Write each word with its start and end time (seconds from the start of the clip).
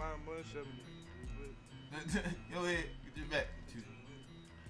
my 0.00 0.32
mush 0.32 0.56
up. 0.58 0.66
Yo, 2.52 2.64
head, 2.64 2.84
get 3.04 3.16
your 3.16 3.26
back. 3.26 3.46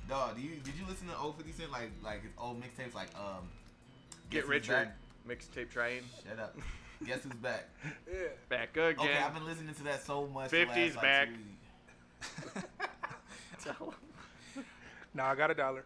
Dog, 0.09 0.35
do 0.35 0.43
you 0.43 0.57
did 0.57 0.75
you 0.75 0.85
listen 0.89 1.07
to 1.07 1.17
old 1.17 1.37
50 1.37 1.53
Cent 1.53 1.71
like 1.71 1.91
like 2.03 2.23
his 2.23 2.33
old 2.37 2.61
mixtapes 2.61 2.95
like 2.95 3.09
um 3.17 3.49
Get 4.29 4.39
Guess 4.39 4.43
Who's 4.43 4.51
Richard 4.51 4.89
mixtape 5.29 5.71
train. 5.71 6.03
Shut 6.29 6.39
up. 6.41 6.57
Guess 7.07 7.23
who's 7.23 7.35
back? 7.35 7.69
Yeah. 8.11 8.29
Back 8.49 8.77
again. 8.77 8.97
Okay, 8.99 9.19
I've 9.19 9.33
been 9.33 9.47
listening 9.47 9.75
to 9.75 9.85
that 9.85 10.05
so 10.05 10.27
much. 10.27 10.51
the 10.51 10.57
50's 10.67 10.97
last, 10.97 10.97
like, 10.97 11.03
back. 11.03 11.29
two 13.63 13.85
weeks. 13.85 13.97
Nah, 15.15 15.31
I 15.31 15.35
got 15.35 15.51
a 15.51 15.55
dollar. 15.55 15.85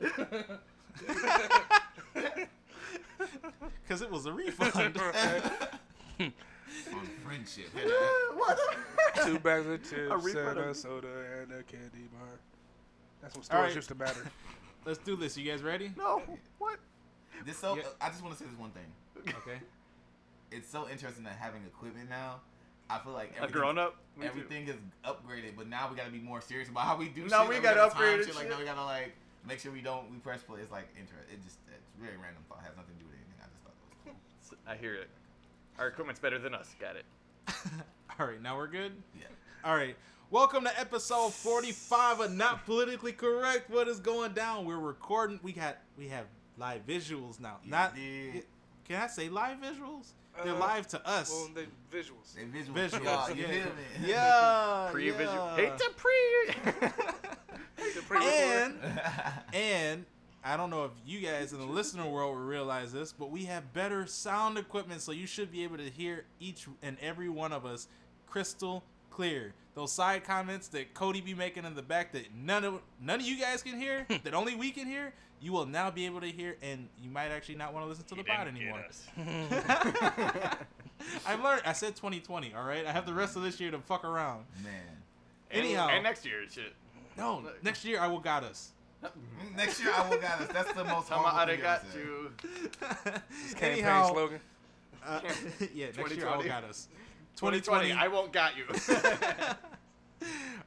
Because 3.82 4.02
it 4.02 4.10
was 4.10 4.26
a 4.26 4.32
refund. 4.32 4.96
On 7.30 7.36
friendship. 7.36 7.70
Two 9.24 9.38
bags 9.38 9.66
of 9.66 9.82
chips 9.82 10.34
A 10.34 10.48
and 10.50 10.58
a 10.58 10.74
soda 10.74 11.08
and 11.42 11.52
a 11.52 11.62
candy 11.62 12.08
bar. 12.12 12.28
That's 13.22 13.34
what 13.34 13.40
All 13.40 13.44
stores 13.44 13.66
right. 13.68 13.74
used 13.76 13.88
to 13.88 13.94
matter. 13.94 14.24
Let's 14.84 14.98
do 14.98 15.14
this. 15.16 15.36
You 15.36 15.50
guys 15.50 15.62
ready? 15.62 15.92
no. 15.96 16.22
What? 16.58 16.78
This 17.44 17.58
so 17.58 17.76
Yeah. 17.76 17.82
I 18.00 18.08
just 18.08 18.22
want 18.22 18.36
to 18.36 18.42
say 18.42 18.48
this 18.48 18.58
one 18.58 18.70
thing. 18.70 18.86
Okay. 19.28 19.60
It's 20.50 20.68
so 20.68 20.88
interesting 20.88 21.24
that 21.24 21.36
having 21.38 21.62
equipment 21.64 22.08
now. 22.08 22.40
I 22.88 22.98
feel 22.98 23.12
like 23.12 23.30
A 23.32 23.36
everything, 23.44 23.52
grown 23.60 23.78
up. 23.78 23.96
Me 24.16 24.22
too. 24.22 24.28
everything 24.28 24.66
is 24.68 24.74
upgraded, 25.04 25.54
but 25.56 25.68
now 25.68 25.88
we 25.88 25.96
gotta 25.96 26.10
be 26.10 26.18
more 26.18 26.40
serious 26.40 26.68
about 26.68 26.84
how 26.86 26.96
we 26.96 27.08
do 27.08 27.26
Now 27.28 27.42
shit. 27.46 27.50
we 27.56 27.60
gotta 27.60 27.84
upgrade 27.84 28.24
shit. 28.24 28.34
Like 28.34 28.48
now 28.50 28.58
we 28.58 28.64
gotta 28.64 28.82
like 28.84 29.12
make 29.46 29.60
sure 29.60 29.70
we 29.70 29.80
don't 29.80 30.10
we 30.10 30.16
press 30.18 30.42
play. 30.42 30.60
It's 30.60 30.72
like 30.72 30.88
interest. 30.98 31.28
It 31.32 31.40
just 31.44 31.58
it's 31.68 31.86
very 32.02 32.16
random 32.16 32.42
thought. 32.48 32.60
Has 32.64 32.74
nothing 32.76 32.94
to 32.98 33.00
do 33.00 33.06
with 33.06 33.14
anything. 33.14 33.38
I 33.38 33.46
just 33.46 33.62
thought 33.62 33.76
it 34.06 34.10
was 34.10 34.48
cool. 34.50 34.58
I 34.66 34.76
hear 34.76 34.94
it. 34.94 35.08
Our 35.78 35.86
equipment's 35.86 36.20
better 36.20 36.38
than 36.38 36.52
us. 36.54 36.74
Got 36.80 36.96
it. 36.96 37.04
All 38.20 38.26
right, 38.26 38.40
now 38.42 38.56
we're 38.56 38.66
good. 38.68 38.92
Yeah. 39.18 39.26
All 39.64 39.74
right. 39.74 39.96
Welcome 40.30 40.64
to 40.64 40.80
episode 40.80 41.32
45 41.32 42.20
of 42.20 42.32
Not 42.32 42.64
Politically 42.64 43.12
Correct. 43.12 43.68
What 43.70 43.88
is 43.88 43.98
going 43.98 44.32
down? 44.32 44.64
We're 44.64 44.78
recording. 44.78 45.40
We 45.42 45.52
got 45.52 45.78
we 45.98 46.08
have 46.08 46.26
live 46.56 46.86
visuals 46.86 47.40
now. 47.40 47.56
You 47.64 47.70
Not 47.70 47.94
did. 47.96 48.44
Can 48.86 49.00
I 49.02 49.06
say 49.08 49.28
live 49.28 49.58
visuals? 49.58 50.12
They're 50.44 50.54
Uh, 50.54 50.58
live 50.58 50.86
to 50.88 51.08
us. 51.08 51.30
Well, 51.30 51.50
they 51.54 51.66
visuals. 51.96 52.34
They 52.36 52.44
visual. 52.44 52.78
Visuals, 52.78 53.04
Y'all, 53.04 53.30
yeah. 53.36 53.66
yeah. 54.06 54.88
Pre 54.92 55.10
visual. 55.10 55.34
yeah. 55.34 55.56
Hate 55.56 55.78
to 55.78 55.90
pre. 55.96 56.12
The 57.94 58.02
pre-record. 58.02 58.26
and 58.32 58.74
and 59.54 60.04
I 60.42 60.56
don't 60.56 60.70
know 60.70 60.84
if 60.84 60.92
you 61.04 61.20
guys 61.20 61.52
in 61.52 61.58
the 61.58 61.66
listener 61.66 62.06
world 62.06 62.34
will 62.34 62.44
realize 62.44 62.92
this, 62.92 63.12
but 63.12 63.30
we 63.30 63.44
have 63.44 63.74
better 63.74 64.06
sound 64.06 64.56
equipment, 64.56 65.02
so 65.02 65.12
you 65.12 65.26
should 65.26 65.52
be 65.52 65.64
able 65.64 65.76
to 65.76 65.90
hear 65.90 66.24
each 66.38 66.66
and 66.82 66.96
every 67.00 67.28
one 67.28 67.52
of 67.52 67.66
us 67.66 67.88
crystal 68.26 68.82
clear. 69.10 69.52
Those 69.74 69.92
side 69.92 70.24
comments 70.24 70.68
that 70.68 70.94
Cody 70.94 71.20
be 71.20 71.34
making 71.34 71.64
in 71.64 71.74
the 71.74 71.82
back 71.82 72.12
that 72.12 72.34
none 72.34 72.64
of 72.64 72.80
none 73.00 73.20
of 73.20 73.26
you 73.26 73.38
guys 73.38 73.62
can 73.62 73.78
hear, 73.78 74.06
that 74.24 74.34
only 74.34 74.54
we 74.54 74.70
can 74.70 74.86
hear, 74.86 75.12
you 75.40 75.52
will 75.52 75.66
now 75.66 75.90
be 75.90 76.06
able 76.06 76.20
to 76.20 76.26
hear, 76.28 76.56
and 76.62 76.88
you 77.02 77.10
might 77.10 77.28
actually 77.28 77.56
not 77.56 77.74
want 77.74 77.84
to 77.84 77.88
listen 77.88 78.04
to 78.06 78.14
the 78.14 78.24
pod 78.24 78.48
anymore. 78.48 78.84
I've 81.26 81.42
learned. 81.42 81.62
I 81.64 81.72
said 81.72 81.96
2020. 81.96 82.54
All 82.54 82.64
right, 82.64 82.86
I 82.86 82.92
have 82.92 83.06
the 83.06 83.14
rest 83.14 83.36
of 83.36 83.42
this 83.42 83.60
year 83.60 83.70
to 83.70 83.78
fuck 83.78 84.04
around. 84.04 84.44
Man. 84.62 84.72
Anyhow. 85.50 85.86
and, 85.88 85.96
and 85.96 86.04
next 86.04 86.24
year, 86.24 86.44
shit. 86.50 86.74
No, 87.16 87.42
next 87.62 87.84
year 87.84 88.00
I 88.00 88.06
will 88.06 88.20
got 88.20 88.44
us. 88.44 88.72
Next 89.56 89.80
year 89.82 89.92
I 89.94 90.08
will 90.08 90.18
got 90.20 90.40
us. 90.42 90.48
That's 90.52 90.72
the 90.72 90.84
most 90.84 91.08
Tama 91.08 91.28
horrible 91.28 91.52
thing 91.52 91.62
got 91.62 91.84
you 91.94 92.00
ever 92.00 92.30
said. 93.04 93.12
you. 93.12 93.50
Campaign 93.54 93.72
Anyhow, 93.72 94.12
slogan. 94.12 94.40
Uh, 95.06 95.20
yeah, 95.74 95.86
next 95.96 96.16
year 96.16 96.28
I 96.28 96.36
will 96.36 96.42
2020. 96.44 96.48
got 96.48 96.64
us. 96.64 96.88
2020. 97.36 97.88
2020. 97.88 97.92
I 97.92 98.08
won't 98.08 98.32
got 98.32 98.56
you. 98.56 98.66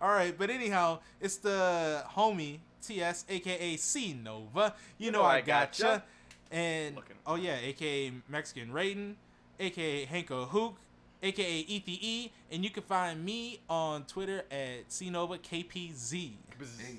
All 0.02 0.10
right, 0.10 0.36
but 0.38 0.50
anyhow, 0.50 1.00
it's 1.22 1.38
the 1.38 2.04
homie 2.16 2.60
TS, 2.82 3.26
aka 3.30 3.76
C 3.78 4.14
Nova. 4.22 4.74
You, 4.98 5.12
know, 5.12 5.24
I 5.24 5.42
gotcha. 5.42 5.84
gotcha. 5.84 6.04
And 6.52 6.96
Looking. 6.96 7.16
oh 7.26 7.36
yeah, 7.36 7.58
aka 7.62 8.12
Mexican 8.28 8.70
Raiden, 8.72 9.16
aka 9.60 10.06
Hanko 10.06 10.48
Hook, 10.48 10.78
aka 11.22 11.60
ETE, 11.70 12.32
and 12.52 12.64
you 12.64 12.70
can 12.70 12.84
find 12.84 13.24
me 13.24 13.60
on 13.70 14.04
Twitter 14.06 14.44
at 14.52 14.92
C 14.92 15.10
Nova 15.10 15.38
KPZ. 15.38 16.32
Hey, 16.80 16.96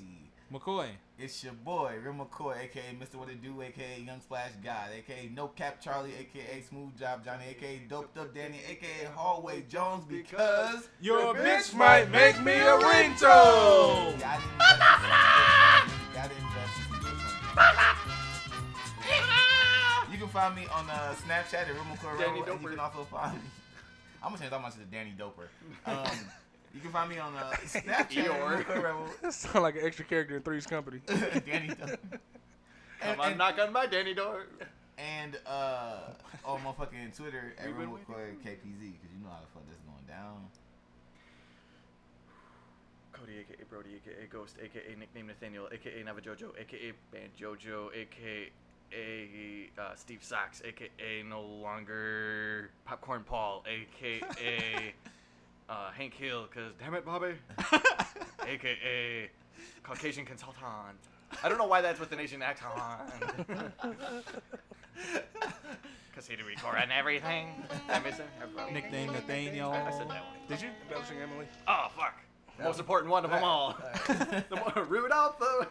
McCoy. 0.52 0.86
It's 1.18 1.44
your 1.44 1.52
boy, 1.52 1.94
Real 2.02 2.14
McCoy, 2.14 2.64
aka 2.64 2.82
Mr. 3.00 3.14
What 3.16 3.28
It 3.28 3.42
Do, 3.42 3.62
aka 3.62 4.00
Young 4.04 4.20
Splash 4.20 4.50
God, 4.62 4.90
aka 4.96 5.30
No 5.34 5.48
Cap 5.48 5.80
Charlie, 5.80 6.12
aka 6.18 6.62
Smooth 6.62 6.98
Job 6.98 7.24
Johnny, 7.24 7.44
aka 7.50 7.82
Doped 7.88 8.18
Up 8.18 8.34
Danny, 8.34 8.60
aka 8.68 9.06
Hallway 9.14 9.64
Jones, 9.68 10.04
because 10.08 10.88
Your 11.00 11.34
bitch 11.34 11.74
might 11.74 12.10
make 12.10 12.42
me 12.42 12.54
a 12.54 12.78
ringtone. 12.78 14.18
Yeah, 14.18 14.40
I 14.60 14.68
didn't 14.68 14.74
invest 14.74 15.04
in 15.04 15.90
this. 15.90 16.18
I 16.18 16.28
didn't 16.28 16.42
invest 16.42 16.76
in 16.78 17.00
this. 20.06 20.12
You 20.12 20.18
can 20.18 20.28
find 20.28 20.54
me 20.54 20.66
on 20.74 20.90
uh, 20.90 21.14
Snapchat 21.26 21.54
at 21.54 21.68
Real 21.68 21.84
McCoy 21.84 22.18
Danny 22.18 22.40
Rebel, 22.40 22.54
and 22.54 22.62
you 22.62 22.68
can 22.70 22.78
also 22.80 23.04
find 23.04 23.34
me. 23.34 23.40
I'm 24.22 24.30
gonna 24.30 24.40
change 24.40 24.52
all 24.52 24.60
my 24.60 24.70
shit 24.70 24.80
to 24.80 24.86
Danny 24.86 25.14
Doper. 25.18 25.48
Um, 25.86 26.18
you 26.74 26.80
can 26.80 26.90
find 26.90 27.08
me 27.08 27.18
on 27.18 27.34
uh, 27.36 27.52
Snapchat 27.66 27.88
at 27.88 28.10
Eeyore. 28.10 28.50
Real 28.50 28.58
McCoy 28.64 28.82
Rebel. 28.82 29.06
That 29.22 29.32
sound 29.32 29.62
like 29.62 29.76
an 29.76 29.82
extra 29.84 30.04
character 30.04 30.36
in 30.36 30.42
Three's 30.42 30.66
Company. 30.66 31.00
Danny 31.06 31.68
Doper. 31.68 31.98
Come 33.00 33.20
on, 33.20 33.36
knock 33.36 33.58
on 33.60 33.72
my 33.72 33.86
Danny 33.86 34.14
door. 34.14 34.46
And 34.98 35.38
uh, 35.46 36.12
on 36.44 36.62
my 36.62 36.72
fucking 36.72 37.12
Twitter 37.16 37.54
at 37.58 37.66
We've 37.66 37.76
been 37.76 37.90
Real 37.90 37.98
KPZ 38.08 38.42
because 38.44 39.10
you 39.12 39.22
know 39.22 39.30
how 39.30 39.40
the 39.40 39.50
fuck 39.52 39.62
that's 39.68 39.82
going 39.82 40.06
down. 40.08 40.46
Cody, 43.12 43.38
aka 43.38 43.64
Brody, 43.70 43.90
aka 43.96 44.26
Ghost, 44.30 44.56
aka 44.62 44.94
nickname 44.98 45.28
Nathaniel, 45.28 45.68
aka 45.72 46.02
Navajojo, 46.02 46.58
aka 46.60 46.92
Band 47.12 47.30
Jojo, 47.38 47.88
aka 47.94 48.50
uh, 49.78 49.94
Steve 49.96 50.22
Socks, 50.22 50.62
aka 50.64 51.22
no 51.28 51.42
longer 51.42 52.70
Popcorn 52.84 53.24
Paul, 53.24 53.64
aka 53.66 54.20
uh, 55.68 55.90
Hank 55.92 56.14
Hill, 56.14 56.46
cause 56.52 56.72
damn 56.78 56.94
it, 56.94 57.04
Bobby, 57.04 57.34
aka 58.46 59.30
Caucasian 59.82 60.24
Consultant. 60.24 60.98
I 61.42 61.48
don't 61.48 61.58
know 61.58 61.66
why 61.66 61.80
that's 61.80 61.98
with 61.98 62.10
the 62.10 62.16
nation 62.16 62.42
accent. 62.42 62.72
Cause 66.14 66.28
he 66.28 66.36
do 66.36 66.44
record 66.44 66.78
and 66.80 66.92
everything. 66.92 67.48
Did 67.88 67.96
I 67.96 67.98
miss 67.98 68.20
it? 68.20 68.28
Nickname 68.72 69.12
Nathaniel. 69.12 69.72
I 69.72 69.90
said 69.90 70.08
that 70.08 70.24
one. 70.24 70.36
Did 70.48 70.62
you? 70.62 70.68
Embellishing 70.88 71.18
Emily. 71.20 71.46
Oh 71.66 71.88
fuck. 71.96 72.14
Most 72.62 72.78
important 72.78 73.10
one 73.10 73.24
of 73.24 73.32
them 73.32 73.42
all. 73.42 73.76
the 74.06 74.56
one, 74.56 74.88
Rudolph. 74.88 75.40
though. 75.40 75.66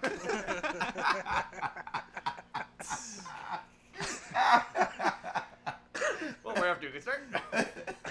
what 6.43 6.59
we're 6.59 6.69
up 6.69 6.81
to? 6.81 6.89
Good 6.89 7.01
start. 7.01 7.23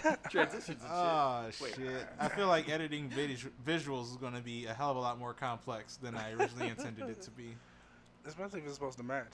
Transitions 0.30 0.68
and 0.68 0.78
shit. 0.80 0.90
Oh 0.90 1.44
Wait. 1.62 1.74
shit! 1.74 2.06
Uh, 2.18 2.24
I 2.24 2.28
feel 2.28 2.46
like 2.46 2.68
editing 2.70 3.08
vis- 3.08 3.46
visuals 3.66 4.10
is 4.10 4.16
going 4.16 4.34
to 4.34 4.40
be 4.40 4.66
a 4.66 4.74
hell 4.74 4.90
of 4.90 4.96
a 4.96 5.00
lot 5.00 5.18
more 5.18 5.34
complex 5.34 5.96
than 5.96 6.14
I 6.14 6.32
originally 6.32 6.68
intended 6.68 7.08
it 7.08 7.22
to 7.22 7.30
be. 7.30 7.54
Especially 8.26 8.60
if 8.60 8.66
it's 8.66 8.74
supposed 8.74 8.98
to 8.98 9.04
match. 9.04 9.32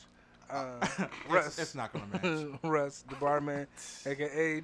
Uh, 0.51 0.55
uh 0.55 0.81
it's, 0.99 1.31
Russ. 1.31 1.59
it's 1.59 1.75
not 1.75 1.93
going 1.93 2.11
to 2.11 2.49
match. 2.51 2.61
Russ, 2.62 3.05
the 3.09 3.17
barman, 3.17 3.67
aka 4.07 4.62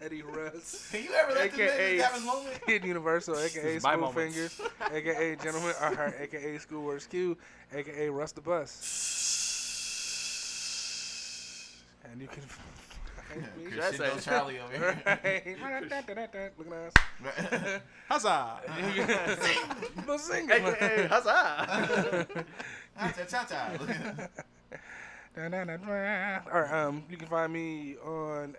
Eddie 0.00 0.22
Russ, 0.22 0.88
Can 0.92 1.02
you 1.02 1.10
ever 1.12 1.32
let 1.32 1.50
this 1.50 1.60
aka 1.60 1.96
man 1.96 2.04
have 2.04 2.14
his 2.14 2.24
moment? 2.24 2.60
Kid 2.66 2.84
Universal, 2.84 3.38
aka 3.38 3.76
is 3.76 3.82
my 3.82 3.92
Spoon 3.92 4.00
moment. 4.00 4.32
Fingers, 4.32 4.60
aka 4.92 5.36
Gentleman 5.36 5.74
at 5.80 5.94
Heart, 5.94 6.14
aka 6.20 6.56
Schoolworks 6.56 7.08
Q, 7.08 7.36
aka 7.74 8.08
Russ 8.08 8.32
the 8.32 8.40
Bus. 8.40 9.24
And 12.04 12.20
you 12.20 12.28
can 12.28 12.42
find. 13.28 13.76
That's 13.76 13.96
Crescendo. 13.96 14.20
Charlie 14.20 14.58
over 14.60 14.72
here. 14.76 15.02
Right. 15.06 15.46
Look 16.58 16.66
at 16.68 17.52
us. 17.64 17.80
Huzzah! 18.08 18.60
Let's 20.06 20.24
sing 20.24 20.50
AKA 20.50 21.04
it. 21.04 21.10
Huzzah! 21.10 22.26
Cha 22.98 23.24
cha 23.28 23.44
cha. 23.44 24.28
All 25.36 26.60
right, 26.60 26.72
um, 26.72 27.04
you 27.08 27.16
can 27.16 27.28
find 27.28 27.52
me 27.52 27.96
on 28.04 28.56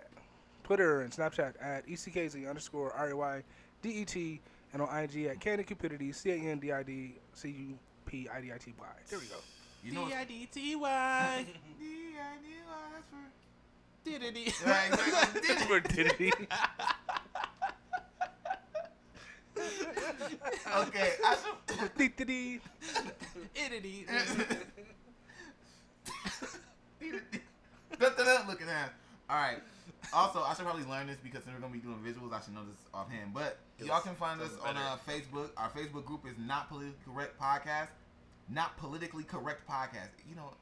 Twitter 0.64 1.02
and 1.02 1.12
Snapchat 1.12 1.54
at 1.60 1.86
ECKZ 1.86 2.48
underscore 2.48 2.92
R-A-Y-D-E-T 2.94 4.40
and 4.72 4.80
on 4.82 4.88
IG 4.98 5.24
at 5.26 5.40
Candid 5.40 5.66
Cupidity, 5.66 6.12
C-A-N-D-I-D 6.12 7.16
C-U-P-I-D-I-T-Y. 7.34 8.86
There 9.10 9.18
we 9.18 9.26
go. 9.26 9.34
You 9.82 9.92
know 9.92 10.00
D 10.04 10.10
what's 10.10 10.16
I 10.16 10.24
D 10.24 10.48
T 10.52 10.76
Y. 10.76 11.46
D-I-D-Y, 11.78 12.22
Diddy. 12.42 12.54
that's 12.94 13.06
for- 13.10 13.16
Right, 14.66 14.90
exactly. 14.92 15.66
Where 15.68 15.80
did 15.80 16.12
he? 16.12 16.32
Okay, 20.76 21.12
I 21.24 21.36
should. 21.36 21.76
Dun, 27.98 28.12
dun, 28.16 28.26
dun, 28.26 28.68
at. 28.68 28.92
All 29.28 29.36
right. 29.36 29.58
Also, 30.12 30.42
I 30.42 30.54
should 30.54 30.64
probably 30.64 30.84
learn 30.84 31.06
this 31.06 31.18
because 31.22 31.42
we're 31.46 31.60
gonna 31.60 31.72
be 31.72 31.78
doing 31.78 31.98
visuals. 31.98 32.32
I 32.32 32.40
should 32.42 32.54
know 32.54 32.64
this 32.64 32.78
offhand. 32.94 33.34
But 33.34 33.58
Yes, 33.78 33.88
y'all 33.88 34.00
can 34.00 34.14
find 34.14 34.40
us 34.40 34.50
sounds 34.50 34.62
on 34.64 34.74
better. 34.74 34.86
uh, 34.86 34.96
Facebook. 35.06 35.50
Our 35.56 35.70
Facebook 35.70 36.04
group 36.04 36.26
is 36.26 36.34
Not 36.38 36.68
Politically 36.68 36.96
Correct 37.04 37.38
Podcast. 37.40 37.88
Not 38.48 38.76
Politically 38.78 39.24
Correct 39.24 39.68
Podcast. 39.68 40.10
You 40.28 40.34
know, 40.36 40.54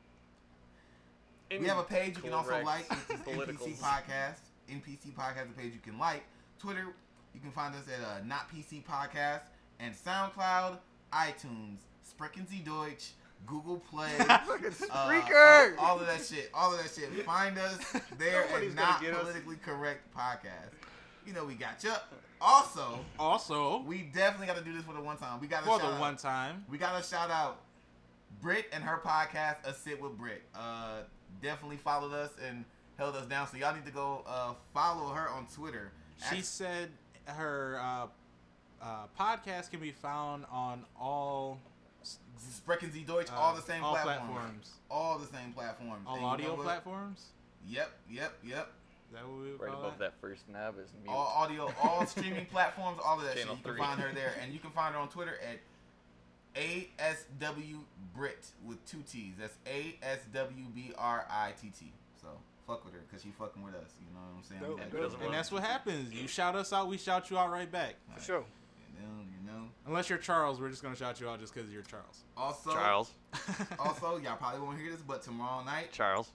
we 1.51 1.67
have 1.67 1.79
a 1.79 1.83
page 1.83 2.17
you 2.17 2.23
can 2.23 2.33
also 2.33 2.55
Incorrect 2.55 2.91
like. 2.91 3.01
It's 3.11 3.23
NPC. 3.23 3.79
Podcast. 3.79 4.41
NPC 4.71 5.13
Podcast 5.15 5.47
is 5.47 5.51
a 5.57 5.61
page 5.61 5.73
you 5.73 5.81
can 5.83 5.99
like. 5.99 6.23
Twitter, 6.59 6.87
you 7.35 7.41
can 7.41 7.51
find 7.53 7.75
us 7.75 7.85
at 7.89 8.05
uh, 8.05 8.25
Not 8.25 8.51
PC 8.53 8.85
Podcast 8.85 9.43
and 9.81 9.95
SoundCloud, 9.95 10.79
iTunes, 11.13 11.79
Sprechen 12.03 12.47
Sie 12.49 12.59
Deutsch, 12.59 13.13
Google 13.47 13.79
Play. 13.79 14.11
Fucking 14.19 14.73
uh, 14.91 14.95
uh, 14.95 15.69
all 15.79 15.99
of 16.01 16.07
that 16.07 16.25
shit. 16.25 16.51
All 16.53 16.75
of 16.75 16.83
that 16.83 16.91
shit. 16.93 17.25
Find 17.25 17.57
us 17.59 17.79
there 18.19 18.45
Nobody's 18.47 18.73
at 18.73 18.77
Not 18.77 19.01
get 19.01 19.15
us. 19.15 19.21
Politically 19.21 19.57
Correct 19.57 20.01
Podcast. 20.17 20.73
You 21.27 21.33
know 21.33 21.45
we 21.45 21.55
got 21.55 21.83
you. 21.85 21.93
Also, 22.41 23.01
Also, 23.19 23.83
we 23.83 24.03
definitely 24.03 24.47
got 24.47 24.57
to 24.57 24.65
do 24.65 24.73
this 24.73 24.85
for 24.85 24.95
the 24.95 25.01
one 25.01 25.17
time. 25.17 25.41
We 25.41 25.49
got 25.49 25.61
to 25.61 25.67
for 25.67 25.79
shout 25.79 25.81
the 25.89 25.95
out, 25.97 26.01
one 26.01 26.17
time, 26.17 26.65
We 26.71 26.79
got 26.79 27.01
to 27.01 27.09
shout 27.09 27.31
out 27.31 27.63
Britt 28.41 28.67
and 28.73 28.85
her 28.85 29.01
podcast, 29.05 29.57
A 29.65 29.75
Sit 29.75 30.01
with 30.01 30.17
Britt. 30.17 30.43
Uh, 30.55 31.01
definitely 31.43 31.77
followed 31.77 32.13
us 32.13 32.31
and 32.47 32.65
held 32.97 33.15
us 33.17 33.27
down. 33.27 33.47
So 33.49 33.57
y'all 33.57 33.75
need 33.75 33.87
to 33.87 33.93
go 33.93 34.23
uh, 34.27 34.53
follow 34.75 35.09
her 35.13 35.29
on 35.29 35.47
Twitter. 35.55 35.93
she 36.31 36.39
At- 36.39 36.45
said 36.45 36.89
her 37.27 37.79
uh, 37.81 38.07
uh, 38.83 38.87
podcast 39.19 39.71
can 39.71 39.81
be 39.81 39.91
found 39.93 40.45
on 40.51 40.85
all 40.99 41.61
s- 42.03 42.19
Sprechen 42.39 42.93
Sie 42.93 43.03
Deutsch, 43.03 43.31
uh, 43.31 43.37
all 43.37 43.55
the 43.55 43.63
same 43.63 43.83
all 43.85 43.93
platforms. 43.95 44.31
platforms, 44.31 44.71
All 44.91 45.19
the 45.19 45.27
same 45.27 45.53
platforms. 45.53 46.05
all 46.07 46.15
And 46.15 46.23
you 46.23 46.29
audio 46.29 46.47
know 46.49 46.55
what? 46.55 46.65
platforms. 46.65 47.27
Yep, 47.69 47.91
yep, 48.11 48.33
yep. 48.45 48.73
Is 49.11 49.15
that 49.15 49.27
what 49.29 49.39
we 49.43 49.51
would 49.53 49.61
Right 49.61 49.71
call 49.73 49.81
above 49.81 49.99
that? 49.99 50.13
that 50.13 50.21
first 50.21 50.49
knob 50.49 50.75
is 50.79 50.91
mute. 51.03 51.11
All 51.13 51.33
audio, 51.37 51.71
all 51.83 52.05
streaming 52.07 52.47
platforms, 52.47 52.99
all 53.05 53.19
of 53.19 53.25
that 53.27 53.37
Channel 53.37 53.57
shit. 53.57 53.65
You 53.67 53.73
three. 53.73 53.81
can 53.81 53.89
find 53.89 54.01
her 54.01 54.13
there, 54.15 54.33
and 54.43 54.53
you 54.53 54.59
can 54.59 54.71
find 54.71 54.95
her 54.95 55.01
on 55.01 55.09
Twitter 55.09 55.35
at 55.51 55.59
ASW 56.55 57.79
Britt 58.15 58.47
with 58.67 58.85
two 58.87 59.03
T's. 59.11 59.35
That's 59.39 59.57
A 59.67 59.97
S 60.03 60.19
W 60.33 60.65
B 60.75 60.93
R 60.97 61.27
I 61.31 61.53
T 61.61 61.71
T. 61.79 61.93
So 62.21 62.29
fuck 62.67 62.85
with 62.85 62.95
her 62.95 63.01
because 63.09 63.23
she 63.23 63.31
fucking 63.31 63.63
with 63.63 63.75
us. 63.75 63.91
You 64.01 64.15
know 64.15 64.21
what 64.21 64.37
I'm 64.39 64.43
saying? 64.45 64.61
Dope, 64.61 64.71
We 64.71 64.77
gotta 64.77 64.91
dope. 64.91 65.01
do 65.01 65.05
Doesn't 65.07 65.21
it. 65.21 65.25
And 65.27 65.35
that's 65.35 65.53
what 65.53 65.63
happens. 65.63 66.13
You 66.13 66.27
shout 66.29 66.57
us 66.57 66.73
out, 66.73 66.89
we 66.89 66.99
shout 66.99 67.31
you 67.31 67.39
out 67.39 67.51
right 67.51 67.71
back. 67.71 67.95
For 68.17 68.23
sure. 68.23 68.45
You 68.95 69.03
know, 69.07 69.23
you 69.23 69.47
know. 69.47 69.69
Unless 69.87 70.09
you're 70.11 70.19
Charles, 70.19 70.61
we're 70.61 70.71
just 70.71 70.83
gonna 70.83 70.97
shout 70.97 71.21
you 71.21 71.29
out 71.29 71.41
just 71.41 71.55
because 71.55 71.71
you're 71.71 71.83
Charles. 71.83 72.25
Also, 72.37 72.73
Charles. 72.73 73.11
also, 73.79 74.17
y'all 74.19 74.37
probably 74.37 74.61
won't 74.61 74.79
hear 74.79 74.91
this, 74.91 75.01
but 75.03 75.23
tomorrow 75.23 75.65
night, 75.65 75.93
Charles. 75.93 76.31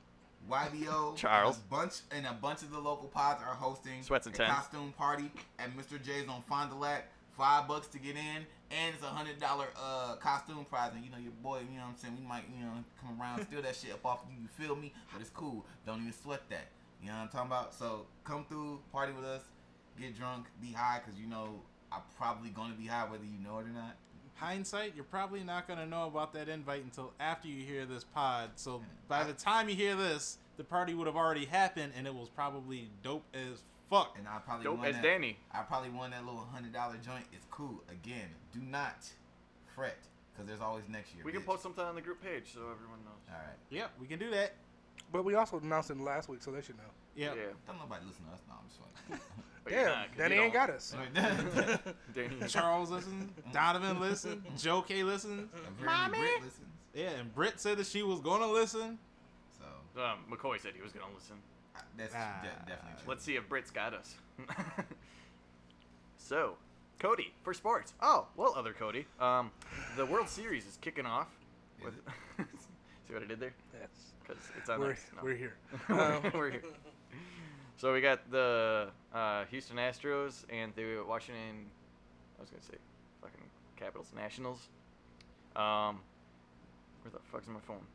YBO, 0.51 1.15
Charles. 1.15 1.55
and 1.55 1.63
a 1.65 1.69
bunch 1.69 1.93
and 2.11 2.25
a 2.27 2.33
bunch 2.33 2.63
of 2.63 2.71
the 2.71 2.77
local 2.79 3.07
pods 3.07 3.41
are 3.41 3.55
hosting 3.55 4.03
Sweats 4.03 4.25
and 4.27 4.35
a 4.35 4.37
ten. 4.37 4.49
costume 4.49 4.93
party 4.97 5.31
at 5.57 5.69
Mr. 5.77 6.01
J's 6.03 6.27
on 6.27 6.41
Fond 6.49 6.69
du 6.69 6.75
Lac. 6.75 7.07
Five 7.37 7.67
bucks 7.67 7.87
to 7.87 7.97
get 7.97 8.15
in, 8.15 8.45
and 8.69 8.93
it's 8.93 9.03
a 9.03 9.07
hundred 9.07 9.39
dollar 9.39 9.67
uh 9.75 10.15
costume 10.17 10.65
prize. 10.69 10.91
And 10.95 11.03
you 11.03 11.09
know 11.11 11.17
your 11.17 11.31
boy, 11.41 11.61
you 11.69 11.77
know 11.77 11.83
what 11.83 11.91
I'm 11.91 11.97
saying. 11.97 12.17
We 12.19 12.27
might, 12.27 12.43
you 12.55 12.63
know, 12.63 12.71
come 13.01 13.19
around 13.19 13.45
steal 13.47 13.61
that 13.61 13.75
shit 13.75 13.91
up 13.91 14.05
off 14.05 14.19
you. 14.29 14.41
You 14.41 14.47
feel 14.47 14.75
me? 14.75 14.93
But 15.11 15.21
it's 15.21 15.31
cool. 15.31 15.65
Don't 15.85 16.01
even 16.01 16.13
sweat 16.13 16.41
that. 16.49 16.67
You 17.01 17.09
know 17.09 17.15
what 17.15 17.21
I'm 17.23 17.29
talking 17.29 17.47
about? 17.47 17.73
So 17.73 18.05
come 18.23 18.45
through, 18.47 18.79
party 18.91 19.13
with 19.13 19.25
us, 19.25 19.41
get 19.99 20.17
drunk, 20.17 20.45
be 20.61 20.71
high, 20.71 21.01
cause 21.05 21.15
you 21.19 21.27
know 21.27 21.61
I'm 21.91 22.01
probably 22.17 22.49
gonna 22.49 22.75
be 22.75 22.85
high 22.85 23.09
whether 23.09 23.25
you 23.25 23.39
know 23.43 23.59
it 23.59 23.63
or 23.63 23.73
not. 23.73 23.95
Hindsight, 24.35 24.93
you're 24.95 25.03
probably 25.03 25.43
not 25.43 25.67
gonna 25.67 25.85
know 25.85 26.07
about 26.07 26.33
that 26.33 26.49
invite 26.49 26.83
until 26.83 27.13
after 27.19 27.47
you 27.47 27.63
hear 27.65 27.85
this 27.85 28.03
pod. 28.03 28.51
So 28.55 28.81
by 29.07 29.23
the 29.23 29.33
time 29.33 29.69
you 29.69 29.75
hear 29.75 29.95
this, 29.95 30.37
the 30.57 30.63
party 30.63 30.93
would 30.93 31.07
have 31.07 31.15
already 31.15 31.45
happened, 31.45 31.93
and 31.97 32.07
it 32.07 32.13
was 32.13 32.29
probably 32.29 32.89
dope 33.03 33.23
as 33.33 33.63
fuck. 33.93 34.15
And 34.17 34.27
I 34.27 34.39
probably 34.39 34.63
Dope 34.65 34.77
won 34.79 34.87
as 34.87 34.95
that. 34.95 35.03
Danny. 35.03 35.37
I 35.51 35.59
probably 35.61 35.89
won 35.89 36.11
that 36.11 36.25
little 36.25 36.45
hundred 36.51 36.73
dollar 36.73 36.95
joint. 37.05 37.25
It's 37.33 37.45
cool. 37.51 37.81
Again, 37.89 38.29
do 38.53 38.59
not 38.61 39.07
fret, 39.75 39.97
cause 40.37 40.45
there's 40.47 40.61
always 40.61 40.83
next 40.89 41.13
year. 41.15 41.23
We 41.23 41.31
can 41.31 41.41
post 41.43 41.63
something 41.63 41.83
on 41.83 41.95
the 41.95 42.01
group 42.01 42.21
page 42.23 42.51
so 42.53 42.59
everyone 42.61 42.99
knows. 43.05 43.21
All 43.29 43.35
right. 43.35 43.57
Yep, 43.69 43.91
we 44.01 44.07
can 44.07 44.19
do 44.19 44.29
that. 44.31 44.53
But 45.11 45.23
we 45.25 45.35
also 45.35 45.59
announced 45.59 45.91
it 45.91 45.99
last 45.99 46.27
week, 46.29 46.41
so 46.41 46.51
they 46.51 46.61
should 46.61 46.77
know. 46.77 46.83
Yep. 47.15 47.35
Yeah. 47.35 47.41
Don't 47.67 47.77
nobody 47.79 48.05
listen 48.07 48.25
to 48.25 48.31
us. 48.33 48.39
No, 48.47 48.55
I'm 48.55 48.67
just 48.67 48.79
fucking. 48.79 49.23
Damn, 49.69 49.85
not, 49.85 50.07
'cause 50.09 50.17
Danny 50.17 50.35
ain't 50.35 50.53
got 50.53 50.69
us. 50.71 50.95
Danny. 52.15 52.35
Charles 52.49 52.89
listens, 52.91 53.31
Donovan 53.53 53.99
listens, 54.01 54.61
Joe 54.61 54.81
K 54.81 55.03
listens. 55.03 55.49
Apparently 55.79 56.19
Britt 56.19 56.43
listens. 56.43 56.67
Yeah, 56.93 57.09
and 57.11 57.33
Britt 57.33 57.59
said 57.61 57.77
that 57.77 57.87
she 57.87 58.03
was 58.03 58.19
gonna 58.19 58.47
listen. 58.47 58.97
So 59.57 60.01
Um, 60.01 60.19
McCoy 60.29 60.59
said 60.59 60.73
he 60.75 60.81
was 60.81 60.91
gonna 60.91 61.13
listen. 61.13 61.37
I- 61.75 61.79
that's 61.97 62.13
Ah. 62.15 62.39
de- 62.41 62.47
definitely 62.71 62.91
true. 62.97 63.09
Let's 63.09 63.23
see 63.23 63.35
if 63.35 63.47
Britt's 63.49 63.71
got 63.71 63.93
us. 63.93 64.15
so, 66.17 66.57
Cody 66.99 67.33
for 67.43 67.53
sports. 67.53 67.93
Oh, 68.01 68.27
well, 68.35 68.53
other 68.55 68.73
Cody. 68.73 69.05
Um, 69.19 69.51
the 69.97 70.05
World 70.05 70.29
Series 70.29 70.65
is 70.65 70.77
kicking 70.81 71.05
off. 71.05 71.27
Is 71.79 71.85
With 71.85 71.93
see 73.07 73.13
what 73.13 73.23
I 73.23 73.25
did 73.25 73.39
there? 73.39 73.53
Yes. 73.79 73.89
Because 74.21 74.41
it's 74.57 74.69
on 74.69 74.79
We're. 74.79 74.89
No. 75.15 75.23
we're 75.23 75.35
here. 75.35 75.55
We're- 75.89 76.01
Um, 76.17 76.31
we're 76.33 76.51
here. 76.51 76.63
So 77.77 77.91
we 77.93 77.99
got 78.01 78.29
the 78.31 78.89
uh, 79.13 79.43
Houston 79.45 79.75
Astros 79.77 80.45
and 80.49 80.73
the 80.75 81.01
Washington. 81.05 81.65
I 82.37 82.41
was 82.41 82.49
gonna 82.49 82.63
say, 82.63 82.77
fucking 83.21 83.41
Capitals 83.75 84.11
Nationals. 84.15 84.69
Um, 85.55 85.99
where 87.01 87.11
the 87.11 87.19
fuck's 87.31 87.47
my 87.47 87.59
phone? 87.59 87.85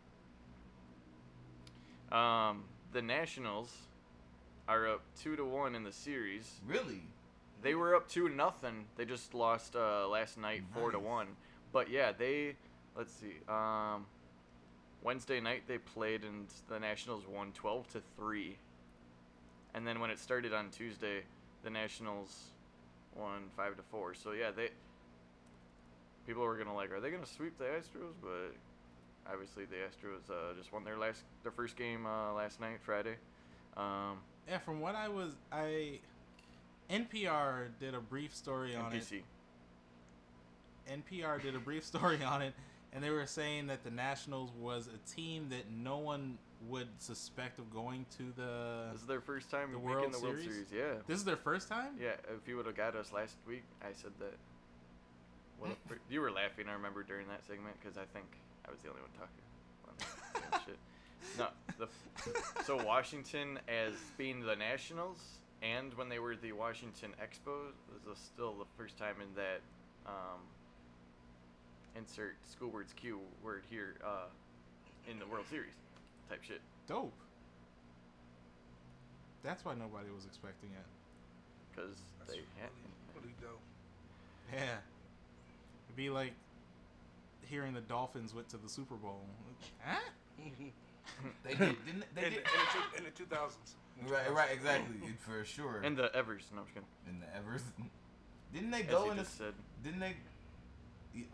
Um, 2.12 2.64
the 2.92 3.02
Nationals 3.02 3.74
are 4.68 4.88
up 4.88 5.02
two 5.20 5.36
to 5.36 5.44
one 5.44 5.74
in 5.74 5.84
the 5.84 5.92
series. 5.92 6.60
Really? 6.66 7.02
They 7.62 7.74
were 7.74 7.94
up 7.94 8.08
two 8.08 8.28
nothing. 8.28 8.84
They 8.96 9.04
just 9.04 9.34
lost 9.34 9.74
uh, 9.74 10.08
last 10.08 10.38
night 10.38 10.62
four 10.74 10.90
to 10.90 10.98
one. 10.98 11.26
But 11.72 11.90
yeah, 11.90 12.12
they 12.12 12.54
let's 12.96 13.12
see. 13.12 13.34
Um, 13.48 14.06
Wednesday 15.02 15.40
night 15.40 15.62
they 15.66 15.78
played 15.78 16.22
and 16.22 16.46
the 16.68 16.78
Nationals 16.78 17.24
won 17.26 17.52
twelve 17.52 17.88
to 17.92 18.00
three. 18.16 18.56
And 19.74 19.86
then 19.86 20.00
when 20.00 20.10
it 20.10 20.18
started 20.18 20.52
on 20.52 20.70
Tuesday, 20.70 21.22
the 21.62 21.70
Nationals 21.70 22.44
won 23.16 23.50
five 23.56 23.76
to 23.76 23.82
four. 23.90 24.14
So 24.14 24.32
yeah, 24.32 24.50
they 24.50 24.70
people 26.26 26.42
were 26.42 26.56
gonna 26.56 26.74
like, 26.74 26.92
are 26.92 27.00
they 27.00 27.10
gonna 27.10 27.26
sweep 27.26 27.58
the 27.58 27.64
Astros? 27.64 28.14
But 28.22 28.54
obviously 29.32 29.64
the 29.64 29.76
Astros 29.76 30.30
uh, 30.30 30.54
just 30.56 30.72
won 30.72 30.84
their 30.84 30.98
last 30.98 31.22
their 31.42 31.52
first 31.52 31.76
game 31.76 32.06
uh, 32.06 32.32
last 32.32 32.60
night, 32.60 32.78
Friday. 32.82 33.16
Um, 33.76 34.18
Yeah, 34.48 34.58
from 34.58 34.80
what 34.80 34.94
I 34.94 35.08
was, 35.08 35.32
I 35.52 36.00
NPR 36.90 37.68
did 37.78 37.94
a 37.94 38.00
brief 38.00 38.34
story 38.34 38.74
on 38.74 38.92
it. 38.92 39.24
NPR 40.90 41.42
did 41.42 41.54
a 41.54 41.58
brief 41.58 41.84
story 41.92 42.22
on 42.24 42.42
it, 42.42 42.54
and 42.92 43.04
they 43.04 43.10
were 43.10 43.26
saying 43.26 43.66
that 43.66 43.84
the 43.84 43.90
Nationals 43.90 44.50
was 44.58 44.88
a 44.88 45.10
team 45.14 45.48
that 45.50 45.70
no 45.70 45.98
one 45.98 46.38
would 46.66 46.88
suspect 46.98 47.58
of 47.58 47.72
going 47.72 48.04
to 48.16 48.32
the. 48.36 48.88
This 48.92 49.02
is 49.02 49.06
their 49.06 49.20
first 49.20 49.50
time 49.50 49.72
the 49.72 49.78
World 49.78 50.12
the 50.12 50.18
World 50.20 50.36
Series? 50.38 50.44
Series. 50.44 50.66
Yeah. 50.74 50.94
This 51.06 51.18
is 51.18 51.24
their 51.24 51.36
first 51.36 51.68
time. 51.68 51.94
Yeah, 52.00 52.14
if 52.34 52.48
you 52.48 52.56
would 52.56 52.66
have 52.66 52.76
got 52.76 52.96
us 52.96 53.12
last 53.12 53.36
week, 53.46 53.62
I 53.82 53.92
said 53.92 54.12
that. 54.18 54.34
Well, 55.60 55.72
you 56.10 56.20
were 56.20 56.30
laughing. 56.30 56.66
I 56.68 56.72
remember 56.72 57.02
during 57.02 57.28
that 57.28 57.44
segment 57.46 57.76
because 57.80 57.96
I 57.98 58.04
think 58.12 58.26
I 58.68 58.70
was 58.70 58.80
the 58.82 58.88
only 58.90 59.00
one 59.00 59.10
talking. 59.18 60.64
shit. 60.66 60.78
No, 61.38 61.48
the 61.78 61.88
so 62.64 62.76
Washington 62.84 63.58
as 63.68 63.94
being 64.18 64.44
the 64.44 64.54
Nationals, 64.56 65.18
and 65.62 65.94
when 65.94 66.08
they 66.08 66.18
were 66.18 66.36
the 66.36 66.52
Washington 66.52 67.12
Expos, 67.22 67.72
was 67.92 68.02
the- 68.06 68.16
still 68.16 68.54
the 68.54 68.66
first 68.76 68.96
time 68.98 69.16
in 69.22 69.34
that. 69.34 69.60
Um, 70.06 70.40
insert 71.96 72.36
school 72.48 72.70
words 72.70 72.92
Q 72.94 73.18
word 73.42 73.62
here 73.68 73.96
uh, 74.04 74.26
in 75.10 75.18
the 75.18 75.26
World 75.26 75.44
Series, 75.50 75.72
type 76.30 76.42
shit. 76.42 76.60
Dope. 76.86 77.12
That's 79.42 79.64
why 79.64 79.74
nobody 79.74 80.08
was 80.14 80.24
expecting 80.24 80.70
it. 80.70 80.86
Because 81.74 81.96
That's 82.20 82.32
they 82.32 82.38
really, 82.38 82.48
had. 82.60 82.70
really 83.16 83.34
dope. 83.40 83.60
Yeah. 84.52 84.78
It'd 85.88 85.96
be 85.96 86.08
like 86.10 86.32
hearing 87.46 87.74
the 87.74 87.80
Dolphins 87.80 88.34
went 88.34 88.48
to 88.50 88.56
the 88.56 88.68
Super 88.68 88.94
Bowl. 88.96 89.20
Huh? 89.80 89.98
They 91.42 91.50
did, 91.54 91.58
didn't 91.86 92.04
they? 92.14 92.26
in, 92.26 92.32
Did, 92.32 92.32
the, 92.32 92.36
in, 92.36 92.44
the 92.44 92.68
two, 92.72 92.98
in 92.98 93.04
the 93.28 93.34
2000s. 93.36 94.12
right, 94.12 94.32
right, 94.32 94.50
exactly, 94.52 94.96
for 95.18 95.44
sure. 95.44 95.80
And 95.82 95.96
the 95.96 96.14
Evers. 96.14 96.44
No, 96.54 96.60
I'm 96.60 96.64
just 96.66 96.74
kidding. 96.74 96.88
in 97.08 97.20
the 97.20 97.36
Evers, 97.36 97.62
didn't 98.54 98.70
they 98.70 98.82
go 98.82 99.06
you 99.06 99.10
in 99.12 99.16
the? 99.16 99.22
just 99.22 99.38
said. 99.38 99.54
Didn't 99.82 100.00
they? 100.00 100.14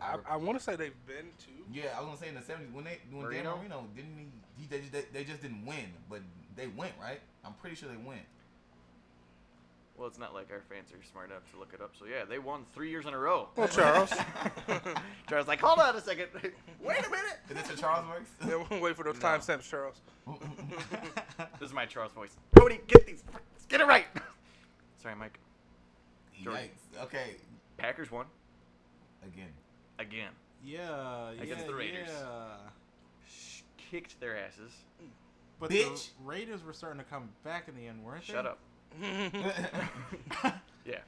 I, 0.01 0.17
I 0.29 0.35
want 0.37 0.57
to 0.57 0.63
say 0.63 0.75
they've 0.75 0.95
been 1.05 1.27
to. 1.39 1.51
Yeah, 1.71 1.89
I 1.95 1.99
was 1.99 2.07
gonna 2.07 2.17
say 2.17 2.29
in 2.29 2.35
the 2.35 2.41
seventies 2.41 2.73
when 2.73 2.85
they 2.85 2.99
when 3.11 3.23
Dan 3.29 3.43
Marino? 3.43 3.57
Marino 3.57 3.87
didn't 3.95 4.17
he, 4.17 4.27
he 4.61 4.67
they, 4.67 4.79
they, 4.79 5.05
they 5.13 5.23
just 5.23 5.41
didn't 5.41 5.65
win, 5.65 5.91
but 6.09 6.21
they 6.55 6.67
went 6.67 6.93
right. 6.99 7.19
I'm 7.43 7.53
pretty 7.53 7.75
sure 7.75 7.89
they 7.89 7.97
went. 7.97 8.23
Well, 9.97 10.07
it's 10.07 10.19
not 10.19 10.33
like 10.33 10.51
our 10.51 10.61
fans 10.69 10.89
are 10.91 11.01
smart 11.09 11.29
enough 11.31 11.49
to 11.53 11.59
look 11.59 11.73
it 11.73 11.81
up. 11.81 11.93
So 11.97 12.05
yeah, 12.05 12.25
they 12.25 12.37
won 12.37 12.65
three 12.73 12.89
years 12.89 13.05
in 13.05 13.13
a 13.13 13.17
row. 13.17 13.47
Well, 13.55 13.67
Charles. 13.69 14.11
Charles 15.29 15.47
like, 15.47 15.61
hold 15.61 15.79
on 15.79 15.95
a 15.95 16.01
second. 16.01 16.27
Wait 16.83 16.99
a 16.99 17.09
minute. 17.09 17.39
Is 17.49 17.55
this 17.55 17.67
how 17.69 17.75
Charles 18.03 18.07
works? 18.09 18.29
yeah, 18.47 18.63
we'll 18.69 18.81
wait 18.81 18.95
for 18.97 19.03
those 19.03 19.15
No. 19.21 19.27
timestamps, 19.27 19.69
Charles. 19.69 20.01
This 21.59 21.69
is 21.69 21.73
my 21.73 21.85
Charles 21.85 22.11
voice. 22.11 22.35
Cody, 22.57 22.81
get 22.87 23.05
these. 23.05 23.23
Get 23.69 23.79
it 23.79 23.87
right. 23.87 24.05
Sorry, 25.01 25.15
Mike. 25.15 25.39
Jordan. 26.43 26.63
Yikes. 26.97 27.03
Okay. 27.03 27.35
Packers 27.77 28.11
won 28.11 28.25
Again. 29.25 29.49
again. 29.99 30.29
yeah, 30.63 31.31
yeah, 31.31 31.41
Against 31.43 31.67
the 31.67 31.73
Raiders. 31.73 32.09
Yeah. 32.09 32.57
Kicked 33.91 34.19
their 34.19 34.37
asses. 34.37 34.71
But 35.59 35.69
Bitch. 35.69 36.09
the 36.17 36.23
Raiders 36.25 36.63
were 36.63 36.73
starting 36.73 36.99
to 36.99 37.05
come 37.05 37.29
back 37.43 37.67
in 37.69 37.75
the 37.75 37.87
end, 37.87 38.03
weren't 38.03 38.25
they? 38.27 38.33
Shut 38.33 38.45
up. 38.45 38.59
Yeah. 39.01 40.99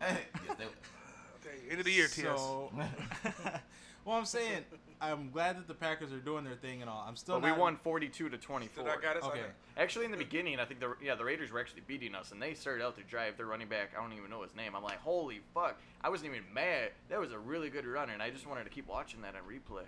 yes, 0.00 0.56
they, 0.58 0.64
Okay, 0.64 1.56
end 1.70 1.78
of 1.78 1.84
the 1.84 1.92
year, 1.92 2.06
TS. 2.06 2.22
So, 2.22 2.70
well, 4.04 4.16
I'm 4.16 4.24
saying 4.24 4.64
I'm 5.00 5.30
glad 5.30 5.56
that 5.56 5.66
the 5.66 5.74
Packers 5.74 6.12
are 6.12 6.18
doing 6.18 6.44
their 6.44 6.54
thing 6.54 6.82
and 6.82 6.90
all. 6.90 7.04
I'm 7.06 7.16
still 7.16 7.40
But 7.40 7.54
we 7.54 7.58
won 7.58 7.76
42 7.76 8.28
to 8.28 8.36
24. 8.36 8.84
Did 8.84 8.92
I 8.92 9.00
got 9.00 9.16
it? 9.16 9.22
Okay. 9.24 9.40
Actually, 9.76 10.04
in 10.04 10.10
the 10.10 10.16
beginning, 10.16 10.60
I 10.60 10.64
think 10.64 10.80
the 10.80 10.94
yeah 11.02 11.14
the 11.14 11.24
Raiders 11.24 11.50
were 11.50 11.60
actually 11.60 11.82
beating 11.86 12.14
us, 12.14 12.32
and 12.32 12.40
they 12.40 12.54
started 12.54 12.84
out 12.84 12.96
their 12.96 13.04
drive. 13.04 13.36
Their 13.36 13.46
running 13.46 13.68
back, 13.68 13.90
I 13.96 14.02
don't 14.02 14.12
even 14.12 14.30
know 14.30 14.42
his 14.42 14.54
name. 14.54 14.74
I'm 14.76 14.82
like, 14.82 15.00
holy 15.00 15.40
fuck! 15.54 15.80
I 16.02 16.08
wasn't 16.10 16.32
even 16.32 16.44
mad. 16.52 16.90
That 17.08 17.20
was 17.20 17.32
a 17.32 17.38
really 17.38 17.70
good 17.70 17.86
run, 17.86 18.10
and 18.10 18.22
I 18.22 18.30
just 18.30 18.46
wanted 18.46 18.64
to 18.64 18.70
keep 18.70 18.88
watching 18.88 19.22
that 19.22 19.34
on 19.34 19.42
replay. 19.42 19.84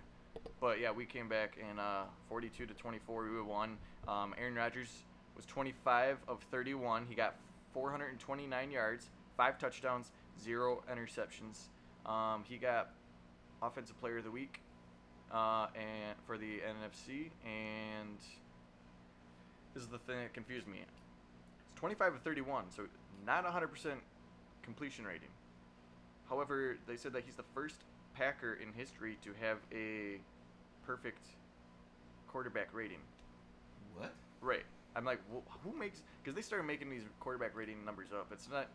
But 0.61 0.80
yeah, 0.80 0.92
we 0.92 1.04
came 1.04 1.28
back 1.28 1.59
in 1.59 1.78
uh, 1.78 2.04
42 2.28 2.66
to 2.66 2.75
24. 2.75 3.25
We 3.25 3.42
won. 3.42 3.76
Um, 4.09 4.35
Aaron 4.38 4.54
Rodgers 4.54 4.88
was 5.37 5.45
25 5.47 6.19
of 6.29 6.43
31. 6.51 7.07
He 7.09 7.15
got 7.15 7.37
429 7.73 8.71
yards, 8.71 9.11
five 9.37 9.59
touchdowns, 9.59 10.11
zero 10.41 10.83
interceptions. 10.91 11.69
Um, 12.07 12.45
he 12.47 12.57
got 12.57 12.91
offensive 13.62 13.99
player 14.01 14.19
of 14.19 14.25
the 14.25 14.31
week 14.31 14.61
uh, 15.33 15.67
and 15.75 16.17
for 16.27 16.37
the 16.37 16.61
NFC, 16.61 17.31
and 17.45 18.19
this 19.75 19.83
is 19.83 19.89
the 19.89 19.99
thing 19.99 20.19
that 20.19 20.35
confused 20.35 20.67
me. 20.67 20.79
It's 20.83 21.01
25 21.77 22.15
of 22.15 22.23
31, 22.23 22.65
so 22.71 22.85
not 23.27 23.47
100% 23.47 23.69
completion 24.62 25.05
rating. 25.05 25.29
However, 26.29 26.77
they 26.87 26.97
said 26.97 27.12
that 27.12 27.25
he's 27.25 27.37
the 27.37 27.45
first 27.55 27.77
Packer 28.15 28.59
in 28.62 28.73
history 28.75 29.19
to 29.23 29.31
have 29.41 29.59
a 29.73 30.21
perfect 30.87 31.27
quarterback 32.29 32.69
rating. 32.73 32.99
what? 33.97 34.12
Right. 34.41 34.65
I'm 34.96 35.04
like, 35.04 35.20
wh- 35.32 35.49
who 35.64 35.76
makes? 35.78 36.02
Because 36.22 36.34
they 36.34 36.42
started 36.42 36.64
making 36.66 36.90
these 36.90 37.02
quarterback 37.20 37.56
rating 37.56 37.84
numbers 37.84 38.08
up. 38.12 38.28
It's 38.32 38.49
not 38.50 38.68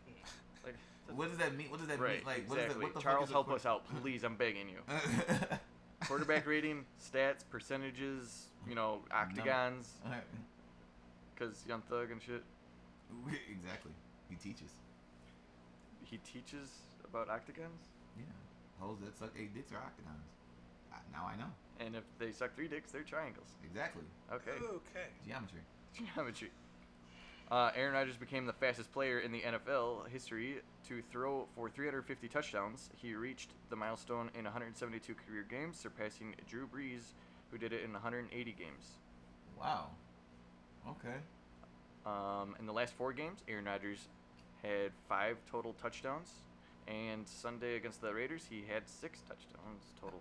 like 0.64 0.74
What 1.14 1.28
does 1.28 1.38
that 1.38 1.56
mean? 1.56 1.70
What 1.70 1.78
does 1.78 1.88
that 1.88 2.00
right. 2.00 2.16
mean? 2.18 2.26
Like, 2.26 2.48
what 2.48 2.58
is 2.58 2.64
exactly. 2.64 2.74
that, 2.74 2.84
what 2.84 2.94
the 2.94 3.00
Charles, 3.00 3.18
fuck 3.20 3.28
is 3.28 3.32
help 3.32 3.46
quar- 3.46 3.56
us 3.56 3.66
out, 3.66 3.84
please. 4.02 4.24
I'm 4.24 4.36
begging 4.36 4.68
you. 4.68 4.78
quarterback 6.06 6.46
rating, 6.46 6.84
stats, 7.00 7.44
percentages, 7.48 8.46
you 8.68 8.74
know, 8.74 9.00
octagons, 9.10 9.88
Alright. 10.04 10.22
because 11.34 11.64
Young 11.68 11.82
Thug 11.82 12.10
and 12.10 12.20
shit. 12.22 12.42
exactly. 13.50 13.92
He 14.28 14.36
teaches. 14.36 14.70
He 16.04 16.18
teaches 16.18 16.70
about 17.04 17.28
octagons, 17.28 17.88
Yeah. 18.16 18.24
Hoes 18.80 18.98
that 19.04 19.16
suck 19.18 19.32
eight 19.38 19.54
dicks 19.54 19.72
are 19.72 19.76
octagons. 19.78 20.24
Now 21.12 21.26
I 21.32 21.36
know. 21.36 21.50
and 21.80 21.96
if 21.96 22.04
they 22.18 22.32
suck 22.32 22.54
three 22.54 22.68
dicks, 22.68 22.90
they're 22.92 23.02
triangles. 23.02 23.48
Exactly. 23.64 24.02
Okay. 24.32 24.52
Okay. 24.62 25.06
Geometry. 25.26 25.60
Geometry. 26.14 26.50
Uh, 27.50 27.70
Aaron 27.74 27.94
Rodgers 27.94 28.16
became 28.18 28.44
the 28.44 28.52
fastest 28.52 28.92
player 28.92 29.20
in 29.20 29.32
the 29.32 29.40
NFL 29.40 30.08
history 30.08 30.56
to 30.86 31.02
throw 31.10 31.46
for 31.54 31.70
350 31.70 32.28
touchdowns. 32.28 32.90
He 32.94 33.14
reached 33.14 33.50
the 33.70 33.76
milestone 33.76 34.30
in 34.38 34.44
172 34.44 35.14
career 35.14 35.46
games, 35.48 35.78
surpassing 35.78 36.34
Drew 36.46 36.66
Brees, 36.66 37.14
who 37.50 37.56
did 37.56 37.72
it 37.72 37.82
in 37.84 37.92
180 37.92 38.52
games. 38.52 38.98
Wow. 39.58 39.86
Okay. 40.86 41.16
Um, 42.04 42.54
in 42.58 42.66
the 42.66 42.72
last 42.72 42.94
four 42.94 43.14
games, 43.14 43.40
Aaron 43.48 43.64
Rodgers 43.64 44.08
had 44.62 44.92
five 45.08 45.38
total 45.50 45.72
touchdowns, 45.74 46.30
and 46.86 47.26
Sunday 47.26 47.76
against 47.76 48.02
the 48.02 48.12
Raiders, 48.12 48.44
he 48.48 48.62
had 48.68 48.88
six 48.88 49.20
touchdowns 49.22 49.84
total. 50.00 50.20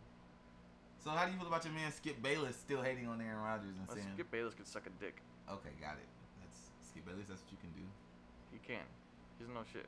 So 1.04 1.12
how 1.12 1.26
do 1.26 1.32
you 1.32 1.38
feel 1.38 1.48
about 1.48 1.64
your 1.64 1.74
man 1.74 1.92
Skip 1.92 2.22
Bayless 2.22 2.56
still 2.56 2.82
hating 2.82 3.08
on 3.08 3.22
Aaron 3.22 3.40
Rodgers 3.40 3.76
and 3.78 3.88
Let's 3.88 4.02
saying, 4.02 4.14
Skip 4.16 4.32
Bayless 4.32 4.54
could 4.54 4.68
suck 4.68 4.88
a 4.88 5.04
dick. 5.04 5.22
"Okay, 5.50 5.70
got 5.82 5.94
it. 5.96 6.08
That's 6.42 6.60
Skip 6.90 7.08
At 7.10 7.16
least 7.18 7.30
That's 7.30 7.42
what 7.42 7.52
you 7.52 7.58
can 7.62 7.72
do." 7.72 7.86
He 8.52 8.60
can. 8.66 8.84
He's 9.40 9.48
no 9.48 9.62
shit. 9.72 9.86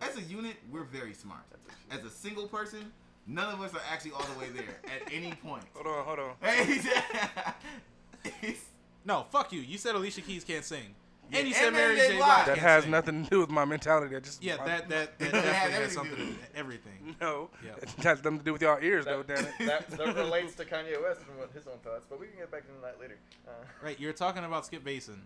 As 0.00 0.16
a 0.16 0.22
unit, 0.22 0.56
we're 0.70 0.84
very 0.84 1.14
smart. 1.14 1.42
That's 1.50 1.66
a 1.66 1.70
shit. 1.70 2.00
As 2.04 2.04
a 2.06 2.14
single 2.14 2.46
person, 2.48 2.92
none 3.26 3.52
of 3.52 3.60
us 3.62 3.72
are 3.74 3.80
actually 3.90 4.12
all 4.12 4.24
the 4.34 4.38
way 4.38 4.48
there 4.50 4.76
at 4.84 5.12
any 5.12 5.32
point. 5.32 5.64
Hold 5.74 5.86
on, 5.86 6.04
hold 6.04 6.18
on. 6.18 6.32
Hey, 6.40 6.64
he's- 8.40 8.64
No, 9.04 9.24
fuck 9.30 9.52
you. 9.52 9.60
You 9.60 9.78
said 9.78 9.94
Alicia 9.94 10.20
Keys 10.20 10.44
can't 10.44 10.64
sing, 10.64 10.94
Yeah, 11.30 11.38
and 11.40 11.48
you 11.48 11.54
said 11.54 11.72
Mary 11.72 11.96
Mary 11.96 12.08
J. 12.08 12.12
J. 12.12 12.16
Blige. 12.18 12.26
Blige. 12.44 12.46
That 12.46 12.58
has 12.58 12.82
sing. 12.84 12.90
nothing 12.92 13.24
to 13.24 13.30
do 13.30 13.40
with 13.40 13.50
my 13.50 13.64
mentality. 13.64 14.14
I 14.16 14.20
just 14.20 14.42
Yeah, 14.42 14.56
I- 14.60 14.66
that 14.66 14.88
that, 14.88 15.18
that 15.18 15.26
It 15.28 15.32
definitely 15.32 15.52
has 15.52 15.72
everything 15.72 15.94
something 15.94 16.10
to 16.10 16.16
to 16.16 16.22
do 16.22 16.26
do 16.26 16.30
with 16.32 16.40
with 16.48 16.56
everything. 16.56 17.16
no. 17.20 17.50
Yeah. 17.64 17.70
It 17.82 18.04
has 18.04 18.18
nothing 18.24 18.38
to 18.38 18.44
do 18.44 18.52
with 18.52 18.62
y'all 18.62 18.78
ears, 18.82 19.04
though. 19.04 19.22
Damn 19.22 19.38
it. 19.44 19.50
that, 19.60 19.88
that 19.90 20.14
relates 20.16 20.54
to 20.56 20.64
Kanye 20.64 21.02
West 21.02 21.20
and 21.28 21.38
what 21.38 21.50
his 21.52 21.66
own 21.66 21.78
thoughts, 21.84 22.06
but 22.08 22.20
we 22.20 22.26
can 22.28 22.36
get 22.38 22.50
back 22.50 22.62
into 22.68 22.80
that 22.82 23.00
later. 23.00 23.18
Uh, 23.46 23.50
Right, 23.82 23.98
you're 23.98 24.12
talking 24.12 24.44
about 24.44 24.66
Skip 24.66 24.84
Basin. 24.84 25.20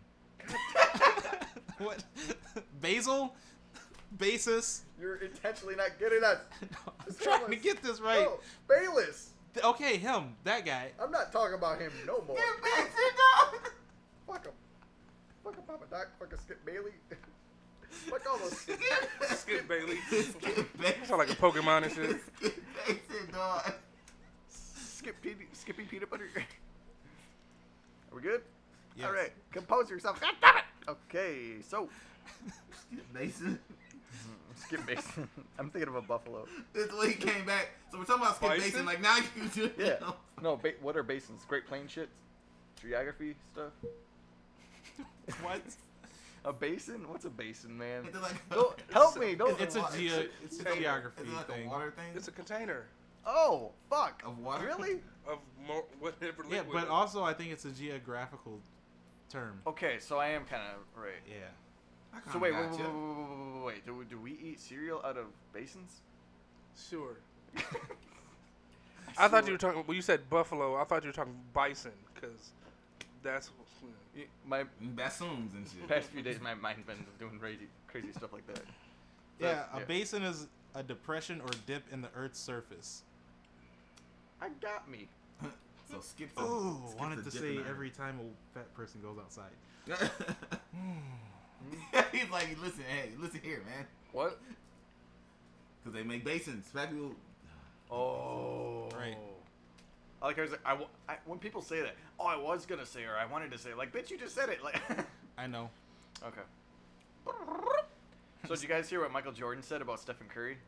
what? 1.79 2.03
Basil? 2.81 3.35
Basis? 4.19 4.83
You're 5.01 5.17
intentionally 5.17 5.77
not 5.77 5.99
getting 5.99 6.25
us. 6.25 6.39
No, 6.63 6.93
I'm 6.99 7.07
It's 7.07 7.23
trying 7.23 7.47
to 7.49 7.57
get 7.57 7.83
this 7.83 8.01
right. 8.01 8.21
No, 8.23 8.41
Bayless. 8.69 9.31
Okay, 9.65 9.97
him, 9.97 10.35
that 10.45 10.65
guy. 10.65 10.91
I'm 11.01 11.11
not 11.11 11.33
talking 11.33 11.55
about 11.55 11.81
him 11.81 11.93
no 12.07 12.23
more. 12.27 12.37
Skip 12.37 12.63
Bayless, 12.65 12.93
dog. 13.53 13.71
Fuck 14.27 14.45
him. 14.47 14.53
Fuck 15.45 15.55
him, 15.57 15.63
Papa 15.67 15.85
Doc. 15.91 16.09
Fuck 16.19 16.33
a 16.33 16.39
Skip 16.39 16.65
Bailey. 16.65 16.93
Fuck 17.91 18.23
all 18.31 18.39
those. 18.39 18.59
Skip 19.39 19.69
Bailey. 19.69 19.97
Skip 20.09 20.79
Bayless. 20.79 21.09
Sound 21.09 21.19
like 21.19 21.31
a 21.31 21.35
Pokemon 21.35 21.85
and 21.85 21.93
shit. 21.93 22.17
Skip 22.37 22.65
Bayless, 22.87 23.33
dog. 23.33 23.73
Skip 24.49 25.23
Pe- 25.23 25.35
Skippy 25.53 25.85
Peanut 25.85 26.11
Butter. 26.11 26.29
Are 26.37 28.17
we 28.17 28.23
good? 28.23 28.43
Yes. 28.97 29.07
All 29.07 29.13
right. 29.13 29.33
Compose 29.53 29.89
yourself. 29.91 30.21
God 30.21 30.35
damn 30.41 30.57
it. 30.59 30.65
Okay, 30.89 31.61
so 31.67 31.89
Skip 32.91 33.13
Basin. 33.15 33.59
Mm, 34.13 34.57
Skip 34.63 34.87
Basin. 34.87 35.29
I'm 35.59 35.71
thinking 35.71 35.89
of 35.89 35.95
a 35.97 36.03
buffalo. 36.03 36.47
That's 36.75 36.91
the 36.91 36.97
way 36.97 37.09
he 37.13 37.15
came 37.15 37.45
back. 37.47 37.71
So 37.91 37.99
we're 37.99 38.05
talking 38.05 38.23
about 38.23 38.37
Skip 38.37 38.49
Bison? 38.51 38.71
Basin. 38.71 38.87
Like 38.87 39.01
now 39.01 39.17
you 39.17 39.49
do. 39.55 39.71
Yeah. 39.79 39.97
No, 40.43 40.57
ba- 40.57 40.73
what 40.81 40.97
are 40.97 41.03
basins? 41.03 41.45
Great 41.47 41.67
Plain 41.67 41.87
shit? 41.89 42.09
Geography 42.81 43.35
stuff? 43.53 43.73
What? 45.43 45.61
A 46.45 46.53
basin? 46.53 47.07
What's 47.09 47.25
a 47.27 47.31
basin, 47.31 47.77
man? 47.77 48.05
It's 48.07 48.21
like 48.21 48.49
Go, 48.49 48.75
help 48.93 49.17
me. 49.19 49.35
Don't. 49.35 49.61
It's 49.61 49.77
a 49.77 49.81
water. 49.81 49.97
geo. 49.99 50.25
It's 50.43 50.59
a 50.59 50.69
Is 50.69 50.77
it 50.77 50.81
geography 50.81 51.25
like 51.37 51.47
thing. 51.47 51.67
a 51.67 51.69
water 51.71 51.91
thing? 51.91 52.07
It's 52.15 52.29
a 52.29 52.33
container 52.33 52.87
Oh, 53.27 53.73
fuck. 53.91 54.23
Of 54.27 54.39
water? 54.39 54.65
Really? 54.67 55.01
of 55.29 55.39
more, 55.67 55.85
whatever 56.01 56.43
Yeah, 56.49 56.61
liquid. 56.61 56.73
but 56.73 56.89
also 56.89 57.23
I 57.23 57.35
think 57.35 57.53
it's 57.53 57.67
a 57.67 57.71
geographical 57.71 58.59
term. 59.29 59.61
Okay, 59.67 59.99
so 60.01 60.19
I 60.19 60.29
am 60.29 60.45
kind 60.47 60.63
of 60.63 61.01
right. 61.03 61.21
Yeah. 61.29 61.37
I 62.15 62.17
So 62.33 62.33
kinda 62.33 62.39
wait, 62.41 62.55
wait, 62.55 62.61
wait, 62.63 62.71
gotcha. 62.71 62.83
wait, 62.85 62.93
wait, 62.93 63.29
wait, 63.29 63.55
wait, 63.55 63.65
wait. 63.67 63.87
Do, 63.87 64.05
do 64.09 64.19
we 64.19 64.33
eat 64.33 64.59
cereal 64.61 65.03
out 65.05 65.19
of 65.19 65.27
basins? 65.53 66.01
Sure. 66.89 67.17
I 69.19 69.29
thought 69.29 69.47
you 69.47 69.53
were 69.53 69.59
talking. 69.59 69.85
Well, 69.87 69.95
you 69.95 70.03
said 70.03 70.29
buffalo, 70.31 70.77
I 70.81 70.85
thought 70.85 71.03
you 71.03 71.09
were 71.09 71.13
talking 71.13 71.37
bison, 71.53 71.93
because 72.15 72.51
that's. 73.23 73.51
My 74.47 74.65
Bassoons 74.81 75.55
and 75.55 75.67
shit. 75.67 75.89
past 75.89 76.09
few 76.09 76.23
days, 76.23 76.41
my 76.41 76.55
mind's 76.55 76.87
been 76.87 77.05
doing 77.19 77.39
crazy, 77.39 77.69
crazy 77.87 78.13
stuff 78.13 78.33
like 78.33 78.47
that. 78.49 78.63
Yeah, 79.39 79.65
a 79.73 79.79
yeah. 79.79 79.85
basin 79.87 80.23
is 80.23 80.49
a 80.75 80.83
depression 80.83 81.41
or 81.41 81.49
dip 81.67 81.85
in 81.93 82.03
the 82.03 82.09
Earth's 82.15 82.41
surface. 82.41 83.03
I 84.41 84.49
got 84.61 84.91
me. 84.91 85.09
so 85.91 86.01
skip 86.01 86.35
the. 86.35 86.43
Oh, 86.43 86.83
skip 86.89 87.01
wanted 87.01 87.25
the 87.25 87.31
to 87.31 87.31
dip 87.31 87.41
say 87.41 87.59
every 87.69 87.91
time 87.91 88.19
a 88.21 88.59
fat 88.59 88.73
person 88.75 89.01
goes 89.01 89.19
outside. 89.19 89.51
He's 92.13 92.31
like, 92.31 92.57
listen, 92.63 92.85
hey, 92.89 93.11
listen 93.19 93.41
here, 93.43 93.63
man. 93.67 93.87
What? 94.13 94.41
Because 95.83 95.99
they 95.99 96.03
make 96.03 96.25
basins. 96.25 96.67
Fat 96.73 96.91
people. 96.91 97.13
Oh. 97.91 98.89
Right. 98.97 99.17
I 100.23 100.27
like 100.27 100.39
I 100.39 100.43
was 100.43 100.51
like, 100.51 100.61
I, 100.67 100.79
I, 101.09 101.17
when 101.25 101.39
people 101.39 101.63
say 101.63 101.81
that, 101.81 101.95
oh, 102.19 102.27
I 102.27 102.37
was 102.37 102.67
gonna 102.67 102.85
say 102.87 103.05
or 103.05 103.17
I 103.17 103.25
wanted 103.27 103.51
to 103.53 103.59
say, 103.59 103.73
like, 103.75 103.93
bitch, 103.93 104.11
you 104.11 104.19
just 104.19 104.35
said 104.35 104.49
it. 104.51 104.63
Like, 104.63 104.81
I 105.39 105.47
know. 105.47 105.71
okay. 106.27 106.43
So 108.47 108.55
did 108.55 108.63
you 108.63 108.69
guys 108.69 108.89
hear 108.89 109.01
what 109.01 109.13
Michael 109.13 109.33
Jordan 109.33 109.63
said 109.63 109.81
about 109.83 110.01
Stephen 110.01 110.27
Curry? 110.29 110.59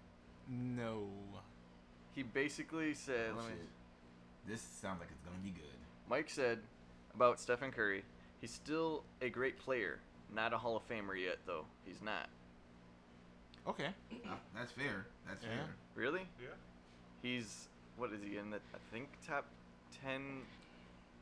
No. 0.48 1.04
He 2.14 2.22
basically 2.22 2.94
said, 2.94 3.30
Oh, 3.32 3.38
let 3.38 3.46
me. 3.48 3.52
This 4.46 4.60
sounds 4.60 5.00
like 5.00 5.08
it's 5.10 5.20
gonna 5.24 5.38
be 5.42 5.50
good. 5.50 5.64
Mike 6.08 6.28
said 6.30 6.58
about 7.14 7.40
Stephen 7.40 7.70
Curry, 7.70 8.04
he's 8.40 8.50
still 8.50 9.04
a 9.20 9.28
great 9.30 9.58
player, 9.58 9.98
not 10.34 10.52
a 10.52 10.58
Hall 10.58 10.76
of 10.76 10.86
Famer 10.88 11.18
yet, 11.20 11.38
though. 11.46 11.64
He's 11.84 12.02
not. 12.02 12.28
Okay. 13.66 13.88
Uh, 14.26 14.34
That's 14.54 14.72
fair. 14.72 15.06
That's 15.26 15.42
Yeah. 15.44 15.50
fair. 15.50 15.66
Really? 15.94 16.22
Yeah. 16.40 16.48
He's 17.22 17.68
what 17.96 18.12
is 18.12 18.20
he 18.22 18.36
in 18.38 18.50
the 18.50 18.56
I 18.74 18.78
think 18.92 19.08
top 19.26 19.46
ten 20.04 20.42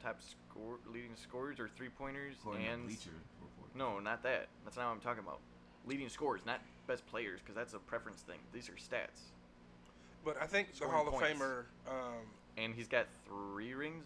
top 0.02 0.18
score 0.22 0.76
leading 0.92 1.14
scorers 1.14 1.60
or 1.60 1.68
three 1.76 1.88
pointers 1.88 2.34
and 2.46 2.86
Bleacher 2.86 3.10
Report. 3.40 3.74
no, 3.76 3.98
not 3.98 4.22
that. 4.22 4.48
That's 4.64 4.76
not 4.76 4.86
what 4.86 4.92
I'm 4.92 5.00
talking 5.00 5.22
about. 5.22 5.40
Leading 5.86 6.08
scores, 6.08 6.40
not 6.46 6.60
best 6.86 7.06
players, 7.06 7.40
because 7.40 7.54
that's 7.54 7.74
a 7.74 7.78
preference 7.78 8.22
thing. 8.22 8.38
These 8.52 8.68
are 8.68 8.72
stats. 8.72 9.32
But 10.24 10.36
I 10.40 10.46
think 10.46 10.70
the 10.70 10.76
Scoring 10.76 10.94
Hall 10.94 11.08
of 11.08 11.14
points. 11.14 11.40
Famer, 11.40 11.64
um, 11.88 12.24
And 12.58 12.74
he's 12.74 12.88
got 12.88 13.06
three 13.26 13.72
rings. 13.74 14.04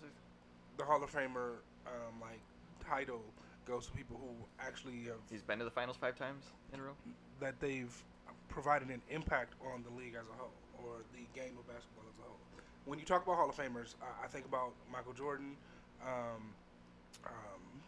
the 0.78 0.84
Hall 0.84 1.02
of 1.02 1.10
Famer, 1.12 1.58
um, 1.86 2.20
like 2.20 2.40
title 2.88 3.22
goes 3.66 3.86
to 3.86 3.92
people 3.92 4.16
who 4.20 4.30
actually 4.64 5.04
have 5.04 5.16
He's 5.30 5.42
been 5.42 5.58
to 5.58 5.64
the 5.64 5.70
finals 5.70 5.96
five 5.96 6.16
times 6.16 6.44
in 6.72 6.80
a 6.80 6.82
row. 6.82 6.92
that 7.40 7.58
they've 7.60 7.94
provided 8.48 8.88
an 8.88 9.00
impact 9.10 9.54
on 9.72 9.82
the 9.82 9.90
league 9.98 10.14
as 10.14 10.26
a 10.28 10.36
whole 10.38 10.52
or 10.78 10.98
the 11.14 11.24
game 11.38 11.56
of 11.58 11.66
basketball 11.66 12.04
as 12.08 12.18
a 12.18 12.22
whole. 12.22 12.38
When 12.86 12.98
you 12.98 13.04
talk 13.04 13.24
about 13.24 13.36
Hall 13.36 13.48
of 13.48 13.56
Famers, 13.56 13.94
I, 14.02 14.24
I 14.24 14.28
think 14.28 14.44
about 14.44 14.72
Michael 14.92 15.12
Jordan, 15.14 15.56
um, 16.04 16.42
um, 17.24 17.32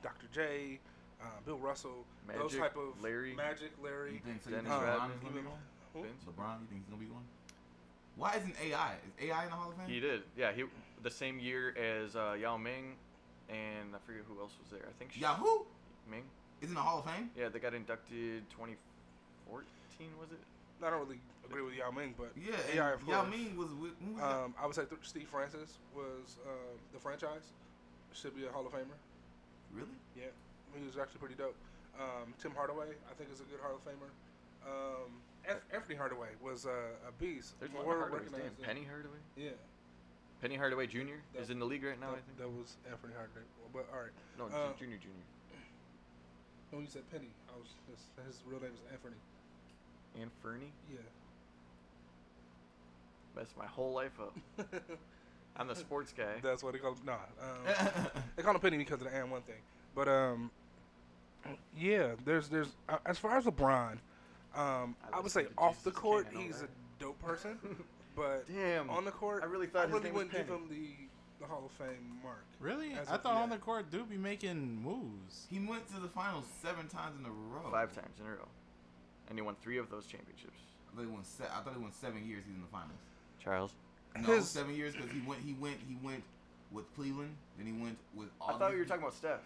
Dr. 0.03 0.27
J, 0.33 0.79
uh, 1.21 1.25
Bill 1.45 1.59
Russell, 1.59 2.05
those 2.35 2.57
type 2.57 2.77
of 2.77 3.01
Larry. 3.03 3.35
Magic, 3.35 3.73
You 3.79 3.85
Larry. 3.85 4.23
think, 4.25 4.43
so 4.43 4.51
you 4.51 4.57
Dennis 4.57 4.71
think 4.73 4.83
LeBron 4.83 4.87
Rodman. 4.99 5.11
is 5.17 5.23
gonna 5.23 5.33
be 5.35 5.39
Even- 5.41 5.51
one? 5.51 5.61
Who? 5.95 6.01
LeBron, 6.01 6.61
you 6.61 6.67
think 6.69 6.81
he's 6.83 6.89
gonna 6.91 7.03
be 7.05 7.11
one? 7.11 7.25
Why 8.17 8.35
isn't 8.37 8.55
AI? 8.63 8.95
Is 9.21 9.29
AI 9.29 9.45
in 9.45 9.51
the 9.51 9.57
Hall 9.57 9.71
of 9.71 9.77
Fame? 9.77 9.89
He 9.89 10.01
did. 10.01 10.23
Yeah, 10.37 10.53
he 10.53 10.65
the 11.03 11.11
same 11.11 11.39
year 11.39 11.75
as 11.77 12.17
uh, 12.17 12.35
Yao 12.41 12.57
Ming, 12.57 12.95
and 13.51 13.95
I 13.95 13.99
forget 14.07 14.23
who 14.27 14.41
else 14.41 14.53
was 14.63 14.71
there. 14.71 14.89
I 14.89 14.93
think 14.99 15.13
she, 15.13 15.21
Yahoo 15.21 15.65
Ming. 16.11 16.25
is 16.63 16.71
in 16.71 16.75
the 16.75 16.81
Hall 16.81 17.01
of 17.01 17.05
Fame. 17.05 17.31
Yeah, 17.37 17.49
they 17.51 17.59
got 17.59 17.75
inducted 17.75 18.49
2014. 18.51 20.09
Was 20.19 20.33
it? 20.33 20.39
I 20.83 20.91
don't 20.91 21.01
really 21.07 21.21
agree 21.45 21.63
with 21.63 21.75
Yao 21.75 21.91
Ming, 21.91 22.15
but 22.19 22.33
Yeah, 22.37 22.53
AI, 22.75 22.93
and 22.93 23.01
of 23.03 23.09
Yao 23.09 23.23
course. 23.25 23.31
Ming 23.37 23.57
was 23.57 23.73
with. 23.75 23.93
Was? 24.15 24.23
Um, 24.23 24.55
I 24.61 24.67
would 24.67 24.75
say 24.75 24.85
th- 24.85 25.01
Steve 25.03 25.29
Francis 25.29 25.79
was 25.95 26.37
uh, 26.45 26.51
the 26.93 26.99
franchise. 27.01 27.53
Should 28.13 28.37
be 28.37 28.47
a 28.47 28.51
Hall 28.51 28.67
of 28.67 28.73
Famer. 28.73 28.97
really? 29.73 29.93
Yeah, 30.17 30.33
he 30.77 30.85
was 30.87 30.97
actually 30.97 31.21
pretty 31.21 31.35
dope. 31.37 31.57
Um, 32.01 32.33
Tim 32.41 32.53
Hardaway, 32.57 32.93
I 33.11 33.15
think, 33.17 33.29
is 33.33 33.41
a 33.41 33.45
good 33.49 33.61
Hall 33.61 33.77
of 33.77 33.85
Famer. 33.85 34.09
Um, 34.65 35.21
F- 35.47 35.65
Anthony 35.73 35.97
Hardaway 35.97 36.29
was 36.43 36.67
uh, 36.67 36.73
a 37.09 37.13
beast. 37.21 37.55
There's 37.61 37.73
more 37.73 37.85
one 37.85 37.97
Hardaway. 37.97 38.21
recognized 38.21 38.57
than- 38.59 38.65
Penny 38.65 38.85
Hardaway. 38.85 39.21
Yeah, 39.37 39.57
Penny 40.41 40.57
Hardaway 40.57 40.87
Jr. 40.87 41.21
That- 41.35 41.43
is 41.43 41.51
in 41.51 41.59
the 41.59 41.67
league 41.67 41.85
right 41.85 42.01
now. 42.01 42.13
I 42.13 42.21
that, 42.21 42.25
think. 42.27 42.39
that 42.41 42.49
was 42.53 42.77
Anthony 42.91 43.13
Hardaway. 43.17 43.45
But 43.73 43.85
all 43.93 44.01
right, 44.05 44.13
No, 44.41 44.45
uh, 44.49 44.73
Junior 44.79 44.97
Junior. 45.01 45.25
when 46.73 46.83
you 46.83 46.89
said 46.89 47.05
Penny, 47.13 47.29
I 47.53 47.57
was 47.61 47.69
his, 47.89 48.01
his 48.27 48.41
real 48.49 48.61
name 48.61 48.73
is 48.73 48.81
Anthony. 48.93 49.17
And 50.21 50.31
Fernie. 50.43 50.73
Yeah. 50.91 50.99
Messed 53.37 53.57
my 53.57 53.67
whole 53.67 53.93
life 53.93 54.19
up. 54.21 54.37
I'm 55.57 55.69
the 55.69 55.75
sports 55.75 56.13
guy. 56.17 56.35
That's 56.43 56.63
what 56.63 56.73
they 56.73 56.79
call 56.79 56.93
him. 56.93 56.99
Nah, 57.07 57.15
um, 57.15 58.07
they 58.37 58.43
call 58.43 58.55
him 58.55 58.61
Penny 58.61 58.77
because 58.77 59.01
of 59.01 59.11
the 59.11 59.17
and 59.17 59.31
one 59.31 59.43
thing. 59.43 59.57
But 59.95 60.09
um, 60.09 60.51
yeah, 61.79 62.13
there's 62.25 62.49
there's 62.49 62.69
uh, 62.89 62.99
as 63.07 63.19
far 63.19 63.37
as 63.39 63.45
LeBron, 63.45 63.93
um, 64.55 64.97
I 65.13 65.17
I, 65.17 65.21
would 65.21 65.31
say 65.33 65.45
to 65.45 65.51
off 65.57 65.83
the 65.83 65.91
court 65.91 66.31
King, 66.31 66.37
I 66.37 66.41
know 66.41 66.47
he's 66.47 66.61
that. 66.61 66.67
a 66.67 67.03
dope 67.03 67.19
person, 67.23 67.59
but 68.17 68.45
Damn. 68.47 68.91
on 68.91 69.05
the 69.05 69.11
court 69.11 69.43
I 69.43 69.47
really 69.47 69.67
thought 69.67 69.85
I 69.85 69.87
his 69.87 69.93
really 69.93 70.05
name 70.07 70.15
wouldn't 70.15 70.33
give 70.33 70.49
him 70.49 70.69
the 70.69 70.91
the 71.41 71.47
Hall 71.47 71.63
of 71.67 71.73
Fame 71.73 72.19
mark. 72.23 72.45
Really? 72.61 72.95
I 72.95 73.15
of 73.15 73.23
thought 73.23 73.37
on 73.37 73.51
the 73.51 73.59
court, 73.59 73.91
dude 73.91 74.09
be 74.09 74.17
making 74.17 74.83
moves. 74.83 75.47
he 75.51 75.59
went 75.59 75.87
to 75.95 76.01
the 76.01 76.09
finals 76.09 76.47
seven 76.63 76.89
times 76.89 77.19
in 77.19 77.27
a 77.27 77.31
row. 77.31 77.71
Five 77.71 77.95
times 77.95 78.19
in 78.21 78.27
a 78.27 78.31
row, 78.31 78.49
and 79.29 79.39
he 79.39 79.43
won 79.43 79.57
three 79.63 79.79
of 79.79 79.91
those 79.91 80.07
championships. 80.07 80.59
I 80.93 80.97
thought 80.97 81.03
he 81.03 81.09
won. 81.13 81.25
Se- 81.25 81.45
I 81.53 81.61
thought 81.63 81.75
he 81.75 81.81
won 81.81 81.93
seven 81.93 82.27
years. 82.27 82.43
He's 82.47 82.55
in 82.57 82.63
the 82.63 82.69
finals. 82.69 82.99
Charles. 83.43 83.73
No, 84.17 84.23
His- 84.35 84.49
seven 84.49 84.75
years 84.75 84.95
because 84.95 85.11
he 85.11 85.21
went. 85.21 85.41
He 85.43 85.53
went. 85.55 85.77
He 85.89 85.97
went 86.03 86.23
with 86.73 86.85
Cleveland. 86.95 87.35
Then 87.59 87.67
he 87.67 87.73
went 87.73 87.99
with. 88.15 88.29
All 88.41 88.55
I 88.55 88.59
thought 88.59 88.73
you 88.73 88.79
were 88.79 88.85
talking 88.85 89.03
about 89.03 89.15
Steph. 89.15 89.41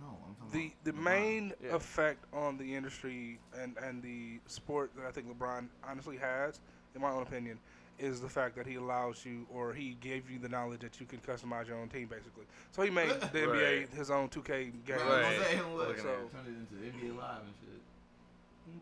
No, 0.00 0.06
I'm 0.26 0.34
talking 0.34 0.50
The 0.52 0.66
about 0.66 0.84
the 0.84 0.92
LeBron. 0.92 1.04
main 1.04 1.52
Yeah. 1.62 1.74
effect 1.76 2.24
on 2.32 2.58
the 2.58 2.74
industry 2.74 3.38
and 3.56 3.76
and 3.78 4.02
the 4.02 4.40
sport 4.46 4.90
that 4.96 5.06
I 5.06 5.10
think 5.12 5.28
LeBron 5.28 5.68
honestly 5.88 6.16
has, 6.18 6.60
in 6.94 7.00
my 7.00 7.10
own 7.10 7.22
opinion, 7.22 7.58
is 8.00 8.20
the 8.20 8.28
fact 8.28 8.56
that 8.56 8.66
he 8.66 8.74
allows 8.74 9.24
you 9.24 9.46
or 9.50 9.72
he 9.72 9.94
gave 10.00 10.28
you 10.28 10.40
the 10.40 10.48
knowledge 10.48 10.80
that 10.80 10.98
you 11.00 11.06
can 11.06 11.20
customize 11.20 11.68
your 11.68 11.76
own 11.78 11.88
team 11.88 12.08
basically. 12.08 12.44
So 12.72 12.82
he 12.82 12.90
made 12.90 13.08
the 13.32 13.38
NBA 13.46 13.94
his 13.94 14.10
own 14.10 14.28
2K 14.30 14.72
game. 14.84 14.96
Right, 14.96 15.06
Right. 15.06 15.24
I'm 15.26 15.42
saying, 15.44 15.76
look, 15.76 15.88
Look 15.88 15.96
at 15.98 16.02
so 16.02 16.08
that. 16.08 16.32
turned 16.32 16.48
it 16.48 16.90
into 16.90 16.98
NBA 16.98 17.16
Live 17.16 17.42
and 17.42 17.54
shit. 17.62 17.80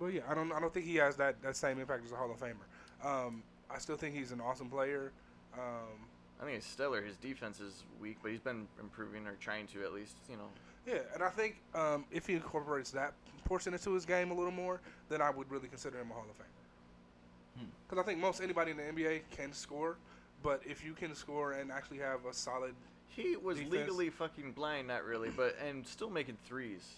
But 0.00 0.06
yeah, 0.08 0.22
I 0.28 0.34
don't 0.34 0.52
I 0.52 0.60
don't 0.60 0.72
think 0.72 0.86
he 0.86 0.96
has 0.96 1.16
that, 1.16 1.40
that 1.42 1.56
same 1.56 1.78
impact 1.78 2.04
as 2.04 2.12
a 2.12 2.16
Hall 2.16 2.30
of 2.30 2.38
Famer. 2.40 2.66
Um, 3.04 3.42
I 3.70 3.78
still 3.78 3.96
think 3.96 4.14
he's 4.14 4.32
an 4.32 4.40
awesome 4.40 4.68
player. 4.68 5.12
Um, 5.54 6.06
I 6.40 6.44
think 6.44 6.56
it's 6.56 6.66
stellar. 6.66 7.02
His 7.02 7.16
defense 7.16 7.60
is 7.60 7.84
weak, 8.00 8.18
but 8.22 8.30
he's 8.30 8.40
been 8.40 8.66
improving 8.80 9.26
or 9.26 9.34
trying 9.40 9.66
to 9.68 9.82
at 9.84 9.92
least. 9.92 10.16
You 10.28 10.36
know. 10.36 10.48
yeah, 10.86 11.00
and 11.14 11.22
I 11.22 11.28
think 11.30 11.60
um, 11.74 12.04
if 12.10 12.26
he 12.26 12.34
incorporates 12.34 12.90
that 12.92 13.12
portion 13.44 13.72
into 13.74 13.92
his 13.92 14.04
game 14.04 14.30
a 14.30 14.34
little 14.34 14.52
more, 14.52 14.80
then 15.08 15.20
I 15.20 15.30
would 15.30 15.50
really 15.50 15.68
consider 15.68 15.98
him 16.00 16.10
a 16.10 16.14
Hall 16.14 16.24
of 16.28 16.36
Famer. 16.36 17.60
Hmm. 17.60 17.70
Because 17.88 18.02
I 18.02 18.06
think 18.06 18.18
most 18.20 18.40
anybody 18.40 18.70
in 18.72 18.76
the 18.76 18.82
NBA 18.84 19.22
can 19.30 19.52
score, 19.52 19.96
but 20.42 20.62
if 20.64 20.84
you 20.84 20.94
can 20.94 21.14
score 21.14 21.52
and 21.52 21.70
actually 21.70 21.98
have 21.98 22.24
a 22.28 22.32
solid, 22.32 22.74
He 23.08 23.36
was 23.36 23.58
Defense. 23.58 23.72
legally 23.74 24.10
fucking 24.10 24.52
blind, 24.52 24.88
not 24.88 25.04
really, 25.04 25.28
but 25.30 25.56
and 25.66 25.86
still 25.86 26.08
making 26.10 26.38
threes. 26.46 26.88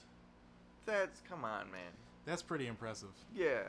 That's 0.86 1.20
come 1.28 1.44
on, 1.44 1.70
man. 1.72 1.92
That's 2.26 2.42
pretty 2.42 2.66
impressive. 2.66 3.08
Yeah. 3.34 3.62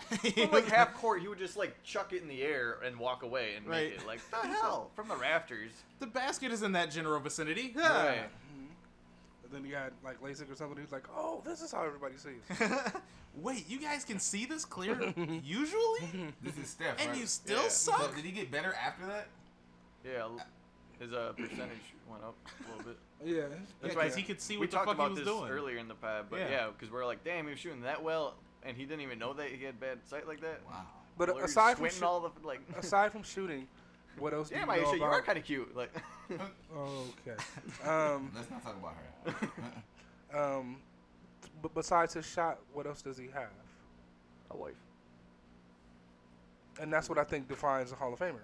From 0.08 0.50
like 0.52 0.66
half 0.66 0.94
court, 0.94 1.20
he 1.20 1.28
would 1.28 1.38
just 1.38 1.56
like 1.58 1.82
chuck 1.82 2.12
it 2.12 2.22
in 2.22 2.28
the 2.28 2.42
air 2.42 2.78
and 2.84 2.96
walk 2.98 3.22
away 3.22 3.54
and 3.56 3.66
Right. 3.66 3.90
make 3.92 4.00
it. 4.00 4.06
Like 4.06 4.20
the 4.30 4.36
hell 4.48 4.90
from 4.96 5.08
the 5.08 5.16
rafters. 5.16 5.72
the 5.98 6.06
basket 6.06 6.52
is 6.52 6.62
in 6.62 6.72
that 6.72 6.90
general 6.90 7.20
vicinity. 7.20 7.72
Right. 7.76 8.22
Mm-hmm. 8.22 8.64
but 9.42 9.52
then 9.52 9.64
you 9.64 9.72
got 9.72 9.92
like 10.04 10.20
LASIK 10.22 10.50
or 10.50 10.54
something 10.54 10.78
who's 10.78 10.92
like, 10.92 11.04
oh, 11.14 11.42
this 11.44 11.60
is 11.60 11.70
how 11.72 11.84
everybody 11.84 12.14
sees. 12.16 12.58
Wait, 13.36 13.68
you 13.68 13.78
guys 13.78 14.04
can 14.04 14.18
see 14.18 14.44
this 14.46 14.64
clear 14.64 15.12
usually? 15.44 16.32
This 16.42 16.56
is 16.58 16.68
Steph, 16.70 16.98
and 17.00 17.10
right? 17.10 17.18
you 17.20 17.26
still 17.26 17.62
Yeah. 17.62 17.68
So 17.68 17.92
suck? 17.92 18.16
did 18.16 18.24
he 18.24 18.32
get 18.32 18.50
better 18.50 18.74
after 18.74 19.06
that? 19.06 19.28
Yeah. 20.04 20.28
L- 21.00 21.06
His 21.06 21.12
uh, 21.14 21.32
percentage 21.36 21.94
went 22.10 22.22
up 22.24 22.34
a 22.46 22.76
little 22.76 22.92
bit. 22.92 22.98
yeah, 23.24 23.42
That's 23.82 23.94
Yeah, 23.94 23.98
why 24.00 24.06
'cause 24.08 24.16
he 24.16 24.22
could 24.22 24.40
see 24.40 24.54
we 24.54 24.60
what 24.60 24.70
the 24.70 24.76
talked 24.76 24.88
fuck 24.88 24.96
he 24.96 25.02
about 25.02 25.10
was 25.10 25.18
this 25.20 25.28
doing. 25.28 25.50
earlier 25.50 25.78
in 25.78 25.88
the 25.88 25.94
pod, 25.94 26.26
but 26.30 26.40
Yeah. 26.40 26.50
yeah, 26.50 26.66
because 26.68 26.92
we're 26.92 27.06
like, 27.06 27.22
damn, 27.24 27.44
he 27.44 27.50
was 27.50 27.58
shooting 27.60 27.82
that 27.82 28.02
well, 28.02 28.34
and 28.62 28.76
he 28.76 28.84
didn't 28.84 29.00
even 29.02 29.18
know 29.18 29.32
that 29.34 29.48
he 29.48 29.64
had 29.64 29.78
bad 29.80 29.98
sight 30.06 30.26
like 30.28 30.40
that. 30.42 30.60
Wow. 30.66 30.84
But 31.18 31.34
Well, 31.34 31.44
aside 31.44 31.76
from 31.76 31.86
squinting 31.90 32.00
shoo- 32.00 32.06
all 32.06 32.20
the 32.20 32.46
like. 32.46 32.60
aside 32.78 33.12
from 33.12 33.22
shooting, 33.22 33.66
what 34.18 34.32
else 34.32 34.48
do 34.48 34.54
yeah, 34.54 34.62
you 34.62 34.66
man, 34.66 34.82
know 34.82 34.94
you 34.94 35.02
are 35.04 35.22
kind 35.22 35.38
of 35.38 35.44
cute. 35.44 35.74
Like. 35.76 35.92
okay. 36.30 37.36
Um, 37.88 38.30
Let's 38.34 38.50
not 38.50 38.62
talk 38.62 38.76
about 38.76 38.94
her. 40.32 40.38
um, 40.38 40.76
but 41.62 41.74
besides 41.74 42.14
his 42.14 42.26
shot, 42.26 42.58
what 42.72 42.86
else 42.86 43.02
does 43.02 43.16
he 43.18 43.26
have? 43.34 43.50
a 44.52 44.56
wife. 44.56 44.74
And 46.80 46.92
that's 46.92 47.08
what 47.08 47.18
I 47.18 47.24
think 47.24 47.46
defines 47.48 47.92
a 47.92 47.94
Hall 47.94 48.12
of 48.12 48.18
Famer. 48.18 48.40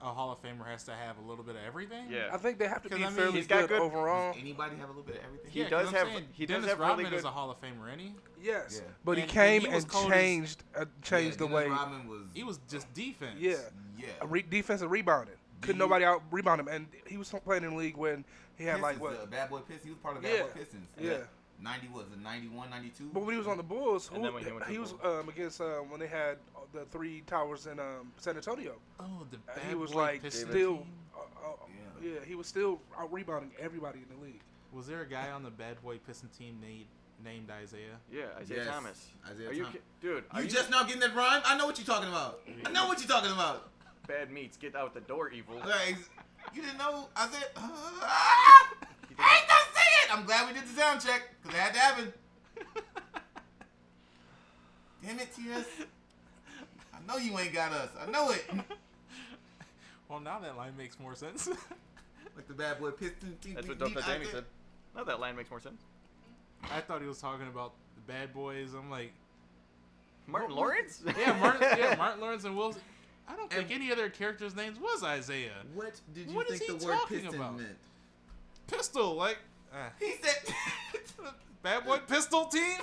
A 0.00 0.12
Hall 0.12 0.30
of 0.30 0.40
Famer 0.40 0.64
has 0.66 0.84
to 0.84 0.92
have 0.92 1.18
a 1.18 1.28
little 1.28 1.42
bit 1.42 1.56
of 1.56 1.62
everything? 1.66 2.06
Yeah. 2.08 2.28
I 2.32 2.36
think 2.36 2.58
they 2.58 2.68
have 2.68 2.82
to 2.82 2.88
be 2.88 2.94
I 2.96 2.98
mean, 2.98 3.10
fairly 3.10 3.32
he's 3.38 3.46
got 3.48 3.62
good, 3.62 3.68
good- 3.70 3.80
overall. 3.82 4.32
Does 4.32 4.40
anybody 4.42 4.76
have 4.76 4.84
a 4.84 4.92
little 4.92 5.02
bit 5.02 5.16
of 5.16 5.24
everything? 5.24 5.50
He 5.50 5.60
Yeah, 5.60 5.64
'cause 5.68 5.70
does 5.70 5.88
I'm 5.88 5.94
have- 5.94 6.08
saying 6.08 6.28
he 6.32 6.46
does 6.46 6.54
Dennis 6.56 6.70
have 6.70 6.78
really 6.78 6.90
Rodman 7.04 7.14
is 7.14 7.24
a 7.24 7.30
Hall 7.30 7.50
of 7.50 7.60
Famer, 7.60 7.92
any? 7.92 8.14
Yes, 8.40 8.80
Yeah. 8.82 8.90
but 9.04 9.16
he 9.16 9.22
And- 9.22 9.30
and 9.30 9.38
came 9.38 9.60
he 9.62 9.66
and, 9.66 9.74
was 9.74 9.84
cold 9.84 10.12
as- 10.12 10.18
changed 10.18 10.64
uh, 10.76 10.84
changed 11.02 11.40
yeah, 11.40 11.46
the 11.48 11.52
way. 11.52 11.68
Rodman 11.68 12.06
was. 12.08 12.20
He 12.32 12.44
was 12.44 12.60
just 12.70 12.92
defense. 12.94 13.40
Yeah, 13.40 13.56
Yeah. 13.96 14.06
a 14.20 14.26
re- 14.26 14.42
defensive 14.42 14.90
rebounding. 14.90 15.34
Couldn't 15.62 15.78
nobody 15.78 16.04
out 16.04 16.22
rebound 16.30 16.60
him, 16.60 16.68
and 16.68 16.86
he 17.06 17.16
was 17.16 17.28
playing 17.44 17.64
in 17.64 17.70
the 17.70 17.76
league 17.76 17.96
when 17.96 18.24
he 18.56 18.64
had 18.64 18.80
like 18.80 18.98
Pistons, 19.00 19.18
what? 19.18 19.22
uh, 19.24 19.26
bad 19.26 19.50
boy 19.50 19.58
Pistons. 19.58 19.82
He 19.84 19.90
was 19.90 19.98
part 19.98 20.16
of 20.16 20.22
Bad 20.22 20.32
Yeah, 20.32 20.42
Boy 20.44 20.48
Pistons. 20.50 20.88
yeah. 20.96 21.18
90 21.60 21.88
was 21.88 22.04
it 22.12 22.20
91, 22.22 22.70
92? 22.70 23.10
But 23.12 23.20
when 23.24 23.32
he 23.34 23.38
was 23.38 23.46
on 23.48 23.56
the 23.56 23.62
Bulls, 23.62 24.08
And 24.08 24.18
who, 24.18 24.22
then 24.24 24.34
when 24.34 24.44
he 24.44 24.52
went 24.52 24.64
to 24.64 24.70
he 24.70 24.76
the 24.76 24.80
was 24.82 24.92
Bulls. 24.92 25.20
um, 25.22 25.28
against 25.28 25.60
uh, 25.60 25.64
when 25.88 25.98
they 26.00 26.06
had 26.06 26.36
the 26.72 26.84
three 26.92 27.22
towers 27.26 27.66
in 27.66 27.80
um, 27.80 28.12
San 28.18 28.36
Antonio. 28.36 28.74
Oh, 29.00 29.26
the 29.30 29.36
Uh, 29.38 29.56
bad 29.56 29.64
he 29.68 29.74
was 29.74 29.90
boy 29.92 29.98
like 29.98 30.22
Pistons 30.22 30.50
still, 30.50 30.76
team? 30.78 30.86
uh, 31.16 31.18
uh, 31.48 31.52
Yeah. 32.02 32.10
yeah. 32.12 32.18
he 32.26 32.34
was 32.34 32.46
still 32.46 32.80
out 32.98 33.12
rebounding 33.12 33.50
everybody 33.58 34.00
in 34.00 34.16
the 34.16 34.24
league. 34.24 34.40
Was 34.72 34.86
there 34.86 35.00
a 35.00 35.06
guy 35.06 35.30
on 35.30 35.42
the 35.42 35.50
bad 35.50 35.82
boy 35.82 35.98
Piston 36.06 36.28
team 36.38 36.58
named 36.60 36.86
named 37.24 37.50
Isaiah? 37.50 37.98
Yeah, 38.12 38.26
Isaiah 38.40 38.58
Yes, 38.58 38.66
Thomas. 38.68 39.06
Isaiah 39.28 39.48
are 39.48 39.52
you, 39.52 39.64
Thom- 39.64 39.72
ki- 39.72 39.78
dude? 40.00 40.24
Are 40.30 40.40
You 40.40 40.46
you 40.46 40.52
just 40.52 40.70
now 40.70 40.84
getting 40.84 41.00
that 41.00 41.16
rhyme? 41.16 41.42
I 41.44 41.56
know 41.58 41.66
what 41.66 41.76
you're 41.78 41.86
talking 41.86 42.08
about. 42.08 42.40
I 42.64 42.70
know 42.70 42.86
what 42.86 43.00
you're 43.00 43.08
talking 43.08 43.32
about. 43.32 43.70
bad 44.06 44.30
meats? 44.30 44.56
Get 44.56 44.76
out 44.76 44.94
the 44.94 45.00
door, 45.00 45.28
evil. 45.30 45.56
Okay, 45.56 45.96
you 46.54 46.62
didn't 46.62 46.78
know? 46.78 47.08
I 47.16 47.28
said, 47.28 47.48
ah, 47.56 48.74
I 50.10 50.18
ain't 50.18 50.26
gonna 50.26 50.38
say 50.38 50.44
it. 50.44 50.44
I'm 50.44 50.44
glad 50.44 50.48
we 50.48 50.54
did 50.60 50.68
the 50.68 50.80
sound 50.80 51.00
check 51.00 51.22
because 51.42 51.58
it 51.58 51.60
had 51.60 51.74
to 51.74 51.80
happen. 51.80 52.12
Damn 55.04 55.18
it, 55.20 55.34
TS. 55.34 55.66
I 56.92 56.98
know 57.06 57.16
you 57.18 57.38
ain't 57.38 57.52
got 57.52 57.72
us. 57.72 57.90
I 58.00 58.10
know 58.10 58.30
it. 58.30 58.44
Well, 60.10 60.20
now 60.20 60.38
that 60.38 60.56
line 60.56 60.74
makes 60.76 60.98
more 60.98 61.14
sense. 61.14 61.48
Like 62.34 62.46
the 62.48 62.54
bad 62.54 62.78
boy 62.80 62.92
piston 62.92 63.36
team. 63.42 63.54
That's 63.56 63.66
what 63.68 63.78
beat 63.80 63.94
Dr. 63.94 63.98
out 64.00 64.06
Danny 64.06 64.24
said. 64.26 64.44
No, 64.96 65.02
that 65.04 65.18
line 65.20 65.34
makes 65.36 65.50
more 65.50 65.58
sense. 65.60 65.82
I 66.72 66.80
thought 66.80 67.02
he 67.02 67.08
was 67.08 67.20
talking 67.20 67.46
about 67.48 67.72
the 67.96 68.00
bad 68.12 68.32
boys. 68.32 68.72
I'm 68.74 68.88
like, 68.90 69.12
Martin 70.28 70.50
What- 70.50 70.56
what- 70.56 70.66
Lawrence? 70.68 71.02
Yeah, 71.18 71.36
Martin. 71.40 71.68
Yeah, 71.76 71.96
Martin 71.96 72.20
Lawrence 72.20 72.44
and 72.44 72.56
Will. 72.56 72.74
I 73.28 73.34
don't 73.36 73.50
think 73.50 73.64
And- 73.64 73.72
any 73.82 73.90
other 73.92 74.08
characters' 74.08 74.54
names 74.54 74.78
was 74.78 75.02
Isaiah. 75.02 75.50
What 75.74 76.00
did 76.14 76.30
you 76.30 76.36
What 76.36 76.48
is 76.48 76.60
think 76.60 76.70
he 76.70 76.78
the 76.78 76.86
word 76.86 76.98
talking 77.00 77.20
piston 77.22 77.34
about? 77.34 77.56
meant? 77.56 77.76
Pistol, 78.68 79.14
like 79.14 79.38
uh, 79.72 79.76
He 79.98 80.14
said. 80.22 80.54
bad 81.62 81.84
boy 81.84 81.98
pistol 82.06 82.46
team. 82.46 82.78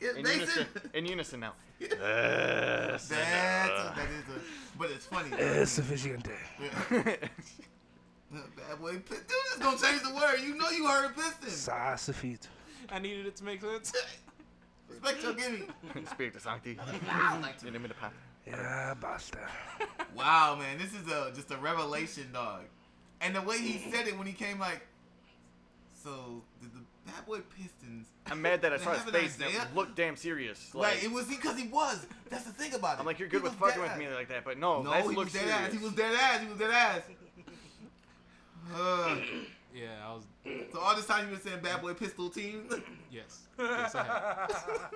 In 0.00 0.22
Mason. 0.22 0.40
unison, 0.40 0.66
in 0.92 1.06
unison 1.06 1.40
now. 1.40 1.52
That's 1.80 1.94
Yes. 2.00 3.10
a, 3.10 3.14
that 3.14 4.08
is 4.10 4.36
a, 4.36 4.40
but 4.78 4.90
it's 4.90 5.06
funny. 5.06 5.30
though. 5.30 5.36
Es 5.38 5.78
suficiente. 5.78 6.30
Bad 8.30 8.80
boy, 8.80 8.98
pi- 8.98 9.14
dude, 9.14 9.28
just 9.28 9.60
gonna 9.60 9.78
change 9.78 10.02
the 10.02 10.12
word. 10.14 10.40
You 10.42 10.56
know 10.56 10.68
you 10.70 10.86
heard 10.88 11.14
piston. 11.14 11.48
Sassafit. 11.48 12.48
I 12.90 12.98
needed 12.98 13.26
it 13.26 13.36
to 13.36 13.44
make 13.44 13.60
sense. 13.60 13.92
Respect 14.88 15.22
your 15.22 15.34
gimme. 15.34 15.62
Speak 16.10 16.32
to 16.34 16.40
Sancti. 16.40 16.76
I 17.08 17.38
like 17.40 17.58
to- 17.58 17.68
In 17.68 17.74
the 17.82 17.88
path. 17.94 18.12
Yeah, 18.46 18.94
basta. 19.00 19.38
Wow, 20.16 20.56
man, 20.58 20.78
this 20.78 20.92
is 20.94 21.06
a 21.10 21.32
just 21.34 21.50
a 21.52 21.56
revelation, 21.56 22.24
dog. 22.32 22.62
And 23.24 23.34
the 23.34 23.42
way 23.42 23.58
he 23.58 23.90
said 23.90 24.06
it 24.06 24.16
when 24.18 24.26
he 24.26 24.32
came, 24.34 24.58
like, 24.58 24.86
so 26.02 26.42
did 26.60 26.72
the 26.74 26.80
bad 27.06 27.24
boy 27.26 27.40
Pistons? 27.58 28.06
I'm 28.26 28.42
mad 28.42 28.60
that 28.62 28.72
I 28.72 28.76
They 28.78 28.84
saw 28.84 28.92
his 28.92 29.02
face 29.04 29.34
and 29.36 29.44
Isaiah? 29.44 29.62
it 29.62 29.74
looked 29.74 29.96
damn 29.96 30.16
serious. 30.16 30.74
Like, 30.74 30.96
Like, 30.96 31.04
it 31.04 31.10
was 31.10 31.26
because 31.26 31.58
he 31.58 31.66
was. 31.68 32.06
That's 32.28 32.44
the 32.44 32.52
thing 32.52 32.74
about 32.74 32.98
it. 32.98 33.00
I'm 33.00 33.06
like, 33.06 33.18
you're 33.18 33.28
He 33.28 33.32
good 33.32 33.42
with 33.42 33.54
fucking 33.54 33.80
dead 33.80 33.90
with 33.98 33.98
me 33.98 34.14
like 34.14 34.28
that, 34.28 34.44
but 34.44 34.58
no, 34.58 34.82
No, 34.82 34.90
that 34.90 35.02
he 35.08 35.16
was 35.16 35.32
dead 35.32 35.40
serious. 35.40 35.54
ass. 35.56 35.72
He 35.72 35.78
was 35.78 35.92
dead 35.94 36.14
ass. 36.14 36.40
He 36.42 36.48
was 36.48 36.58
dead 36.58 36.70
ass. 36.70 37.02
Uh, 38.74 39.16
yeah, 39.74 39.88
I 40.06 40.14
was. 40.14 40.22
so 40.72 40.80
all 40.80 40.96
this 40.96 41.04
time 41.06 41.26
you 41.28 41.32
been 41.36 41.42
saying 41.44 41.60
bad 41.62 41.82
boy 41.82 41.92
pistol 41.92 42.30
team. 42.30 42.66
Yes. 43.12 43.40
Yes, 43.58 43.94
I 43.94 44.02
have. 44.04 44.94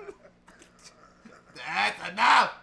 That's 1.55 2.09
enough. 2.11 2.53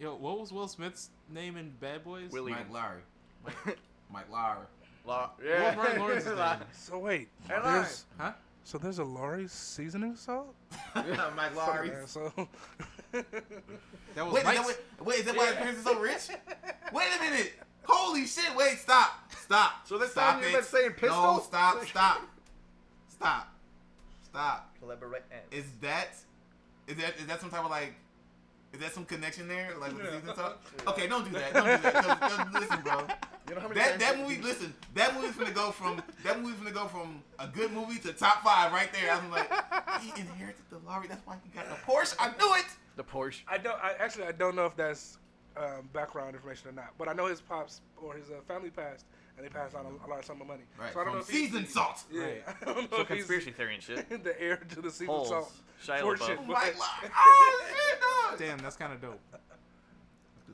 Yo, 0.00 0.16
what 0.16 0.40
was 0.40 0.50
Will 0.52 0.66
Smith's 0.66 1.10
name 1.30 1.56
in 1.56 1.70
Bad 1.80 2.02
Boys? 2.02 2.32
Willie. 2.32 2.50
Mike 2.50 2.68
Lowry. 2.72 3.02
Mike 4.12 4.30
Lowry. 4.30 4.66
La- 5.06 5.30
yeah. 5.44 5.68
was 5.68 5.76
Martin 5.76 6.00
Lawrence's 6.00 6.32
La- 6.38 6.52
name? 6.58 6.62
So 6.72 6.98
wait, 6.98 7.28
Hello. 7.48 7.62
there's, 7.72 8.04
Huh? 8.18 8.32
so 8.64 8.78
there's 8.78 8.98
a 8.98 9.04
Lawry's 9.04 9.52
seasoning 9.52 10.16
salt? 10.16 10.54
Mike 10.94 11.54
Lowry. 11.56 11.88
Yeah, 11.88 12.04
so 12.06 12.32
That 13.12 14.24
was 14.26 14.34
Wait, 14.34 14.40
is 14.40 14.44
that, 14.44 14.66
wait, 14.66 14.76
wait, 15.04 15.18
is 15.20 15.24
that 15.26 15.36
why 15.36 15.46
his 15.46 15.54
parents 15.56 15.80
are 15.80 15.92
so 15.94 16.00
rich? 16.00 16.28
Wait 16.92 17.06
a 17.18 17.22
minute. 17.22 17.52
Holy 17.84 18.26
shit. 18.26 18.54
Wait, 18.56 18.76
stop. 18.78 19.30
Stop. 19.44 19.86
So 19.86 19.96
this 19.96 20.10
stop 20.12 20.34
time 20.34 20.42
you've 20.42 20.52
been 20.52 20.62
saying 20.62 20.90
pistol? 20.92 21.10
No, 21.22 21.40
stop, 21.40 21.84
stop. 21.86 22.20
Stop. 23.08 23.48
Stop. 24.24 24.76
Collaborate. 24.78 25.22
Is 25.50 25.64
that 25.80 26.08
is 26.86 26.96
that 26.96 27.14
is 27.18 27.26
that 27.26 27.40
some 27.40 27.48
type 27.50 27.64
of 27.64 27.70
like 27.70 27.94
is 28.72 28.80
that 28.80 28.92
some 28.92 29.04
connection 29.04 29.48
there? 29.48 29.70
Like 29.80 29.92
with 29.96 30.04
the 30.04 30.20
season 30.20 30.34
talk? 30.34 30.62
Okay, 30.88 31.06
don't 31.08 31.24
do 31.24 31.32
that. 31.38 31.52
Don't 31.54 31.64
do 31.76 31.82
that. 31.82 32.20
'cause 32.20 32.52
listen, 32.62 32.80
bro. 32.82 33.00
You 33.48 33.54
know 33.54 33.60
how 33.62 33.68
many 33.68 33.80
That 33.80 33.98
that 33.98 34.18
movie, 34.18 34.40
listen, 34.42 34.74
that 34.94 35.14
movie's 35.14 35.36
gonna 35.36 35.50
go 35.52 35.70
from 35.70 36.02
that 36.24 36.40
movie's 36.40 36.58
gonna 36.58 36.70
go 36.72 36.86
from 36.86 37.22
a 37.38 37.46
good 37.46 37.72
movie 37.72 37.98
to 38.00 38.12
top 38.12 38.42
five 38.44 38.72
right 38.72 38.92
there. 38.92 39.12
I'm 39.12 39.30
like, 39.30 39.50
he 40.02 40.10
inherited 40.20 40.62
the 40.70 40.78
lorry. 40.86 41.08
That's 41.08 41.26
why 41.26 41.36
he 41.42 41.50
got 41.50 41.68
the 41.68 41.76
Porsche. 41.90 42.14
I 42.18 42.28
knew 42.38 42.54
it. 42.56 42.66
The 42.96 43.04
Porsche. 43.04 43.40
I 43.48 43.56
don't. 43.58 43.82
I 43.82 43.92
actually 43.98 44.24
I 44.24 44.32
don't 44.32 44.54
know 44.54 44.66
if 44.66 44.76
that's 44.76 45.18
um, 45.56 45.88
background 45.92 46.34
information 46.34 46.68
or 46.68 46.72
not. 46.72 46.90
But 46.98 47.08
I 47.08 47.12
know 47.14 47.26
his 47.26 47.40
pops 47.40 47.80
or 47.96 48.14
his 48.14 48.28
uh, 48.30 48.34
family 48.46 48.70
passed, 48.70 49.06
and 49.38 49.46
they 49.46 49.50
passed 49.50 49.74
on 49.76 49.86
a, 49.86 49.88
a 49.88 50.08
large 50.10 50.24
sum 50.26 50.40
of 50.40 50.46
money. 50.48 50.64
Right. 50.78 50.92
So 50.92 51.00
I 51.00 51.04
don't 51.04 51.14
know 51.14 51.20
from 51.22 51.34
if 51.34 51.38
he's- 51.40 51.50
seasoned 51.50 51.68
salt. 51.68 52.02
Yeah, 52.12 52.22
Right. 52.22 52.42
I 52.62 52.64
don't 52.64 52.90
know 52.90 52.96
So 52.98 53.02
if 53.02 53.06
conspiracy 53.08 53.50
theory 53.52 53.74
and 53.74 53.82
shit. 53.82 54.08
the 54.24 54.40
heir 54.40 54.56
to 54.56 54.80
the 54.82 54.90
seasoned 54.90 55.08
Holes. 55.10 55.28
salt 55.28 55.52
Shia 55.86 56.00
fortune. 56.00 56.36
LaBeouf. 56.38 56.40
Oh, 56.40 56.46
Mike 56.46 56.74
Oh 57.16 57.62
shit, 57.68 58.00
dog. 58.30 58.38
Damn, 58.38 58.58
that's 58.58 58.76
kind 58.76 58.92
of 58.92 59.00
dope. 59.00 59.20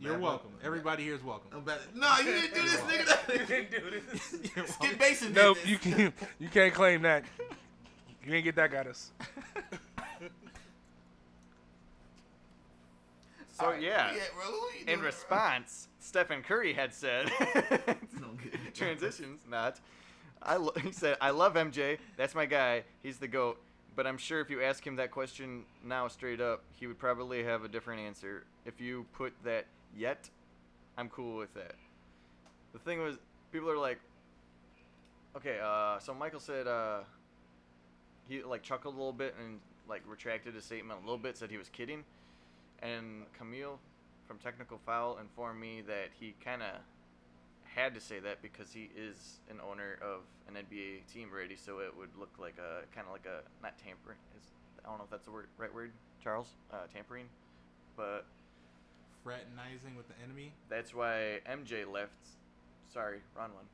You're 0.00 0.18
welcome. 0.18 0.50
Everybody 0.62 1.04
here 1.04 1.14
is 1.14 1.22
welcome. 1.24 1.48
I'm 1.54 1.62
better. 1.62 1.80
No, 1.94 2.14
you 2.18 2.24
didn't 2.24 2.54
do 2.54 2.62
this, 2.62 2.80
nigga. 2.80 3.32
You 3.40 3.46
didn't 3.46 3.70
do 3.70 4.00
this. 4.12 4.32
You're 4.56 4.66
Skip 4.66 4.80
welcome. 4.80 4.98
Basin 4.98 5.28
did 5.28 5.36
Nope, 5.36 5.58
this. 5.62 5.66
you 5.70 5.78
can't. 5.78 6.14
you 6.40 6.48
can't 6.48 6.74
claim 6.74 7.02
that. 7.02 7.24
You 8.26 8.34
ain't 8.34 8.44
get 8.44 8.56
that 8.56 8.70
got 8.72 8.86
us. 8.86 9.12
So 13.58 13.66
Alright, 13.66 13.82
yeah. 13.82 14.12
bro, 14.34 14.52
In 14.80 14.86
doing? 14.86 15.00
response, 15.00 15.86
Stephen 16.00 16.42
Curry 16.42 16.72
had 16.74 16.92
said, 16.92 17.30
It's 17.38 18.20
No 18.20 18.26
good. 18.42 18.58
transitions, 18.78 19.42
not. 19.48 19.80
I 20.42 20.56
lo- 20.56 20.72
he 20.82 20.92
said, 20.92 21.16
I 21.20 21.30
love 21.30 21.54
MJ. 21.54 21.98
That's 22.16 22.34
my 22.34 22.46
guy. 22.46 22.84
He's 23.02 23.18
the 23.18 23.28
GOAT. 23.28 23.58
But 23.96 24.06
I'm 24.06 24.18
sure 24.18 24.40
if 24.40 24.50
you 24.50 24.60
ask 24.60 24.84
him 24.84 24.96
that 24.96 25.12
question 25.12 25.64
now 25.84 26.08
straight 26.08 26.40
up, 26.40 26.64
he 26.72 26.86
would 26.86 26.98
probably 26.98 27.44
have 27.44 27.64
a 27.64 27.68
different 27.68 28.00
answer. 28.00 28.44
If 28.66 28.80
you 28.80 29.06
put 29.12 29.32
that 29.44 29.66
yet, 29.96 30.28
I'm 30.98 31.08
cool 31.08 31.36
with 31.36 31.54
that. 31.54 31.76
The 32.72 32.80
thing 32.80 33.00
was, 33.00 33.16
people 33.52 33.70
are 33.70 33.78
like, 33.78 34.00
okay, 35.36 35.58
uh, 35.62 36.00
so 36.00 36.12
Michael 36.12 36.40
said, 36.40 36.66
uh, 36.66 37.00
he 38.28 38.42
like 38.42 38.62
chuckled 38.62 38.94
a 38.94 38.96
little 38.96 39.12
bit 39.12 39.36
and 39.40 39.60
like 39.88 40.02
retracted 40.06 40.54
his 40.54 40.64
statement 40.64 40.98
a 40.98 41.02
little 41.02 41.18
bit, 41.18 41.36
said 41.36 41.50
he 41.50 41.58
was 41.58 41.68
kidding. 41.68 42.02
And 42.82 43.26
Camille 43.38 43.78
from 44.26 44.38
Technical 44.38 44.80
Foul 44.84 45.18
informed 45.18 45.60
me 45.60 45.82
that 45.86 46.08
he 46.18 46.34
kind 46.44 46.62
of 46.62 46.80
had 47.74 47.94
to 47.94 48.00
say 48.00 48.20
that 48.20 48.40
because 48.42 48.72
he 48.72 48.90
is 48.96 49.40
an 49.50 49.56
owner 49.60 49.98
of 50.00 50.20
an 50.48 50.54
NBA 50.54 51.12
team 51.12 51.28
already, 51.32 51.56
so 51.56 51.78
it 51.80 51.92
would 51.96 52.10
look 52.18 52.30
like 52.38 52.54
a 52.58 52.86
kind 52.94 53.06
of 53.06 53.12
like 53.12 53.26
a 53.26 53.42
not 53.62 53.76
tampering. 53.78 54.18
Is 54.38 54.44
I 54.84 54.88
don't 54.88 54.98
know 54.98 55.04
if 55.04 55.10
that's 55.10 55.24
the 55.24 55.32
word, 55.32 55.46
right 55.58 55.74
word, 55.74 55.90
Charles, 56.22 56.48
uh, 56.72 56.86
tampering, 56.92 57.26
but 57.96 58.26
Fraternizing 59.24 59.96
with 59.96 60.06
the 60.08 60.14
enemy. 60.22 60.52
that's 60.68 60.94
why 60.94 61.40
MJ 61.50 61.90
left. 61.90 62.12
Sorry, 62.92 63.20
wrong 63.36 63.50
one. 63.54 63.64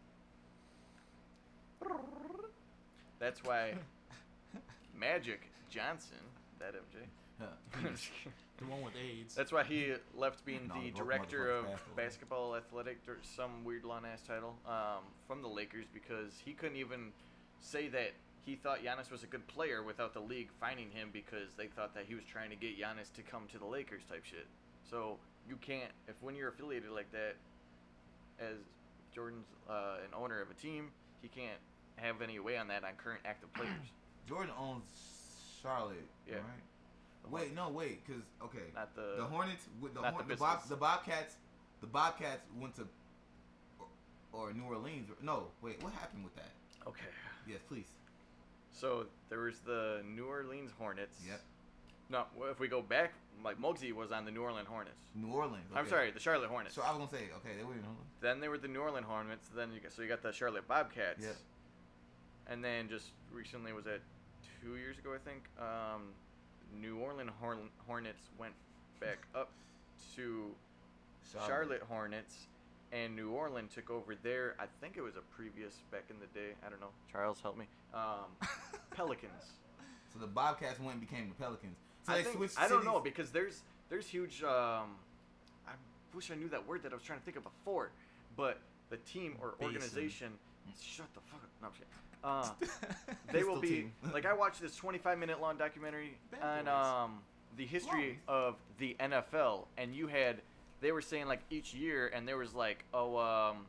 That's 3.19 3.43
why 3.45 3.75
Magic 4.99 5.51
Johnson, 5.69 6.19
that 6.59 6.75
MJ. 6.75 7.07
The 8.61 8.67
one 8.67 8.83
with 8.83 8.95
AIDS. 8.97 9.35
That's 9.35 9.53
why 9.53 9.65
he 9.65 9.95
left 10.15 10.45
being 10.45 10.69
No, 10.69 10.75
the 10.75 10.91
the 10.91 10.99
director 10.99 11.51
of 11.51 11.65
motherfucker's 11.65 11.97
basketball 11.97 12.57
athletic 12.57 12.99
or 13.09 13.19
some 13.23 13.65
weird 13.65 13.85
long 13.85 14.05
ass 14.05 14.21
title 14.27 14.57
um, 14.67 15.05
from 15.27 15.41
the 15.41 15.49
Lakers 15.49 15.87
because 15.93 16.35
he 16.45 16.53
couldn't 16.53 16.77
even 16.77 17.13
say 17.61 17.89
that 17.89 18.13
he 18.45 18.57
thought 18.57 18.83
Giannis 18.85 19.11
was 19.11 19.23
a 19.23 19.27
good 19.27 19.47
player 19.47 19.83
without 19.83 20.13
the 20.13 20.21
league 20.21 20.49
finding 20.61 20.91
him 20.91 21.09
because 21.13 21.55
they 21.57 21.67
thought 21.69 21.95
that 21.95 22.05
he 22.07 22.15
was 22.15 22.25
trying 22.25 22.51
to 22.51 22.57
get 22.57 22.79
Giannis 22.79 23.13
to 23.15 23.23
come 23.23 23.43
to 23.53 23.59
the 23.59 23.67
Lakers 23.67 24.03
type 24.09 24.25
shit. 24.25 24.47
So 24.89 25.17
you 25.49 25.57
can't 25.57 25.91
if 26.07 26.15
when 26.21 26.35
you're 26.35 26.49
affiliated 26.49 26.91
like 26.91 27.11
that 27.13 27.37
as 28.39 28.59
Jordan's 29.15 29.47
uh, 29.69 29.97
an 30.05 30.13
owner 30.15 30.41
of 30.43 30.51
a 30.51 30.55
team, 30.55 30.91
he 31.23 31.29
can't 31.29 31.59
have 31.97 32.21
any 32.23 32.39
way 32.39 32.59
on 32.59 32.69
that 32.69 32.85
on 32.85 32.91
current 33.03 33.21
active 33.25 33.53
players. 33.55 33.73
Jordan 34.29 34.53
owns 34.59 34.85
Charlotte. 35.63 35.97
Yeah. 36.27 36.37
Right? 36.37 36.45
Wait, 37.29 37.55
no, 37.55 37.69
wait, 37.69 38.05
because 38.07 38.23
okay, 38.43 38.73
Not 38.75 38.95
the, 38.95 39.15
the 39.19 39.25
Hornets, 39.25 39.67
with 39.81 39.95
the 39.95 40.01
not 40.01 40.15
Hor- 40.15 40.23
the 40.23 40.29
the, 40.35 40.37
Bob, 40.37 40.69
the 40.69 40.77
Bobcats, 40.77 41.37
the 41.81 41.87
Bobcats 41.87 42.43
went 42.59 42.75
to 42.77 42.89
or, 43.79 43.87
or 44.33 44.53
New 44.53 44.65
Orleans. 44.65 45.11
Or, 45.11 45.15
no, 45.23 45.45
wait, 45.63 45.83
what 45.83 45.93
happened 45.93 46.25
with 46.25 46.35
that? 46.37 46.51
okay. 46.87 47.07
Yes, 47.47 47.61
please. 47.69 47.87
So 48.73 49.07
there 49.29 49.41
was 49.41 49.59
the 49.61 50.03
New 50.05 50.27
Orleans 50.27 50.71
Hornets. 50.79 51.19
Yep. 51.27 51.41
No, 52.09 52.25
if 52.51 52.59
we 52.59 52.67
go 52.67 52.83
back, 52.83 53.13
like 53.45 53.61
Muggsy 53.61 53.93
was 53.93 54.11
on 54.11 54.25
the 54.25 54.31
New 54.31 54.43
Orleans 54.43 54.69
Hornets. 54.69 54.99
New 55.15 55.33
Orleans. 55.33 55.65
I'm 55.75 55.89
sorry, 55.89 56.11
the 56.11 56.21
Charlotte 56.21 56.49
Hornets. 56.49 56.75
So 56.75 56.83
I 56.83 56.91
was 56.91 56.99
gonna 56.99 57.11
say, 57.11 57.29
okay, 57.37 57.57
they 57.57 57.65
were 57.65 57.75
in 57.75 57.81
Orleans. 57.81 58.11
then 58.21 58.41
they 58.41 58.49
were 58.49 58.59
the 58.59 58.69
New 58.69 58.81
Orleans 58.81 59.07
Hornets. 59.07 59.49
Then 59.55 59.73
you 59.73 59.81
got, 59.81 59.93
so 59.93 60.03
you 60.03 60.09
got 60.09 60.23
the 60.23 60.33
Charlotte 60.33 60.67
Bobcats. 60.67 61.23
Yep. 61.23 61.37
And 62.49 62.65
then 62.65 62.89
just 62.89 63.07
recently 63.33 63.73
was 63.73 63.87
it 63.87 64.03
two 64.63 64.77
years 64.77 64.99
ago 64.99 65.11
I 65.15 65.19
think. 65.19 65.45
Um, 65.59 66.09
New 66.79 66.99
Orleans 66.99 67.31
Horn- 67.41 67.71
Hornets 67.87 68.29
went 68.39 68.55
back 69.01 69.27
up 69.35 69.51
to 70.17 70.55
Charlotte. 71.47 71.83
Hornets, 71.89 72.47
and 72.93 73.15
New 73.15 73.31
Orleans 73.31 73.75
took 73.75 73.91
over 73.91 74.15
there. 74.15 74.57
I 74.59 74.67
think 74.81 74.97
it 74.97 75.03
was 75.03 75.17
a 75.17 75.23
previous 75.35 75.75
back 75.91 76.05
in 76.11 76.17
the 76.21 76.27
day. 76.39 76.55
I 76.67 76.71
don't 76.71 76.81
know. 76.81 76.91
Charles, 77.11 77.41
help 77.41 77.57
me. 77.57 77.67
Um, 77.95 78.49
Pelicans. 78.91 79.53
So 80.13 80.19
the 80.19 80.27
Bobcats 80.27 80.81
went 80.81 80.93
and 80.93 81.01
became 81.01 81.29
the 81.29 81.35
Pelicans. 81.35 81.77
So 82.07 82.13
I, 82.13 82.17
they 82.19 82.23
think, 82.25 82.37
switched. 82.37 82.61
I 82.61 82.69
don't 82.69 82.85
know 82.85 83.01
because 83.01 83.31
there's 83.31 83.63
there's 83.89 84.07
huge. 84.07 84.43
Um, 84.43 84.97
I 85.67 85.73
wish 86.15 86.31
I 86.31 86.35
knew 86.35 86.49
that 86.49 86.67
word 86.67 86.83
that 86.83 86.93
I 86.93 86.95
was 86.97 87.05
trying 87.05 87.19
to 87.21 87.25
think 87.25 87.37
of 87.37 87.45
before, 87.45 87.91
but 88.37 88.59
the 88.91 88.97
team 88.99 89.37
or 89.41 89.55
Basin. 89.59 89.75
organization. 89.75 90.29
Shut 90.81 91.07
the 91.15 91.21
fuck 91.21 91.43
up. 91.43 91.51
No, 91.63 91.69
kidding. 91.69 91.87
Uh, 92.23 92.49
they 93.33 93.43
will 93.45 93.61
be 93.61 93.91
like 94.13 94.27
I 94.27 94.33
watched 94.33 94.61
this 94.61 94.77
25 94.77 95.19
minute 95.19 95.41
long 95.41 95.57
documentary 95.57 96.19
Bad 96.31 96.43
on 96.43 96.65
boys. 96.65 96.75
um 96.75 97.19
the 97.57 97.67
history 97.67 98.19
of 98.29 98.57
the 98.79 98.97
NFL, 99.01 99.67
and 99.77 99.95
you 99.95 100.07
had 100.07 100.37
they 100.81 100.93
were 100.93 101.03
saying 101.03 101.27
like 101.27 101.41
each 101.51 101.75
year, 101.75 102.11
and 102.15 102.27
there 102.29 102.37
was 102.37 102.55
like 102.55 102.85
oh 102.93 103.17
um 103.19 103.67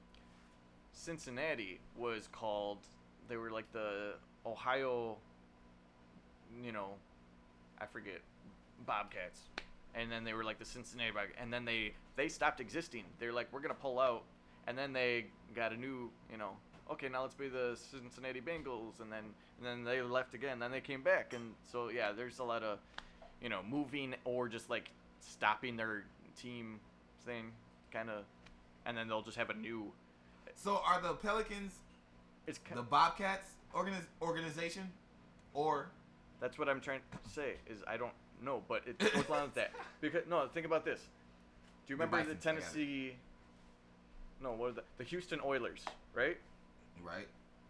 Cincinnati 0.93 1.79
was 1.97 2.27
called 2.31 2.79
they 3.29 3.37
were 3.37 3.49
like 3.51 3.71
the 3.71 4.13
Ohio, 4.45 5.17
you 6.61 6.71
know, 6.71 6.89
I 7.79 7.85
forget 7.85 8.19
Bobcats, 8.85 9.39
and 9.95 10.11
then 10.11 10.23
they 10.23 10.33
were 10.33 10.43
like 10.43 10.59
the 10.59 10.65
Cincinnati 10.65 11.11
Bobcats, 11.11 11.37
and 11.41 11.51
then 11.51 11.63
they 11.65 11.93
they 12.17 12.27
stopped 12.27 12.59
existing. 12.59 13.03
They're 13.19 13.33
like, 13.33 13.47
we're 13.51 13.61
gonna 13.61 13.73
pull 13.73 13.99
out, 13.99 14.23
and 14.67 14.77
then 14.77 14.91
they 14.93 15.27
got 15.55 15.71
a 15.71 15.77
new, 15.77 16.11
you 16.29 16.37
know, 16.37 16.51
okay, 16.91 17.09
now 17.09 17.21
let's 17.21 17.35
be 17.35 17.47
the 17.47 17.77
Cincinnati 17.91 18.41
Bengals, 18.41 18.99
and 19.01 19.11
then 19.11 19.23
and 19.57 19.65
then 19.65 19.83
they 19.83 20.01
left 20.01 20.33
again, 20.33 20.59
then 20.59 20.71
they 20.71 20.81
came 20.81 21.01
back, 21.01 21.33
and 21.33 21.53
so 21.71 21.89
yeah, 21.89 22.11
there's 22.11 22.39
a 22.39 22.43
lot 22.43 22.63
of, 22.63 22.79
you 23.41 23.49
know, 23.49 23.61
moving 23.69 24.15
or 24.25 24.47
just 24.47 24.69
like 24.69 24.89
stopping 25.19 25.77
their 25.77 26.03
team 26.39 26.79
thing, 27.25 27.51
kind 27.91 28.09
of, 28.09 28.23
and 28.85 28.97
then 28.97 29.07
they'll 29.07 29.21
just 29.21 29.37
have 29.37 29.49
a 29.49 29.53
new. 29.53 29.91
So 30.55 30.81
are 30.85 31.01
the 31.01 31.13
Pelicans 31.13 31.73
It's 32.47 32.59
the 32.73 32.81
Bobcats 32.81 33.51
organiz- 33.73 34.07
organization, 34.21 34.91
or 35.53 35.89
That's 36.39 36.57
what 36.57 36.67
I'm 36.69 36.81
trying 36.81 36.99
to 37.11 37.29
say. 37.29 37.53
Is 37.69 37.83
I 37.87 37.97
don't 37.97 38.13
know, 38.43 38.63
but 38.67 38.81
it's 38.85 39.11
goes 39.13 39.27
along 39.27 39.43
with 39.43 39.55
that. 39.55 39.71
Because 40.01 40.23
no, 40.29 40.47
think 40.53 40.65
about 40.65 40.85
this. 40.85 40.99
Do 41.85 41.93
you 41.93 41.95
remember 41.95 42.23
the. 42.23 42.35
Tennessee? 42.35 43.13
No, 44.41 44.53
what 44.53 44.71
are 44.71 44.73
the 44.73 44.83
the 44.97 45.03
Houston 45.03 45.39
Oilers, 45.45 45.85
right? 46.15 46.37
Right? 47.03 47.27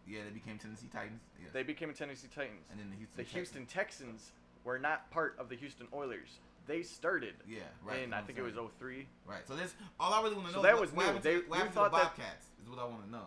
Yeah, 0.08 0.20
they 0.26 0.32
became 0.32 0.58
Tennessee 0.58 0.88
Titans. 0.91 1.22
Yes. 1.41 1.52
They 1.54 1.63
became 1.63 1.94
Tennessee 1.94 2.28
Titans. 2.34 2.65
and 2.72 2.80
then 2.80 2.89
the 2.89 2.96
Houston. 2.98 3.17
The 3.17 3.24
Texans. 3.24 3.36
Houston 3.36 3.65
Texans 3.67 4.32
were 4.63 4.80
not 4.80 5.10
part 5.12 5.36
of 5.39 5.48
the 5.50 5.56
Houston 5.56 5.88
Oilers. 5.94 6.39
They 6.67 6.84
started 6.84 7.34
Yeah, 7.48 7.60
right. 7.84 7.98
in 7.98 8.02
you 8.04 8.08
know 8.10 8.17
I 8.17 8.22
think 8.22 8.38
I'm 8.39 8.46
it 8.46 8.48
was 8.48 8.56
saying. 8.56 8.70
03. 8.80 9.08
Right. 9.28 9.48
So 9.48 9.56
this 9.56 9.74
all 10.00 10.13
I 10.13 10.22
really 10.22 10.36
want 10.36 10.48
to 10.48 10.54
So 10.54 10.58
know. 10.62 10.63
that 10.63 10.76
is 10.76 10.82
was 10.82 10.89
what, 10.91 10.98
what 10.98 11.02
new. 11.04 11.08
happened 11.08 11.24
They- 11.24 11.34
to, 11.41 11.48
what 11.48 11.48
you 11.48 11.54
happened 11.56 11.74
to 11.74 11.76
the 11.76 11.89
thought 11.89 11.91
that- 11.91 12.15
Bobcats 12.17 12.46
is 12.63 12.70
what 12.70 12.80
I 12.80 12.84
want 12.86 13.04
to 13.06 13.12
know. 13.12 13.26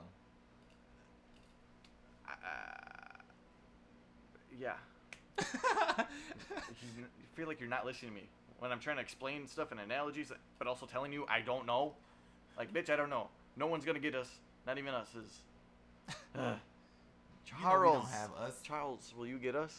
Uh, 2.29 2.33
yeah. 4.59 4.75
You 6.97 7.01
you 7.03 7.07
feel 7.35 7.49
like 7.49 7.59
you're 7.61 7.69
not 7.69 7.85
listening 7.85 8.13
to 8.13 8.17
me 8.17 8.29
when 8.61 8.71
I'm 8.71 8.79
trying 8.79 8.97
to 8.97 9.03
explain 9.03 9.49
stuff 9.49 9.73
and 9.73 9.81
analogies, 9.81 10.31
but 10.59 10.69
also 10.69 10.87
telling 10.87 11.13
you 11.13 11.27
I 11.29 11.41
don't 11.41 11.67
know. 11.67 11.95
Like, 12.57 12.73
bitch, 12.73 12.91
I 12.91 12.97
don't 12.97 13.11
know. 13.11 13.29
No 13.57 13.67
one's 13.67 13.85
gonna 13.85 13.99
get 13.99 14.15
us. 14.15 14.29
Not 14.67 14.79
even 14.79 14.95
us. 14.95 15.09
Is 15.17 15.41
You 16.37 16.43
Charles? 17.61 17.95
we 17.97 18.01
don't 18.03 18.11
have 18.11 18.31
us. 18.35 18.61
Charles, 18.63 19.15
will 19.17 19.27
you 19.27 19.39
get 19.39 19.55
us? 19.55 19.75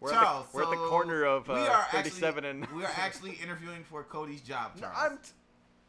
We're 0.00 0.12
Charles, 0.12 0.46
at 0.46 0.52
the, 0.52 0.56
we're 0.56 0.62
at 0.64 0.70
the 0.70 0.76
corner 0.76 1.24
of 1.24 1.50
uh, 1.50 1.54
we 1.54 1.60
are 1.60 1.84
37 1.92 2.44
actually, 2.44 2.50
and. 2.62 2.66
we 2.74 2.84
are 2.84 2.92
actually 2.96 3.32
interviewing 3.42 3.84
for 3.84 4.02
Cody's 4.02 4.40
job, 4.40 4.72
No, 4.76 4.82
Charles. 4.82 4.98
I'm 4.98 5.18
t- 5.18 5.30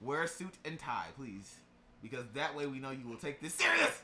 Wear 0.02 0.24
a 0.24 0.28
suit 0.28 0.54
and 0.66 0.78
tie, 0.78 1.06
please, 1.16 1.56
because 2.02 2.26
that 2.34 2.54
way 2.56 2.66
we 2.68 2.80
know 2.80 2.92
you 2.92 3.08
will 3.08 3.16
take 3.18 3.40
this 3.40 3.54
serious. 3.54 4.02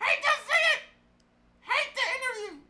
Hate 0.00 0.22
to 0.22 0.30
see 0.44 0.64
it. 0.74 0.80
Hate 1.60 1.94
the 1.94 2.02
interview. 2.48 2.60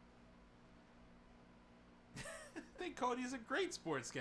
I 2.57 2.61
think 2.83 2.97
Cody's 2.97 3.33
a 3.33 3.39
great 3.39 3.73
sports 3.73 4.11
guy. 4.11 4.21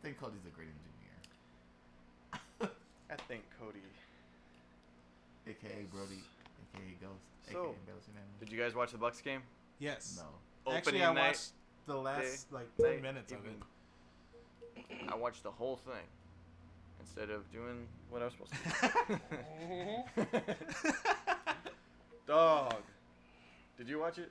I 0.00 0.04
think 0.04 0.20
Cody's 0.20 0.44
a 0.46 0.50
great 0.54 0.68
engineer. 0.68 0.97
I 3.10 3.16
think 3.28 3.42
Cody. 3.58 3.78
AKA 5.46 5.84
Brody, 5.90 6.22
AKA 6.74 6.96
Ghost, 7.00 7.22
So, 7.46 7.50
AKA 7.50 7.78
Bell's 7.86 8.04
Unanimous. 8.08 8.38
Did 8.40 8.52
you 8.52 8.58
guys 8.58 8.74
watch 8.74 8.92
the 8.92 8.98
Bucks 8.98 9.20
game? 9.22 9.40
Yes. 9.78 10.20
No. 10.22 10.72
Actually, 10.72 11.02
I 11.02 11.14
night. 11.14 11.28
watched 11.28 11.50
the 11.86 11.96
last 11.96 12.50
day, 12.50 12.56
like 12.56 12.76
ten 12.76 12.90
night, 12.90 13.02
minutes 13.02 13.32
of 13.32 13.38
it. 13.46 15.02
I 15.10 15.14
watched 15.16 15.42
the 15.42 15.50
whole 15.50 15.76
thing 15.76 16.04
instead 17.00 17.30
of 17.30 17.50
doing 17.50 17.86
what 18.10 18.20
I 18.20 18.26
was 18.26 18.34
supposed 18.34 18.52
to 18.52 19.20
do. 20.16 20.26
Dog. 22.26 22.74
Did 23.78 23.88
you 23.88 23.98
watch 24.00 24.18
it? 24.18 24.30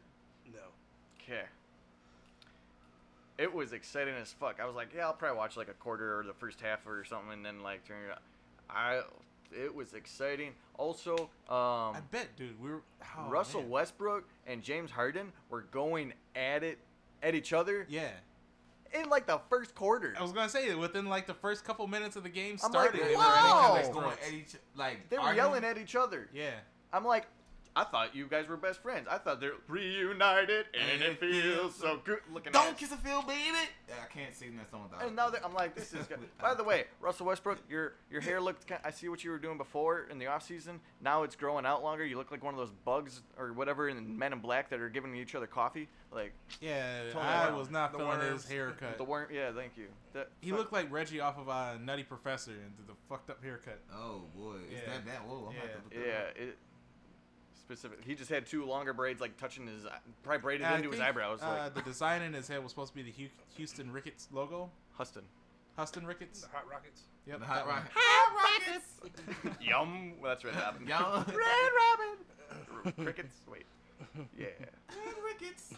No. 0.54 0.60
Okay. 1.24 1.44
It 3.40 3.54
was 3.54 3.74
exciting 3.74 4.13
as 4.16 4.32
fuck. 4.34 4.60
I 4.62 4.66
was 4.66 4.76
like, 4.76 4.90
yeah, 4.96 5.06
I'll 5.06 5.13
probably 5.13 5.38
watch 5.38 5.58
like 5.58 5.70
a 5.70 5.74
quarter 5.74 6.20
or 6.20 6.24
the 6.24 6.34
first 6.34 6.62
half 6.62 6.86
or 6.86 7.04
something, 7.06 7.34
and 7.34 7.46
then 7.46 7.62
like 7.63 7.86
turn 7.88 7.98
it. 8.10 8.12
On. 8.12 8.18
I. 8.70 9.02
It 9.52 9.74
was 9.74 9.94
exciting. 9.94 10.52
Also, 10.78 11.16
um, 11.50 11.96
I 11.96 12.00
bet, 12.12 12.36
dude. 12.36 12.60
We 12.62 12.70
were 12.70 12.82
oh, 13.18 13.30
Russell 13.30 13.62
man. 13.62 13.70
Westbrook 13.70 14.26
and 14.46 14.62
James 14.62 14.92
Harden 14.92 15.32
were 15.50 15.62
going 15.72 16.14
at 16.36 16.64
it 16.64 16.80
at 17.24 17.34
each 17.34 17.54
other 17.54 17.86
Yeah, 17.90 18.10
in 18.94 19.10
like 19.10 19.26
the 19.26 19.40
first 19.50 19.74
quarter. 19.74 20.14
I 20.18 20.22
was 20.22 20.34
gonna 20.34 20.50
say 20.50 20.68
that 20.70 20.78
within 20.78 21.06
like 21.06 21.28
the 21.28 21.34
first 21.34 21.64
couple 21.64 21.88
minutes 21.88 22.16
of 22.16 22.24
the 22.24 22.30
game 22.30 22.58
I'm 22.64 22.72
like, 22.72 22.90
started, 22.90 23.02
They 23.02 23.08
they 23.08 23.16
were 23.16 23.20
were 23.20 23.24
already 23.24 23.48
wow. 23.48 23.74
kinda 23.74 23.74
like 23.74 23.84
like 23.86 23.94
going 23.94 24.04
going 24.04 24.18
at 24.28 24.34
each 24.34 24.56
like 24.76 25.10
They 25.10 25.18
were 25.18 25.34
yelling 25.34 25.64
at 25.64 25.78
each 25.78 25.96
other. 25.96 26.30
Yeah, 26.34 26.52
I'm 26.94 27.06
like, 27.06 27.28
I 27.78 27.84
thought 27.84 28.16
you 28.16 28.26
guys 28.28 28.48
were 28.48 28.58
best 28.58 28.82
friends. 28.82 29.08
I 29.10 29.20
thought 29.20 29.40
they're 29.40 29.52
reunited 29.68 30.66
and 30.74 31.02
it 31.02 31.20
feels 31.20 31.76
so 31.76 32.00
good. 32.04 32.20
Looking 32.34 32.48
at 32.48 32.54
Don't 32.54 32.70
at 32.70 32.78
kiss 32.78 32.92
a 32.92 32.98
feel, 32.98 33.22
baby. 33.22 33.38
Yeah, 33.88 33.96
I 34.04 34.12
can't 34.12 34.34
sing 34.36 34.58
that 34.58 34.70
song 34.72 34.84
without. 34.90 35.06
And 35.06 35.16
now 35.16 35.30
that 35.30 35.46
I'm 35.46 35.54
like, 35.54 35.76
this 35.76 35.94
is 35.94 36.06
good. 36.08 36.20
By 36.42 36.54
the 36.56 36.63
way, 36.63 36.86
Russell 37.00 37.28
Westbrook, 37.28 37.60
your 37.70 37.94
your 38.12 38.22
hair 38.22 38.42
looked. 38.42 38.68
Kind 38.68 38.82
I 38.84 38.92
see 38.92 39.10
what 39.10 39.24
you 39.24 39.30
were 39.32 39.38
doing 39.38 39.58
before 39.58 40.08
in 40.10 40.18
the 40.18 40.28
off 40.28 40.44
season. 40.44 40.80
Now 41.02 41.24
it's 41.24 41.36
growing 41.36 41.66
out 41.66 41.84
longer. 41.84 42.06
You 42.06 42.18
look 42.18 42.32
like 42.32 42.44
one 42.44 42.54
of 42.54 42.60
those 42.60 42.72
bugs 42.84 43.22
or 43.38 43.54
whatever 43.54 43.90
in 43.90 44.18
Men 44.18 44.34
in 44.34 44.40
Black 44.40 44.70
that 44.72 44.80
are 44.80 44.90
giving 44.90 45.16
each 45.16 45.36
other 45.36 45.48
coffee. 45.48 45.88
Like 46.12 46.34
yeah. 46.62 47.10
Tone 47.12 47.22
I 47.22 47.46
down. 47.48 47.58
was 47.60 47.70
not 47.70 47.92
The 47.92 48.00
feeling 48.00 48.22
his 48.22 48.48
haircut. 48.48 48.98
the 48.98 49.04
worm. 49.04 49.28
Yeah, 49.32 49.52
thank 49.56 49.78
you. 49.78 49.86
That, 50.13 50.30
he 50.42 50.52
looked 50.52 50.74
like 50.74 50.92
Reggie 50.92 51.20
off 51.20 51.38
of 51.38 51.48
uh, 51.48 51.78
Nutty 51.78 52.04
Professor 52.04 52.52
and 52.52 52.76
did 52.76 52.88
the 52.88 52.94
fucked 53.08 53.30
up 53.30 53.44
haircut. 53.44 53.80
Oh 53.94 54.24
boy, 54.36 54.56
is 54.72 54.74
Yeah. 54.82 54.94
that 54.94 55.06
bad? 55.06 55.20
Whoa, 55.28 55.48
I'm 55.50 55.54
Yeah. 55.56 55.60
yeah. 55.62 55.68
to 55.68 55.84
look 55.84 55.94
that 55.94 56.30
up. 56.30 56.38
it. 56.38 56.58
Specific. 57.68 58.00
He 58.06 58.16
just 58.16 58.30
had 58.30 58.46
two 58.46 58.64
longer 58.66 58.94
braids, 58.94 59.20
like 59.20 59.36
touching 59.38 59.68
his, 59.68 59.86
probably 60.24 60.40
braided 60.42 60.66
And 60.66 60.74
I 60.74 60.78
into 60.78 60.90
his 60.90 61.00
think, 61.00 61.10
eyebrows, 61.10 61.42
Uh, 61.44 61.50
like 61.66 61.74
the 61.74 61.82
design 61.82 62.22
in 62.22 62.34
his 62.34 62.48
head 62.48 62.64
was 62.64 62.72
supposed 62.72 62.94
to 62.94 62.96
be 62.96 63.02
the 63.04 63.12
Hu- 63.12 63.30
Houston 63.58 63.92
Ricketts 63.92 64.30
logo. 64.32 64.70
Huston. 64.94 65.24
Huston 65.76 66.06
Ricketts. 66.08 66.42
The 66.44 66.48
Hot 66.48 66.64
Rockets. 66.72 67.02
Yep. 67.26 67.40
The 67.40 67.46
that 67.46 67.48
hot 67.48 67.68
one. 67.68 67.76
rocket. 67.76 67.92
Hot 67.94 68.70
rockets. 68.72 69.58
Yum. 69.62 70.14
Well, 70.22 70.32
that's 70.32 70.46
Red 70.46 70.56
Robin. 70.56 70.88
Young. 70.88 71.26
Red 71.28 71.72
Robin. 72.86 73.04
Crickets. 73.04 73.42
Wait. 73.52 73.66
Yeah. 74.38 74.46
Red 75.06 75.16
Ricketts. 75.26 75.74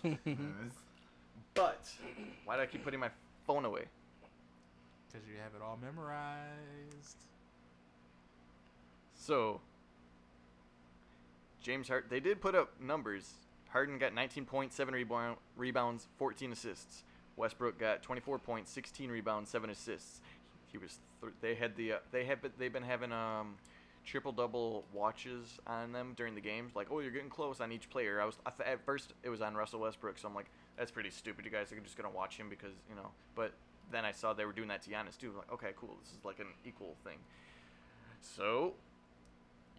But 1.55 1.89
why 2.45 2.55
do 2.57 2.61
I 2.61 2.65
keep 2.67 2.83
putting 2.83 2.99
my 2.99 3.09
phone 3.47 3.65
away? 3.65 3.85
Because 5.11 5.27
you 5.27 5.33
have 5.43 5.55
it 5.55 5.61
all 5.63 5.79
memorized. 5.81 7.17
So, 9.15 9.59
James 11.61 11.87
Hart, 11.87 12.07
they 12.09 12.19
did 12.19 12.41
put 12.41 12.55
up 12.55 12.79
numbers. 12.81 13.33
Harden 13.69 13.97
got 13.99 14.13
19.7 14.13 14.91
rebound, 14.91 15.37
rebounds, 15.55 16.07
14 16.17 16.51
assists. 16.51 17.03
Westbrook 17.35 17.79
got 17.79 18.01
24 18.01 18.39
points, 18.39 18.71
16 18.71 19.09
rebounds, 19.09 19.49
7 19.49 19.69
assists. 19.69 20.21
He 20.71 20.77
was 20.77 20.99
th- 21.21 21.33
they 21.41 21.55
had 21.55 21.75
the 21.75 21.93
uh, 21.93 21.97
they 22.11 22.25
had 22.25 22.39
they've 22.57 22.71
been 22.71 22.83
having 22.83 23.11
um 23.11 23.55
triple 24.05 24.31
double 24.31 24.85
watches 24.93 25.59
on 25.67 25.91
them 25.91 26.13
during 26.15 26.35
the 26.35 26.41
games. 26.41 26.75
Like, 26.75 26.87
oh, 26.91 26.99
you're 26.99 27.11
getting 27.11 27.29
close 27.29 27.59
on 27.59 27.71
each 27.71 27.89
player. 27.89 28.21
I 28.21 28.25
was 28.25 28.37
I 28.45 28.51
th- 28.51 28.69
at 28.69 28.85
first 28.85 29.13
it 29.23 29.29
was 29.29 29.41
on 29.41 29.55
Russell 29.55 29.79
Westbrook, 29.79 30.17
so 30.19 30.27
I'm 30.27 30.35
like, 30.35 30.49
that's 30.77 30.91
pretty 30.91 31.09
stupid. 31.09 31.45
You 31.45 31.51
guys 31.51 31.71
are 31.71 31.79
just 31.79 31.97
gonna 31.97 32.09
watch 32.09 32.37
him 32.37 32.49
because 32.49 32.73
you 32.89 32.95
know. 32.95 33.09
But 33.35 33.53
then 33.91 34.05
I 34.05 34.11
saw 34.11 34.33
they 34.33 34.45
were 34.45 34.53
doing 34.53 34.67
that 34.67 34.81
to 34.83 34.89
Giannis 34.89 35.17
too. 35.17 35.33
Like, 35.35 35.51
okay, 35.53 35.71
cool. 35.75 35.97
This 36.03 36.13
is 36.13 36.23
like 36.23 36.39
an 36.39 36.47
equal 36.65 36.95
thing. 37.03 37.17
So, 38.21 38.73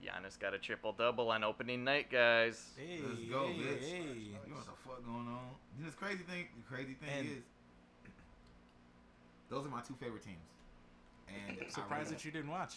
Giannis 0.05 0.39
got 0.39 0.55
a 0.55 0.59
triple 0.59 0.93
double 0.93 1.31
on 1.31 1.45
opening 1.45 1.85
night, 1.85 2.11
guys. 2.11 2.71
Hey, 2.77 3.01
Let's 3.07 3.21
go, 3.23 3.47
hey, 3.49 3.53
bitch. 3.55 3.81
hey. 3.81 3.97
You 3.99 4.33
know 4.49 4.57
what 4.57 4.65
the 4.67 4.73
fuck 4.89 5.05
going 5.05 5.29
on? 5.29 5.51
And 5.77 5.87
this 5.87 5.95
crazy 5.95 6.23
thing, 6.25 6.47
the 6.57 6.75
crazy 6.75 6.95
thing 6.95 7.09
And- 7.19 7.29
is, 7.29 7.43
those 9.49 9.67
are 9.67 9.69
my 9.69 9.81
two 9.83 9.95
favorite 10.01 10.25
teams. 10.25 10.39
And 11.29 11.59
I'm 11.61 11.71
surprised 11.71 12.11
that 12.11 12.25
you 12.25 12.31
didn't 12.31 12.51
watch. 12.51 12.75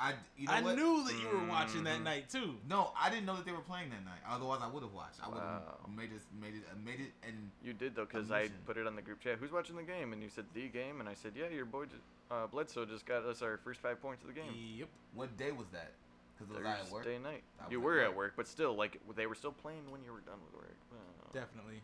I, 0.00 0.14
you 0.36 0.46
know 0.46 0.52
I 0.52 0.62
what? 0.62 0.76
knew 0.76 1.02
that 1.04 1.14
you 1.20 1.28
were 1.28 1.46
watching 1.48 1.82
that 1.84 2.02
night 2.02 2.30
too. 2.30 2.54
No, 2.68 2.92
I 2.96 3.10
didn't 3.10 3.26
know 3.26 3.34
that 3.34 3.44
they 3.44 3.50
were 3.50 3.58
playing 3.66 3.90
that 3.90 4.04
night. 4.04 4.20
Otherwise, 4.28 4.60
I 4.62 4.68
would 4.68 4.84
have 4.84 4.92
watched. 4.92 5.18
I 5.20 5.28
would 5.28 5.38
have 5.38 5.44
Wow. 5.62 5.78
made 5.96 6.10
it, 6.12 6.22
made 6.40 6.54
it, 6.54 6.62
made 6.84 7.00
it, 7.00 7.12
and 7.26 7.50
You 7.64 7.72
did 7.72 7.96
though, 7.96 8.04
because 8.04 8.30
I 8.30 8.48
put 8.64 8.76
it 8.76 8.86
on 8.86 8.94
the 8.94 9.02
group 9.02 9.18
chat. 9.20 9.38
Who's 9.40 9.50
watching 9.50 9.74
the 9.74 9.82
game? 9.82 10.12
And 10.12 10.22
you 10.22 10.28
said 10.28 10.44
the 10.54 10.68
game, 10.68 11.00
and 11.00 11.08
I 11.08 11.14
said, 11.14 11.32
yeah, 11.34 11.48
your 11.48 11.64
boy 11.64 11.86
uh, 12.30 12.46
Bledsoe 12.46 12.84
just 12.84 13.06
got 13.06 13.24
us 13.24 13.42
our 13.42 13.56
first 13.64 13.80
five 13.80 14.00
points 14.00 14.22
of 14.22 14.28
the 14.28 14.34
game. 14.40 14.52
Yep. 14.78 14.88
what 15.14 15.36
day 15.36 15.50
was 15.50 15.66
that? 15.72 15.90
Because 16.38 16.54
was 16.54 16.64
I 16.64 16.70
at 16.78 16.90
work? 16.92 17.04
Thursday 17.04 17.18
night. 17.18 17.42
I 17.60 17.70
You 17.70 17.80
were 17.80 18.00
at 18.00 18.14
work. 18.14 18.34
but 18.36 18.46
still, 18.46 18.74
like 18.76 19.00
they 19.16 19.26
were 19.26 19.34
still 19.34 19.52
playing 19.52 19.90
when 19.90 20.02
you 20.04 20.12
were 20.12 20.20
done 20.20 20.38
with 20.46 20.54
work. 20.62 20.76
Well, 20.92 21.00
Definitely. 21.32 21.80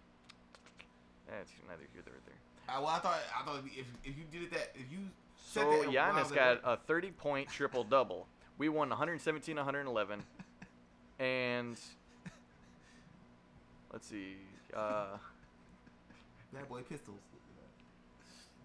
That's 1.29 1.51
neither 1.69 1.83
here 1.93 2.03
nor 2.07 2.15
there. 2.27 2.35
Uh, 2.77 2.81
well, 2.81 2.91
I 2.91 2.99
thought, 2.99 3.19
I 3.39 3.45
thought 3.45 3.63
if 3.67 3.87
if 4.05 4.17
you 4.17 4.25
did 4.31 4.43
it 4.43 4.51
that, 4.53 4.71
if 4.75 4.91
you 4.93 4.99
So 5.37 5.61
that 5.71 5.87
was 5.89 5.95
Giannis 5.95 6.35
got 6.35 6.61
a 6.65 6.77
30 6.77 7.11
point 7.13 7.49
triple 7.49 7.85
double. 7.85 8.27
We 8.59 8.69
won 8.69 8.89
117 8.89 9.57
111. 9.57 10.23
And 11.21 11.79
let's 13.93 14.09
see. 14.09 14.37
Uh, 14.75 15.17
Bad 16.53 16.69
boy 16.69 16.83
pistols. 16.83 17.21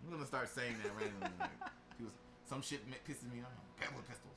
I'm 0.03 0.11
gonna 0.11 0.25
start 0.25 0.49
saying 0.49 0.75
that 0.83 0.91
randomly. 0.97 1.29
Like, 1.39 1.49
people- 1.97 2.11
some 2.49 2.61
shit 2.63 2.81
pisses 3.07 3.31
me 3.31 3.41
off. 3.41 3.53
Bad 3.79 3.89
boy 3.93 4.01
pistols. 4.07 4.33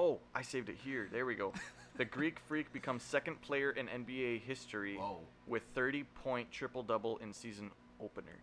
Oh, 0.00 0.18
I 0.34 0.40
saved 0.42 0.68
it 0.70 0.76
here. 0.82 1.08
There 1.12 1.26
we 1.26 1.34
go. 1.34 1.52
the 1.98 2.04
Greek 2.04 2.38
Freak 2.48 2.72
becomes 2.72 3.02
second 3.02 3.40
player 3.42 3.70
in 3.72 3.86
NBA 3.86 4.40
history 4.42 4.96
Whoa. 4.96 5.18
with 5.46 5.62
30 5.74 6.04
point 6.24 6.50
triple 6.50 6.82
double 6.82 7.18
in 7.18 7.32
season 7.32 7.70
opener. 8.00 8.38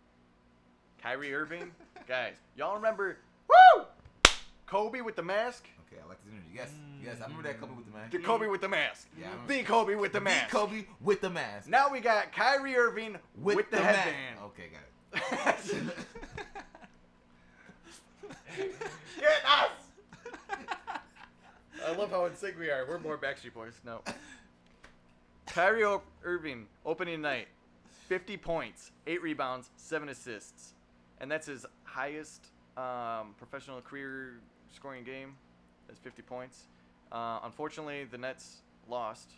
Kyrie 1.01 1.33
Irving, 1.33 1.71
guys, 2.07 2.35
y'all 2.55 2.75
remember? 2.75 3.17
Woo! 3.49 3.85
Kobe 4.67 5.01
with 5.01 5.15
the 5.15 5.23
mask. 5.23 5.65
Okay, 5.87 6.01
I 6.03 6.07
like 6.09 6.23
this 6.25 6.33
energy. 6.33 6.47
Yes, 6.53 6.69
yes, 7.03 7.15
I 7.21 7.23
remember 7.23 7.43
that 7.47 7.59
Kobe 7.59 7.73
with 7.75 7.85
the 7.85 7.91
mask. 7.97 8.11
The 8.11 8.19
Kobe 8.19 8.47
with 8.47 8.61
the 8.61 8.69
mask. 8.69 9.07
Yeah, 9.17 9.27
I 9.27 9.31
remember- 9.31 9.53
The 9.53 9.63
Kobe 9.63 9.95
with 9.95 10.11
the 10.13 10.19
The 10.19 10.23
mask. 10.25 10.49
Kobe 10.49 10.83
with 11.01 11.21
the 11.21 11.29
mask. 11.29 11.69
Now 11.69 11.89
we 11.91 12.01
got 12.01 12.31
Kyrie 12.33 12.75
Irving 12.75 13.17
with, 13.41 13.69
the, 13.71 13.77
mask. 13.77 13.99
headband. 13.99 14.39
Okay, 14.43 14.69
got 14.69 15.57
it. 15.63 15.83
Get 19.19 19.45
us! 19.45 19.76
I 21.88 21.95
love 21.95 22.12
how 22.12 22.26
in 22.26 22.36
sync 22.36 22.60
we 22.60 22.69
are. 22.69 22.86
We're 22.86 23.00
more 23.00 23.17
Backstreet 23.17 23.54
Boys. 23.54 23.80
No. 23.86 24.02
Kyrie 25.45 25.86
Irving, 26.21 26.65
opening 26.86 27.21
night, 27.21 27.47
50 28.10 28.36
points, 28.36 28.91
8 29.08 29.21
rebounds, 29.21 29.69
7 29.78 30.10
assists. 30.10 30.73
And 31.21 31.32
that's 31.32 31.47
his 31.47 31.65
highest 31.86 32.47
um, 32.76 33.36
professional 33.38 33.80
career 33.80 34.41
scoring 34.76 35.06
game. 35.06 35.36
That's 35.88 35.97
50 36.02 36.23
points. 36.23 36.63
Uh, 37.10 37.39
unfortunately, 37.45 38.04
the 38.04 38.17
Nets 38.17 38.63
lost. 38.89 39.32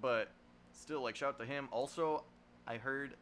But 0.00 0.30
still, 0.72 1.02
like, 1.02 1.14
shout 1.14 1.34
out 1.34 1.38
to 1.40 1.44
him. 1.44 1.68
Also, 1.72 2.24
I 2.66 2.78
heard. 2.78 3.16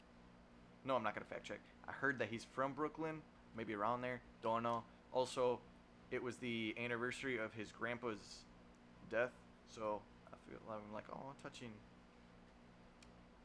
No, 0.85 0.95
I'm 0.95 1.03
not 1.03 1.17
going 1.17 1.27
to 1.27 1.29
fact 1.29 1.45
check. 1.45 1.59
I 1.89 1.91
heard 1.91 2.21
that 2.21 2.29
he's 2.29 2.45
from 2.45 2.73
Brooklyn, 2.73 3.17
maybe 3.57 3.75
around 3.75 4.03
there. 4.03 4.21
Don't 4.45 4.63
know. 4.63 4.85
Also, 5.13 5.59
it 6.11 6.23
was 6.23 6.37
the 6.37 6.75
anniversary 6.83 7.39
of 7.39 7.53
his 7.53 7.71
grandpa's 7.73 8.45
death. 9.11 9.33
So 9.69 10.01
I 10.33 10.37
feel 10.49 10.59
I'm 10.71 10.93
like, 10.95 11.05
oh, 11.13 11.33
touching. 11.43 11.71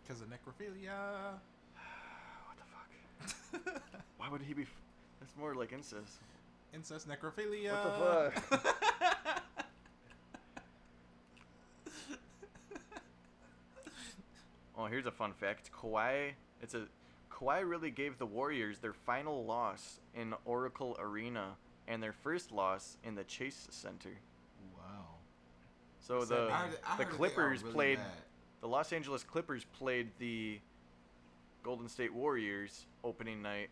Because 0.03 0.21
of 0.21 0.27
necrophilia. 0.29 0.93
What 2.47 2.57
the 2.57 3.65
fuck? 3.65 3.81
Why 4.17 4.29
would 4.29 4.41
he 4.41 4.53
be? 4.53 4.63
F- 4.63 4.81
that's 5.19 5.35
more 5.37 5.55
like 5.55 5.73
incest. 5.73 6.19
Incest 6.73 7.07
necrophilia. 7.07 7.73
What 7.73 8.33
the 8.33 8.41
fuck? 8.61 8.73
Oh, 14.75 14.87
here's 14.87 15.05
a 15.05 15.11
fun 15.11 15.33
fact. 15.33 15.69
Kawhi, 15.71 16.31
it's 16.61 16.73
a 16.73 16.87
Kawhi 17.31 17.67
really 17.67 17.91
gave 17.91 18.17
the 18.17 18.25
Warriors 18.25 18.79
their 18.79 18.93
final 18.93 19.45
loss 19.45 19.99
in 20.15 20.33
Oracle 20.45 20.97
Arena 20.99 21.51
and 21.87 22.01
their 22.01 22.13
first 22.13 22.51
loss 22.51 22.97
in 23.03 23.15
the 23.15 23.23
Chase 23.23 23.67
Center. 23.71 24.17
wow. 24.77 25.05
So 25.99 26.17
What's 26.17 26.29
the? 26.29 26.35
I 26.35 26.37
heard- 26.37 26.51
I 26.51 26.57
the 26.57 26.67
heard 26.67 26.79
that 26.83 26.97
they 26.97 27.03
are 27.03 27.07
Clippers 27.17 27.61
really 27.63 27.73
played 27.73 27.97
bad. 27.97 28.07
the 28.61 28.67
Los 28.67 28.93
Angeles 28.93 29.23
Clippers 29.23 29.65
played 29.73 30.09
the 30.19 30.59
Golden 31.63 31.87
State 31.87 32.13
Warriors 32.13 32.85
opening 33.03 33.41
night, 33.41 33.69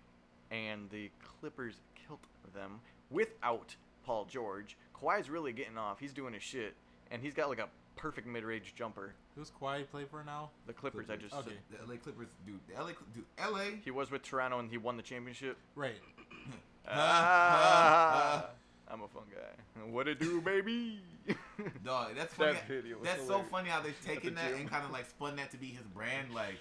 and 0.49 0.89
the 0.89 1.09
Clippers 1.23 1.81
killed 1.95 2.19
them 2.53 2.79
without 3.09 3.75
Paul 4.05 4.25
George. 4.25 4.77
Kawhi's 4.95 5.29
really 5.29 5.51
getting 5.53 5.77
off. 5.77 5.99
He's 5.99 6.13
doing 6.13 6.33
his 6.33 6.43
shit, 6.43 6.73
and 7.11 7.21
he's 7.21 7.33
got 7.33 7.49
like 7.49 7.59
a 7.59 7.67
perfect 7.97 8.27
mid-range 8.27 8.73
jumper. 8.75 9.13
Who's 9.35 9.51
Kawhi 9.51 9.87
play 9.89 10.05
for 10.05 10.23
now? 10.23 10.49
The 10.67 10.73
Clippers, 10.73 11.09
I 11.09 11.15
just 11.17 11.33
Okay. 11.35 11.55
The 11.69 11.85
LA 11.85 11.97
Clippers, 11.97 12.29
dude. 12.45 12.59
The 12.67 12.75
LA, 12.75 12.87
Cl- 12.91 13.05
dude. 13.13 13.25
LA. 13.39 13.77
he 13.83 13.91
was 13.91 14.09
with 14.11 14.23
Toronto 14.23 14.59
and 14.59 14.69
he 14.69 14.77
won 14.77 14.95
the 14.97 15.03
championship. 15.03 15.57
Right. 15.75 15.95
Ah, 16.87 18.49
I'm 18.89 19.01
a 19.01 19.07
fun 19.07 19.23
guy. 19.33 19.83
What 19.89 20.07
it 20.07 20.19
do, 20.19 20.41
baby? 20.41 20.99
Dog, 21.85 22.11
that's 22.15 22.33
funny. 22.33 22.53
That 22.53 22.67
video 22.67 22.97
was 22.97 23.07
that's 23.07 23.25
so 23.27 23.41
funny 23.43 23.69
how 23.69 23.81
they've 23.81 24.05
taken 24.05 24.33
the 24.35 24.41
that 24.41 24.53
and 24.53 24.69
kind 24.69 24.83
of 24.83 24.91
like 24.91 25.07
spun 25.09 25.35
that 25.35 25.51
to 25.51 25.57
be 25.57 25.67
his 25.67 25.85
brand. 25.93 26.33
Like, 26.33 26.55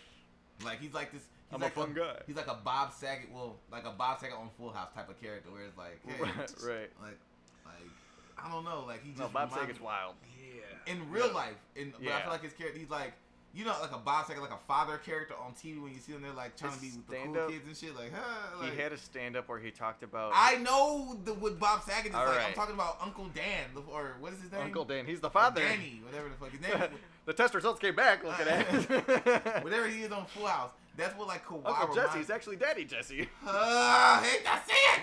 like 0.65 0.81
he's 0.81 0.93
like 0.93 1.13
this. 1.13 1.23
He's 1.23 1.55
I'm 1.57 1.63
a 1.63 1.65
like 1.65 1.75
fun 1.75 1.95
guy. 1.95 2.17
He's 2.27 2.37
like 2.37 2.47
a 2.47 2.59
Bob 2.65 2.93
Saget, 2.93 3.29
well, 3.33 3.57
like 3.73 3.85
a 3.87 3.91
Bob 3.91 4.21
Saget 4.21 4.37
on 4.37 4.51
Full 4.59 4.71
House 4.71 4.91
type 4.95 5.09
of 5.09 5.21
character, 5.21 5.51
where 5.51 5.65
it's 5.65 5.77
like, 5.79 5.99
hey, 6.07 6.23
right, 6.23 6.37
right. 6.65 6.91
like, 7.03 7.19
like 7.65 7.91
I 8.39 8.51
don't 8.53 8.65
know, 8.65 8.85
like 8.87 9.03
he 9.03 9.11
just 9.11 9.21
No, 9.21 9.29
Bob 9.29 9.49
reminds 9.51 9.55
Saget's 9.55 9.81
me- 9.81 9.87
wild. 9.87 10.15
Yeah. 10.39 10.93
in 10.93 11.11
real 11.11 11.33
life. 11.33 11.57
In 11.77 11.93
but 12.03 12.13
I 12.13 12.21
feel 12.23 12.31
like 12.31 12.43
his 12.43 12.53
character, 12.53 12.79
he's 12.79 12.91
like. 12.91 13.13
You 13.53 13.65
know, 13.65 13.75
like 13.81 13.91
a 13.93 13.99
Bob 13.99 14.27
Saget, 14.27 14.41
like 14.41 14.53
a 14.53 14.59
father 14.69 14.97
character 14.99 15.35
on 15.45 15.53
TV 15.55 15.83
when 15.83 15.93
you 15.93 15.99
see 15.99 16.13
him 16.13 16.23
there, 16.23 16.33
like 16.33 16.57
trying 16.57 16.73
to 16.73 16.81
be 16.81 16.91
with 16.91 17.07
the 17.09 17.17
cool 17.17 17.49
kids 17.49 17.67
and 17.67 17.77
shit. 17.77 17.97
Like, 17.97 18.13
huh? 18.15 18.63
Like, 18.63 18.75
he 18.75 18.81
had 18.81 18.93
a 18.93 18.97
stand-up 18.97 19.49
where 19.49 19.59
he 19.59 19.73
talked 19.73 20.05
about 20.05 20.31
I 20.35 20.57
know 20.57 21.19
the 21.25 21.35
with 21.35 21.59
Bob 21.59 21.83
Saget 21.83 22.07
is 22.07 22.13
like. 22.15 22.47
I'm 22.47 22.53
talking 22.55 22.75
about 22.75 22.99
Uncle 23.03 23.27
Dan, 23.35 23.65
or 23.93 24.15
what 24.21 24.33
is 24.33 24.41
his 24.41 24.53
name? 24.53 24.63
Uncle 24.63 24.85
Dan. 24.85 25.05
He's 25.05 25.21
the 25.21 25.27
Or 25.29 25.31
father. 25.31 25.63
Danny, 25.63 26.01
whatever 26.05 26.29
the 26.29 26.35
fuck 26.37 26.53
his 26.53 26.61
name. 26.61 26.81
is. 26.81 26.99
the 27.27 27.33
test 27.33 27.55
results 27.55 27.81
came 27.81 27.97
back. 27.97 28.23
Look 28.23 28.39
at 28.39 28.47
that. 28.47 29.65
whatever 29.65 29.89
he 29.89 30.03
is 30.03 30.13
on 30.13 30.27
Full 30.27 30.47
House. 30.47 30.71
That's 30.97 31.17
what 31.19 31.27
like 31.29 31.45
Kawhi 31.45 31.67
Uncle 31.67 31.89
reminds. 31.89 32.13
Jesse's 32.15 32.31
actually 32.31 32.57
Daddy 32.57 32.85
Jesse. 32.85 33.29
Uh, 33.47 34.23
hate 34.23 34.45
to 34.45 34.51
see 34.69 34.75
it. 34.95 35.03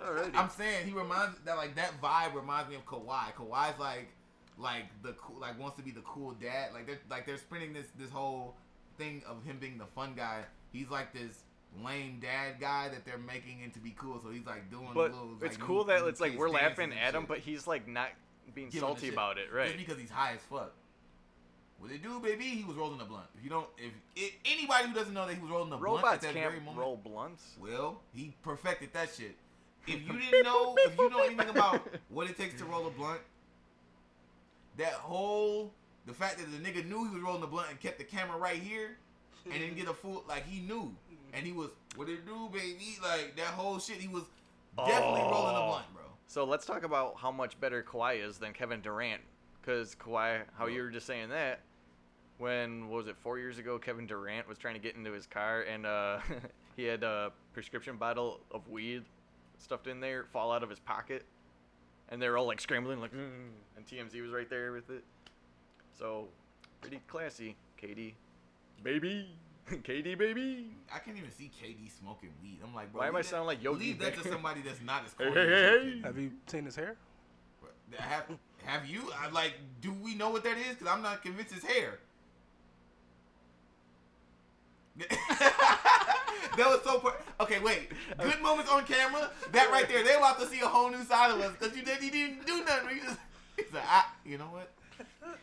Alrighty. 0.00 0.34
I'm 0.34 0.48
saying 0.50 0.86
he 0.86 0.92
reminds 0.92 1.38
that 1.44 1.56
like 1.56 1.74
that 1.76 2.00
vibe 2.00 2.34
reminds 2.34 2.70
me 2.70 2.76
of 2.76 2.86
Kawhi. 2.86 3.34
Kawhi's 3.38 3.78
like 3.78 4.08
like 4.58 4.84
the 5.02 5.12
cool 5.12 5.40
like 5.40 5.58
wants 5.58 5.76
to 5.76 5.82
be 5.82 5.90
the 5.90 6.00
cool 6.02 6.32
dad. 6.32 6.70
Like 6.74 6.86
they're 6.86 7.00
like 7.10 7.26
they're 7.26 7.38
spinning 7.38 7.72
this 7.72 7.86
this 7.98 8.10
whole 8.10 8.56
thing 8.98 9.22
of 9.26 9.42
him 9.44 9.58
being 9.60 9.78
the 9.78 9.86
fun 9.86 10.14
guy. 10.16 10.42
He's 10.72 10.88
like 10.90 11.12
this 11.12 11.44
lame 11.82 12.18
dad 12.20 12.60
guy 12.60 12.88
that 12.88 13.04
they're 13.04 13.18
making 13.18 13.60
into 13.62 13.78
be 13.78 13.94
cool. 13.96 14.20
So 14.22 14.30
he's 14.30 14.46
like 14.46 14.70
doing 14.70 14.90
but 14.94 15.12
little. 15.12 15.30
it's 15.40 15.58
like, 15.58 15.66
cool 15.66 15.84
new- 15.84 15.92
that 15.92 16.06
it's 16.06 16.20
like 16.20 16.36
we're 16.36 16.50
laughing 16.50 16.92
at 16.92 17.14
him, 17.14 17.22
shit. 17.22 17.28
but 17.28 17.38
he's 17.38 17.66
like 17.66 17.88
not 17.88 18.08
being 18.54 18.68
a 18.68 18.72
salty 18.72 19.08
about 19.08 19.38
it, 19.38 19.52
right? 19.52 19.66
Just 19.66 19.78
because 19.78 19.98
he's 19.98 20.10
high 20.10 20.34
as 20.34 20.40
fuck. 20.50 20.72
What 21.78 21.90
they 21.90 21.96
do, 21.96 22.20
baby? 22.20 22.44
He 22.44 22.62
was 22.62 22.76
rolling 22.76 23.00
a 23.00 23.04
blunt. 23.04 23.26
If 23.36 23.42
you 23.42 23.50
don't, 23.50 23.66
if, 23.76 23.92
if 24.14 24.32
anybody 24.44 24.86
who 24.86 24.94
doesn't 24.94 25.12
know 25.12 25.26
that 25.26 25.34
he 25.34 25.40
was 25.40 25.50
rolling 25.50 25.72
a 25.72 25.76
blunt 25.76 26.04
at 26.04 26.20
that 26.20 26.32
very 26.32 26.60
moment, 26.60 26.76
roll 26.78 26.96
blunts. 26.96 27.42
well, 27.60 28.00
he 28.14 28.34
perfected 28.42 28.92
that 28.92 29.10
shit. 29.16 29.34
If 29.88 30.06
you 30.06 30.12
didn't 30.12 30.44
know, 30.44 30.76
if 30.78 30.96
you 30.96 31.10
know 31.10 31.24
anything 31.24 31.48
about 31.48 31.84
what 32.08 32.30
it 32.30 32.38
takes 32.38 32.56
to 32.60 32.64
roll 32.66 32.86
a 32.86 32.90
blunt, 32.90 33.20
that 34.78 34.92
whole 34.94 35.72
the 36.06 36.12
fact 36.12 36.38
that 36.38 36.50
the 36.50 36.58
nigga 36.58 36.84
knew 36.88 37.04
he 37.08 37.14
was 37.14 37.22
rolling 37.22 37.40
the 37.40 37.46
blunt 37.46 37.68
and 37.70 37.80
kept 37.80 37.98
the 37.98 38.04
camera 38.04 38.36
right 38.38 38.60
here 38.60 38.96
and 39.44 39.54
didn't 39.54 39.76
get 39.76 39.88
a 39.88 39.94
full 39.94 40.24
like 40.28 40.46
he 40.46 40.60
knew 40.60 40.94
and 41.32 41.46
he 41.46 41.52
was 41.52 41.70
what 41.96 42.08
it 42.08 42.24
do, 42.26 42.48
baby? 42.52 42.98
Like 43.02 43.36
that 43.36 43.46
whole 43.46 43.78
shit, 43.78 43.96
he 43.98 44.08
was 44.08 44.24
definitely 44.76 45.20
rolling 45.22 45.56
a 45.56 45.60
Oh. 45.60 45.66
blunt, 45.68 45.92
bro. 45.94 46.02
So 46.26 46.44
let's 46.44 46.64
talk 46.64 46.82
about 46.84 47.16
how 47.18 47.30
much 47.30 47.58
better 47.60 47.82
Kawhi 47.82 48.26
is 48.26 48.38
than 48.38 48.52
Kevin 48.52 48.80
Durant. 48.80 49.20
Because 49.60 49.94
Kawhi, 49.94 50.40
how 50.58 50.66
you 50.66 50.82
were 50.82 50.90
just 50.90 51.06
saying 51.06 51.28
that, 51.28 51.60
when 52.38 52.88
what 52.88 52.96
was 52.98 53.06
it 53.08 53.16
four 53.22 53.38
years 53.38 53.58
ago? 53.58 53.78
Kevin 53.78 54.06
Durant 54.06 54.48
was 54.48 54.58
trying 54.58 54.74
to 54.74 54.80
get 54.80 54.96
into 54.96 55.12
his 55.12 55.26
car 55.26 55.62
and 55.62 55.86
uh, 55.86 56.18
he 56.76 56.84
had 56.84 57.02
a 57.02 57.32
prescription 57.52 57.96
bottle 57.96 58.40
of 58.50 58.68
weed 58.68 59.04
stuffed 59.58 59.86
in 59.86 60.00
there 60.00 60.24
fall 60.32 60.50
out 60.50 60.62
of 60.62 60.70
his 60.70 60.80
pocket, 60.80 61.24
and 62.12 62.20
they're 62.20 62.36
all 62.36 62.46
like 62.46 62.60
scrambling 62.60 63.00
like, 63.00 63.12
"Mm," 63.12 63.48
and 63.76 63.86
TMZ 63.86 64.20
was 64.20 64.30
right 64.30 64.48
there 64.48 64.70
with 64.72 64.90
it. 64.90 65.02
So 65.98 66.28
pretty 66.82 67.00
classy, 67.08 67.56
KD, 67.82 68.12
baby, 68.84 69.30
KD 69.70 70.16
baby. 70.18 70.66
I 70.94 70.98
can't 70.98 71.16
even 71.16 71.32
see 71.32 71.50
KD 71.60 71.90
smoking 71.98 72.28
weed. 72.42 72.58
I'm 72.62 72.74
like, 72.74 72.92
bro, 72.92 73.00
Why 73.00 73.08
am 73.08 73.16
I 73.16 73.20
leave 73.20 73.26
sounding 73.26 73.46
like 73.46 73.62
Yogi 73.62 73.86
Leave 73.86 73.98
that 74.00 74.14
to 74.22 74.28
somebody 74.28 74.60
that's 74.60 74.82
not 74.82 75.04
as 75.06 75.14
cool. 75.18 75.32
hey, 75.32 75.46
hey, 75.48 75.92
hey. 75.94 76.00
Have 76.04 76.18
you 76.18 76.32
seen 76.46 76.66
his 76.66 76.76
hair? 76.76 76.96
Have 77.98 78.24
have 78.64 78.86
you? 78.86 79.10
I, 79.18 79.28
like, 79.30 79.54
do 79.80 79.92
we 79.92 80.14
know 80.14 80.30
what 80.30 80.44
that 80.44 80.56
is? 80.56 80.76
Because 80.76 80.86
I'm 80.86 81.02
not 81.02 81.22
convinced 81.22 81.54
it's 81.54 81.64
hair. 81.64 81.98
that 86.56 86.66
was 86.66 86.80
so. 86.84 86.98
Per- 86.98 87.16
okay, 87.40 87.60
wait. 87.60 87.90
Good 88.18 88.40
moments 88.40 88.70
on 88.70 88.84
camera. 88.84 89.30
That 89.52 89.70
right 89.70 89.88
there. 89.88 90.04
They 90.04 90.14
about 90.14 90.40
to 90.40 90.46
see 90.46 90.60
a 90.60 90.66
whole 90.66 90.90
new 90.90 91.04
side 91.04 91.30
of 91.30 91.40
us 91.40 91.52
because 91.58 91.76
you 91.76 91.84
didn't. 91.84 92.02
You 92.02 92.10
didn't 92.10 92.46
do 92.46 92.64
nothing. 92.64 92.96
You 92.96 93.02
just. 93.02 93.18
He's 93.56 93.72
like, 93.72 93.84
ah, 93.86 94.12
you 94.24 94.38
know 94.38 94.46
what? 94.46 94.70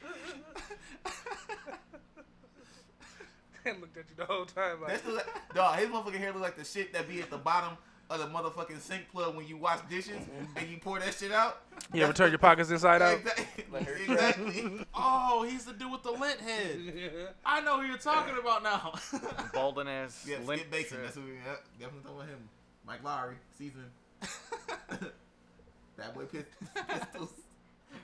and 3.65 3.81
looked 3.81 3.97
at 3.97 4.05
you 4.09 4.15
the 4.15 4.25
whole 4.25 4.45
time 4.45 4.81
like, 4.81 4.91
That's 4.91 5.03
the 5.03 5.23
dog. 5.53 5.79
His 5.79 5.89
motherfucking 5.89 6.15
hair 6.15 6.33
look 6.33 6.41
like 6.41 6.57
the 6.57 6.65
shit 6.65 6.91
that 6.93 7.07
be 7.07 7.21
at 7.21 7.29
the 7.29 7.37
bottom 7.37 7.77
of 8.09 8.19
the 8.19 8.25
motherfucking 8.25 8.79
sink 8.79 9.09
plug 9.11 9.35
when 9.35 9.47
you 9.47 9.55
wash 9.57 9.79
dishes 9.89 10.17
and 10.55 10.67
you 10.69 10.77
pour 10.77 10.99
that 10.99 11.13
shit 11.13 11.31
out. 11.31 11.61
you 11.93 12.03
ever 12.03 12.13
turn 12.13 12.31
your 12.31 12.39
pockets 12.39 12.69
inside 12.71 13.01
out? 13.01 13.17
Exactly. 13.19 13.45
Exactly. 14.09 14.85
Oh, 14.95 15.43
he's 15.47 15.65
the 15.65 15.73
dude 15.73 15.91
with 15.91 16.01
the 16.03 16.11
lint 16.11 16.39
head. 16.39 16.77
I 17.45 17.61
know 17.61 17.79
who 17.79 17.87
you're 17.87 17.97
talking 17.97 18.33
about 18.41 18.63
now. 18.63 18.93
Balding 19.53 19.87
ass. 19.87 20.25
Yeah, 20.27 20.37
limp 20.45 20.61
Skip 20.61 20.71
Bayless. 20.71 20.89
shirt. 20.89 20.99
That's 21.03 21.15
who 21.15 21.21
we 21.21 21.33
yeah, 21.33 21.55
definitely 21.79 22.01
talking 22.03 22.17
about 22.17 22.29
him. 22.29 22.49
Mike 22.87 23.03
Lowry, 23.03 23.35
season. 23.57 23.85
Bad 25.97 26.13
boy 26.15 26.23
Pist- 26.25 26.45
pistols. 26.87 27.29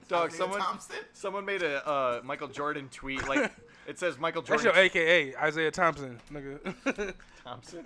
Dog, 0.08 0.32
someone 0.32 0.60
Thompson. 0.60 0.96
someone 1.14 1.46
made 1.46 1.64
a 1.64 1.88
uh, 1.88 2.22
Michael 2.24 2.48
Jordan 2.48 2.90
tweet 2.92 3.28
like 3.28 3.52
it 3.88 3.98
says 3.98 4.20
Michael 4.20 4.44
That's 4.44 4.62
Jordan 4.62 4.76
your 4.80 4.86
AKA 4.86 5.36
Isaiah 5.38 5.72
Thompson, 5.72 6.20
nigga. 6.32 7.14
Thompson. 7.44 7.86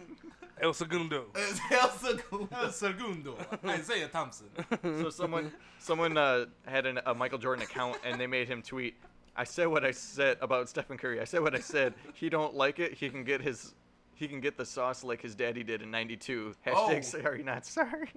El 0.62 0.74
Segundo. 0.74 1.26
It's 1.36 1.60
Elsa 1.72 2.18
Gould. 2.30 2.50
El 2.52 2.72
Segundo, 2.72 3.38
Isaiah 3.66 4.08
Thompson. 4.08 4.48
So 4.84 5.10
someone 5.10 5.52
someone 5.80 6.18
uh, 6.18 6.46
had 6.66 6.86
an, 6.86 7.00
a 7.06 7.14
Michael 7.14 7.38
Jordan 7.38 7.64
account 7.64 7.98
and 8.04 8.20
they 8.20 8.28
made 8.28 8.48
him 8.48 8.62
tweet 8.62 8.96
I 9.36 9.46
said 9.46 9.68
what 9.68 9.86
I 9.86 9.92
said 9.92 10.38
about 10.42 10.68
Stephen 10.68 10.98
Curry. 10.98 11.22
I 11.22 11.24
said 11.24 11.42
what 11.42 11.56
I 11.56 11.60
said. 11.60 11.94
He 12.14 12.30
don't 12.30 12.56
like 12.56 12.80
it. 12.80 12.94
He 12.94 13.10
can 13.10 13.24
get 13.24 13.40
his. 13.42 13.74
He 14.16 14.28
can 14.28 14.42
get 14.42 14.58
the 14.58 14.66
sauce 14.66 15.02
like 15.02 15.22
his 15.22 15.34
daddy 15.34 15.64
did 15.64 15.82
in 15.82 15.90
'92. 15.90 16.56
Hashtag 16.68 16.98
Oh. 16.98 17.02
sorry, 17.02 17.42
not 17.42 17.66
sorry. 17.66 18.10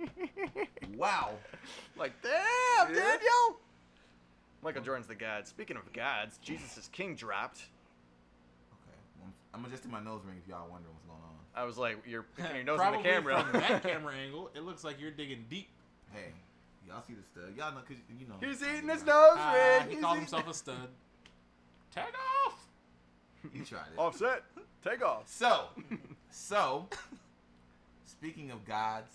Wow. 0.96 1.30
like, 1.96 2.10
damn, 2.22 2.92
Yeah. 2.92 3.00
Daniel. 3.00 3.60
Michael 4.64 4.82
Jordan's 4.82 5.06
the 5.06 5.14
god. 5.14 5.46
Speaking 5.46 5.76
of 5.76 5.92
gods, 5.92 6.38
Jesus 6.38 6.76
is 6.76 6.88
King 6.88 7.14
dropped. 7.14 7.66
Okay. 8.72 9.30
I'm 9.54 9.60
gonna 9.60 9.70
just 9.70 9.84
do 9.84 9.88
my 9.90 10.00
nose 10.02 10.22
ring 10.26 10.38
if 10.42 10.48
y'all 10.48 10.68
wondering 10.68 10.92
what's 10.92 11.06
going 11.06 11.20
on. 11.22 11.36
I 11.54 11.64
was 11.64 11.76
like, 11.78 11.98
you're 12.06 12.22
picking 12.36 12.56
your 12.56 12.64
nose 12.64 12.78
Probably 12.78 12.98
in 12.98 13.02
the 13.04 13.08
camera. 13.10 13.42
from 13.44 13.60
that 13.60 13.82
camera 13.84 14.14
angle, 14.14 14.50
it 14.54 14.62
looks 14.62 14.84
like 14.84 15.00
you're 15.00 15.10
digging 15.10 15.44
deep. 15.50 15.68
Hey, 16.12 16.32
y'all 16.88 17.02
see 17.06 17.14
the 17.14 17.22
stud? 17.22 17.54
Y'all 17.56 17.72
know, 17.72 17.80
cause 17.86 17.96
you 18.18 18.26
know. 18.26 18.34
He's 18.40 18.62
eating 18.62 18.88
his 18.88 19.04
nose 19.04 19.36
Ah, 19.38 19.52
ring. 19.80 19.88
he 19.88 19.94
He's 19.96 20.02
called 20.04 20.16
eating- 20.16 20.26
himself 20.26 20.48
a 20.48 20.54
stud. 20.62 20.88
Tag 21.94 22.12
off. 22.46 22.66
You 23.52 23.64
tried 23.64 23.80
it. 23.94 23.98
Offset. 23.98 24.44
Take 24.84 25.04
off. 25.04 25.28
So, 25.28 25.66
so, 26.30 26.86
speaking 28.06 28.50
of 28.50 28.64
gods, 28.64 29.10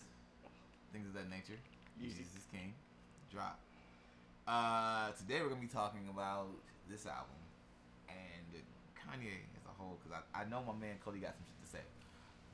things 0.94 1.08
of 1.08 1.14
that 1.16 1.30
nature, 1.30 1.58
Easy. 2.02 2.18
Jesus 2.20 2.36
is 2.38 2.44
King, 2.52 2.74
drop. 3.32 3.58
Uh, 4.48 5.12
today 5.18 5.42
we're 5.42 5.50
gonna 5.50 5.60
be 5.62 5.68
talking 5.68 6.08
about 6.10 6.48
this 6.90 7.06
album 7.06 7.36
and 8.10 8.64
Kanye 8.96 9.42
as 9.58 9.66
a 9.66 9.82
whole, 9.82 9.98
because 10.04 10.22
I, 10.34 10.42
I 10.42 10.46
know 10.46 10.62
my 10.66 10.74
man 10.74 10.96
Cody 11.04 11.20
got 11.20 11.34
some 11.36 11.44
shit 11.46 11.56
to 11.57 11.57
say. 11.57 11.57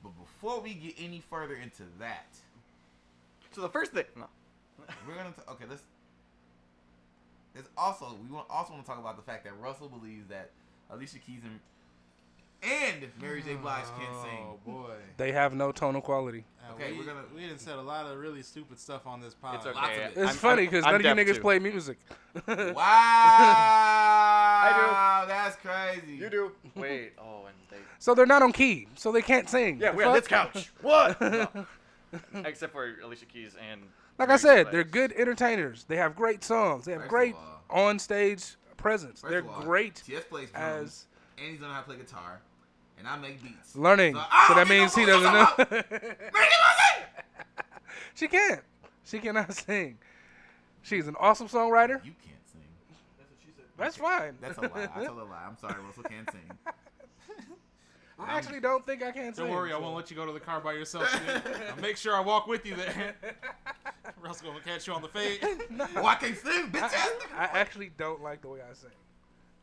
But 0.04 0.12
before 0.20 0.60
we 0.60 0.74
get 0.74 0.96
any 1.00 1.22
further 1.30 1.56
into 1.56 1.84
that, 2.00 2.28
So 3.52 3.62
the 3.62 3.70
first 3.70 3.94
thing. 3.94 4.06
No. 4.18 4.26
we're 5.08 5.16
gonna 5.16 5.32
t- 5.32 5.42
okay. 5.52 5.66
Let's. 5.70 5.84
There's 7.54 7.68
also 7.78 8.18
we 8.22 8.34
want 8.34 8.48
also 8.50 8.74
want 8.74 8.84
to 8.84 8.90
talk 8.90 9.00
about 9.00 9.16
the 9.16 9.24
fact 9.24 9.46
that 9.46 9.54
Russell 9.60 9.88
believes 9.88 10.28
that 10.28 10.52
Alicia 10.90 11.20
Keys 11.20 11.42
and 11.44 11.60
and 12.66 13.08
Mary 13.22 13.42
J. 13.42 13.56
Blige 13.56 13.84
can't 14.00 14.16
sing. 14.24 14.40
Oh 14.46 14.60
boy. 14.66 14.94
They 15.18 15.32
have 15.32 15.54
no 15.54 15.72
tonal 15.72 16.02
quality. 16.02 16.46
Uh, 16.60 16.74
Okay, 16.76 16.92
we, 16.94 16.98
we're 17.00 17.04
gonna- 17.06 17.24
we 17.36 17.42
didn't 17.42 17.60
said 17.60 17.76
a 17.76 17.82
lot 17.82 18.06
of 18.08 18.18
really 18.18 18.42
stupid 18.42 18.80
stuff 18.80 19.06
on 19.06 19.22
this 19.22 19.34
pod. 19.36 19.56
It's 19.58 19.66
Lots 19.66 19.78
okay. 19.78 20.06
of 20.06 20.12
it. 20.12 20.18
It's 20.18 20.28
I'm- 20.30 20.36
funny 20.36 20.64
because 20.66 20.84
none 20.86 20.96
of 20.96 21.02
you 21.04 21.08
niggas 21.10 21.36
too. 21.36 21.42
play 21.42 21.60
music. 21.60 21.98
Wow! 22.48 22.54
I 24.66 25.22
do. 25.24 25.28
That's 25.28 25.56
crazy. 25.58 26.16
You 26.16 26.30
do. 26.30 26.52
Wait. 26.76 27.14
Oh, 27.20 27.46
and 27.46 27.56
they. 27.70 27.78
so 28.00 28.16
they're 28.16 28.26
not 28.26 28.42
on 28.42 28.52
key, 28.52 28.88
so 28.96 29.12
they 29.12 29.22
can't 29.22 29.50
sing. 29.50 29.80
Yeah, 29.80 29.92
we're 29.94 30.06
on 30.08 30.14
this 30.16 30.28
couch. 30.28 30.72
What? 30.82 31.20
No. 32.32 32.42
Except 32.46 32.72
for 32.72 32.94
Alicia 33.04 33.26
Keys 33.26 33.56
and. 33.72 33.82
Like 34.20 34.30
I 34.30 34.34
Mary 34.34 34.38
J. 34.40 34.42
said, 34.44 34.64
Blige. 34.66 34.72
they're 34.72 34.84
good 34.84 35.12
entertainers. 35.14 35.84
They 35.86 35.96
have 35.96 36.16
great 36.16 36.44
songs. 36.44 36.86
They 36.86 36.92
have 36.92 37.02
First 37.02 37.10
great 37.10 37.36
on 37.72 37.98
stage 37.98 38.56
presence. 38.78 39.22
First 39.22 39.32
they're 39.32 39.40
of 39.40 39.50
all, 39.50 39.62
great 39.64 39.96
TS 40.06 40.24
plays 40.26 40.52
drums, 40.52 40.84
as 40.92 41.06
and 41.40 41.48
he's 41.50 41.60
learning 41.60 41.74
how 41.74 41.82
to 41.82 41.88
play 41.88 41.98
guitar, 41.98 42.40
and 42.98 43.08
I 43.08 43.18
make 43.18 43.42
beats. 43.44 43.76
learning. 43.76 44.16
So, 44.16 44.22
So, 44.50 44.54
that 44.56 44.68
means 44.68 44.94
he 44.96 45.06
doesn't 45.06 45.34
know. 45.34 45.48
Mary 45.58 45.84
J. 45.90 45.98
She 48.16 48.28
can't. 48.28 48.62
She 49.06 49.20
cannot 49.20 49.52
sing. 49.54 49.98
She's 50.84 51.08
an 51.08 51.16
awesome 51.20 51.48
songwriter. 51.48 52.04
You 52.06 52.12
can't 52.24 52.48
sing. 52.52 52.62
That's 53.18 53.30
what 53.32 53.40
she 53.42 53.50
said. 53.56 53.66
That's 53.78 53.98
fine. 53.98 54.38
That's 54.40 54.58
a 54.58 54.62
lie. 54.62 54.88
I 54.96 55.06
told 55.06 55.20
a 55.20 55.24
lie. 55.24 55.44
I'm 55.48 55.58
sorry, 55.58 55.82
Russell 55.84 56.04
can't 56.04 56.30
sing. 56.32 56.52
I 58.20 58.38
actually 58.38 58.60
don't 58.60 58.86
think 58.86 59.02
I 59.02 59.12
can't 59.12 59.36
sing. 59.36 59.46
Don't 59.46 59.54
worry, 59.54 59.74
I 59.74 59.78
won't 59.78 59.96
let 59.96 60.10
you 60.12 60.16
go 60.16 60.26
to 60.26 60.32
the 60.32 60.40
car 60.40 60.62
by 60.62 60.74
yourself. 60.74 61.10
I'll 61.76 61.82
make 61.82 61.98
sure 61.98 62.16
I 62.16 62.20
walk 62.20 62.46
with 62.48 62.66
you 62.66 62.76
there. 62.76 63.16
Russell 64.22 64.50
gonna 64.52 64.64
catch 64.64 64.86
you 64.88 64.94
on 64.94 65.02
the 65.02 65.08
fade. 65.10 65.40
oh, 65.98 66.06
I 66.06 66.16
can't 66.16 66.38
sing, 66.38 66.68
bitch 66.70 66.82
ass 66.82 66.94
nigga. 66.94 67.38
I 67.38 67.46
actually 67.46 67.92
don't 67.98 68.22
like 68.22 68.42
the 68.42 68.48
way 68.50 68.60
I 68.62 68.74
sing. 68.74 68.92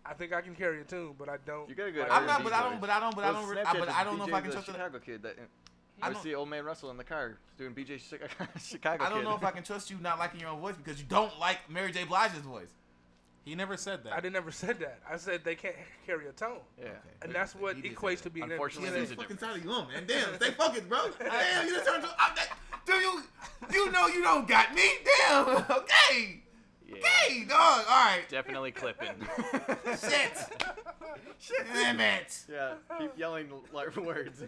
I 0.05 0.14
think 0.14 0.32
I 0.32 0.40
can 0.40 0.55
carry 0.55 0.80
a 0.80 0.84
tune, 0.84 1.14
but 1.18 1.28
I 1.28 1.36
don't. 1.46 1.68
You 1.68 1.74
got 1.74 1.88
a 1.88 1.92
good 1.92 2.01
like 2.09 2.12
I'm 2.12 2.26
not, 2.26 2.42
but 2.42 2.53
I 2.53 2.62
don't, 2.62 2.80
but 2.80 2.90
I 2.90 3.01
don't, 3.01 3.14
but 3.14 3.24
I 3.24 3.32
don't, 3.32 3.46
re- 3.48 3.61
I, 3.62 3.78
but 3.78 3.88
I 3.90 4.03
don't 4.05 4.18
know 4.18 4.26
if 4.26 4.34
I 4.34 4.40
can 4.40 4.51
trust 4.51 4.68
it. 4.68 4.72
Chicago 4.72 4.98
kid 4.98 5.22
that. 5.22 5.36
I 6.03 6.07
I 6.07 6.12
don't- 6.12 6.22
see 6.22 6.34
old 6.34 6.48
man 6.48 6.64
Russell 6.64 6.90
in 6.90 6.96
the 6.96 7.05
car 7.05 7.36
doing 7.59 7.74
BJ 7.74 8.01
Chicago 8.01 8.24
I 9.05 9.09
don't 9.11 9.18
kid. 9.18 9.24
know 9.24 9.34
if 9.36 9.44
I 9.44 9.51
can 9.51 9.62
trust 9.62 9.90
you 9.90 9.98
not 10.01 10.18
liking 10.18 10.40
your 10.40 10.48
own 10.48 10.61
voice 10.61 10.74
because 10.76 10.98
you 10.98 11.05
don't 11.07 11.38
like 11.38 11.59
Mary 11.68 11.92
J. 11.92 12.05
Blige's 12.05 12.38
voice. 12.38 12.70
He 13.44 13.55
never 13.55 13.76
said 13.76 14.05
that. 14.05 14.12
I 14.14 14.16
didn't 14.16 14.34
never 14.34 14.51
said 14.51 14.78
that. 14.80 15.01
I 15.11 15.16
said 15.16 15.44
they 15.44 15.55
can't 15.55 15.74
carry 16.07 16.26
a 16.28 16.32
tone, 16.32 16.59
Yeah. 16.80 16.88
and 17.22 17.32
that's 17.34 17.55
what 17.55 17.76
He 17.76 17.82
equates 17.90 18.22
to 18.22 18.30
being. 18.30 18.51
Unfortunately, 18.51 18.88
Yeah, 18.90 18.96
entertaining. 18.96 19.09
there's 19.09 19.11
a 19.12 19.16
fucking 19.16 19.36
tired 19.36 19.57
of 19.59 19.64
you, 19.64 19.70
on, 19.72 19.88
man. 19.88 20.05
Damn, 20.07 20.34
stay 20.36 20.51
focused, 20.53 20.88
bro. 20.88 20.98
Damn, 21.20 21.66
you 21.66 21.74
just 21.74 21.86
turned 21.86 22.03
to. 22.05 22.09
I'm 22.18 22.34
that, 22.36 22.48
do 22.86 22.92
you, 22.94 23.22
you 23.72 23.90
know 23.92 24.07
you 24.09 24.22
don't 24.22 24.46
got 24.48 24.74
me? 24.74 24.82
Damn. 25.26 25.64
Okay. 25.70 26.42
Yeah. 26.91 26.97
Okay, 27.26 27.45
dog. 27.45 27.84
All 27.88 28.05
right. 28.05 28.22
Definitely 28.28 28.72
clipping. 28.72 29.09
Shit. 29.86 30.36
Shit. 31.38 31.66
Damn 31.72 32.01
it. 32.01 32.45
yeah. 32.51 32.74
Keep 32.99 33.16
yelling 33.16 33.49
like 33.72 33.95
words. 33.97 34.43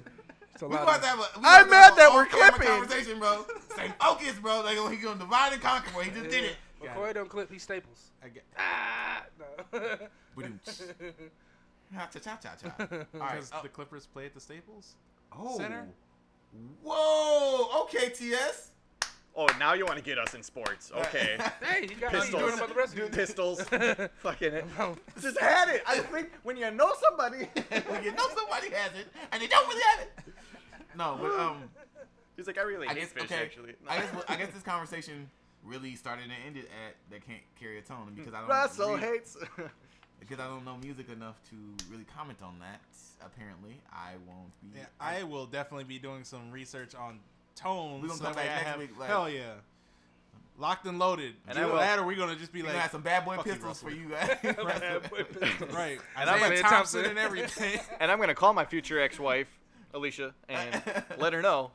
It's 0.53 0.63
a 0.63 0.67
We 0.69 0.75
lot 0.75 0.83
about 0.83 0.97
of- 0.97 1.03
to 1.03 1.07
have 1.09 1.19
a. 1.19 1.23
We 1.23 1.45
I'm 1.45 1.45
about 1.45 1.65
to 1.65 1.71
mad 1.71 1.85
have 1.85 1.97
that 1.97 2.13
we're 2.15 2.27
clipping. 2.27 2.67
Conversation, 2.69 3.19
bro. 3.19 3.47
Stay 3.73 3.93
focused, 4.01 4.43
bro. 4.43 4.61
Like 4.63 4.77
he 4.93 4.97
gonna 4.99 5.19
divide 5.19 5.53
and 5.53 5.63
conquer, 5.63 5.91
bro. 5.93 6.03
He 6.03 6.11
just 6.11 6.31
did 6.31 6.45
it. 6.45 6.57
McCoy 6.83 7.15
don't 7.15 7.29
clip. 7.29 7.51
He 7.53 7.59
staples. 7.61 8.11
I 8.25 8.29
get, 8.29 8.43
Ah, 8.59 9.23
no. 9.39 9.79
Ba-doom. 10.37 10.59
Cha 11.95 12.07
cha 12.13 12.19
cha 12.19 12.37
cha 12.37 12.57
cha. 12.57 12.75
All 12.81 12.87
right. 12.89 13.07
because 13.13 13.51
Oh, 13.55 13.61
the 13.63 13.69
Clippers 13.69 14.07
play 14.07 14.27
at 14.27 14.35
the 14.35 14.41
Staples. 14.41 14.97
oh. 15.39 15.57
Center? 15.59 15.87
Whoa. 16.83 17.83
Okay, 17.85 18.09
TS. 18.11 18.72
Oh, 19.35 19.49
now 19.59 19.73
you 19.73 19.87
want 19.87 19.97
to 19.97 20.05
get 20.05 20.19
us 20.19 20.35
in 20.35 20.43
sports? 20.43 20.93
Okay. 20.95 21.39
hey, 21.63 21.83
you 21.83 21.95
got 21.97 22.13
me 22.13 22.21
Pistols. 22.21 22.43
doing 22.43 22.55
about 22.55 22.69
the 22.69 22.75
rest 22.75 22.93
of 22.93 22.99
you. 22.99 23.07
Pistols. 23.13 23.63
Fucking 24.17 24.53
it. 24.53 24.65
Just 25.21 25.41
had 25.41 25.69
it. 25.71 25.83
I 25.87 26.01
think 26.01 26.31
when 26.43 26.57
you 26.57 26.71
know 26.71 26.93
somebody. 27.01 27.49
when 27.89 28.05
you 28.05 28.13
know 28.13 28.27
somebody 28.35 28.71
has 28.71 28.93
it 28.95 29.07
and 29.33 29.43
they 29.43 29.47
don't 29.47 29.67
really 29.69 29.83
have 29.93 30.01
it. 30.01 30.35
No, 30.97 31.19
but 31.21 31.31
um, 31.41 31.63
He's 32.37 32.47
like, 32.47 32.59
I 32.59 32.63
really 32.63 32.87
I 32.87 32.93
hate 32.93 33.01
guess 33.01 33.13
fish 33.13 33.25
okay. 33.25 33.43
actually. 33.43 33.73
I 33.89 33.99
guess 33.99 34.11
I 34.29 34.37
guess 34.37 34.51
this 34.53 34.63
conversation 34.63 35.31
really 35.65 35.95
started 35.95 36.25
and 36.25 36.33
ended 36.47 36.65
at 36.87 36.97
that 37.11 37.27
can't 37.27 37.43
carry 37.59 37.79
a 37.79 37.83
tone 37.83 38.13
because 38.15 38.35
I 38.35 38.41
don't 38.41 38.49
Russell 38.49 38.95
read- 38.95 39.03
hates. 39.03 39.37
because 40.21 40.41
I 40.41 40.49
don't 40.49 40.65
know 40.65 40.77
music 40.77 41.09
enough 41.11 41.37
to 41.51 41.57
really 41.91 42.05
comment 42.17 42.39
on 42.43 42.59
that. 42.61 42.81
Apparently, 43.25 43.81
I 43.93 44.13
won't 44.27 44.51
be. 44.61 44.81
Yeah, 44.81 44.87
I 45.01 45.23
will 45.23 45.47
definitely 45.47 45.85
be 45.85 45.99
doing 45.99 46.25
some 46.25 46.51
research 46.51 46.95
on 46.95 47.21
tones. 47.55 48.03
We 48.03 48.09
gonna 48.09 48.19
so 48.19 48.25
come 48.27 48.35
back 48.35 48.47
next 48.47 48.63
have, 48.67 48.79
week, 48.79 48.91
like- 48.99 49.09
hell 49.09 49.29
yeah, 49.31 49.53
locked 50.59 50.87
and 50.87 50.99
loaded. 50.99 51.35
And 51.49 51.59
Either 51.59 51.67
I 51.69 51.71
will- 51.73 51.79
that, 51.81 51.99
or 51.99 52.05
we 52.07 52.15
gonna 52.15 52.37
just 52.37 52.53
be 52.53 52.61
like, 52.63 52.73
gonna 52.73 52.83
have 52.83 52.91
some 52.91 53.03
bad 53.03 53.25
boy 53.25 53.37
pistols 53.39 53.81
for 53.83 53.91
you 53.91 54.09
guys. 54.09 54.37
Bad 54.43 55.11
boy 55.11 55.23
pistols. 55.41 55.73
right? 55.73 55.99
And 56.17 56.29
And 56.29 56.31
I'm 56.31 56.43
I'm 56.43 56.51
gonna- 56.51 56.61
Thompson 56.63 57.05
and 57.05 57.19
everything. 57.27 57.81
and 58.01 58.11
I'm 58.11 58.19
gonna 58.21 58.35
call 58.35 58.53
my 58.53 58.65
future 58.65 59.01
ex-wife, 59.01 59.49
Alicia, 59.95 60.35
and 60.49 60.83
let 61.19 61.33
her 61.33 61.43
know. 61.43 61.71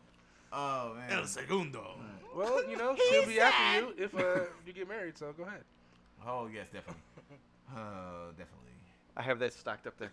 oh 0.53 0.93
man. 0.95 1.11
El 1.19 1.25
segundo. 1.25 1.95
Well, 2.35 2.69
you 2.69 2.77
know, 2.77 2.95
she'll 3.09 3.25
be 3.25 3.39
after 3.39 3.79
you 3.79 3.93
if 3.97 4.13
uh, 4.15 4.41
you 4.65 4.71
get 4.73 4.87
married. 4.87 5.17
So 5.17 5.33
go 5.35 5.43
ahead. 5.43 5.63
Oh 6.25 6.47
yes, 6.53 6.67
definitely. 6.71 7.01
Uh, 7.75 8.29
definitely. 8.37 8.53
I 9.15 9.23
have 9.23 9.39
that 9.39 9.53
stocked 9.53 9.87
up 9.87 9.95
there. 9.97 10.11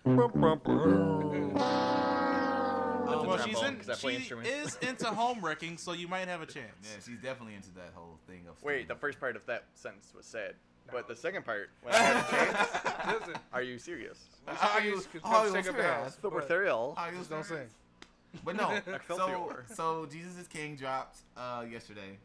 Well, 3.05 3.39
she's 3.39 3.61
in. 3.63 3.77
'cause 3.77 3.91
I 3.91 3.95
play 3.95 4.13
She 4.13 4.19
instruments. 4.19 4.51
is 4.51 4.89
into 4.89 5.07
home 5.07 5.45
wrecking, 5.45 5.79
so 5.79 5.93
you 5.93 6.09
might 6.09 6.29
have 6.29 6.41
a 6.43 6.47
chance. 6.47 6.75
Yeah, 6.83 6.97
she's 7.05 7.21
definitely 7.23 7.55
into 7.55 7.71
that 7.75 7.93
whole 7.95 8.19
thing 8.27 8.47
of. 8.49 8.61
Wait, 8.63 8.89
the 8.89 8.95
first 8.97 9.21
part 9.21 9.37
of 9.37 9.45
that 9.47 9.65
sentence 9.75 10.13
was 10.15 10.27
sad, 10.27 10.55
but 10.91 11.07
the 11.09 11.17
second 11.17 11.45
part, 11.45 11.71
when 11.83 11.95
I 11.95 11.99
had 12.03 12.17
a 12.17 13.27
chance, 13.27 13.39
are 13.53 13.63
you 13.63 13.79
serious? 13.79 14.19
Are 14.47 14.81
you- 14.81 14.93
Please, 15.01 15.09
are 15.25 15.47
you 15.47 15.53
shake 15.53 15.59
up 15.61 15.65
the 15.77 15.83
serious? 15.83 15.87
house. 15.87 16.15
Super 16.17 16.31
but 16.41 16.49
thrill. 16.49 16.95
Oh, 16.97 17.07
you 17.11 17.19
Just 17.19 17.31
don't 17.31 17.45
serious? 17.45 17.71
sing. 17.71 18.41
But 18.45 18.57
no. 18.57 18.81
so 19.09 19.57
so 19.75 20.07
Jesus 20.07 20.37
is 20.37 20.49
King 20.49 20.77
dropped 20.77 21.19
uh 21.37 21.65
yesterday. 21.71 22.19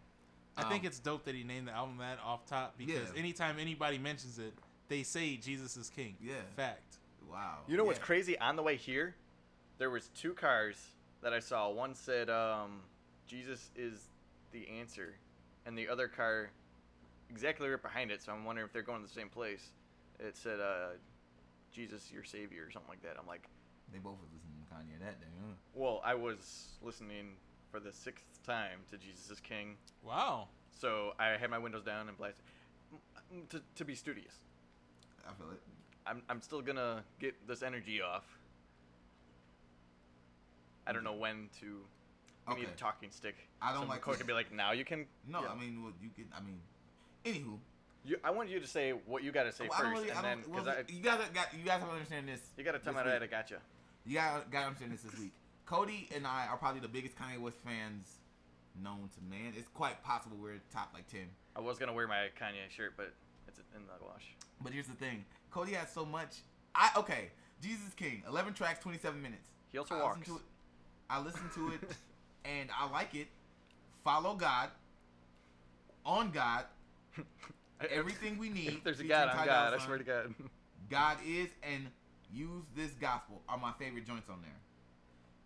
I 0.57 0.63
think 0.63 0.83
Um, 0.83 0.87
it's 0.87 0.99
dope 0.99 1.23
that 1.25 1.35
he 1.35 1.43
named 1.43 1.67
the 1.67 1.71
album 1.71 1.97
that 1.99 2.19
off 2.19 2.45
top 2.45 2.77
because 2.77 3.09
Yeah. 3.13 3.19
anytime 3.19 3.59
anybody 3.59 3.97
mentions 3.97 4.39
it, 4.39 4.53
they 4.89 5.03
say 5.03 5.37
Jesus 5.37 5.77
is 5.77 5.89
King. 5.89 6.17
Yeah. 6.19 6.33
Fact. 6.55 6.97
wow. 7.31 7.59
You 7.67 7.77
know 7.77 7.83
what's 7.85 7.99
crazy? 7.99 8.37
On 8.39 8.55
the 8.55 8.63
way 8.63 8.75
here, 8.75 9.15
there 9.79 9.89
was 9.89 10.09
two 10.09 10.33
cars 10.33 10.75
that 11.21 11.33
I 11.33 11.39
saw. 11.39 11.69
One 11.71 11.95
said, 11.95 12.29
um, 12.29 12.81
"Jesus 13.25 13.71
is 13.75 14.07
the 14.51 14.67
answer," 14.79 15.15
and 15.65 15.75
the 15.77 15.87
other 15.89 16.07
car, 16.07 16.51
exactly 17.29 17.67
right 17.67 17.81
behind 17.81 18.11
it. 18.11 18.21
So 18.21 18.31
I'm 18.31 18.45
wondering 18.45 18.67
if 18.67 18.73
they're 18.73 18.83
going 18.83 19.01
to 19.01 19.07
the 19.07 19.13
same 19.13 19.29
place. 19.29 19.71
It 20.19 20.37
said, 20.37 20.59
uh, 20.59 20.89
"Jesus, 21.71 22.11
your 22.11 22.23
savior," 22.23 22.65
or 22.65 22.71
something 22.71 22.89
like 22.89 23.01
that. 23.01 23.15
I'm 23.19 23.25
like, 23.27 23.47
They 23.91 23.99
both 23.99 24.17
were 24.19 24.27
listening 24.33 24.63
to 24.69 24.75
Kanye 24.75 24.99
that 25.03 25.19
day. 25.19 25.27
Huh? 25.41 25.53
well, 25.73 26.01
I 26.05 26.13
was 26.13 26.77
listening 26.81 27.37
for 27.71 27.79
the 27.79 27.91
sixth 27.91 28.43
time 28.45 28.79
to 28.91 28.97
"Jesus 28.97 29.29
is 29.31 29.39
King," 29.39 29.77
Wow. 30.03 30.49
so 30.71 31.13
I 31.19 31.29
had 31.37 31.49
my 31.49 31.57
windows 31.57 31.83
down 31.83 32.07
and 32.09 32.17
blasted 32.17 32.43
Mm, 33.33 33.47
to, 33.49 33.61
to 33.75 33.85
be 33.85 33.93
studious. 33.93 34.33
I 35.27 35.31
feel 35.33 35.51
it. 35.51 35.61
I'm, 36.07 36.23
I'm 36.27 36.41
still 36.41 36.61
gonna 36.63 37.03
get 37.19 37.47
this 37.47 37.61
energy 37.61 38.01
off. 38.01 38.38
I 40.89 40.93
don't 40.93 41.03
know 41.03 41.13
when 41.13 41.49
to. 41.59 41.77
We 42.47 42.61
need 42.61 42.69
a 42.69 42.77
talking 42.77 43.11
stick. 43.11 43.35
I 43.61 43.73
don't 43.73 43.87
like 43.87 44.01
McCoy 44.01 44.13
to- 44.13 44.17
could 44.17 44.27
be 44.27 44.33
like, 44.33 44.51
now 44.51 44.71
you 44.71 44.83
can. 44.83 45.05
No, 45.27 45.41
yeah. 45.43 45.49
I 45.51 45.55
mean, 45.55 45.83
well, 45.83 45.93
you 46.01 46.09
can. 46.15 46.25
I 46.35 46.41
mean, 46.41 46.59
anywho, 47.23 47.59
You, 48.03 48.17
I 48.23 48.31
want 48.31 48.49
you 48.49 48.59
to 48.59 48.65
say 48.65 48.91
what 49.05 49.21
you 49.23 49.31
got 49.31 49.43
to 49.43 49.51
say 49.51 49.67
Well, 49.69 49.77
first, 49.79 49.91
really- 49.91 50.09
and 50.09 50.23
then 50.23 50.39
because 50.39 50.65
well, 50.65 50.75
I 50.79 50.91
you 50.91 51.01
guys 51.03 51.19
got 51.31 51.53
you 51.53 51.63
guys 51.63 51.79
have 51.81 51.89
to 51.89 51.93
understand 51.93 52.27
this. 52.27 52.41
you 52.57 52.63
got 52.63 52.71
to 52.71 52.79
tell 52.79 52.93
me 52.93 53.01
that 53.03 53.17
I 53.17 53.19
week. 53.19 53.29
got 53.29 53.51
you. 53.51 53.57
You 54.07 54.15
got 54.15 54.49
got 54.49 54.61
to 54.61 54.65
understand 54.67 54.93
this 54.93 55.01
this 55.03 55.19
week. 55.19 55.31
Cody 55.67 56.09
and 56.15 56.25
I 56.25 56.47
are 56.47 56.57
probably 56.57 56.79
the 56.81 56.87
biggest 56.87 57.15
Kanye 57.19 57.39
West 57.39 57.57
fans 57.63 58.17
known 58.81 59.09
to 59.13 59.21
man. 59.29 59.53
It's 59.55 59.67
quite 59.67 60.01
possible 60.03 60.35
we're 60.41 60.53
top 60.73 60.89
like 60.95 61.07
ten. 61.07 61.27
I 61.55 61.59
was 61.59 61.77
gonna 61.77 61.93
wear 61.93 62.07
my 62.07 62.29
Kanye 62.41 62.67
shirt, 62.75 62.93
but 62.97 63.13
it's 63.47 63.59
in 63.75 63.81
the 63.85 64.03
wash. 64.03 64.33
But 64.61 64.73
here's 64.73 64.87
the 64.87 64.93
thing: 64.95 65.23
Cody 65.51 65.73
has 65.73 65.91
so 65.93 66.03
much. 66.03 66.37
I 66.73 66.89
okay. 66.97 67.29
Jesus 67.61 67.93
King, 67.93 68.23
eleven 68.27 68.53
tracks, 68.55 68.79
twenty-seven 68.79 69.21
minutes. 69.21 69.49
He 69.71 69.77
also 69.77 69.93
I 69.95 70.01
walks. 70.01 70.29
To 71.09 71.15
I 71.15 71.19
listen 71.21 71.49
to 71.55 71.69
it, 71.73 71.81
and 72.45 72.69
I 72.77 72.89
like 72.89 73.15
it. 73.15 73.27
Follow 74.03 74.35
God. 74.35 74.69
On 76.05 76.31
God, 76.31 76.63
everything 77.91 78.37
we 78.37 78.49
need. 78.49 78.69
If 78.69 78.83
there's 78.83 78.99
a 78.99 79.03
God, 79.03 79.29
I'm 79.29 79.45
God. 79.45 79.73
I 79.73 79.77
swear 79.77 79.97
to 79.97 80.03
God. 80.03 80.33
God 80.89 81.17
is 81.27 81.49
and 81.61 81.87
use 82.33 82.63
this 82.75 82.91
gospel 82.91 83.41
are 83.47 83.57
my 83.57 83.73
favorite 83.77 84.07
joints 84.07 84.29
on 84.29 84.41
there. 84.41 84.51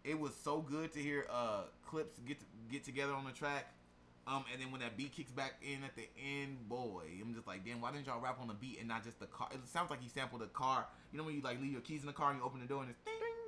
It 0.04 0.20
was 0.20 0.34
so 0.36 0.62
good 0.62 0.94
to 0.94 1.00
hear 1.00 1.26
uh 1.32 1.64
Clipse 1.86 2.20
get 2.26 2.38
get 2.72 2.84
together 2.84 3.14
on 3.14 3.26
the 3.26 3.32
track. 3.32 3.74
Um, 4.26 4.46
and 4.54 4.62
then 4.62 4.72
when 4.72 4.80
that 4.80 4.96
beat 4.96 5.12
kicks 5.12 5.32
back 5.32 5.56
in 5.62 5.84
at 5.84 5.98
the 5.98 6.08
end, 6.18 6.70
boy, 6.70 7.04
I'm 7.20 7.34
just 7.34 7.46
like, 7.46 7.66
damn, 7.66 7.82
why 7.82 7.92
didn't 7.92 8.08
y'all 8.08 8.22
rap 8.22 8.38
on 8.40 8.48
the 8.48 8.54
beat 8.54 8.80
and 8.80 8.88
not 8.88 9.04
just 9.04 9.20
the 9.20 9.26
car? 9.26 9.50
It 9.52 9.60
sounds 9.68 9.90
like 9.90 10.02
he 10.02 10.08
sampled 10.08 10.42
a 10.42 10.48
car. 10.48 10.86
You 11.12 11.18
know 11.18 11.26
when 11.26 11.36
you 11.36 11.42
like 11.42 11.60
leave 11.60 11.74
your 11.74 11.82
keys 11.82 12.02
in 12.02 12.08
the 12.08 12.14
car 12.14 12.30
and 12.30 12.40
you 12.40 12.46
open 12.46 12.62
the 12.62 12.68
door 12.68 12.82
and 12.82 12.90
it's 12.90 13.00
ding, 13.04 13.16
ding. 13.20 13.43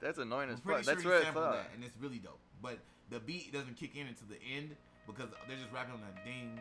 That's 0.00 0.18
annoying 0.18 0.48
I'm 0.48 0.54
as 0.54 0.60
fuck. 0.60 0.82
That's 0.82 1.02
sure 1.02 1.12
what 1.12 1.20
he 1.20 1.22
I 1.22 1.24
sampled 1.26 1.44
thought. 1.44 1.54
that, 1.56 1.70
and 1.74 1.84
it's 1.84 1.96
really 2.00 2.18
dope. 2.18 2.40
But 2.62 2.78
the 3.10 3.20
beat 3.20 3.52
doesn't 3.52 3.76
kick 3.76 3.96
in 3.96 4.06
until 4.06 4.28
the 4.28 4.40
end 4.56 4.76
because 5.06 5.28
they're 5.46 5.56
just 5.56 5.72
rapping 5.72 5.94
on 5.94 6.00
that 6.00 6.24
ding. 6.24 6.58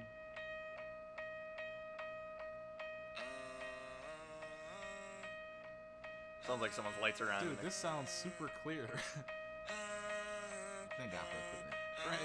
Sounds 6.45 6.61
like 6.61 6.73
someone's 6.73 6.97
lights 7.01 7.21
are 7.21 7.31
on. 7.31 7.43
Dude, 7.43 7.61
this 7.61 7.75
sounds 7.75 8.09
super 8.09 8.49
clear. 8.63 8.87
Thank 10.97 11.11
God 11.11 11.21
for 11.29 11.37
equipment. 11.37 11.75
right. 12.09 12.19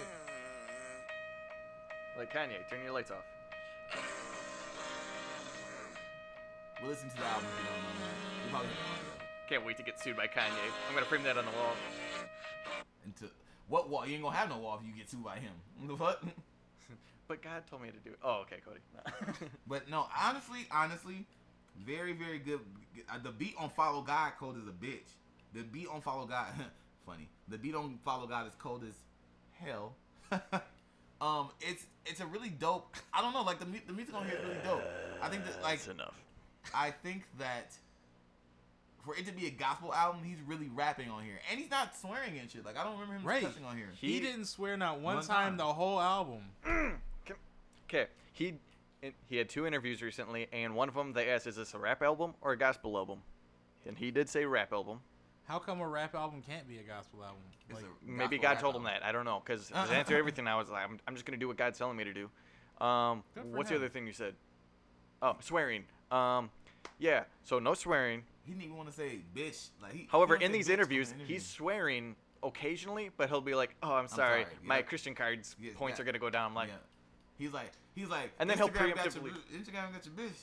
Like 2.18 2.32
Kanye, 2.32 2.68
turn 2.70 2.82
your 2.82 2.92
lights 2.92 3.10
off. 3.10 3.24
We'll 6.80 6.90
listen 6.90 7.08
to 7.10 7.16
the 7.16 7.24
album 7.24 7.46
if 7.52 7.58
you 7.60 7.66
don't 7.70 7.82
know. 7.82 7.90
You 8.44 8.50
probably 8.50 8.68
heard 8.68 8.76
the 8.76 8.82
audio. 8.92 9.13
Can't 9.48 9.64
wait 9.66 9.76
to 9.76 9.82
get 9.82 10.00
sued 10.00 10.16
by 10.16 10.26
Kanye. 10.26 10.50
I'm 10.88 10.94
gonna 10.94 11.06
frame 11.06 11.22
that 11.24 11.36
on 11.36 11.44
the 11.44 11.50
wall. 11.50 11.74
Into 13.04 13.26
what 13.68 13.88
wall? 13.90 14.06
You 14.06 14.14
ain't 14.14 14.22
gonna 14.22 14.36
have 14.36 14.48
no 14.48 14.58
wall 14.58 14.78
if 14.80 14.86
you 14.88 14.94
get 14.94 15.10
sued 15.10 15.24
by 15.24 15.36
him. 15.36 15.52
The 15.86 15.96
fuck? 15.96 16.22
But 17.26 17.42
God 17.42 17.62
told 17.68 17.82
me 17.82 17.88
to 17.88 17.96
do 17.98 18.10
it. 18.10 18.18
Oh, 18.22 18.42
okay, 18.42 18.56
Cody. 18.64 18.80
But 19.66 19.88
no, 19.88 20.06
honestly, 20.18 20.66
honestly, 20.70 21.26
very, 21.84 22.12
very 22.12 22.38
good. 22.38 22.60
Uh, 23.10 23.18
The 23.22 23.30
beat 23.30 23.54
on 23.58 23.70
Follow 23.70 24.02
God 24.02 24.32
cold 24.38 24.56
as 24.60 24.66
a 24.68 24.72
bitch. 24.72 25.08
The 25.54 25.62
beat 25.62 25.88
on 25.88 26.00
Follow 26.00 26.26
God, 26.26 26.48
funny. 27.06 27.28
The 27.48 27.58
beat 27.58 27.74
on 27.74 27.98
Follow 28.04 28.26
God 28.26 28.46
is 28.46 28.54
cold 28.58 28.82
as 28.88 28.94
hell. 29.58 29.94
um, 31.20 31.48
it's 31.60 31.86
it's 32.06 32.20
a 32.20 32.26
really 32.26 32.48
dope. 32.50 32.96
I 33.12 33.20
don't 33.22 33.32
know, 33.34 33.42
like 33.42 33.58
the 33.58 33.66
the 33.86 33.92
music 33.92 34.14
on 34.14 34.24
here 34.26 34.36
is 34.36 34.42
really 34.42 34.60
dope. 34.64 34.82
I 35.22 35.28
think 35.28 35.44
that 35.44 35.62
like 35.62 35.78
That's 35.78 35.88
enough. 35.88 36.14
I 36.74 36.90
think 36.90 37.24
that 37.38 37.76
for 39.04 39.14
it 39.16 39.26
to 39.26 39.32
be 39.32 39.46
a 39.46 39.50
gospel 39.50 39.92
album, 39.94 40.22
he's 40.24 40.40
really 40.46 40.68
rapping 40.68 41.10
on 41.10 41.22
here, 41.24 41.38
and 41.50 41.60
he's 41.60 41.70
not 41.70 41.96
swearing 41.96 42.38
and 42.38 42.50
shit. 42.50 42.64
Like 42.64 42.78
I 42.78 42.84
don't 42.84 42.94
remember 42.94 43.14
him 43.16 43.24
Right. 43.26 43.42
cussing 43.42 43.64
on 43.64 43.76
here. 43.76 43.88
He, 43.94 44.14
He- 44.14 44.20
didn't 44.20 44.46
swear 44.46 44.76
not 44.76 45.00
one, 45.00 45.16
One 45.16 45.24
time, 45.24 45.48
time. 45.50 45.56
the 45.58 45.72
whole 45.72 46.00
album. 46.00 46.42
Okay, 47.88 48.06
he 48.32 48.54
he 49.26 49.36
had 49.36 49.48
two 49.50 49.66
interviews 49.66 50.00
recently, 50.02 50.48
and 50.52 50.74
one 50.74 50.88
of 50.88 50.94
them 50.94 51.12
they 51.12 51.28
asked, 51.30 51.46
"Is 51.46 51.56
this 51.56 51.74
a 51.74 51.78
rap 51.78 52.02
album 52.02 52.34
or 52.40 52.52
a 52.52 52.56
gospel 52.58 52.96
album?" 52.96 53.18
And 53.86 53.96
he 53.98 54.10
did 54.10 54.28
say 54.28 54.46
rap 54.46 54.72
album. 54.72 55.00
How 55.46 55.58
come 55.58 55.80
a 55.82 55.86
rap 55.86 56.14
album 56.14 56.42
can't 56.42 56.66
be 56.66 56.78
a 56.78 56.82
gospel 56.82 57.22
album? 57.22 57.42
Like, 57.70 57.82
a 57.84 57.86
Maybe 58.10 58.38
God 58.38 58.52
rap 58.52 58.60
told 58.60 58.74
him 58.74 58.84
that. 58.84 59.04
I 59.04 59.12
don't 59.12 59.26
know, 59.26 59.42
because 59.44 59.68
his 59.82 59.90
answer 59.90 60.16
everything 60.16 60.48
I 60.48 60.56
was 60.56 60.70
like, 60.70 60.82
I'm, 60.82 60.98
I'm 61.06 61.14
just 61.14 61.26
gonna 61.26 61.36
do 61.36 61.46
what 61.46 61.58
God's 61.58 61.76
telling 61.78 61.96
me 61.98 62.04
to 62.04 62.14
do. 62.14 62.30
Um, 62.84 63.22
what's 63.52 63.70
him. 63.70 63.76
the 63.78 63.84
other 63.84 63.88
thing 63.92 64.06
you 64.06 64.14
said? 64.14 64.34
Oh, 65.20 65.36
swearing. 65.40 65.84
Um, 66.10 66.50
yeah. 66.98 67.24
So 67.44 67.58
no 67.58 67.74
swearing. 67.74 68.22
He 68.44 68.52
didn't 68.52 68.64
even 68.64 68.76
want 68.76 68.88
to 68.90 68.94
say 68.94 69.18
bitch. 69.34 69.68
Like 69.82 69.92
he. 69.92 70.08
However, 70.10 70.36
he 70.36 70.44
in 70.44 70.52
these 70.52 70.66
to 70.66 70.72
say 70.72 70.72
bitch 70.72 70.76
on 70.76 70.80
interviews, 70.80 71.12
interview. 71.12 71.26
he's 71.34 71.46
swearing 71.46 72.16
occasionally, 72.42 73.10
but 73.16 73.28
he'll 73.28 73.40
be 73.40 73.54
like, 73.54 73.74
"Oh, 73.82 73.94
I'm 73.94 74.08
sorry, 74.08 74.42
sorry, 74.44 74.54
my 74.62 74.76
yeah. 74.76 74.82
Christian 74.82 75.14
cards 75.14 75.56
Yeah, 75.58 75.70
points 75.74 75.98
yeah. 75.98 76.02
are 76.02 76.06
gonna 76.06 76.18
go 76.18 76.30
down." 76.30 76.50
I'm 76.50 76.54
like. 76.54 76.70
He's 77.36 77.52
like, 77.52 77.72
he's 77.96 78.06
like, 78.08 78.30
And 78.38 78.48
then 78.48 78.56
he'll 78.58 78.68
Instagram 78.68 78.94
got 78.94 79.12
your 79.12 79.24
preemptively- 79.24 79.32
Instagram 79.58 79.92
got 79.92 80.06
your 80.06 80.14
bitch. 80.14 80.38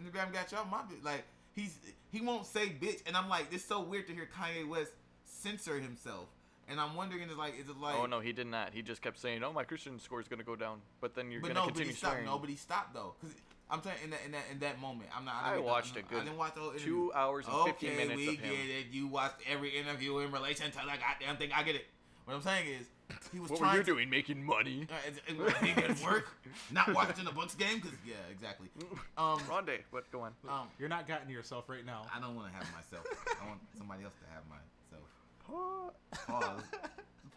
Instagram 0.00 0.32
got 0.32 0.50
y'all 0.50 0.64
my 0.64 0.78
bitch. 0.78 1.04
Like 1.04 1.22
he's 1.54 1.78
he 2.10 2.20
won't 2.20 2.44
say 2.46 2.70
bitch, 2.70 3.02
and 3.06 3.16
I'm 3.16 3.28
like, 3.28 3.46
it's 3.52 3.64
so 3.64 3.80
weird 3.80 4.06
to 4.08 4.14
hear 4.14 4.28
Kanye 4.36 4.66
West 4.68 4.92
censor 5.24 5.78
himself, 5.78 6.26
and 6.68 6.80
I'm 6.80 6.96
wondering, 6.96 7.28
is 7.30 7.36
like, 7.36 7.54
is 7.60 7.68
it 7.68 7.78
like? 7.78 7.94
"Oh 7.94 8.06
no, 8.06 8.18
he 8.18 8.32
did 8.32 8.48
not. 8.48 8.72
He 8.74 8.82
just 8.82 9.00
kept 9.00 9.18
saying, 9.18 9.44
"Oh, 9.44 9.52
my 9.52 9.62
Christian 9.62 10.00
score 10.00 10.20
is 10.20 10.26
gonna 10.26 10.42
go 10.42 10.56
down," 10.56 10.80
but 11.00 11.14
then 11.14 11.30
you're 11.30 11.40
but 11.40 11.48
gonna 11.48 11.60
no, 11.60 11.66
but 11.66 11.74
continue 11.74 11.92
stopped. 11.94 12.12
swearing. 12.14 12.26
No, 12.26 12.38
but 12.38 12.48
he 12.50 12.56
stopped 12.56 12.94
though, 12.94 13.14
because 13.20 13.36
I'm 13.70 13.82
saying 13.82 13.96
in 14.04 14.10
that 14.10 14.20
in 14.24 14.32
that 14.32 14.44
in 14.52 14.58
that 14.60 14.80
moment, 14.80 15.10
I'm 15.16 15.24
not. 15.24 15.34
I 15.42 15.52
didn't- 15.54 15.66
watched 15.66 15.96
I 15.96 16.00
a 16.00 16.02
good 16.02 16.20
I 16.20 16.24
didn't 16.24 16.38
watch 16.38 16.54
the 16.54 16.60
whole 16.60 16.70
interview. 16.70 16.86
Two 16.86 17.12
hours 17.14 17.46
and 17.46 17.54
okay, 17.54 17.70
15 17.72 17.96
minutes 17.96 18.16
we 18.16 18.28
of 18.28 18.34
him. 18.40 18.50
get 18.50 18.70
it. 18.70 18.86
You 18.92 19.06
watched 19.08 19.36
every 19.50 19.70
interview 19.78 20.18
in 20.18 20.32
relation 20.32 20.70
to 20.70 20.76
the 20.78 20.84
goddamn 20.84 21.36
thing. 21.36 21.50
I 21.54 21.62
get 21.62 21.74
it. 21.76 21.86
What 22.24 22.34
I'm 22.34 22.42
saying 22.42 22.66
is, 22.68 22.86
he 23.32 23.40
was 23.40 23.50
What 23.50 23.58
trying 23.60 23.72
were 23.72 23.78
you 23.78 23.84
to, 23.84 23.92
doing? 23.92 24.10
Making 24.10 24.44
money? 24.44 24.86
Uh, 24.90 24.94
it, 25.06 25.14
it, 25.34 25.40
it 25.62 25.74
didn't 25.76 26.02
work. 26.04 26.28
Not 26.70 26.92
watching 26.94 27.24
the 27.24 27.30
Bucks 27.32 27.54
game 27.54 27.76
because 27.80 27.96
yeah, 28.06 28.14
exactly. 28.30 28.68
Um, 29.16 29.38
Rondé, 29.48 29.78
but 29.90 30.10
go 30.12 30.20
on. 30.20 30.32
um, 30.48 30.68
You're 30.78 30.90
not 30.90 31.08
gotten 31.08 31.26
to 31.26 31.32
yourself 31.32 31.68
right 31.70 31.84
now. 31.86 32.02
I 32.14 32.20
don't 32.20 32.36
want 32.36 32.48
to 32.52 32.54
have 32.58 32.66
myself. 32.74 33.06
I 33.42 33.46
want 33.48 33.60
somebody 33.78 34.04
else 34.04 34.12
to 34.20 34.26
have 34.34 34.42
myself. 34.48 35.94
Pause. 36.26 36.62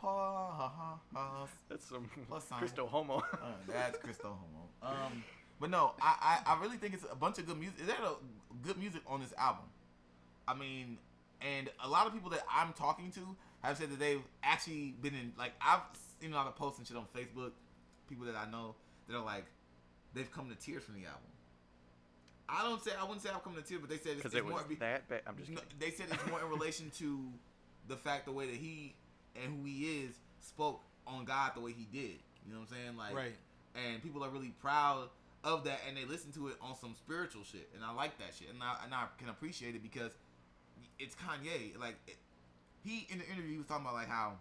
Pause. 0.02 1.50
That's 1.70 1.86
some 1.86 2.10
Plus 2.28 2.48
sign. 2.48 2.60
Cristo 2.60 2.88
Homo. 2.88 3.18
Uh, 3.34 3.38
that's 3.68 3.98
Cristo 4.00 4.38
Homo. 4.82 4.96
Um, 5.06 5.24
but 5.62 5.70
no, 5.70 5.93
I, 6.01 6.41
I, 6.45 6.53
I 6.55 6.62
really 6.62 6.78
think 6.78 6.95
it's 6.95 7.05
a 7.09 7.16
bunch 7.16 7.38
of 7.38 7.45
good 7.45 7.57
music. 7.59 7.82
Is 7.82 7.88
there 7.88 7.95
a 8.03 8.66
good 8.66 8.78
music 8.78 9.01
on 9.05 9.22
this 9.22 9.32
album? 9.38 9.66
I 10.47 10.55
mean, 10.55 10.97
and 11.39 11.70
a 11.84 11.88
lot 11.88 12.07
of 12.07 12.14
people 12.14 12.32
that 12.32 12.43
I'm 12.51 12.74
talking 12.74 13.12
to 13.12 13.36
have 13.62 13.78
said 13.78 13.91
that 13.91 13.99
they've 13.99 14.24
actually 14.43 14.95
been 15.01 15.14
in. 15.14 15.34
Like 15.38 15.51
I've 15.62 15.82
seen 16.20 16.34
a 16.34 16.36
lot 16.36 16.47
of 16.47 16.55
posts 16.55 16.80
and 16.80 16.88
shit 16.88 16.97
on 16.97 17.05
Facebook. 17.16 17.51
People 18.09 18.26
that 18.26 18.36
I 18.36 18.49
know 18.49 18.74
that 19.07 19.16
are 19.16 19.24
like, 19.24 19.45
they've 20.16 20.30
come 20.32 20.49
to 20.49 20.55
tears 20.55 20.84
from 20.84 20.95
the 20.95 21.05
album. 21.05 21.22
I 22.49 22.64
don't 22.64 22.84
say 22.84 22.91
I 22.99 23.03
wouldn't 23.03 23.22
say 23.22 23.30
I've 23.30 23.43
come 23.43 23.55
to 23.55 23.62
tears, 23.62 23.82
but 23.82 23.89
they 23.89 23.97
said 23.97 24.18
it's, 24.18 24.26
it's 24.26 24.36
it 24.36 24.47
more. 24.47 24.64
be- 24.68 24.76
that 24.76 25.07
bad. 25.07 25.22
I'm 25.28 25.38
just 25.38 25.51
no, 25.51 25.62
kidding. 25.62 25.78
they 25.80 25.91
said 25.91 26.07
it's 26.12 26.28
more 26.28 26.41
in 26.41 26.49
relation 26.59 26.91
to 26.97 27.20
the 27.88 27.95
fact 27.95 28.26
the 28.26 28.32
way 28.32 28.47
that 28.47 28.55
he 28.55 28.95
and 29.36 29.53
who 29.53 29.66
he 29.66 30.03
is 30.03 30.16
spoke 30.41 30.82
on 31.05 31.24
God 31.24 31.51
the 31.55 31.62
way 31.62 31.72
he 31.72 31.88
did. 31.91 32.18
You 32.45 32.53
know 32.53 32.62
what 32.62 32.70
I'm 32.72 32.76
saying? 32.76 32.97
Like, 32.97 33.16
right. 33.16 33.36
and 33.76 34.01
people 34.01 34.24
are 34.24 34.30
really 34.30 34.53
proud 34.59 35.09
of 35.44 35.64
that, 35.66 35.80
and 35.88 35.98
they 35.98 36.06
listen 36.06 36.32
to 36.34 36.48
it 36.50 36.56
on 36.62 36.76
some 36.76 36.94
spiritual 36.96 37.44
shit, 37.44 37.70
and 37.76 37.84
I 37.84 37.92
like 37.94 38.18
that 38.20 38.34
shit, 38.38 38.50
and 38.50 38.62
I, 38.62 38.76
and 38.86 38.94
I 38.94 39.06
can 39.18 39.30
appreciate 39.30 39.76
it 39.76 39.82
because 39.84 40.12
it's 41.00 41.16
Kanye. 41.16 41.80
Like, 41.80 41.96
it, 42.08 42.18
he 42.84 43.08
in 43.10 43.20
the 43.20 43.26
interview 43.26 43.52
he 43.54 43.58
was 43.58 43.68
talking 43.68 43.86
about 43.86 43.96
like 43.96 44.08
how 44.10 44.34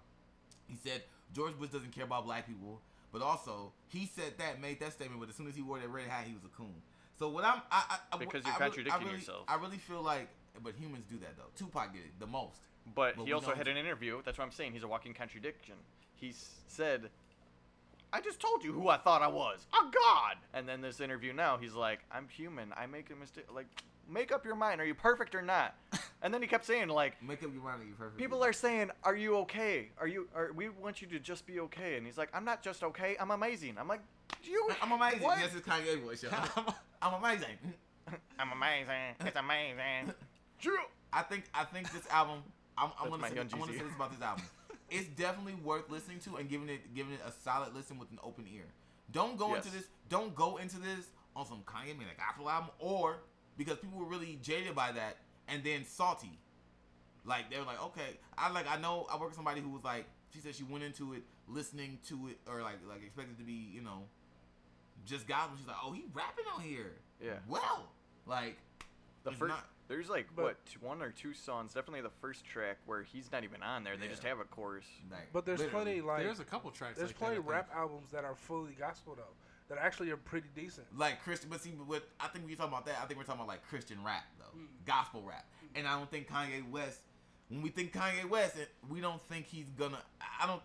he 0.66 0.76
said 0.76 1.02
George 1.34 1.58
Bush 1.58 1.70
doesn't 1.70 1.92
care 1.92 2.04
about 2.04 2.24
black 2.24 2.46
people, 2.46 2.80
but 3.12 3.22
also 3.22 3.72
he 3.88 4.06
said 4.14 4.34
that 4.38 4.60
made 4.60 4.80
that 4.80 4.92
statement, 4.92 5.20
but 5.20 5.28
as 5.28 5.34
soon 5.36 5.46
as 5.48 5.54
he 5.54 5.62
wore 5.62 5.78
that 5.78 5.88
red 5.88 6.06
hat, 6.08 6.24
he 6.26 6.32
was 6.34 6.44
a 6.44 6.48
coon. 6.56 6.74
So 7.18 7.28
what 7.28 7.44
I'm, 7.44 7.60
I, 7.70 7.84
I, 7.90 7.98
I 8.14 8.18
Because 8.18 8.42
I 8.44 8.48
you're 8.48 8.58
really- 8.58 8.70
contradicting 8.70 8.92
I 8.92 9.04
really, 9.04 9.18
yourself. 9.18 9.44
I 9.48 9.54
really 9.56 9.76
feel 9.78 10.02
like, 10.02 10.28
but 10.62 10.74
humans 10.74 11.04
do 11.10 11.18
that 11.18 11.36
though. 11.36 11.50
Tupac 11.56 11.92
did 11.92 12.00
it 12.02 12.12
the 12.18 12.26
most. 12.26 12.60
But 12.94 13.16
But 13.16 13.26
he 13.26 13.32
also 13.34 13.54
had 13.54 13.68
an 13.68 13.76
interview. 13.76 14.20
That's 14.24 14.38
what 14.38 14.44
I'm 14.44 14.52
saying. 14.52 14.72
He's 14.72 14.82
a 14.82 14.88
walking 14.88 15.12
contradiction. 15.12 15.74
He 16.16 16.32
said, 16.66 17.10
"I 18.12 18.20
just 18.20 18.40
told 18.40 18.64
you 18.64 18.72
who 18.72 18.88
I 18.88 18.96
thought 18.96 19.22
I 19.22 19.28
was, 19.28 19.66
a 19.72 19.84
god." 19.84 20.36
And 20.54 20.68
then 20.68 20.80
this 20.80 21.00
interview 21.00 21.32
now, 21.32 21.56
he's 21.58 21.74
like, 21.74 22.00
"I'm 22.12 22.28
human. 22.28 22.72
I 22.76 22.86
make 22.86 23.10
a 23.10 23.16
mistake. 23.16 23.46
Like, 23.54 23.66
make 24.08 24.32
up 24.32 24.44
your 24.44 24.56
mind. 24.56 24.80
Are 24.80 24.84
you 24.84 24.94
perfect 24.94 25.34
or 25.34 25.42
not?" 25.42 25.74
And 26.22 26.34
then 26.34 26.42
he 26.42 26.48
kept 26.48 26.66
saying, 26.66 26.88
like, 26.88 27.14
Make 27.22 27.42
up 27.42 27.50
your 27.54 27.62
mind 27.62 27.80
that 27.80 27.86
you're 27.86 27.94
perfect. 27.96 28.18
people 28.18 28.44
are 28.44 28.52
saying, 28.52 28.90
"Are 29.04 29.16
you 29.16 29.36
okay? 29.38 29.88
Are 29.98 30.06
you? 30.06 30.28
Are 30.36 30.52
we 30.54 30.68
want 30.68 31.00
you 31.00 31.08
to 31.08 31.18
just 31.18 31.46
be 31.46 31.60
okay?" 31.60 31.96
And 31.96 32.04
he's 32.04 32.18
like, 32.18 32.28
"I'm 32.34 32.44
not 32.44 32.62
just 32.62 32.82
okay. 32.82 33.16
I'm 33.18 33.30
amazing." 33.30 33.76
I'm 33.78 33.88
like, 33.88 34.02
"You? 34.44 34.68
I'm 34.82 34.92
amazing. 34.92 35.22
What? 35.22 35.38
Yes, 35.38 35.54
it's 35.56 35.66
Kanye 35.66 35.98
voice. 36.02 36.22
yo. 36.22 36.28
I'm 37.02 37.14
amazing. 37.14 37.56
I'm 38.38 38.52
amazing. 38.52 39.16
It's 39.24 39.36
amazing." 39.36 40.12
True. 40.60 40.76
I 41.10 41.22
think 41.22 41.44
I 41.54 41.64
think 41.64 41.90
this 41.90 42.06
album. 42.10 42.42
I'm, 42.76 42.90
I'm 43.00 43.08
gonna 43.08 43.22
my 43.22 43.28
say, 43.30 43.34
gonna 43.36 43.72
say 43.72 43.78
this 43.78 43.94
about 43.96 44.12
this 44.12 44.20
album. 44.20 44.44
It's 44.90 45.06
definitely 45.08 45.54
worth 45.54 45.88
listening 45.88 46.18
to 46.20 46.36
and 46.36 46.48
giving 46.48 46.68
it 46.68 46.94
giving 46.94 47.12
it 47.12 47.20
a 47.26 47.30
solid 47.32 47.74
listen 47.74 47.98
with 47.98 48.10
an 48.10 48.18
open 48.22 48.46
ear. 48.52 48.64
Don't 49.12 49.36
go 49.38 49.54
into 49.54 49.70
this. 49.70 49.84
Don't 50.08 50.34
go 50.34 50.56
into 50.58 50.78
this 50.78 51.06
on 51.36 51.46
some 51.46 51.62
Kanye 51.64 51.96
made 51.96 52.08
a 52.12 52.16
gospel 52.18 52.50
album 52.50 52.70
or 52.78 53.18
because 53.56 53.76
people 53.78 53.98
were 53.98 54.04
really 54.06 54.38
jaded 54.42 54.74
by 54.74 54.92
that 54.92 55.18
and 55.48 55.62
then 55.64 55.84
salty. 55.84 56.38
Like 57.24 57.50
they're 57.50 57.62
like, 57.64 57.82
okay, 57.84 58.18
I 58.36 58.50
like 58.50 58.66
I 58.68 58.78
know 58.80 59.06
I 59.12 59.16
work 59.16 59.28
with 59.28 59.36
somebody 59.36 59.60
who 59.60 59.70
was 59.70 59.84
like, 59.84 60.06
she 60.34 60.40
said 60.40 60.54
she 60.54 60.64
went 60.64 60.82
into 60.84 61.12
it 61.14 61.22
listening 61.48 61.98
to 62.08 62.28
it 62.28 62.38
or 62.48 62.62
like 62.62 62.78
like 62.88 63.02
expected 63.02 63.38
to 63.38 63.44
be 63.44 63.70
you 63.72 63.80
know 63.82 64.04
just 65.06 65.26
gospel. 65.28 65.56
She's 65.58 65.66
like, 65.66 65.76
oh, 65.84 65.92
he 65.92 66.04
rapping 66.12 66.44
on 66.54 66.62
here. 66.62 66.92
Yeah. 67.24 67.34
Well, 67.48 67.88
like 68.26 68.56
The 69.24 69.32
first, 69.32 69.48
not- 69.50 69.68
there's 69.90 70.08
like 70.08 70.28
But- 70.34 70.42
what 70.44 70.66
t- 70.66 70.76
one 70.80 71.02
or 71.02 71.10
two 71.10 71.34
songs. 71.34 71.74
Definitely 71.74 72.02
the 72.02 72.10
first 72.22 72.44
track 72.46 72.78
where 72.86 73.02
he's 73.02 73.30
not 73.32 73.42
even 73.44 73.62
on 73.62 73.82
there. 73.84 73.96
They 73.96 74.06
just 74.08 74.22
have 74.22 74.38
a 74.38 74.44
chorus. 74.44 74.86
like, 75.10 75.32
But 75.32 75.44
there's 75.44 75.58
literally. 75.58 75.84
plenty 75.84 76.00
like 76.00 76.22
There's 76.22 76.38
a 76.40 76.44
couple 76.44 76.70
tracks. 76.70 76.96
there's 76.96 77.10
like 77.10 77.18
plenty 77.18 77.34
that, 77.34 77.40
of 77.40 77.46
rap 77.48 77.68
albums 77.74 78.12
that 78.12 78.24
are 78.24 78.34
fully 78.36 78.72
gospel 78.78 79.14
though 79.16 79.34
that 79.68 79.78
actually 79.78 80.10
are 80.10 80.16
pretty 80.16 80.48
decent. 80.54 80.86
like 80.96 81.20
Christian. 81.22 81.50
But 81.50 81.60
see, 81.60 81.72
with 81.86 82.04
I 82.20 82.28
think 82.28 82.46
we're 82.46 82.56
talking 82.56 82.72
about 82.72 82.86
that. 82.86 82.98
I 83.02 83.06
think 83.06 83.18
we're 83.18 83.24
talking 83.24 83.40
about 83.40 83.48
like 83.48 83.66
Christian 83.68 84.02
rap 84.04 84.24
though, 84.38 84.56
Mm. 84.58 84.66
gospel 84.86 85.22
rap. 85.22 85.44
And 85.74 85.86
I 85.86 85.96
don't 85.98 86.10
think 86.10 86.28
Kanye 86.28 86.68
West. 86.70 87.00
When 87.48 87.62
we 87.62 87.70
think 87.70 87.92
Kanye 87.92 88.24
West, 88.28 88.56
we 88.88 89.00
don't 89.00 89.20
think 89.22 89.46
he's 89.46 89.70
gonna. 89.70 90.00
I 90.40 90.46
don't. 90.46 90.62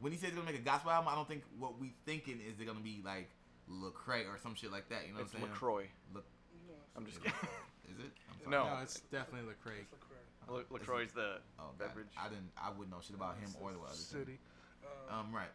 When 0.00 0.12
he 0.12 0.18
says 0.18 0.28
he's 0.30 0.38
gonna 0.38 0.50
make 0.50 0.60
a 0.60 0.64
gospel 0.64 0.92
album, 0.92 1.08
I 1.12 1.16
don't 1.16 1.26
think 1.28 1.42
what 1.58 1.78
we 1.78 1.92
thinking 2.06 2.40
is 2.40 2.56
they're 2.56 2.66
gonna 2.66 2.78
be 2.80 3.02
like 3.04 3.28
Lecrae 3.68 4.26
or 4.28 4.38
some 4.38 4.54
shit 4.54 4.70
like 4.70 4.88
that. 4.90 5.06
You 5.08 5.14
know 5.14 5.20
it's 5.20 5.32
what 5.34 5.40
I'm 5.42 5.48
saying? 5.48 5.52
Lacroix. 5.52 5.86
Look, 6.14 6.24
I'm 6.98 7.06
just 7.06 7.22
kidding. 7.22 7.38
Is 7.86 7.98
it? 8.02 8.10
I'm 8.28 8.36
sorry. 8.42 8.50
No. 8.50 8.74
No, 8.74 8.82
it's 8.82 8.98
definitely 9.14 9.46
Lecrae. 9.54 9.86
It's 9.86 9.94
Lecrae. 9.94 10.50
La- 10.50 10.66
Lacroix's 10.74 11.12
the 11.14 11.38
Oh, 11.62 11.70
God. 11.72 11.78
beverage. 11.78 12.10
I 12.18 12.26
didn't. 12.28 12.50
I 12.58 12.74
wouldn't 12.74 12.90
know 12.90 12.98
shit 13.00 13.14
about 13.14 13.38
him 13.38 13.54
or 13.62 13.70
the 13.70 13.78
other 13.78 13.94
thing. 13.94 14.26
city. 14.26 14.36
Uh, 14.82 15.20
Um, 15.22 15.30
right. 15.30 15.52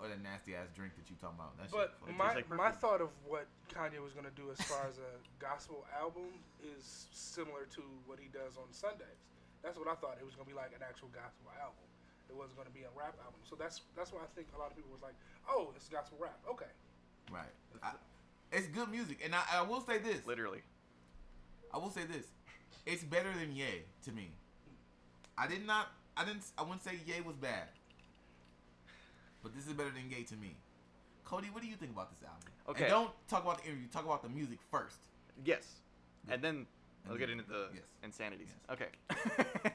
or 0.00 0.08
that 0.08 0.18
nasty 0.24 0.56
ass 0.56 0.72
drink 0.74 0.96
that 0.96 1.06
you 1.12 1.16
talking 1.20 1.36
about. 1.38 1.52
That 1.60 1.68
But 1.70 1.92
shit. 2.08 2.16
my 2.16 2.32
like 2.34 2.48
my 2.48 2.72
perfume. 2.72 2.80
thought 2.80 3.00
of 3.04 3.12
what 3.28 3.44
Kanye 3.68 4.00
was 4.00 4.16
gonna 4.16 4.32
do 4.32 4.48
as 4.50 4.56
far 4.64 4.88
as 4.88 4.96
a 4.96 5.12
gospel 5.38 5.84
album 5.92 6.32
is 6.64 7.06
similar 7.12 7.68
to 7.76 7.82
what 8.08 8.16
he 8.18 8.32
does 8.32 8.56
on 8.56 8.64
Sundays. 8.72 9.20
That's 9.60 9.76
what 9.76 9.86
I 9.92 9.94
thought. 10.00 10.16
It 10.16 10.24
was 10.24 10.32
gonna 10.34 10.48
be 10.48 10.56
like 10.56 10.72
an 10.72 10.80
actual 10.80 11.12
gospel 11.12 11.52
album. 11.60 11.84
It 12.32 12.36
wasn't 12.36 12.56
gonna 12.56 12.72
be 12.72 12.88
a 12.88 12.92
rap 12.96 13.12
album. 13.20 13.44
So 13.44 13.60
that's 13.60 13.84
that's 13.92 14.08
why 14.08 14.24
I 14.24 14.30
think 14.32 14.48
a 14.56 14.58
lot 14.58 14.72
of 14.72 14.76
people 14.80 14.88
was 14.88 15.04
like, 15.04 15.18
oh, 15.44 15.68
it's 15.76 15.84
gospel 15.92 16.16
rap. 16.16 16.40
Okay. 16.48 16.72
right. 17.28 17.52
I, 17.84 17.92
it's 18.52 18.66
good 18.68 18.90
music, 18.90 19.20
and 19.24 19.34
I, 19.34 19.42
I 19.52 19.62
will 19.62 19.80
say 19.80 19.98
this. 19.98 20.26
Literally. 20.26 20.60
I 21.72 21.78
will 21.78 21.90
say 21.90 22.02
this. 22.04 22.26
It's 22.86 23.04
better 23.04 23.28
than 23.38 23.54
Ye 23.54 23.84
to 24.04 24.12
me. 24.12 24.30
I 25.38 25.46
did 25.46 25.66
not. 25.66 25.88
I 26.16 26.24
didn't. 26.24 26.44
I 26.58 26.62
wouldn't 26.62 26.82
say 26.82 26.98
Ye 27.06 27.20
was 27.20 27.36
bad. 27.36 27.68
But 29.42 29.54
this 29.54 29.66
is 29.66 29.72
better 29.72 29.90
than 29.90 30.10
Ye 30.10 30.24
to 30.24 30.36
me. 30.36 30.56
Cody, 31.24 31.48
what 31.52 31.62
do 31.62 31.68
you 31.68 31.76
think 31.76 31.92
about 31.92 32.10
this 32.10 32.26
album? 32.26 32.48
Okay. 32.68 32.84
And 32.84 32.90
don't 32.90 33.10
talk 33.28 33.44
about 33.44 33.62
the 33.62 33.68
interview. 33.68 33.86
Talk 33.88 34.04
about 34.04 34.22
the 34.22 34.28
music 34.28 34.58
first. 34.70 34.98
Yes. 35.44 35.76
Yeah. 36.26 36.34
And 36.34 36.42
then 36.42 36.66
I'll 37.08 37.16
get 37.16 37.30
into 37.30 37.44
the 37.44 37.68
yes. 37.72 37.84
insanities. 38.02 38.48
Yes. 38.68 38.78
Okay. 38.78 39.72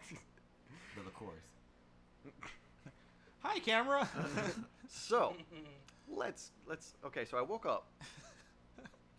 The 1.03 1.11
chorus. 1.11 1.35
Hi, 3.39 3.59
camera. 3.59 4.07
so 4.89 5.35
let's 6.09 6.51
let's 6.67 6.93
okay. 7.05 7.25
So 7.25 7.37
I 7.37 7.41
woke 7.41 7.65
up, 7.65 7.87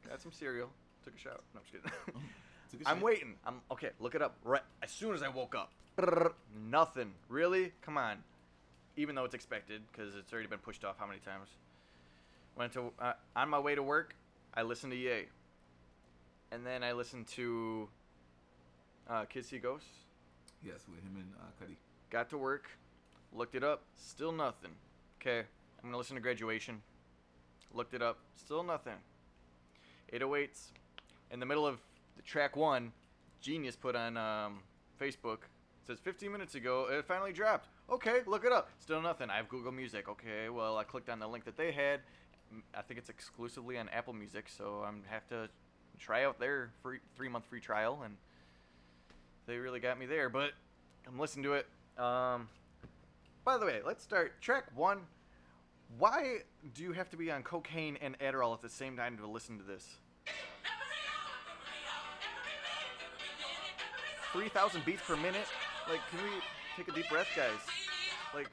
got 0.09 0.21
some 0.21 0.33
cereal, 0.33 0.71
took 1.05 1.15
a 1.15 1.19
shower. 1.19 1.41
No, 1.55 1.61
I'm 1.61 1.63
just 1.63 1.73
kidding. 1.73 2.23
A 2.85 2.89
I'm 2.89 3.01
waiting. 3.01 3.35
I'm 3.47 3.61
okay. 3.71 3.91
Look 4.01 4.15
it 4.15 4.23
up 4.23 4.37
right 4.45 4.63
as 4.83 4.91
soon 4.91 5.15
as 5.15 5.23
I 5.23 5.29
woke 5.29 5.55
up. 5.55 5.73
Nothing. 6.71 7.13
Really? 7.29 7.73
Come 7.83 7.97
on. 7.97 8.19
Even 8.97 9.15
though 9.15 9.25
it's 9.25 9.35
expected, 9.35 9.83
because 9.91 10.15
it's 10.17 10.33
already 10.33 10.49
been 10.49 10.59
pushed 10.59 10.85
off 10.85 10.97
how 10.99 11.07
many 11.07 11.21
times. 11.21 11.49
Went 12.57 12.73
to 12.73 12.91
uh, 12.99 13.13
on 13.35 13.49
my 13.49 13.59
way 13.59 13.75
to 13.75 13.83
work. 13.83 14.15
I 14.55 14.63
listened 14.63 14.93
to 14.93 14.99
Ye. 14.99 15.27
And 16.51 16.67
then 16.67 16.83
I 16.83 16.93
listened 16.93 17.27
to 17.29 17.89
uh, 19.09 19.25
Kids 19.25 19.49
See 19.49 19.59
Ghosts. 19.59 19.89
Yes, 20.65 20.81
with 20.89 21.03
him 21.03 21.17
and 21.17 21.33
uh, 21.41 21.65
Cudi. 21.65 21.77
Got 22.11 22.31
to 22.31 22.39
work, 22.39 22.71
looked 23.33 23.55
it 23.55 23.63
up, 23.65 23.83
still 23.97 24.33
nothing. 24.33 24.71
Okay, 25.21 25.41
I'm 25.41 25.89
gonna 25.89 25.99
listen 25.99 26.17
to 26.17 26.23
Graduation. 26.23 26.81
Looked 27.75 27.95
it 27.95 28.03
up, 28.03 28.19
still 28.37 28.63
nothing. 28.63 28.95
808s. 30.13 30.73
In 31.31 31.41
the 31.41 31.47
middle 31.47 31.67
of 31.67 31.79
the 32.17 32.23
track 32.23 32.57
one, 32.57 32.93
Genius 33.41 33.77
put 33.77 33.97
on 33.97 34.17
um, 34.17 34.61
Facebook. 35.01 35.39
Says 35.87 35.99
15 36.01 36.33
minutes 36.33 36.55
ago, 36.57 36.89
it 36.91 37.05
finally 37.05 37.33
dropped. 37.33 37.69
Okay, 37.91 38.21
look 38.27 38.45
it 38.45 38.53
up. 38.53 38.71
Still 38.81 39.01
nothing. 39.01 39.31
I 39.31 39.37
have 39.37 39.49
Google 39.49 39.71
Music. 39.71 40.09
Okay, 40.09 40.49
well 40.49 40.77
I 40.77 40.85
clicked 40.85 41.09
on 41.09 41.21
the 41.21 41.29
link 41.29 41.45
that 41.45 41.57
they 41.57 41.71
had. 41.71 42.01
I 42.75 42.83
think 42.83 42.99
it's 42.99 43.09
exclusively 43.09 43.79
on 43.79 43.89
Apple 43.91 44.13
Music, 44.13 44.49
so 44.49 44.85
I'm 44.87 45.03
have 45.09 45.27
to 45.29 45.49
try 45.99 46.25
out 46.25 46.39
their 46.39 46.71
free 46.83 46.99
three 47.17 47.29
month 47.29 47.47
free 47.47 47.61
trial, 47.61 48.01
and 48.05 48.17
they 49.47 49.57
really 49.59 49.81
got 49.81 49.99
me 49.99 50.07
there. 50.07 50.29
But 50.29 50.51
I'm 51.07 51.19
listening 51.19 51.45
to 51.45 51.53
it. 51.55 51.67
Um, 51.99 52.49
by 53.45 53.59
the 53.59 53.67
way, 53.67 53.81
let's 53.85 54.03
start 54.03 54.41
track 54.41 54.65
one. 54.75 54.99
Why 55.99 56.39
do 56.75 56.83
you 56.83 56.93
have 56.93 57.09
to 57.11 57.17
be 57.17 57.31
on 57.31 57.43
cocaine 57.43 57.97
and 58.01 58.19
Adderall 58.19 58.55
at 58.55 58.61
the 58.61 58.69
same 58.69 58.97
time 58.97 59.17
to 59.19 59.27
listen 59.27 59.59
to 59.59 59.65
this? 59.65 59.97
3,000 64.33 64.85
beats 64.85 65.03
per 65.07 65.17
minute? 65.17 65.47
Like, 65.89 66.01
can 66.11 66.19
we 66.23 66.31
take 66.77 66.89
a 66.89 66.93
deep 66.93 67.09
breath, 67.09 67.29
guys? 67.35 67.51
Like, 68.35 68.49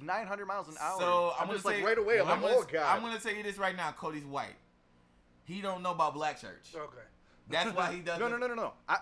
900 0.00 0.46
miles 0.46 0.68
an 0.68 0.74
hour. 0.80 1.00
So 1.00 1.32
I'm, 1.34 1.42
I'm, 1.42 1.46
gonna 1.46 1.52
just 1.54 1.66
say, 1.66 1.76
like, 1.76 1.84
right 1.84 1.98
away, 1.98 2.20
I'm, 2.20 2.28
like, 2.28 2.40
gonna, 2.40 2.54
oh, 2.54 2.66
God. 2.70 2.96
I'm 2.96 3.02
gonna 3.02 3.18
tell 3.18 3.32
you 3.32 3.42
this 3.42 3.58
right 3.58 3.74
now. 3.74 3.90
Cody's 3.92 4.24
white. 4.24 4.54
He 5.44 5.60
don't 5.60 5.82
know 5.82 5.92
about 5.92 6.14
black 6.14 6.40
church. 6.40 6.74
Okay. 6.74 6.98
That's 7.48 7.74
why 7.74 7.92
he 7.92 8.00
doesn't. 8.04 8.20
No, 8.20 8.28
no, 8.28 8.36
no, 8.36 8.46
no, 8.46 8.54
no. 8.54 8.72
I, 8.88 8.98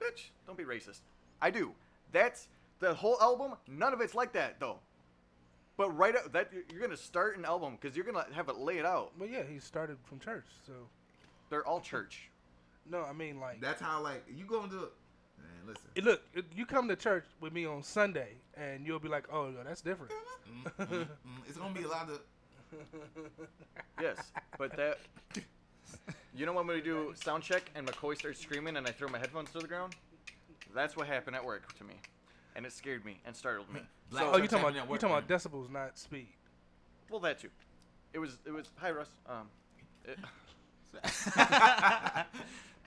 bitch, 0.00 0.30
don't 0.46 0.56
be 0.56 0.64
racist. 0.64 1.00
I 1.42 1.50
do. 1.50 1.72
That's 2.12 2.48
the 2.78 2.94
whole 2.94 3.18
album. 3.20 3.54
None 3.68 3.92
of 3.92 4.00
it's 4.00 4.14
like 4.14 4.32
that 4.32 4.60
though. 4.60 4.78
But 5.76 5.90
right 5.96 6.16
out 6.16 6.32
that 6.32 6.50
you're 6.70 6.80
gonna 6.80 6.96
start 6.96 7.36
an 7.36 7.44
album 7.44 7.76
because 7.80 7.96
you're 7.96 8.06
gonna 8.06 8.26
have 8.32 8.48
it 8.48 8.56
laid 8.56 8.84
out. 8.84 9.12
Well, 9.18 9.28
yeah, 9.28 9.42
he 9.42 9.58
started 9.58 9.98
from 10.04 10.18
church, 10.20 10.46
so 10.66 10.72
They're 11.50 11.66
all 11.66 11.80
church. 11.80 12.30
no, 12.90 13.02
I 13.04 13.12
mean 13.12 13.38
like 13.40 13.60
That's 13.60 13.80
how 13.80 14.00
like 14.02 14.24
you 14.34 14.44
go 14.44 14.64
into. 14.64 14.76
Man, 14.76 15.66
listen. 15.66 15.90
It- 15.94 16.04
look, 16.04 16.22
it- 16.34 16.46
you 16.54 16.64
come 16.64 16.88
to 16.88 16.96
church 16.96 17.24
with 17.40 17.52
me 17.52 17.66
on 17.66 17.82
Sunday, 17.82 18.36
and 18.54 18.86
you'll 18.86 18.98
be 18.98 19.08
like, 19.08 19.26
"Oh, 19.30 19.50
no, 19.50 19.62
that's 19.62 19.82
different." 19.82 20.12
Mm, 20.50 20.86
mm, 20.86 20.88
mm. 20.88 21.06
It's 21.46 21.58
gonna 21.58 21.74
be 21.74 21.82
a 21.84 21.88
lot 21.88 22.08
of. 22.08 22.20
Yes, 24.00 24.18
but 24.58 24.76
that. 24.76 24.98
You 26.34 26.44
know 26.46 26.52
when 26.52 26.66
we 26.66 26.80
do 26.82 27.14
sound 27.16 27.42
check 27.42 27.70
and 27.74 27.86
McCoy 27.86 28.16
starts 28.16 28.40
screaming 28.40 28.76
and 28.76 28.86
I 28.86 28.90
throw 28.92 29.08
my 29.08 29.18
headphones 29.18 29.50
to 29.52 29.58
the 29.58 29.66
ground? 29.68 29.94
That's 30.74 30.94
what 30.96 31.06
happened 31.06 31.34
at 31.36 31.42
work 31.44 31.72
to 31.78 31.84
me, 31.84 31.94
and 32.56 32.66
it 32.66 32.72
scared 32.72 33.04
me 33.04 33.20
and 33.24 33.36
startled 33.36 33.72
me. 33.72 33.80
Black 34.10 34.24
So- 34.24 34.32
oh, 34.32 34.36
you 34.36 34.42
church 34.42 34.50
talking 34.50 34.64
about 34.66 34.74
you 34.74 34.90
work, 34.90 35.00
talking 35.00 35.16
about 35.16 35.28
decibels, 35.28 35.70
not 35.70 35.96
speed. 35.98 36.28
Well, 37.10 37.20
that 37.20 37.38
too. 37.38 37.50
It 38.12 38.18
was 38.18 38.38
it 38.44 38.50
was 38.50 38.70
hi 38.76 38.90
Russ. 38.90 39.08
Um, 39.28 39.48
it, 40.04 40.18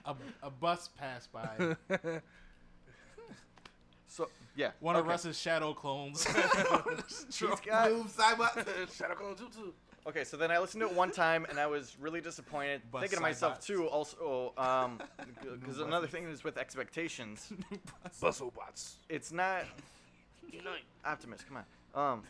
a, 0.04 0.14
a 0.42 0.50
bus 0.50 0.88
passed 0.98 1.32
by. 1.32 1.76
so 4.08 4.28
yeah. 4.56 4.72
One 4.80 4.96
of. 4.96 5.06
Russ's 5.06 5.38
shadow 5.38 5.72
clones. 5.72 6.26
He's 6.26 7.40
got 7.60 7.90
Move 7.90 8.10
side 8.10 8.36
by. 8.36 8.48
Shadow 8.92 9.14
Clone 9.14 9.36
Jutsu. 9.36 9.72
Okay, 10.06 10.24
so 10.24 10.36
then 10.36 10.50
I 10.50 10.58
listened 10.58 10.80
to 10.82 10.88
it 10.88 10.94
one 10.94 11.10
time 11.10 11.46
and 11.50 11.60
I 11.60 11.66
was 11.66 11.96
really 12.00 12.20
disappointed. 12.20 12.80
Bus 12.90 13.02
thinking 13.02 13.18
to 13.18 13.22
myself 13.22 13.54
bots. 13.54 13.66
too, 13.66 13.86
also, 13.86 14.52
um, 14.56 15.00
because 15.60 15.78
another 15.78 16.06
thing 16.06 16.24
is 16.24 16.42
with 16.42 16.56
expectations, 16.56 17.52
Bustle 18.20 18.50
bots. 18.56 18.96
it's 19.08 19.30
not 19.30 19.64
Unite. 20.52 20.84
Optimus. 21.04 21.42
Come 21.46 21.58
on, 21.94 22.12
um, 22.12 22.22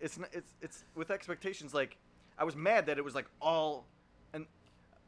it's 0.00 0.18
not, 0.18 0.28
it's 0.32 0.52
it's 0.60 0.84
with 0.94 1.10
expectations. 1.10 1.72
Like, 1.72 1.96
I 2.38 2.44
was 2.44 2.54
mad 2.56 2.86
that 2.86 2.98
it 2.98 3.04
was 3.04 3.14
like 3.14 3.26
all, 3.40 3.86
and 4.34 4.46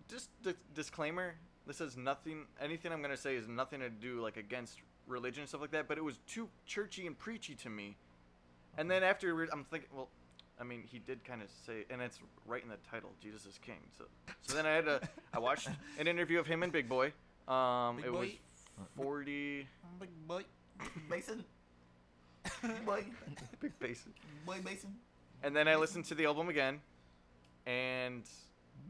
just 0.09 0.30
the 0.42 0.57
disclaimer. 0.74 1.34
This 1.66 1.80
is 1.80 1.96
nothing. 1.96 2.46
Anything 2.61 2.92
I'm 2.92 3.03
gonna 3.03 3.16
say 3.16 3.36
is 3.36 3.46
nothing 3.46 3.80
to 3.80 3.90
do 3.90 4.20
like 4.20 4.36
against 4.36 4.78
religion 5.07 5.42
and 5.42 5.48
stuff 5.48 5.61
like 5.61 5.70
that. 5.72 5.86
But 5.86 5.98
it 5.98 6.03
was 6.05 6.18
too 6.26 6.48
churchy 6.66 7.07
and 7.07 7.16
preachy 7.16 7.55
to 7.57 7.68
me. 7.70 7.96
And 8.76 8.90
then 8.90 9.05
after 9.05 9.30
I'm 9.53 9.64
thinking, 9.64 9.90
well, 9.94 10.09
I 10.62 10.64
mean, 10.64 10.84
he 10.86 11.00
did 11.00 11.24
kind 11.24 11.42
of 11.42 11.48
say, 11.66 11.84
and 11.90 12.00
it's 12.00 12.20
right 12.46 12.62
in 12.62 12.68
the 12.68 12.76
title, 12.88 13.10
Jesus 13.20 13.46
is 13.46 13.58
King. 13.58 13.80
So, 13.98 14.04
so 14.42 14.54
then 14.54 14.64
I 14.64 14.70
had 14.70 14.84
to, 14.84 15.00
I 15.34 15.40
watched 15.40 15.68
an 15.98 16.06
interview 16.06 16.38
of 16.38 16.46
him 16.46 16.62
and 16.62 16.70
Big 16.70 16.88
Boy. 16.88 17.12
Um, 17.48 17.96
Big 17.96 18.04
it 18.04 18.12
was 18.12 18.28
40 18.96 19.66
Big 19.98 20.08
boy. 20.28 20.42
Mason. 21.10 21.44
Boy. 22.86 23.04
big 23.60 23.76
basin. 23.80 24.12
Boy 24.46 24.58
Mason. 24.64 24.94
And 25.42 25.54
then 25.54 25.66
I 25.66 25.74
listened 25.74 26.04
to 26.06 26.14
the 26.14 26.26
album 26.26 26.48
again, 26.48 26.80
and 27.66 28.22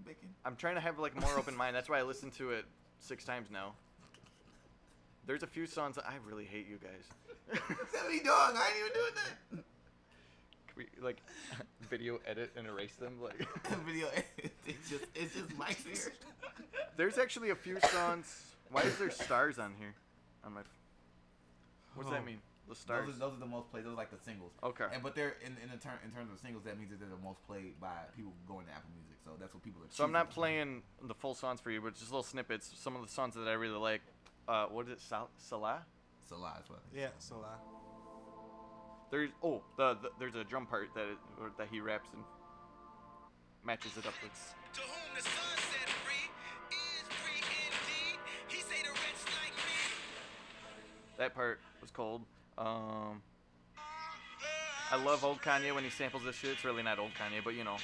Bacon. 0.04 0.28
I'm 0.44 0.56
trying 0.56 0.74
to 0.74 0.80
have 0.82 0.98
like 0.98 1.18
more 1.18 1.38
open 1.38 1.56
mind. 1.56 1.74
That's 1.74 1.88
why 1.88 1.98
I 1.98 2.02
listened 2.02 2.34
to 2.34 2.50
it 2.50 2.66
six 2.98 3.24
times 3.24 3.48
now. 3.50 3.72
There's 5.26 5.42
a 5.42 5.46
few 5.46 5.66
songs 5.66 5.96
that 5.96 6.04
I 6.06 6.16
really 6.28 6.44
hate 6.44 6.66
you 6.68 6.76
guys. 6.76 7.58
What 7.92 8.06
are 8.06 8.12
you 8.12 8.22
doing? 8.22 8.32
I 8.34 8.68
ain't 8.68 8.78
even 8.78 8.92
doing 8.92 9.14
that. 9.14 9.64
Can 10.74 10.84
we 10.98 11.04
like 11.04 11.18
video 11.90 12.18
edit 12.26 12.52
and 12.56 12.66
erase 12.66 12.94
them? 12.94 13.18
Like, 13.22 13.46
Video. 13.86 14.08
edit. 14.08 14.52
It's 14.66 14.88
just 14.90 15.04
it's 15.14 15.34
just 15.34 15.56
Mike's 15.58 15.84
here. 16.04 16.12
there's 16.96 17.18
actually 17.18 17.50
a 17.50 17.54
few 17.56 17.78
songs. 17.80 18.42
Why 18.70 18.82
is 18.82 18.96
there 18.98 19.10
stars 19.10 19.58
on 19.58 19.74
here? 19.78 19.94
On 20.44 20.52
my. 20.54 20.60
What's 21.94 22.08
Oh. 22.08 22.12
that 22.12 22.24
mean? 22.24 22.38
the 22.68 22.76
stars. 22.76 23.06
Those 23.06 23.16
are, 23.16 23.18
those 23.18 23.32
are 23.34 23.40
the 23.40 23.46
most 23.46 23.70
played. 23.72 23.84
Those 23.84 23.92
are 23.92 23.96
like 23.96 24.10
the 24.10 24.24
singles. 24.24 24.52
Okay. 24.62 24.84
And 24.94 25.02
but 25.02 25.14
they're 25.14 25.34
in 25.44 25.56
in, 25.62 25.68
the 25.70 25.76
ter- 25.76 25.98
in 26.04 26.10
terms 26.12 26.30
of 26.32 26.38
singles, 26.38 26.64
that 26.64 26.78
means 26.78 26.90
that 26.90 27.00
they're 27.00 27.08
the 27.08 27.22
most 27.22 27.44
played 27.46 27.78
by 27.80 27.90
people 28.16 28.32
going 28.46 28.64
to 28.66 28.72
Apple 28.72 28.88
Music. 28.94 29.16
So 29.24 29.32
that's 29.38 29.52
what 29.52 29.62
people 29.62 29.82
are. 29.82 29.86
So 29.90 30.04
I'm 30.04 30.12
not 30.12 30.28
choosing. 30.30 30.34
playing 30.40 30.82
the 31.02 31.14
full 31.14 31.34
songs 31.34 31.60
for 31.60 31.70
you, 31.70 31.80
but 31.80 31.94
just 31.94 32.10
little 32.10 32.22
snippets. 32.22 32.70
Some 32.76 32.94
of 32.96 33.02
the 33.02 33.08
songs 33.12 33.34
that 33.34 33.48
I 33.48 33.52
really 33.54 33.76
like. 33.78 34.00
Uh, 34.48 34.66
what 34.66 34.86
is 34.86 34.92
it? 34.92 35.00
Sal- 35.00 35.28
Selah. 35.36 35.82
Selah 36.28 36.54
as 36.62 36.70
well. 36.70 36.78
Yeah, 36.94 37.08
so 37.18 37.44
uh, 37.44 37.48
There's 39.12 39.28
oh 39.42 39.60
the, 39.76 39.98
the 40.00 40.08
there's 40.18 40.34
a 40.34 40.42
drum 40.42 40.64
part 40.64 40.88
that 40.94 41.04
it, 41.04 41.18
that 41.58 41.68
he 41.70 41.80
raps 41.80 42.08
and 42.14 42.24
matches 43.62 43.92
it 43.98 44.06
up 44.06 44.14
with. 44.22 44.32
To 44.72 44.80
whom 44.80 45.14
the 45.14 45.20
sun 45.20 45.58
set 45.70 45.88
free 46.00 46.30
is 46.70 47.04
free 47.20 47.44
indeed. 47.68 48.18
He 48.48 48.62
say 48.62 48.82
the 48.82 48.88
rich 48.88 49.22
like 49.36 49.52
me. 49.52 51.18
That 51.18 51.34
part 51.34 51.60
was 51.82 51.90
cold. 51.90 52.22
Um, 52.56 53.20
I 54.90 54.96
love 54.96 55.24
old 55.24 55.42
Kanye 55.42 55.74
when 55.74 55.84
he 55.84 55.90
samples 55.90 56.24
this 56.24 56.36
shit. 56.36 56.52
It's 56.52 56.64
really 56.64 56.82
not 56.82 56.98
old 56.98 57.10
Kanye, 57.10 57.44
but 57.44 57.54
you 57.54 57.64
know. 57.64 57.76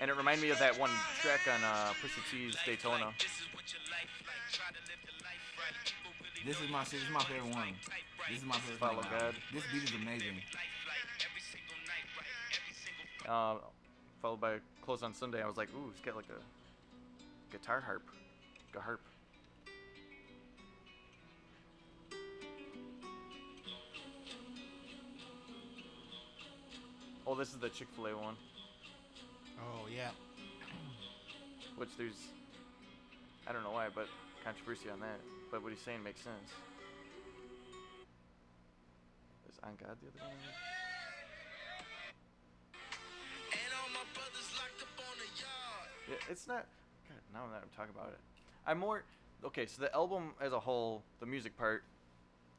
And 0.00 0.08
it 0.08 0.16
reminded 0.16 0.42
me 0.42 0.50
of 0.50 0.60
that 0.60 0.78
one 0.78 0.90
track 1.20 1.40
on 1.52 1.64
uh, 1.64 1.92
Pusha 2.00 2.30
T's 2.30 2.56
Daytona. 2.64 3.10
This 6.44 6.60
is 6.60 6.68
my 6.70 6.84
shit. 6.84 7.00
This 7.00 7.02
is 7.04 7.10
my 7.10 7.20
favorite 7.24 7.54
one. 7.54 7.68
This 8.28 8.38
is 8.38 8.44
my 8.44 8.56
favorite. 8.56 8.78
Follow 8.78 9.00
thing 9.00 9.10
about. 9.12 9.32
God. 9.32 9.34
This 9.52 9.64
beat 9.72 9.84
is 9.84 9.94
amazing. 9.94 10.36
life 10.36 10.74
like 10.84 11.24
every 11.24 11.40
single 11.40 11.76
night 11.88 12.04
right. 12.20 12.52
Every 12.52 12.74
single 12.76 13.06
Uh, 13.24 13.58
followed 14.20 14.40
by 14.40 14.56
Close 14.82 15.02
on 15.02 15.14
Sunday. 15.14 15.42
I 15.42 15.46
was 15.46 15.56
like, 15.56 15.70
ooh, 15.74 15.88
it's 15.90 16.02
got 16.02 16.16
like 16.16 16.28
a 16.28 17.50
guitar 17.50 17.80
harp. 17.80 18.02
Like 18.74 18.82
a 18.82 18.84
harp. 18.84 19.00
Oh, 27.26 27.34
this 27.34 27.48
is 27.48 27.56
the 27.56 27.70
Chick 27.70 27.88
fil 27.96 28.06
A 28.08 28.16
one, 28.16 28.36
oh 29.58 29.86
yeah. 29.94 30.10
which 31.76 31.88
there's. 31.96 32.28
I 33.46 33.52
don't 33.52 33.62
know 33.62 33.70
why, 33.70 33.88
but 33.94 34.08
controversy 34.44 34.90
on 34.90 35.00
that. 35.00 35.18
But 35.54 35.62
what 35.62 35.70
he's 35.70 35.82
saying 35.82 36.02
makes 36.02 36.20
sense. 36.20 36.50
Is 39.48 39.54
On 39.62 39.70
God 39.78 39.96
the 40.02 40.08
other 40.08 40.18
one? 40.18 40.34
And 43.52 43.70
all 43.78 43.88
my 43.94 44.02
brothers 44.18 44.50
locked 44.58 44.82
up 44.82 44.98
on 44.98 45.14
the 45.14 45.30
yard. 45.38 45.90
Yeah, 46.10 46.32
it's 46.32 46.48
not. 46.48 46.66
God, 47.08 47.22
now 47.32 47.46
that 47.52 47.62
I'm 47.62 47.70
talking 47.76 47.94
about 47.94 48.08
it, 48.08 48.18
I'm 48.66 48.80
more. 48.80 49.04
Okay, 49.44 49.66
so 49.66 49.80
the 49.80 49.94
album 49.94 50.32
as 50.40 50.52
a 50.52 50.58
whole, 50.58 51.04
the 51.20 51.26
music 51.26 51.56
part, 51.56 51.84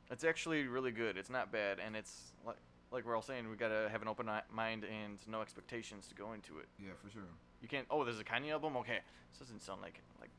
it's 0.09 0.23
actually 0.23 0.65
really 0.69 0.91
good. 0.91 1.17
It's 1.17 1.29
not 1.29 1.51
bad, 1.51 1.79
and 1.85 1.97
it's 1.97 2.31
like 2.47 2.55
like 2.93 3.05
we're 3.05 3.17
all 3.17 3.21
saying, 3.21 3.49
we 3.49 3.57
gotta 3.57 3.89
have 3.91 4.03
an 4.03 4.07
open 4.07 4.29
mind 4.53 4.85
and 4.85 5.19
no 5.27 5.41
expectations 5.41 6.07
to 6.07 6.15
go 6.15 6.31
into 6.31 6.59
it. 6.59 6.67
Yeah, 6.81 6.91
for 7.03 7.11
sure. 7.11 7.27
You 7.61 7.67
can't. 7.67 7.87
Oh, 7.91 8.05
there's 8.05 8.21
a 8.21 8.23
Kanye 8.23 8.51
album. 8.51 8.77
Okay, 8.77 8.99
this 9.33 9.39
doesn't 9.39 9.63
sound 9.63 9.81
like 9.81 9.99
like. 10.21 10.29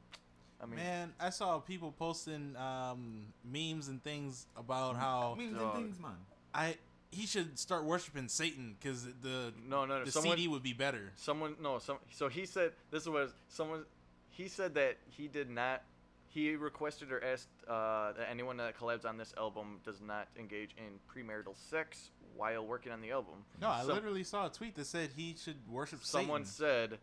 I 0.60 0.66
mean, 0.66 0.76
Man, 0.76 1.12
I 1.20 1.30
saw 1.30 1.58
people 1.58 1.92
posting 1.92 2.56
um, 2.56 3.26
memes 3.44 3.88
and 3.88 4.02
things 4.02 4.46
about 4.56 4.96
how 4.96 5.34
Memes 5.38 5.56
dog. 5.58 5.76
and 5.76 5.84
things, 5.84 6.00
man. 6.00 6.16
I 6.54 6.76
he 7.10 7.26
should 7.26 7.58
start 7.58 7.84
worshiping 7.84 8.28
Satan 8.28 8.76
because 8.80 9.04
the 9.22 9.52
no, 9.68 9.84
no, 9.84 9.98
no. 9.98 10.04
the 10.04 10.10
someone, 10.10 10.36
CD 10.36 10.48
would 10.48 10.62
be 10.62 10.72
better. 10.72 11.12
someone, 11.16 11.56
no, 11.62 11.78
some. 11.78 11.98
So 12.10 12.28
he 12.28 12.46
said 12.46 12.72
this 12.90 13.06
was 13.06 13.30
someone. 13.48 13.84
He 14.30 14.48
said 14.48 14.74
that 14.74 14.96
he 15.10 15.28
did 15.28 15.50
not. 15.50 15.82
He 16.28 16.54
requested 16.54 17.10
or 17.12 17.22
asked 17.24 17.48
uh, 17.66 18.12
that 18.12 18.28
anyone 18.30 18.58
that 18.58 18.78
collabs 18.78 19.06
on 19.06 19.16
this 19.16 19.32
album 19.38 19.80
does 19.84 20.00
not 20.02 20.28
engage 20.38 20.70
in 20.76 20.98
premarital 21.10 21.56
sex 21.70 22.10
while 22.36 22.66
working 22.66 22.92
on 22.92 23.00
the 23.00 23.10
album. 23.10 23.44
No, 23.60 23.68
I 23.68 23.80
Some- 23.80 23.94
literally 23.94 24.24
saw 24.24 24.46
a 24.46 24.50
tweet 24.50 24.74
that 24.74 24.86
said 24.86 25.10
he 25.16 25.34
should 25.42 25.56
worship 25.70 26.04
Satan. 26.04 26.24
Someone 26.26 26.44
Satan. 26.44 26.90
said 26.90 26.98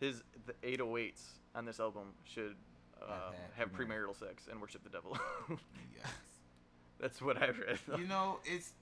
his 0.00 0.22
the 0.46 0.52
808s 0.76 1.37
on 1.54 1.64
this 1.64 1.80
album 1.80 2.04
should 2.24 2.54
uh, 3.02 3.30
Have 3.56 3.70
have 3.70 3.72
premarital 3.72 4.18
sex 4.18 4.48
and 4.50 4.60
worship 4.60 4.82
the 4.84 4.90
devil. 4.90 5.16
Yes. 5.96 6.12
That's 7.00 7.22
what 7.22 7.40
I 7.40 7.46
read. 7.50 7.78
you 7.98 8.06
know, 8.06 8.38
it's. 8.44 8.72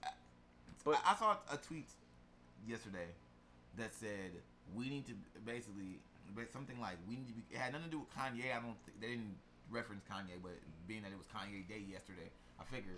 But- 0.83 0.99
I, 1.05 1.13
I 1.13 1.15
saw 1.15 1.37
a 1.51 1.57
tweet 1.57 1.87
yesterday 2.67 3.07
that 3.77 3.93
said 3.93 4.31
we 4.75 4.89
need 4.89 5.05
to 5.07 5.13
basically, 5.45 5.99
but 6.35 6.51
something 6.51 6.79
like 6.81 6.97
we 7.07 7.15
need 7.15 7.27
to 7.27 7.33
be. 7.33 7.43
It 7.51 7.57
had 7.57 7.73
nothing 7.73 7.89
to 7.89 7.91
do 7.91 7.99
with 7.99 8.09
Kanye. 8.15 8.49
I 8.55 8.59
don't. 8.61 8.73
think 8.85 8.99
They 9.01 9.07
didn't 9.09 9.37
reference 9.69 10.03
Kanye, 10.09 10.37
but 10.41 10.57
being 10.87 11.01
that 11.03 11.11
it 11.11 11.17
was 11.17 11.27
Kanye 11.27 11.67
Day 11.67 11.83
yesterday, 11.89 12.29
I 12.59 12.63
figured 12.65 12.97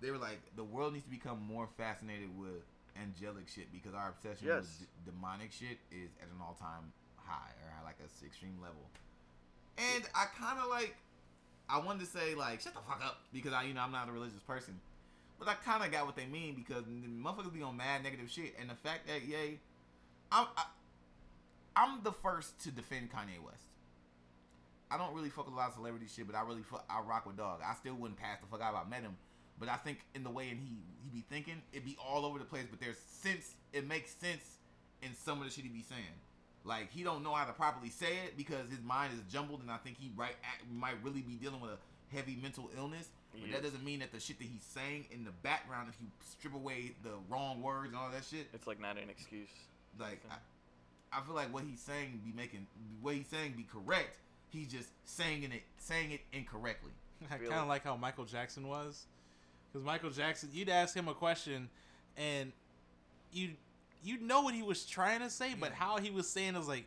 they 0.00 0.10
were 0.10 0.18
like 0.18 0.40
the 0.56 0.64
world 0.64 0.92
needs 0.92 1.04
to 1.04 1.10
become 1.10 1.42
more 1.42 1.68
fascinated 1.76 2.30
with 2.38 2.62
angelic 2.96 3.48
shit 3.48 3.70
because 3.72 3.94
our 3.94 4.08
obsession 4.10 4.46
Yes. 4.48 4.62
with 4.62 4.78
d- 4.80 4.86
demonic 5.10 5.50
shit 5.52 5.78
is 5.90 6.10
at 6.22 6.28
an 6.30 6.38
all 6.40 6.56
time 6.58 6.92
high 7.28 7.52
or 7.62 7.84
like 7.84 7.96
a 8.00 8.26
extreme 8.26 8.56
level. 8.60 8.82
And 9.76 10.04
I 10.14 10.26
kind 10.38 10.58
of 10.58 10.68
like, 10.68 10.96
I 11.68 11.78
wanted 11.78 12.00
to 12.00 12.06
say 12.06 12.34
like, 12.34 12.60
shut 12.60 12.74
the 12.74 12.80
fuck 12.80 13.02
up 13.04 13.20
because 13.32 13.52
I, 13.52 13.64
you 13.64 13.74
know, 13.74 13.82
I'm 13.82 13.92
not 13.92 14.08
a 14.08 14.12
religious 14.12 14.40
person, 14.40 14.80
but 15.38 15.48
I 15.48 15.54
kind 15.54 15.84
of 15.84 15.92
got 15.92 16.06
what 16.06 16.16
they 16.16 16.26
mean 16.26 16.54
because 16.54 16.84
the 16.84 17.08
motherfuckers 17.08 17.54
be 17.54 17.62
on 17.62 17.76
mad 17.76 18.02
negative 18.02 18.30
shit, 18.30 18.54
and 18.60 18.68
the 18.68 18.74
fact 18.74 19.06
that 19.06 19.24
yay, 19.24 19.58
I'm, 20.32 20.46
I, 20.56 20.64
I'm 21.76 22.02
the 22.02 22.12
first 22.12 22.58
to 22.64 22.70
defend 22.70 23.10
Kanye 23.12 23.38
West. 23.44 23.62
I 24.90 24.96
don't 24.96 25.14
really 25.14 25.28
fuck 25.28 25.44
with 25.44 25.54
a 25.54 25.56
lot 25.56 25.68
of 25.68 25.74
celebrity 25.74 26.06
shit, 26.08 26.26
but 26.26 26.34
I 26.34 26.42
really 26.42 26.62
fuck, 26.62 26.84
I 26.88 27.00
rock 27.00 27.26
with 27.26 27.36
dog. 27.36 27.60
I 27.64 27.74
still 27.74 27.94
wouldn't 27.94 28.18
pass 28.18 28.38
the 28.40 28.46
fuck 28.46 28.62
out 28.62 28.74
if 28.74 28.86
I 28.86 28.88
met 28.88 29.02
him, 29.02 29.16
but 29.60 29.68
I 29.68 29.76
think 29.76 29.98
in 30.14 30.24
the 30.24 30.30
way 30.30 30.48
and 30.48 30.58
he 30.58 30.78
he 31.04 31.10
be 31.10 31.24
thinking, 31.28 31.62
it 31.72 31.84
be 31.84 31.96
all 32.04 32.24
over 32.24 32.38
the 32.38 32.44
place. 32.44 32.64
But 32.68 32.80
there's 32.80 32.98
sense, 32.98 33.54
it 33.72 33.86
makes 33.86 34.12
sense 34.14 34.42
in 35.02 35.14
some 35.14 35.38
of 35.38 35.44
the 35.44 35.50
shit 35.50 35.64
he 35.64 35.70
be 35.70 35.84
saying. 35.88 36.02
Like 36.68 36.92
he 36.92 37.02
don't 37.02 37.24
know 37.24 37.32
how 37.32 37.46
to 37.46 37.52
properly 37.52 37.88
say 37.90 38.18
it 38.26 38.36
because 38.36 38.68
his 38.70 38.82
mind 38.84 39.12
is 39.14 39.20
jumbled, 39.32 39.62
and 39.62 39.70
I 39.70 39.78
think 39.78 39.96
he 39.98 40.10
right 40.14 40.36
act, 40.44 40.62
might 40.72 41.02
really 41.02 41.22
be 41.22 41.32
dealing 41.34 41.60
with 41.60 41.70
a 41.70 42.14
heavy 42.14 42.36
mental 42.40 42.70
illness. 42.76 43.08
But 43.32 43.40
He 43.40 43.50
that 43.52 43.58
is. 43.58 43.64
doesn't 43.72 43.84
mean 43.84 44.00
that 44.00 44.12
the 44.12 44.20
shit 44.20 44.38
that 44.38 44.44
he's 44.46 44.62
saying 44.62 45.06
in 45.10 45.24
the 45.24 45.30
background, 45.42 45.88
if 45.88 45.96
you 46.00 46.08
strip 46.30 46.54
away 46.54 46.92
the 47.02 47.10
wrong 47.30 47.62
words 47.62 47.88
and 47.88 47.96
all 47.96 48.10
that 48.10 48.24
shit, 48.24 48.48
It's 48.52 48.66
like 48.66 48.80
not 48.80 48.98
an 48.98 49.08
excuse. 49.08 49.48
like 49.98 50.20
I, 50.30 51.18
I 51.18 51.22
feel 51.22 51.34
like 51.34 51.52
what 51.52 51.64
he's 51.64 51.80
saying 51.80 52.20
be 52.24 52.32
making 52.36 52.66
what 53.00 53.14
he's 53.14 53.28
saying 53.28 53.54
be 53.56 53.64
correct. 53.64 54.18
He's 54.50 54.68
just 54.68 54.88
saying 55.04 55.44
it 55.44 55.62
saying 55.78 56.12
it 56.12 56.20
incorrectly. 56.34 56.92
I 57.30 57.38
Feel 57.38 57.48
kind 57.48 57.62
of 57.62 57.68
like 57.68 57.82
how 57.84 57.96
Michael 57.96 58.24
Jackson 58.26 58.68
was, 58.68 59.06
because 59.72 59.84
Michael 59.86 60.10
Jackson, 60.10 60.50
you'd 60.52 60.68
ask 60.68 60.94
him 60.94 61.08
a 61.08 61.14
question, 61.14 61.68
and 62.16 62.52
you 63.32 63.50
you 64.02 64.18
know 64.20 64.42
what 64.42 64.54
he 64.54 64.62
was 64.62 64.84
trying 64.84 65.20
to 65.20 65.30
say, 65.30 65.54
but 65.58 65.72
how 65.72 65.98
he 65.98 66.10
was 66.10 66.28
saying 66.28 66.54
it 66.54 66.58
was 66.58 66.68
like, 66.68 66.86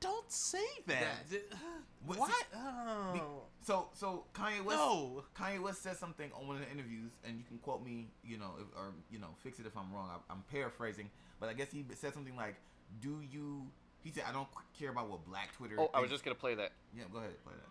don't 0.00 0.30
say 0.30 0.64
that. 0.86 1.26
What- 2.04 2.18
What? 2.18 2.44
Oh. 2.56 3.42
So 3.62 3.88
so 3.94 4.24
Kanye 4.34 4.64
West 4.64 4.76
No. 4.80 5.22
Kanye 5.38 5.60
West 5.62 5.84
said 5.84 5.96
something 5.96 6.32
on 6.34 6.48
one 6.48 6.56
of 6.56 6.62
the 6.62 6.70
interviews, 6.72 7.12
and 7.24 7.38
you 7.38 7.44
can 7.44 7.58
quote 7.58 7.84
me, 7.84 8.08
you 8.24 8.38
know, 8.38 8.54
if, 8.58 8.66
or 8.76 8.92
you 9.08 9.20
know, 9.20 9.28
fix 9.44 9.60
it 9.60 9.66
if 9.66 9.76
I'm 9.76 9.92
wrong. 9.94 10.10
I, 10.10 10.32
I'm 10.32 10.42
paraphrasing, 10.50 11.08
but 11.38 11.48
I 11.48 11.52
guess 11.52 11.70
he 11.70 11.84
said 11.94 12.12
something 12.12 12.34
like, 12.34 12.56
"Do 13.00 13.20
you?" 13.30 13.70
He 14.00 14.10
said, 14.10 14.24
"I 14.28 14.32
don't 14.32 14.48
care 14.76 14.90
about 14.90 15.08
what 15.08 15.24
Black 15.24 15.52
Twitter." 15.56 15.76
Oh, 15.78 15.90
I 15.94 16.00
was 16.00 16.10
just 16.10 16.24
gonna 16.24 16.34
play 16.34 16.56
that. 16.56 16.72
Yeah, 16.92 17.04
go 17.12 17.18
ahead, 17.18 17.30
play 17.44 17.54
that. 17.54 17.68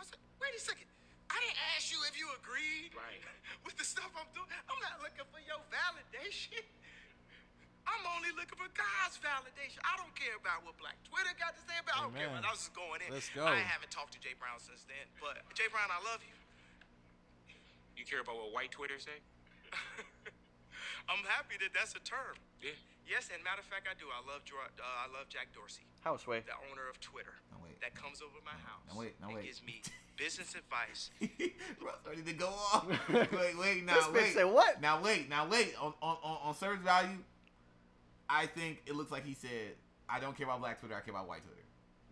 I 0.00 0.04
said, 0.04 0.18
wait 0.40 0.54
a 0.56 0.60
second. 0.60 0.86
I 1.34 1.42
didn't 1.42 1.58
ask 1.74 1.90
you 1.90 1.98
if 2.06 2.14
you 2.14 2.30
agreed 2.38 2.94
Right. 2.94 3.18
with 3.66 3.74
the 3.74 3.82
stuff 3.82 4.06
I'm 4.14 4.30
doing. 4.30 4.46
I'm 4.70 4.78
not 4.78 5.02
looking 5.02 5.26
for 5.34 5.42
your 5.42 5.58
validation. 5.66 6.62
I'm 7.84 8.06
only 8.16 8.30
looking 8.38 8.56
for 8.56 8.70
God's 8.72 9.18
validation. 9.20 9.82
I 9.84 9.98
don't 9.98 10.14
care 10.14 10.38
about 10.40 10.62
what 10.64 10.78
Black 10.78 10.96
Twitter 11.04 11.34
got 11.36 11.52
to 11.58 11.62
say 11.68 11.74
about. 11.82 11.98
I 11.98 12.00
don't 12.06 12.14
care 12.16 12.30
Amen. 12.30 12.40
about. 12.40 12.48
I 12.48 12.52
was 12.54 12.64
just 12.64 12.72
going 12.72 13.02
in. 13.04 13.12
Let's 13.12 13.28
go. 13.34 13.44
I 13.44 13.60
haven't 13.60 13.90
talked 13.92 14.14
to 14.16 14.20
Jay 14.22 14.32
Brown 14.38 14.56
since 14.62 14.86
then, 14.88 15.04
but 15.20 15.42
Jay 15.58 15.68
Brown, 15.68 15.90
I 15.90 16.00
love 16.06 16.22
you. 16.24 16.32
You 17.98 18.06
care 18.06 18.22
about 18.22 18.38
what 18.38 18.54
white 18.54 18.70
Twitter 18.70 18.96
say? 19.02 19.18
I'm 21.10 21.20
happy 21.28 21.58
that 21.60 21.74
that's 21.74 21.92
a 21.98 22.00
term. 22.00 22.38
Yeah. 22.62 22.78
Yes, 23.06 23.28
and 23.32 23.42
matter 23.44 23.60
of 23.60 23.68
fact, 23.68 23.86
I 23.90 23.94
do. 23.98 24.06
I 24.08 24.20
love 24.24 24.42
uh, 24.48 24.82
I 24.82 25.06
love 25.12 25.28
Jack 25.28 25.52
Dorsey, 25.54 25.84
Houseway. 26.04 26.40
the 26.46 26.56
owner 26.72 26.88
of 26.88 27.00
Twitter, 27.00 27.34
Now 27.52 27.58
wait. 27.62 27.80
that 27.80 27.94
comes 27.94 28.22
over 28.22 28.40
my 28.44 28.56
house 28.64 28.80
Now 28.88 28.98
wait, 28.98 29.14
now 29.20 29.28
and 29.28 29.36
wait. 29.36 29.44
gives 29.44 29.62
me 29.62 29.82
business 30.16 30.54
advice. 30.56 31.10
Russ 31.84 32.00
ready 32.08 32.22
to 32.22 32.32
go 32.32 32.48
off. 32.48 32.86
wait, 33.12 33.58
wait, 33.58 33.84
now 33.84 33.94
This 33.94 34.04
bitch 34.06 34.12
wait. 34.14 34.34
said 34.34 34.44
what? 34.44 34.80
Now 34.80 35.02
wait, 35.02 35.28
now 35.28 35.46
wait. 35.48 35.74
On 35.80 35.92
on 36.00 36.16
on, 36.22 36.38
on 36.48 36.54
service 36.56 36.80
value, 36.82 37.18
I 38.28 38.46
think 38.46 38.82
it 38.86 38.94
looks 38.96 39.12
like 39.12 39.24
he 39.24 39.34
said, 39.34 39.76
"I 40.08 40.18
don't 40.20 40.36
care 40.36 40.46
about 40.46 40.60
Black 40.60 40.80
Twitter. 40.80 40.94
I 40.96 41.00
care 41.00 41.12
about 41.14 41.28
white 41.28 41.42
Twitter." 41.42 41.60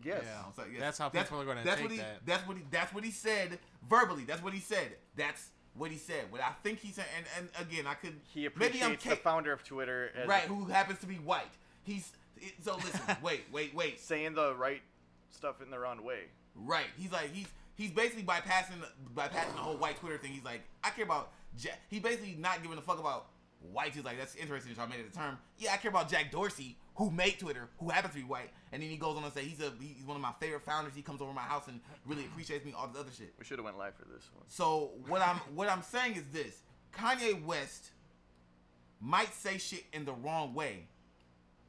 Yes. 0.05 0.22
Yeah. 0.24 0.43
So, 0.57 0.62
yes. 0.70 0.80
That's 0.80 0.99
how 0.99 1.09
people 1.09 1.40
are 1.40 1.45
gonna 1.45 1.62
that's 1.64 1.76
take 1.76 1.84
what 1.84 1.93
he, 1.93 1.99
that. 1.99 2.26
That's 2.26 2.47
what 2.47 2.57
he. 2.57 2.62
That's 2.70 2.93
what 2.95 3.05
he 3.05 3.11
said 3.12 3.59
verbally. 3.88 4.24
That's 4.24 4.43
what 4.43 4.53
he 4.53 4.61
said. 4.61 4.97
That's 5.16 5.49
what 5.75 5.91
he 5.91 5.97
said. 5.97 6.25
What 6.31 6.41
I 6.41 6.53
think 6.62 6.81
he 6.81 6.93
said. 6.93 7.07
And, 7.16 7.27
and 7.39 7.66
again, 7.66 7.87
I 7.87 7.95
could. 7.95 8.14
He 8.33 8.43
maybe 8.43 8.83
I'm 8.83 8.93
appreciates 8.93 9.05
the 9.05 9.16
founder 9.16 9.53
of 9.53 9.64
Twitter 9.64 10.11
as 10.16 10.29
right, 10.29 10.43
who 10.43 10.66
happens 10.66 10.99
to 11.01 11.07
be 11.07 11.16
white. 11.16 11.45
He's 11.85 12.12
so 12.62 12.77
listen. 12.77 13.01
wait, 13.23 13.43
wait, 13.53 13.75
wait. 13.75 14.01
saying 14.01 14.35
the 14.35 14.55
right 14.55 14.83
stuff 15.31 15.62
in 15.62 15.70
the 15.70 15.79
wrong 15.79 16.05
way. 16.05 16.25
Right. 16.55 16.87
He's 16.97 17.12
like 17.12 17.33
he's 17.33 17.47
he's 17.75 17.91
basically 17.91 18.25
bypassing 18.25 18.85
bypassing 19.14 19.55
the 19.55 19.61
whole 19.61 19.77
white 19.77 19.99
Twitter 19.99 20.18
thing. 20.18 20.33
He's 20.33 20.45
like, 20.45 20.62
I 20.85 20.91
care 20.91 21.05
about. 21.05 21.33
He's 21.89 22.01
basically 22.01 22.37
not 22.39 22.62
giving 22.62 22.79
a 22.79 22.83
fuck 22.83 22.99
about 22.99 23.27
white. 23.70 23.94
He's 23.94 24.04
like, 24.04 24.18
that's 24.18 24.34
interesting. 24.34 24.74
So 24.74 24.82
I 24.82 24.86
made 24.86 25.00
it 25.00 25.06
a 25.12 25.16
term. 25.16 25.38
Yeah, 25.58 25.72
I 25.72 25.76
care 25.76 25.90
about 25.90 26.10
Jack 26.10 26.30
Dorsey, 26.30 26.76
who 26.96 27.10
made 27.10 27.38
Twitter, 27.38 27.68
who 27.78 27.90
happens 27.90 28.14
to 28.14 28.20
be 28.20 28.26
white, 28.26 28.50
and 28.72 28.82
then 28.82 28.90
he 28.90 28.96
goes 28.96 29.16
on 29.16 29.22
to 29.22 29.30
say 29.30 29.42
he's 29.42 29.60
a 29.60 29.72
he's 29.80 30.04
one 30.04 30.16
of 30.16 30.22
my 30.22 30.32
favorite 30.40 30.62
founders. 30.62 30.94
He 30.94 31.02
comes 31.02 31.20
over 31.20 31.32
my 31.32 31.42
house 31.42 31.68
and 31.68 31.80
really 32.06 32.24
appreciates 32.24 32.64
me. 32.64 32.74
All 32.76 32.88
this 32.88 33.00
other 33.00 33.10
shit. 33.16 33.34
We 33.38 33.44
should 33.44 33.58
have 33.58 33.64
went 33.64 33.78
live 33.78 33.94
for 33.94 34.04
this 34.04 34.28
one. 34.34 34.44
So 34.48 34.92
what 35.08 35.22
I'm 35.22 35.36
what 35.54 35.68
I'm 35.68 35.82
saying 35.82 36.16
is 36.16 36.24
this: 36.32 36.62
Kanye 36.94 37.42
West 37.44 37.90
might 39.00 39.34
say 39.34 39.58
shit 39.58 39.84
in 39.92 40.04
the 40.04 40.12
wrong 40.12 40.54
way, 40.54 40.88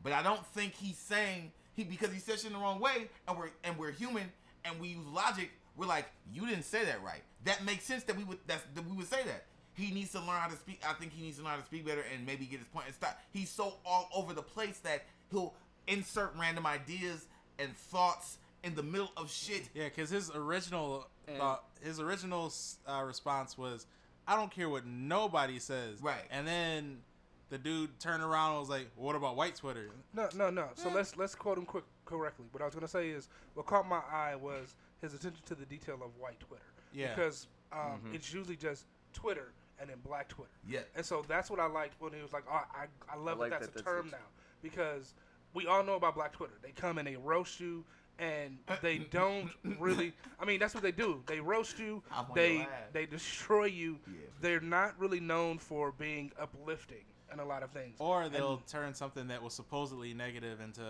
but 0.03 0.13
I 0.13 0.21
don't 0.21 0.45
think 0.47 0.75
he's 0.75 0.97
saying 0.97 1.51
he 1.73 1.83
because 1.83 2.11
he 2.11 2.19
says 2.19 2.41
shit 2.41 2.47
in 2.47 2.53
the 2.53 2.59
wrong 2.59 2.79
way, 2.79 3.09
and 3.27 3.37
we're 3.37 3.49
and 3.63 3.77
we're 3.77 3.91
human 3.91 4.31
and 4.65 4.79
we 4.79 4.89
use 4.89 5.05
logic. 5.07 5.51
We're 5.75 5.87
like, 5.87 6.05
you 6.31 6.45
didn't 6.45 6.63
say 6.65 6.85
that 6.85 7.03
right. 7.03 7.23
That 7.45 7.65
makes 7.65 7.83
sense 7.85 8.03
that 8.03 8.17
we 8.17 8.23
would 8.23 8.39
that's, 8.45 8.63
that 8.75 8.87
we 8.87 8.95
would 8.95 9.09
say 9.09 9.23
that. 9.25 9.45
He 9.75 9.91
needs 9.91 10.11
to 10.11 10.19
learn 10.19 10.39
how 10.39 10.47
to 10.47 10.55
speak. 10.55 10.81
I 10.87 10.93
think 10.93 11.13
he 11.13 11.23
needs 11.23 11.37
to 11.37 11.43
learn 11.43 11.53
how 11.53 11.59
to 11.59 11.65
speak 11.65 11.85
better 11.85 12.03
and 12.13 12.25
maybe 12.25 12.45
get 12.45 12.59
his 12.59 12.67
point 12.67 12.85
and 12.87 12.95
stop. 12.95 13.19
He's 13.31 13.49
so 13.49 13.73
all 13.85 14.07
over 14.13 14.33
the 14.33 14.41
place 14.41 14.77
that 14.79 15.03
he'll 15.31 15.53
insert 15.87 16.33
random 16.39 16.65
ideas 16.65 17.25
and 17.59 17.75
thoughts 17.75 18.37
in 18.63 18.75
the 18.75 18.83
middle 18.83 19.11
of 19.17 19.31
shit. 19.31 19.69
Yeah, 19.73 19.85
because 19.85 20.09
his 20.09 20.31
original 20.31 21.07
And- 21.27 21.37
thought, 21.37 21.63
his 21.81 21.99
original 21.99 22.51
uh, 22.87 23.03
response 23.05 23.57
was, 23.57 23.85
"I 24.27 24.35
don't 24.35 24.51
care 24.51 24.69
what 24.69 24.85
nobody 24.85 25.59
says." 25.59 26.01
Right. 26.01 26.23
And 26.29 26.47
then 26.47 27.01
the 27.49 27.57
dude 27.57 27.99
turned 27.99 28.23
around 28.23 28.51
and 28.51 28.59
was 28.61 28.69
like, 28.69 28.89
"What 28.95 29.15
about 29.15 29.35
white 29.35 29.55
Twitter?" 29.55 29.89
No, 30.13 30.29
no, 30.35 30.49
no. 30.49 30.69
So 30.75 30.89
let's 30.89 31.17
let's 31.17 31.35
quote 31.35 31.57
him 31.57 31.65
quick 31.65 31.83
correctly. 32.05 32.45
What 32.51 32.61
I 32.61 32.65
was 32.65 32.73
gonna 32.75 32.87
say 32.87 33.09
is 33.09 33.27
what 33.55 33.65
caught 33.65 33.87
my 33.87 34.01
eye 34.11 34.35
was 34.35 34.75
his 35.01 35.13
attention 35.13 35.41
to 35.45 35.55
the 35.55 35.65
detail 35.65 35.95
of 35.95 36.15
white 36.19 36.39
Twitter. 36.39 36.63
Yeah. 36.93 37.13
Because 37.15 37.47
um, 37.73 38.01
it's 38.13 38.31
usually 38.33 38.55
just 38.55 38.85
Twitter 39.13 39.51
and 39.79 39.89
then 39.89 39.97
black 40.05 40.27
Twitter. 40.29 40.51
Yeah. 40.67 40.79
And 40.95 41.05
so 41.05 41.23
that's 41.27 41.49
what 41.49 41.59
I 41.59 41.65
liked 41.67 41.99
when 41.99 42.13
he 42.13 42.21
was 42.21 42.33
like, 42.33 42.43
oh, 42.49 42.53
I 42.53 42.85
I 43.11 43.17
love 43.17 43.39
like 43.39 43.51
that 43.51 43.61
that's 43.61 43.73
that 43.73 43.81
a 43.81 43.83
that's 43.83 43.95
term 43.95 44.07
it. 44.07 44.11
now 44.11 44.17
because 44.61 45.13
we 45.53 45.67
all 45.67 45.83
know 45.83 45.95
about 45.95 46.15
black 46.15 46.33
Twitter. 46.33 46.53
They 46.61 46.71
come 46.71 46.97
and 46.97 47.07
they 47.07 47.15
roast 47.15 47.59
you. 47.59 47.83
And 48.19 48.59
they 48.83 48.97
don't 49.11 49.49
really. 49.79 50.13
I 50.39 50.45
mean, 50.45 50.59
that's 50.59 50.75
what 50.75 50.83
they 50.83 50.91
do. 50.91 51.23
They 51.25 51.39
roast 51.39 51.79
you. 51.79 52.03
They 52.35 52.67
they 52.91 53.07
destroy 53.07 53.65
you. 53.65 53.97
Yeah. 54.07 54.13
They're 54.39 54.59
not 54.61 54.97
really 54.99 55.19
known 55.19 55.57
for 55.57 55.91
being 55.91 56.31
uplifting 56.39 57.05
in 57.31 57.39
a 57.39 57.45
lot 57.45 57.63
of 57.63 57.71
things. 57.71 57.95
Or 57.97 58.29
they'll 58.29 58.53
And- 58.57 58.67
turn 58.67 58.93
something 58.93 59.27
that 59.29 59.41
was 59.41 59.53
supposedly 59.55 60.13
negative 60.13 60.61
into 60.61 60.83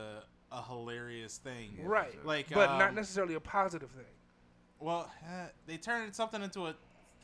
a 0.52 0.62
hilarious 0.64 1.38
thing. 1.38 1.80
right, 1.84 2.14
Like, 2.26 2.50
but 2.50 2.78
not 2.78 2.90
um, 2.90 2.96
necessarily 2.96 3.36
a 3.36 3.40
positive 3.40 3.90
thing. 3.92 4.04
Well, 4.80 5.10
uh, 5.26 5.48
they 5.66 5.78
turned 5.78 6.14
something 6.14 6.44
into 6.44 6.68
a. 6.68 6.76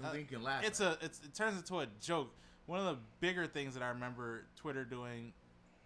Something 0.02 0.18
uh, 0.20 0.22
you 0.22 0.26
can 0.26 0.44
laugh 0.44 0.64
It's 0.66 0.82
at. 0.82 1.02
a. 1.02 1.06
It's, 1.06 1.20
it 1.24 1.34
turns 1.34 1.58
into 1.58 1.80
a 1.80 1.88
joke. 2.02 2.32
One 2.68 2.80
of 2.80 2.86
the 2.86 2.98
bigger 3.20 3.46
things 3.48 3.74
that 3.74 3.84
I 3.84 3.90
remember 3.90 4.46
Twitter 4.56 4.86
doing 4.86 5.34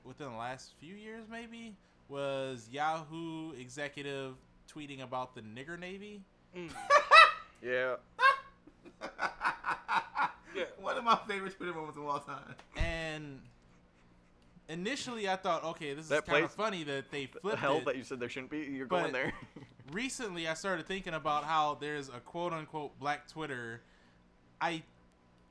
within 0.03 0.29
the 0.29 0.37
last 0.37 0.73
few 0.79 0.95
years, 0.95 1.23
maybe, 1.31 1.75
was 2.09 2.67
Yahoo 2.71 3.53
executive 3.53 4.35
tweeting 4.73 5.01
about 5.01 5.33
the 5.35 5.41
nigger 5.41 5.79
navy. 5.79 6.21
Mm. 6.55 6.69
Yeah. 7.63 7.95
Yeah. 10.55 10.65
One 10.79 10.97
of 10.97 11.03
my 11.03 11.17
favorite 11.27 11.55
Twitter 11.57 11.73
moments 11.73 11.97
of 11.97 12.05
all 12.05 12.19
time. 12.19 12.53
And 12.75 13.39
initially, 14.69 15.27
I 15.27 15.35
thought, 15.35 15.63
okay, 15.63 15.93
this 15.95 16.11
is 16.11 16.21
kind 16.21 16.43
of 16.45 16.51
funny 16.51 16.83
that 16.83 17.09
they 17.09 17.25
The 17.25 17.39
flipped 17.39 17.59
hell 17.59 17.77
it. 17.77 17.85
that 17.85 17.95
you 17.95 18.03
said 18.03 18.19
there 18.19 18.29
shouldn't 18.29 18.51
be. 18.51 18.59
You're 18.59 18.85
But- 18.85 19.01
going 19.01 19.13
there. 19.13 19.33
recently 19.91 20.47
I 20.47 20.53
started 20.53 20.85
thinking 20.87 21.13
about 21.15 21.43
how 21.43 21.75
there's 21.79 22.09
a 22.09 22.19
quote 22.19 22.53
unquote 22.53 22.99
black 22.99 23.27
Twitter. 23.27 23.81
I 24.63 24.81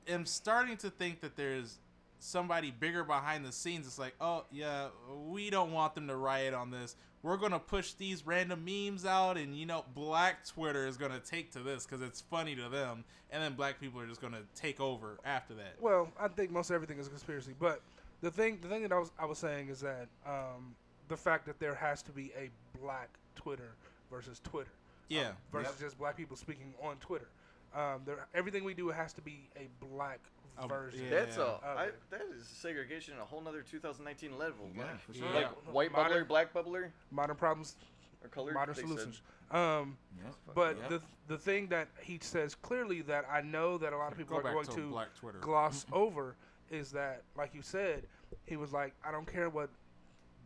am 0.07 0.25
starting 0.25 0.75
to 0.77 0.89
think 0.89 1.21
that 1.21 1.35
there's 1.35 1.77
somebody 2.19 2.71
bigger 2.71 3.03
behind 3.03 3.45
the 3.45 3.51
scenes. 3.51 3.85
It's 3.85 3.99
like, 3.99 4.15
oh 4.19 4.45
yeah, 4.51 4.87
we 5.27 5.51
don't 5.51 5.71
want 5.71 5.93
them 5.93 6.07
to 6.07 6.15
riot 6.15 6.55
on 6.55 6.71
this. 6.71 6.95
We're 7.21 7.37
gonna 7.37 7.59
push 7.59 7.93
these 7.93 8.25
random 8.25 8.65
memes 8.65 9.05
out, 9.05 9.37
and 9.37 9.55
you 9.55 9.65
know, 9.67 9.85
black 9.93 10.45
Twitter 10.47 10.87
is 10.87 10.97
gonna 10.97 11.19
take 11.19 11.51
to 11.51 11.59
this 11.59 11.85
because 11.85 12.01
it's 12.01 12.21
funny 12.21 12.55
to 12.55 12.69
them, 12.69 13.03
and 13.31 13.41
then 13.43 13.53
black 13.53 13.79
people 13.79 14.01
are 14.01 14.07
just 14.07 14.19
gonna 14.19 14.41
take 14.55 14.81
over 14.81 15.19
after 15.23 15.53
that. 15.53 15.75
Well, 15.79 16.09
I 16.19 16.27
think 16.27 16.49
most 16.49 16.71
everything 16.71 16.97
is 16.97 17.05
a 17.07 17.11
conspiracy, 17.11 17.53
but 17.59 17.81
the 18.21 18.31
thing 18.31 18.57
the 18.61 18.67
thing 18.67 18.81
that 18.81 18.91
I 18.91 18.97
was 18.97 19.11
I 19.19 19.25
was 19.25 19.37
saying 19.37 19.69
is 19.69 19.79
that 19.81 20.07
um, 20.25 20.75
the 21.07 21.15
fact 21.17 21.45
that 21.45 21.59
there 21.59 21.75
has 21.75 22.01
to 22.03 22.11
be 22.11 22.31
a 22.37 22.49
black 22.81 23.09
Twitter 23.35 23.75
versus 24.09 24.41
Twitter, 24.43 24.71
Yeah. 25.07 25.29
um, 25.29 25.35
versus 25.51 25.75
Yep. 25.79 25.79
just 25.87 25.97
black 25.99 26.17
people 26.17 26.35
speaking 26.35 26.73
on 26.81 26.97
Twitter. 26.97 27.27
Um, 27.75 28.01
there, 28.05 28.27
everything 28.33 28.63
we 28.63 28.73
do 28.73 28.89
has 28.89 29.13
to 29.13 29.21
be 29.21 29.49
a 29.55 29.67
black 29.83 30.19
Um, 30.57 30.69
version. 30.69 31.03
yeah. 31.05 31.09
That's 31.09 31.37
a 31.37 31.59
I, 31.65 31.89
that 32.11 32.21
is 32.37 32.45
segregation 32.47 33.15
at 33.15 33.19
a 33.21 33.25
whole 33.25 33.41
nother 33.41 33.61
2019 33.63 34.37
level. 34.37 34.69
Yeah, 34.75 34.83
man. 34.83 34.97
for 34.99 35.13
Yeah. 35.13 35.33
Like 35.33 35.73
white 35.73 35.91
Modern- 35.91 36.23
bubbler, 36.23 36.27
black 36.27 36.53
bubbler, 36.53 36.91
Modern 37.11 37.35
problems, 37.35 37.75
or 38.21 38.29
colored. 38.29 38.53
modern 38.53 38.75
they 38.75 38.81
said. 38.81 38.89
solutions. 38.89 39.21
Um, 39.51 39.97
Yep. 40.23 40.35
but 40.55 40.77
Yep. 40.77 40.89
the 40.89 41.01
the 41.27 41.37
thing 41.37 41.67
that 41.67 41.87
he 42.01 42.19
says 42.21 42.53
clearly 42.53 43.01
that 43.03 43.25
I 43.29 43.41
know 43.41 43.77
that 43.77 43.93
a 43.93 43.97
lot 43.97 44.11
of 44.11 44.17
people 44.17 44.39
Go 44.39 44.47
are 44.47 44.53
going 44.53 44.65
to 44.67 44.75
to 44.75 44.89
black 44.89 45.09
gloss 45.41 45.85
over 45.91 46.35
is 46.69 46.91
that, 46.91 47.23
like 47.35 47.53
you 47.55 47.61
said, 47.61 48.07
he 48.45 48.57
was 48.57 48.73
like, 48.73 48.93
I 49.05 49.11
don't 49.11 49.25
care 49.27 49.49
what 49.49 49.69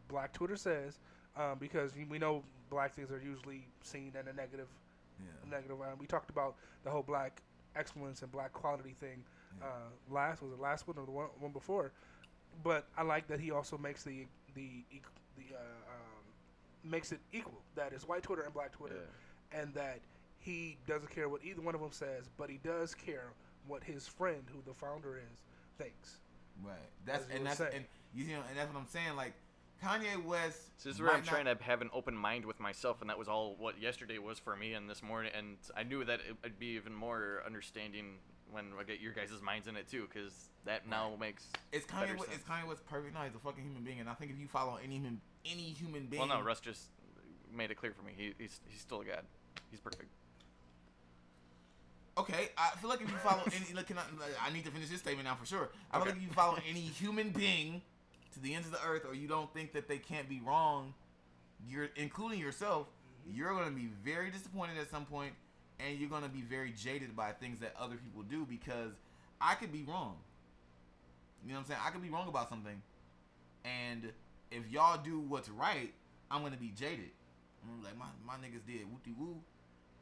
Black 0.07 0.34
Twitter 0.34 0.55
says, 0.55 0.99
um, 1.36 1.57
because 1.59 1.93
we 2.09 2.17
know 2.19 2.43
black 2.69 2.93
things 2.93 3.11
are 3.11 3.19
usually 3.19 3.65
seen 3.82 4.13
in 4.19 4.28
a 4.28 4.34
negative. 4.34 4.67
Yeah. 5.20 5.49
Negative. 5.49 5.78
We 5.99 6.07
talked 6.07 6.30
about 6.30 6.55
the 6.84 6.89
whole 6.89 7.03
black 7.03 7.41
excellence 7.76 8.22
and 8.22 8.32
black 8.32 8.53
quality 8.53 8.95
thing. 8.99 9.24
Uh, 9.61 9.65
last 10.11 10.41
was 10.41 10.51
the 10.55 10.61
last 10.61 10.88
one 10.88 10.97
or 10.97 11.05
the 11.05 11.11
one, 11.11 11.28
one 11.39 11.51
before, 11.51 11.91
but 12.63 12.86
I 12.95 13.01
like 13.01 13.28
that 13.28 13.39
he 13.39 13.49
also 13.51 13.78
makes 13.78 14.03
the 14.03 14.28
the 14.53 14.84
the 14.91 15.55
uh, 15.55 15.59
um, 15.59 16.89
makes 16.91 17.11
it 17.11 17.20
equal. 17.34 17.61
That 17.76 17.91
is 17.93 18.07
white 18.07 18.22
Twitter 18.24 18.43
and 18.43 18.53
black 18.53 18.72
Twitter, 18.74 19.07
and 19.51 19.74
that 19.74 19.99
he 20.39 20.78
doesn't 20.88 21.09
care 21.09 21.28
what 21.28 21.43
either 21.43 21.61
one 21.61 21.74
of 21.74 21.82
them 21.82 21.91
says, 21.91 22.30
but 22.38 22.49
he 22.49 22.59
does 22.63 22.93
care 22.93 23.34
what 23.68 23.84
his 23.84 24.07
friend, 24.07 24.43
who 24.53 24.61
the 24.65 24.74
founder 24.76 25.18
is, 25.18 25.41
thinks. 25.78 26.18
Right. 26.63 26.76
That's 27.05 27.26
As 27.30 27.36
and 27.36 27.45
that's 27.45 27.57
saying. 27.57 27.72
and 27.76 27.86
you 28.13 28.36
know 28.36 28.41
and 28.49 28.57
that's 28.57 28.72
what 28.72 28.80
I'm 28.80 28.88
saying. 28.88 29.15
Like 29.15 29.34
Kanye 29.84 30.23
West. 30.23 30.59
This 30.84 30.95
is 30.95 31.01
where 31.01 31.09
I'm 31.11 31.17
might 31.17 31.25
trying 31.25 31.45
to 31.45 31.57
have 31.61 31.82
an 31.82 31.89
open 31.93 32.15
mind 32.15 32.45
with 32.45 32.59
myself, 32.59 33.01
and 33.01 33.09
that 33.09 33.17
was 33.17 33.28
all 33.28 33.55
what 33.57 33.80
yesterday 33.82 34.17
was 34.17 34.39
for 34.39 34.55
me, 34.55 34.73
and 34.73 34.89
this 34.89 35.01
morning, 35.03 35.32
and 35.36 35.57
I 35.75 35.84
knew 35.84 36.03
that 36.05 36.19
it 36.28 36.36
would 36.43 36.59
be 36.59 36.67
even 36.75 36.93
more 36.93 37.41
understanding 37.45 38.15
when 38.51 38.65
I 38.80 38.84
get 38.84 38.99
your 39.01 39.13
guys' 39.13 39.41
minds 39.43 39.67
in 39.67 39.75
it 39.75 39.88
too, 39.89 40.07
because 40.11 40.49
that 40.65 40.88
now 40.88 41.11
makes. 41.19 41.45
It's 41.71 41.86
Kanye. 41.86 42.17
West, 42.17 42.30
sense. 42.30 42.36
it's 42.41 42.49
Kanye 42.49 42.67
West 42.67 42.86
perfect. 42.86 43.13
No, 43.13 43.21
he's 43.21 43.36
a 43.36 43.39
fucking 43.39 43.63
human 43.63 43.84
being, 43.84 43.99
and 43.99 44.09
I 44.09 44.13
think 44.13 44.32
if 44.32 44.39
you 44.39 44.47
follow 44.47 44.78
any 44.84 44.95
human 44.95 45.21
any 45.45 45.63
human 45.73 46.07
being, 46.07 46.28
Well, 46.28 46.39
no, 46.39 46.43
Russ 46.43 46.59
just 46.59 46.82
made 47.53 47.71
it 47.71 47.75
clear 47.75 47.93
for 47.93 48.03
me. 48.03 48.13
He, 48.15 48.34
he's 48.38 48.59
he's 48.67 48.82
still 48.82 49.01
a 49.01 49.05
god. 49.05 49.23
He's 49.71 49.80
perfect. 49.80 50.09
Okay, 52.17 52.49
I 52.57 52.71
feel 52.78 52.89
like 52.89 53.01
if 53.01 53.09
you 53.11 53.17
follow 53.17 53.43
any, 53.47 53.75
look, 53.75 53.86
can 53.88 53.97
I, 53.99 54.03
I 54.47 54.51
need 54.51 54.65
to 54.65 54.71
finish 54.71 54.89
this 54.89 54.99
statement 55.01 55.28
now 55.28 55.36
for 55.36 55.45
sure. 55.45 55.69
I 55.91 55.97
feel 55.97 56.01
Okay. 56.01 56.09
like 56.11 56.17
if 56.19 56.23
you 56.28 56.34
follow 56.34 56.57
any 56.67 56.80
human 56.82 57.30
being 57.30 57.82
to 58.38 58.43
the 58.43 58.53
ends 58.53 58.67
of 58.67 58.73
the 58.73 58.83
earth, 58.85 59.03
or 59.07 59.13
you 59.13 59.27
don't 59.27 59.51
think 59.53 59.73
that 59.73 59.88
they 59.88 59.97
can't 59.97 60.29
be 60.29 60.39
wrong, 60.39 60.93
you're 61.67 61.89
including 61.95 62.39
yourself, 62.39 62.88
you're 63.29 63.53
gonna 63.53 63.71
be 63.71 63.89
very 64.03 64.29
disappointed 64.31 64.77
at 64.77 64.89
some 64.89 65.05
point, 65.05 65.33
and 65.79 65.97
you're 65.99 66.09
gonna 66.09 66.29
be 66.29 66.41
very 66.41 66.71
jaded 66.71 67.15
by 67.15 67.31
things 67.31 67.59
that 67.59 67.73
other 67.79 67.95
people 67.95 68.23
do 68.23 68.45
because 68.45 68.91
I 69.41 69.55
could 69.55 69.71
be 69.71 69.83
wrong. 69.83 70.15
You 71.43 71.49
know 71.53 71.55
what 71.55 71.59
I'm 71.61 71.65
saying? 71.67 71.79
I 71.85 71.89
could 71.91 72.01
be 72.01 72.09
wrong 72.09 72.27
about 72.27 72.49
something, 72.49 72.81
and 73.65 74.11
if 74.51 74.69
y'all 74.71 74.97
do 75.01 75.19
what's 75.19 75.49
right, 75.49 75.93
I'm 76.31 76.41
gonna 76.43 76.57
be 76.57 76.73
jaded. 76.77 77.11
I'm 77.63 77.83
like 77.83 77.97
my 77.97 78.05
my 78.25 78.35
niggas 78.35 78.65
did 78.65 78.81
whoopty 78.81 79.17
woo, 79.17 79.35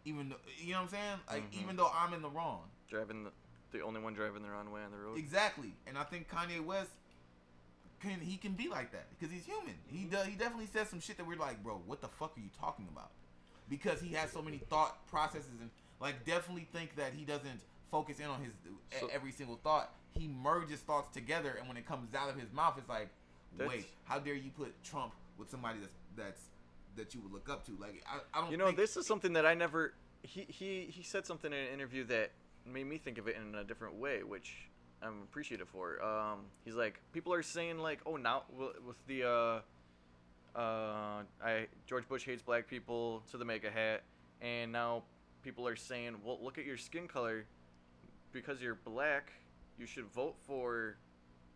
even 0.05 0.29
though 0.29 0.36
you 0.57 0.71
know 0.73 0.77
what 0.81 0.83
I'm 0.83 0.89
saying. 0.89 1.19
Like 1.29 1.51
Mhm. 1.51 1.61
even 1.63 1.75
though 1.75 1.91
I'm 1.93 2.13
in 2.13 2.21
the 2.21 2.29
wrong. 2.29 2.69
Driving 2.89 3.23
the, 3.23 3.31
the 3.71 3.81
only 3.81 3.99
one 3.99 4.13
driving 4.13 4.43
the 4.43 4.49
wrong 4.49 4.71
way 4.71 4.81
on 4.83 4.91
the 4.91 4.97
road. 4.97 5.17
Exactly, 5.17 5.73
and 5.88 5.97
I 5.97 6.03
think 6.03 6.29
Kanye 6.29 6.63
West 6.63 6.91
can 8.06 8.20
he 8.20 8.38
can 8.38 8.53
be 8.53 8.68
like 8.68 8.91
that 8.91 9.08
because 9.18 9.34
he's 9.34 9.45
human. 9.45 9.76
He 9.88 9.99
mm-hmm. 9.99 10.10
does 10.10 10.28
he 10.28 10.36
definitely 10.36 10.68
says 10.68 10.89
some 10.89 10.99
shit 10.99 11.18
that 11.18 11.28
we're 11.28 11.38
like, 11.38 11.64
bro, 11.64 11.82
what 11.86 12.01
the 12.01 12.08
fuck 12.08 12.38
are 12.38 12.41
you 12.41 12.49
talking 12.60 12.88
about? 12.91 13.12
Because 13.70 13.99
he 13.99 14.14
has 14.14 14.32
so 14.32 14.41
many 14.41 14.58
thought 14.70 15.08
processes 15.08 15.49
and 15.60 15.70
like 15.99 16.26
definitely 16.26 16.68
think 16.72 16.95
that 16.95 17.14
he 17.14 17.26
doesn't 17.26 17.62
focus 17.91 18.20
in 18.20 18.26
on 18.26 18.41
his 18.43 18.53
So- 18.99 19.08
every 19.08 19.32
single 19.32 19.58
thought. 19.58 19.93
He 20.14 20.30
merges 20.30 20.80
thoughts 20.80 21.10
together, 21.14 21.58
and 21.60 21.68
when 21.68 21.76
it 21.76 21.86
comes 21.86 22.16
out 22.16 22.30
of 22.30 22.39
his 22.39 22.49
mouth, 22.53 22.76
it's 22.78 22.88
like, 22.88 23.10
wait, 23.60 23.86
how 24.06 24.18
dare 24.18 24.34
you 24.34 24.49
put 24.49 24.82
Trump 24.82 25.12
with 25.38 25.49
somebody 25.49 25.80
that's 25.80 25.95
that's 26.16 26.41
that 26.95 27.14
you 27.14 27.20
would 27.20 27.34
look 27.34 27.49
up 27.49 27.66
to? 27.66 27.74
Like 27.78 28.01
I, 28.10 28.20
I 28.34 28.41
don't. 28.41 28.51
You 28.51 28.56
know, 28.56 28.72
this 28.72 28.95
is 28.95 29.06
something 29.08 29.34
that 29.34 29.45
I 29.45 29.56
never. 29.56 29.93
He, 30.24 30.45
he 30.47 30.86
he 30.89 31.03
said 31.03 31.26
something 31.26 31.51
in 31.51 31.60
an 31.60 31.74
interview 31.74 32.06
that 32.06 32.32
made 32.66 32.86
me 32.86 32.97
think 32.97 33.18
of 33.18 33.28
it 33.28 33.36
in 33.36 33.56
a 33.56 33.64
different 33.66 33.95
way, 33.95 34.24
which 34.24 34.70
I'm 35.06 35.22
appreciative 35.24 35.70
for. 35.70 36.03
Um, 36.03 36.39
he's 36.64 36.76
like, 36.76 36.99
people 37.14 37.34
are 37.34 37.43
saying 37.43 37.80
like, 37.80 37.99
oh, 38.06 38.16
now 38.18 38.43
with 38.58 38.97
the 39.08 39.24
uh, 39.24 39.60
uh, 40.60 41.24
I 41.43 41.68
George 41.86 42.08
Bush 42.08 42.26
hates 42.26 42.41
black 42.41 42.68
people 42.68 43.24
to 43.32 43.38
the 43.38 43.45
MAGA 43.45 43.70
hat, 43.72 44.03
and 44.41 44.72
now 44.72 45.03
people 45.43 45.68
are 45.68 45.76
saying, 45.76 46.16
well, 46.24 46.39
look 46.41 46.58
at 46.58 46.66
your 46.66 46.78
skin 46.78 47.08
color, 47.08 47.45
because 48.32 48.62
you're 48.62 48.76
black, 48.86 49.32
you 49.78 49.86
should 49.86 50.06
vote 50.06 50.36
for 50.47 50.97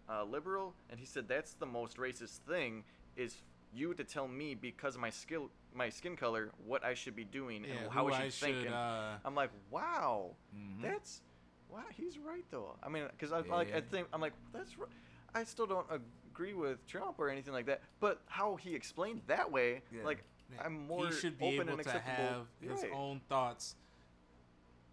uh, 0.10 0.24
liberal. 0.24 0.74
And 0.90 1.00
he 1.00 1.06
said 1.06 1.28
that's 1.28 1.54
the 1.54 1.66
most 1.66 1.98
racist 1.98 2.40
thing 2.48 2.84
is 3.16 3.36
you 3.74 3.94
to 3.94 4.04
tell 4.04 4.28
me 4.28 4.56
because 4.56 4.96
of 4.96 5.02
my 5.02 5.10
skill, 5.10 5.50
my 5.74 5.90
skin 5.90 6.16
color, 6.16 6.50
what 6.66 6.84
I 6.84 6.94
should 6.94 7.16
be 7.16 7.24
doing 7.24 7.64
Yeah, 7.64 7.76
and 7.84 7.92
how 7.92 8.08
I 8.08 8.12
should 8.12 8.20
I 8.22 8.30
think. 8.30 8.58
should, 8.58 8.66
and 8.68 8.76
uh, 8.76 9.12
I'm 9.26 9.36
like, 9.36 9.52
wow, 9.72 10.32
Mhm. 10.56 10.82
that's 10.82 11.22
wow. 11.70 11.84
He's 11.96 12.18
right 12.18 12.44
though. 12.52 12.76
I 12.84 12.90
mean, 12.90 13.04
because 13.12 13.32
I 13.32 13.40
like 13.42 13.74
I 13.74 13.82
think 13.82 14.08
I'm 14.14 14.22
like 14.22 14.34
that's. 14.54 14.78
Right. 14.78 14.90
I 15.36 15.44
still 15.44 15.68
don't 15.68 15.86
agree 15.92 16.54
with 16.54 16.86
Trump 16.88 17.20
or 17.20 17.30
anything 17.30 17.54
like 17.54 17.68
that, 17.68 17.82
but 18.00 18.20
how 18.28 18.56
he 18.56 18.74
explained 18.74 19.22
that 19.28 19.52
way, 19.52 19.82
Yeah. 19.92 20.04
like 20.04 20.24
Yeah, 20.52 20.64
I'm 20.66 20.88
more 20.88 21.08
he 21.08 21.14
should 21.14 21.38
be 21.38 21.46
open 21.46 21.60
able 21.70 21.74
and 21.74 21.84
to 21.84 21.90
acceptable. 21.90 22.28
have 22.28 22.48
his 22.62 22.82
Right. 22.84 22.92
own 22.94 23.20
thoughts 23.30 23.76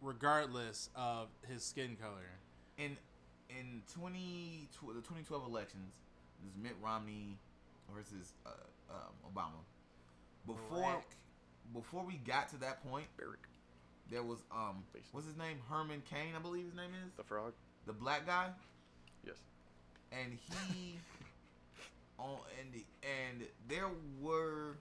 regardless 0.03 0.91
of 0.95 1.29
his 1.49 1.65
skin 1.65 1.97
color. 1.97 2.27
in 2.79 2.97
in 3.49 3.83
20, 3.95 4.69
the 4.89 5.01
2012 5.01 5.47
elections, 5.47 5.95
this 6.43 6.51
is 6.51 6.57
Mitt 6.63 6.75
Romney 6.83 7.39
versus 7.95 8.35
uh, 8.45 8.51
um, 8.91 9.15
Obama. 9.35 9.63
Before 10.47 10.83
Barack. 10.97 11.03
before 11.73 12.05
we 12.05 12.17
got 12.19 12.49
to 12.51 12.57
that 12.59 12.83
point, 12.91 13.07
Barack, 13.17 13.47
there 14.11 14.23
was 14.23 14.39
um 14.53 14.85
what's 15.13 15.27
his 15.27 15.37
name 15.37 15.59
Herman 15.69 16.03
Cain, 16.09 16.35
I 16.37 16.41
believe 16.41 16.65
his 16.67 16.75
name 16.75 16.91
is 17.07 17.13
the 17.17 17.25
frog. 17.25 17.53
the 17.87 17.93
black 17.93 18.27
guy, 18.27 18.51
Yes. 19.25 19.37
and 20.13 20.33
he 20.33 20.99
on 22.19 22.39
and 22.61 22.73
the, 22.73 22.85
and 23.03 23.47
there 23.69 23.89
were 24.21 24.77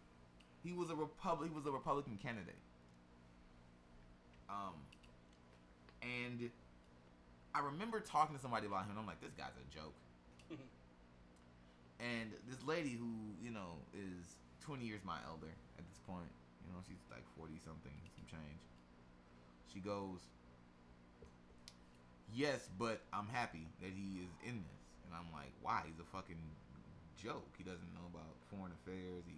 he 0.64 0.72
was 0.74 0.90
a 0.90 0.96
republic 0.96 1.50
he 1.52 1.56
was 1.56 1.66
a 1.66 1.72
Republican 1.72 2.18
candidate. 2.22 2.56
Um, 4.50 4.78
and 6.04 6.50
I 7.56 7.60
remember 7.66 8.00
talking 8.00 8.36
to 8.36 8.42
somebody 8.42 8.68
about 8.68 8.84
him. 8.86 8.92
And 8.92 9.00
I'm 9.00 9.08
like, 9.08 9.22
this 9.22 9.34
guy's 9.34 9.58
a 9.58 9.66
joke. 9.74 9.96
and 12.00 12.30
this 12.48 12.62
lady 12.64 12.94
who 12.94 13.10
you 13.42 13.50
know 13.50 13.82
is 13.98 14.38
20 14.62 14.86
years 14.86 15.02
my 15.06 15.18
elder 15.26 15.50
at 15.78 15.84
this 15.90 15.98
point, 16.06 16.30
you 16.66 16.74
know, 16.74 16.80
she's 16.88 17.02
like 17.10 17.24
40 17.38 17.54
something, 17.66 17.94
some 18.14 18.26
change. 18.30 18.62
She 19.76 19.82
goes, 19.82 20.24
yes, 22.34 22.70
but 22.80 23.02
I'm 23.12 23.28
happy 23.28 23.68
that 23.82 23.92
he 23.92 24.24
is 24.24 24.32
in 24.48 24.64
this. 24.64 24.84
And 25.04 25.12
I'm 25.12 25.28
like, 25.36 25.52
why? 25.62 25.84
He's 25.86 26.00
a 26.00 26.08
fucking 26.16 26.40
joke. 27.20 27.52
He 27.58 27.64
doesn't 27.64 27.92
know 27.92 28.08
about 28.08 28.32
foreign 28.48 28.72
affairs. 28.72 29.28
He 29.28 29.36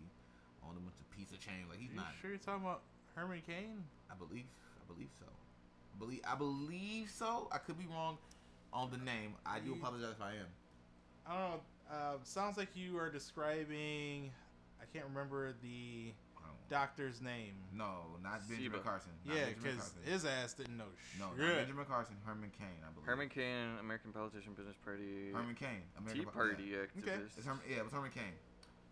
owned 0.61 0.77
a 0.77 0.81
bunch 0.85 1.01
of 1.01 1.09
pizza 1.09 1.41
chains. 1.41 1.65
Like 1.69 1.79
he's 1.79 1.89
you 1.89 1.97
not. 1.97 2.13
sure 2.21 2.29
you're 2.29 2.39
talking 2.39 2.61
about 2.61 2.81
Herman 3.15 3.41
Cain? 3.45 3.81
I 4.11 4.15
believe. 4.15 4.45
I 4.77 4.93
believe 4.93 5.09
so. 5.17 5.25
I 5.25 5.97
believe. 5.97 6.21
I 6.21 6.35
believe 6.35 7.09
so. 7.09 7.49
I 7.51 7.57
could 7.57 7.77
be 7.77 7.89
wrong 7.89 8.17
on 8.71 8.91
the 8.91 9.01
name. 9.01 9.33
I 9.45 9.57
do 9.59 9.73
apologize 9.73 10.13
if 10.13 10.21
I 10.21 10.37
am. 10.37 10.49
I 11.25 11.33
don't 11.33 11.51
know. 11.51 11.59
Uh, 11.89 12.13
sounds 12.23 12.57
like 12.57 12.69
you 12.75 12.97
are 12.99 13.09
describing. 13.09 14.29
I 14.79 14.85
can't 14.93 15.05
remember 15.09 15.53
the 15.63 16.13
doctor's 16.69 17.21
name. 17.21 17.53
No, 17.73 18.17
not 18.23 18.41
Benjamin 18.47 18.71
Seba. 18.71 18.83
Carson. 18.83 19.11
Not 19.25 19.37
yeah, 19.37 19.45
because 19.57 19.93
his 20.03 20.25
ass 20.25 20.53
didn't 20.53 20.77
know 20.77 20.89
shit. 21.11 21.19
no, 21.21 21.27
not 21.35 21.55
Benjamin 21.57 21.85
Carson. 21.85 22.15
Herman 22.25 22.51
Cain. 22.57 22.77
I 22.85 22.91
believe. 22.93 23.07
Herman 23.07 23.29
Cain, 23.29 23.77
American 23.79 24.11
politician, 24.11 24.53
business 24.53 24.75
party, 24.83 25.31
Herman 25.33 25.55
Cain. 25.55 25.81
American 25.97 26.25
Tea 26.25 26.31
Par- 26.31 26.47
yeah. 26.47 26.53
Party 26.53 26.71
activist. 26.75 27.37
It's 27.37 27.45
Herman, 27.47 27.61
yeah, 27.69 27.77
it 27.77 27.83
was 27.83 27.93
Herman 27.93 28.11
Cain. 28.11 28.33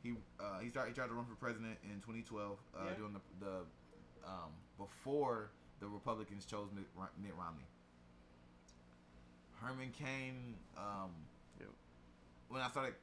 He 0.04 0.14
uh, 0.40 0.60
he 0.62 0.70
started 0.70 0.90
he 0.92 0.96
tried 0.96 1.08
to 1.08 1.14
run 1.14 1.26
for 1.26 1.36
president 1.36 1.78
in 1.84 1.98
2012 2.06 2.58
uh, 2.78 2.86
Yeah. 2.86 2.94
during 2.96 3.14
the 3.14 3.22
the 3.40 3.56
um, 4.28 4.52
before 4.78 5.50
the 5.80 5.88
Republicans 5.88 6.46
chose 6.46 6.70
Mitt, 6.74 6.86
Mitt 7.22 7.34
Romney. 7.38 7.66
Herman 9.62 9.92
Cain. 9.98 10.56
Um, 10.78 11.12
Yep. 11.60 11.70
When 12.50 12.62
I 12.62 12.68
started, 12.70 12.96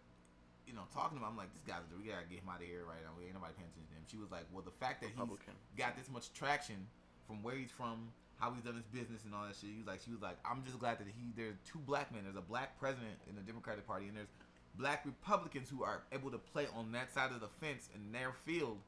you 0.67 0.73
know, 0.75 0.87
talking 0.95 1.19
to 1.19 1.25
him, 1.25 1.29
I'm 1.29 1.37
like, 1.37 1.53
this 1.55 1.63
guy's 1.67 1.83
we 1.97 2.09
gotta 2.09 2.27
get 2.31 2.41
him 2.41 2.49
out 2.49 2.61
of 2.63 2.67
here 2.67 2.85
right 2.87 3.03
now. 3.03 3.13
We 3.19 3.27
ain't 3.27 3.35
nobody 3.35 3.55
paying 3.59 3.69
attention 3.71 3.91
to 3.93 3.97
him. 3.99 4.05
She 4.09 4.17
was 4.19 4.31
like, 4.31 4.47
well, 4.53 4.63
the 4.63 4.75
fact 4.83 5.03
that 5.03 5.11
he's 5.11 5.19
Republican. 5.19 5.55
got 5.77 5.97
this 5.97 6.09
much 6.09 6.33
traction 6.33 6.87
from 7.27 7.43
where 7.43 7.55
he's 7.57 7.71
from, 7.71 8.11
how 8.39 8.51
he's 8.55 8.63
done 8.65 8.75
his 8.79 8.87
business 8.91 9.23
and 9.27 9.35
all 9.35 9.45
that 9.47 9.55
shit. 9.59 9.71
He 9.75 9.79
was 9.83 9.87
like, 9.87 10.01
she 10.03 10.11
was 10.11 10.23
like, 10.23 10.39
I'm 10.47 10.63
just 10.65 10.79
glad 10.79 10.99
that 10.99 11.07
he 11.11 11.31
there's 11.37 11.59
two 11.67 11.79
black 11.83 12.11
men. 12.15 12.23
There's 12.25 12.39
a 12.39 12.45
black 12.45 12.79
president 12.79 13.19
in 13.29 13.35
the 13.35 13.43
Democratic 13.43 13.87
Party, 13.87 14.07
and 14.09 14.17
there's 14.17 14.33
black 14.79 15.05
Republicans 15.05 15.69
who 15.69 15.83
are 15.85 16.03
able 16.13 16.31
to 16.31 16.39
play 16.39 16.67
on 16.75 16.93
that 16.93 17.13
side 17.13 17.31
of 17.31 17.41
the 17.41 17.51
fence 17.61 17.89
in 17.95 18.11
their 18.13 18.33
field 18.47 18.79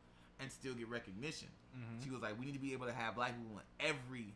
and 0.40 0.50
still 0.50 0.74
get 0.74 0.88
recognition. 0.88 1.48
Mhm. 1.76 2.02
She 2.02 2.10
was 2.10 2.22
like, 2.22 2.38
we 2.38 2.46
need 2.46 2.54
to 2.54 2.62
be 2.62 2.72
able 2.72 2.86
to 2.86 2.92
have 2.92 3.14
black 3.14 3.34
people 3.36 3.58
in 3.60 3.86
every 3.86 4.32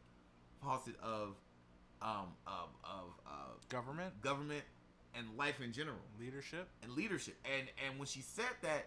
facet 0.62 0.95
of 1.03 1.34
um 2.03 2.30
of 2.47 2.68
of 2.84 3.11
uh, 3.26 3.30
Government 3.68 4.20
government 4.22 4.62
and 5.14 5.26
life 5.36 5.61
in 5.62 5.72
general 5.72 5.98
leadership. 6.20 6.68
and 6.82 6.92
leadership. 6.92 7.36
And 7.44 7.68
and 7.86 7.98
when 7.98 8.06
she 8.06 8.20
said 8.20 8.52
that, 8.62 8.86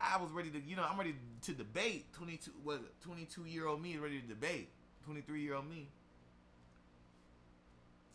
I 0.00 0.16
was 0.20 0.30
ready 0.30 0.50
to, 0.50 0.60
you 0.60 0.76
know, 0.76 0.84
I'm 0.88 0.98
ready 0.98 1.14
to 1.42 1.52
debate. 1.52 2.12
Twenty 2.12 2.36
two, 2.36 2.52
was 2.64 2.80
22 3.02 3.44
year 3.46 3.66
old 3.66 3.82
me 3.82 3.92
is 3.92 4.00
ready 4.00 4.20
to 4.20 4.26
debate. 4.26 4.68
23 5.04 5.40
year 5.40 5.54
old 5.54 5.68
me. 5.68 5.88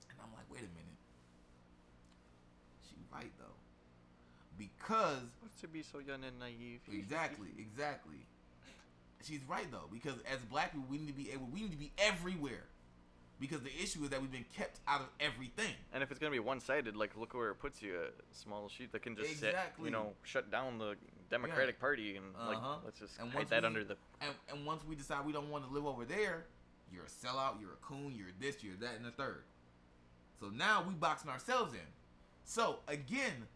And 0.10 0.20
I'm 0.22 0.32
like, 0.34 0.46
wait 0.52 0.60
a 0.60 0.72
minute. 0.74 1.00
She 2.90 2.96
right 3.12 3.32
though, 3.40 3.58
because 4.58 5.24
What's 5.42 5.60
to 5.62 5.68
be 5.68 5.84
so 5.84 6.00
young 6.00 6.24
and 6.24 6.40
naive? 6.40 6.82
exactly, 6.94 7.50
exactly. 7.58 8.26
She's 9.24 9.42
right 9.48 9.70
though, 9.72 9.88
because 9.92 10.16
as 10.32 10.40
black 10.52 10.74
people, 10.74 10.88
we 10.90 10.98
need 10.98 11.08
to 11.08 11.14
be 11.14 11.32
able, 11.32 11.48
we 11.52 11.62
need 11.62 11.72
to 11.72 11.78
be 11.78 11.92
everywhere. 11.98 12.66
Because 13.40 13.62
the 13.62 13.74
issue 13.82 14.04
is 14.04 14.10
that 14.12 14.22
we've 14.22 14.32
been 14.32 14.46
kept 14.56 14.80
out 14.88 15.02
of 15.02 15.08
everything. 15.20 15.74
And 15.92 16.02
if 16.02 16.12
it's 16.12 16.20
gonna 16.20 16.32
be 16.32 16.40
one-sided, 16.40 16.96
like 16.96 17.12
look 17.18 17.34
where 17.34 17.50
it 17.50 17.56
puts 17.56 17.82
you, 17.82 17.96
a 18.00 18.36
small 18.36 18.70
sheet 18.70 18.92
that 18.94 19.02
can 19.02 19.16
just 19.16 19.40
set, 19.40 19.50
Exactly. 19.50 19.86
you 19.86 19.92
know, 19.92 20.14
shut 20.24 20.50
down 20.52 20.78
the 20.78 20.96
Democratic 21.30 21.80
Party 21.80 22.16
and 22.16 22.26
like 22.48 22.58
Uh-huh. 22.58 22.78
let's 22.86 23.00
just 23.00 23.20
And 23.20 23.32
hide 23.32 23.50
that 23.50 23.64
we- 23.64 23.68
under 23.68 23.84
the. 23.84 23.98
And, 24.22 24.32
and 24.50 24.66
once 24.66 24.84
we 24.88 24.96
decide 24.96 25.26
we 25.26 25.34
don't 25.34 25.50
want 25.50 25.66
to 25.68 25.74
live 25.74 25.86
over 25.86 26.06
there, 26.06 26.46
you're 26.92 27.04
a 27.04 27.08
sellout, 27.08 27.60
you're 27.60 27.74
a 27.74 27.86
coon, 27.86 28.14
you're 28.16 28.28
this, 28.40 28.64
you're 28.64 28.76
that, 28.78 28.96
and 28.96 29.04
the 29.06 29.12
third. 29.12 29.44
So 30.40 30.50
now 30.50 30.84
we 30.88 30.94
boxing 30.94 31.30
ourselves 31.32 31.74
in. 31.74 31.80
So 32.46 32.80
again, 32.88 33.48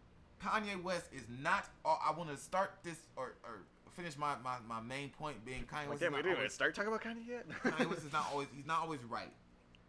Kanye 0.44 0.82
West 0.82 1.06
is 1.14 1.24
not. 1.42 1.68
all 1.86 2.02
I 2.06 2.12
want 2.12 2.30
to 2.32 2.38
start 2.38 2.72
this 2.84 2.98
or, 3.16 3.36
or 3.44 3.60
finish 3.96 4.18
my, 4.18 4.36
my, 4.44 4.58
my 4.68 4.80
main 4.82 5.10
point 5.10 5.44
being 5.46 5.64
Kanye 5.64 5.82
Like, 5.82 5.90
West. 5.92 6.02
damn, 6.02 6.14
is 6.14 6.18
we 6.18 6.24
didn't 6.24 6.38
always, 6.38 6.54
start 6.54 6.76
talking 6.76 6.90
about 6.90 7.04
Kanye 7.04 7.28
yet. 7.28 7.48
Kanye 7.64 7.88
West 7.90 8.04
is 8.06 8.12
not 8.14 8.28
always. 8.32 8.48
He's 8.56 8.66
not 8.66 8.82
always 8.82 9.04
right. 9.04 9.32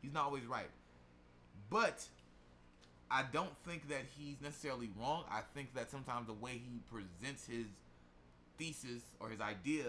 He's 0.08 0.14
not 0.14 0.24
always 0.24 0.46
right. 0.46 0.70
But 1.68 2.02
I 3.10 3.24
don't 3.30 3.54
think 3.66 3.90
that 3.90 4.04
he's 4.16 4.36
necessarily 4.40 4.88
wrong. 4.98 5.24
I 5.30 5.40
think 5.54 5.74
that 5.74 5.90
sometimes 5.90 6.28
the 6.28 6.32
way 6.32 6.52
he 6.52 6.80
presents 6.90 7.46
his 7.46 7.66
thesis 8.58 9.02
or 9.20 9.28
his 9.28 9.42
idea 9.42 9.84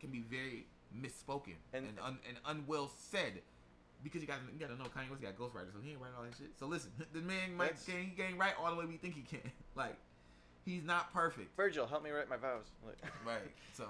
can 0.00 0.10
be 0.10 0.20
very 0.20 0.66
misspoken 0.94 1.54
and 1.72 1.86
And- 1.86 1.98
un, 1.98 2.18
and 2.28 2.36
unwell 2.44 2.90
said. 3.10 3.40
Because 4.02 4.20
you 4.20 4.26
got 4.28 4.36
you 4.52 4.58
got 4.60 4.68
to 4.68 4.76
know 4.76 4.84
Kanye 4.94 5.08
West 5.08 5.22
got 5.22 5.34
ghostwriters, 5.38 5.72
so 5.72 5.78
he 5.82 5.92
ain't 5.92 6.00
writing 6.00 6.14
all 6.18 6.24
that 6.24 6.36
shit. 6.36 6.50
So 6.60 6.66
listen, 6.66 6.90
the 7.14 7.22
man 7.22 7.56
might 7.56 7.72
can, 7.86 8.04
he 8.04 8.10
can't 8.14 8.36
write 8.38 8.52
all 8.62 8.70
the 8.70 8.76
way 8.76 8.84
we 8.84 8.98
think 8.98 9.14
he 9.14 9.22
can. 9.22 9.50
Like 9.74 9.96
he's 10.66 10.84
not 10.84 11.10
perfect, 11.14 11.56
Virgil, 11.56 11.86
help 11.86 12.04
me 12.04 12.10
write 12.10 12.28
my 12.28 12.36
vows. 12.36 12.66
Like, 12.86 12.98
right? 13.26 13.38
So 13.72 13.84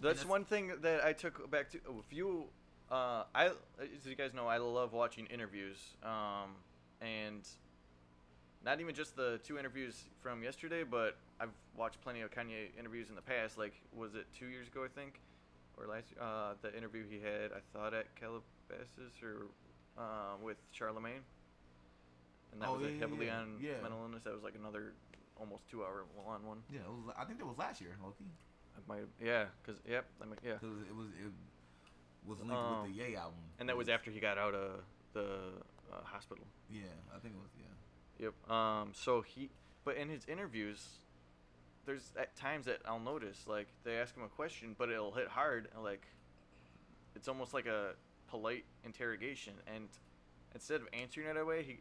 That's 0.00 0.20
that's- 0.20 0.24
one 0.26 0.46
thing 0.46 0.72
that 0.80 1.04
I 1.04 1.12
took 1.12 1.50
back 1.50 1.68
to. 1.72 1.76
If 1.76 2.10
you, 2.10 2.44
uh, 2.90 3.24
I, 3.34 3.46
as 3.80 4.06
you 4.06 4.14
guys 4.14 4.32
know, 4.34 4.46
I 4.46 4.58
love 4.58 4.92
watching 4.92 5.26
interviews, 5.26 5.78
um, 6.02 6.56
and 7.00 7.46
not 8.64 8.80
even 8.80 8.94
just 8.94 9.14
the 9.16 9.38
two 9.44 9.58
interviews 9.58 10.04
from 10.20 10.42
yesterday, 10.42 10.84
but 10.84 11.16
I've 11.40 11.50
watched 11.76 12.00
plenty 12.00 12.22
of 12.22 12.30
Kanye 12.30 12.76
interviews 12.78 13.08
in 13.08 13.14
the 13.14 13.22
past. 13.22 13.58
Like, 13.58 13.74
was 13.94 14.14
it 14.14 14.26
two 14.36 14.46
years 14.46 14.68
ago, 14.68 14.84
I 14.84 14.88
think, 14.88 15.20
or 15.76 15.86
last? 15.86 16.06
Uh, 16.20 16.54
the 16.62 16.76
interview 16.76 17.04
he 17.08 17.16
had, 17.16 17.52
I 17.52 17.60
thought 17.72 17.94
at 17.94 18.06
Calabasas 18.16 19.12
or 19.22 19.46
uh, 19.96 20.36
with 20.42 20.56
Charlemagne, 20.72 21.22
and 22.52 22.62
that 22.62 22.68
Oh, 22.68 22.74
was 22.74 22.82
like 22.84 22.98
heavily 23.00 23.26
yeah, 23.26 23.38
on 23.40 23.58
yeah. 23.60 23.72
mental 23.82 24.00
illness. 24.02 24.22
That 24.24 24.32
was 24.34 24.42
like 24.42 24.54
another 24.58 24.92
almost 25.38 25.68
two 25.70 25.82
hour 25.84 26.04
long 26.26 26.44
one. 26.46 26.58
yeah, 26.72 26.80
it 26.80 26.88
was, 26.90 27.14
I 27.18 27.24
think 27.24 27.38
that 27.38 27.46
was 27.46 27.58
last 27.58 27.80
year, 27.80 27.96
Loki. 28.02 28.24
I 28.76 28.80
might, 28.92 29.06
yeah, 29.22 29.44
cause 29.66 29.76
yep, 29.88 30.06
I 30.22 30.24
mean, 30.24 30.34
yeah. 30.44 30.54
Because 30.54 30.78
it 30.88 30.94
was 30.96 31.06
it 31.18 31.30
was 32.28 32.38
linked 32.40 32.54
Um, 32.54 32.82
with 32.88 32.96
the 32.96 33.04
Ye 33.10 33.16
album. 33.16 33.38
And 33.58 33.68
that 33.68 33.76
was 33.76 33.88
after 33.88 34.10
he 34.10 34.20
got 34.20 34.38
out 34.38 34.54
of 34.54 34.80
the 35.14 35.24
uh, 35.92 36.02
hospital. 36.04 36.44
Yeah, 36.70 36.82
I 37.14 37.18
think 37.18 37.34
it 37.34 37.40
was. 37.40 37.50
Yeah. 37.58 38.26
Yep. 38.26 38.50
Um. 38.50 38.90
So 38.94 39.22
he, 39.22 39.50
but 39.84 39.96
in 39.96 40.08
his 40.08 40.24
interviews, 40.26 40.84
there's 41.86 42.12
at 42.18 42.36
times 42.36 42.66
that 42.66 42.80
I'll 42.86 42.98
notice 43.00 43.46
like 43.46 43.68
they 43.84 43.96
ask 43.98 44.14
him 44.16 44.22
a 44.22 44.28
question, 44.28 44.74
but 44.78 44.90
it'll 44.90 45.12
hit 45.12 45.28
hard. 45.28 45.68
and, 45.74 45.82
Like, 45.82 46.06
it's 47.16 47.28
almost 47.28 47.54
like 47.54 47.66
a 47.66 47.92
polite 48.28 48.64
interrogation, 48.84 49.54
and 49.74 49.88
instead 50.54 50.80
of 50.82 50.88
answering 50.92 51.28
it 51.28 51.36
away, 51.36 51.62
he. 51.62 51.78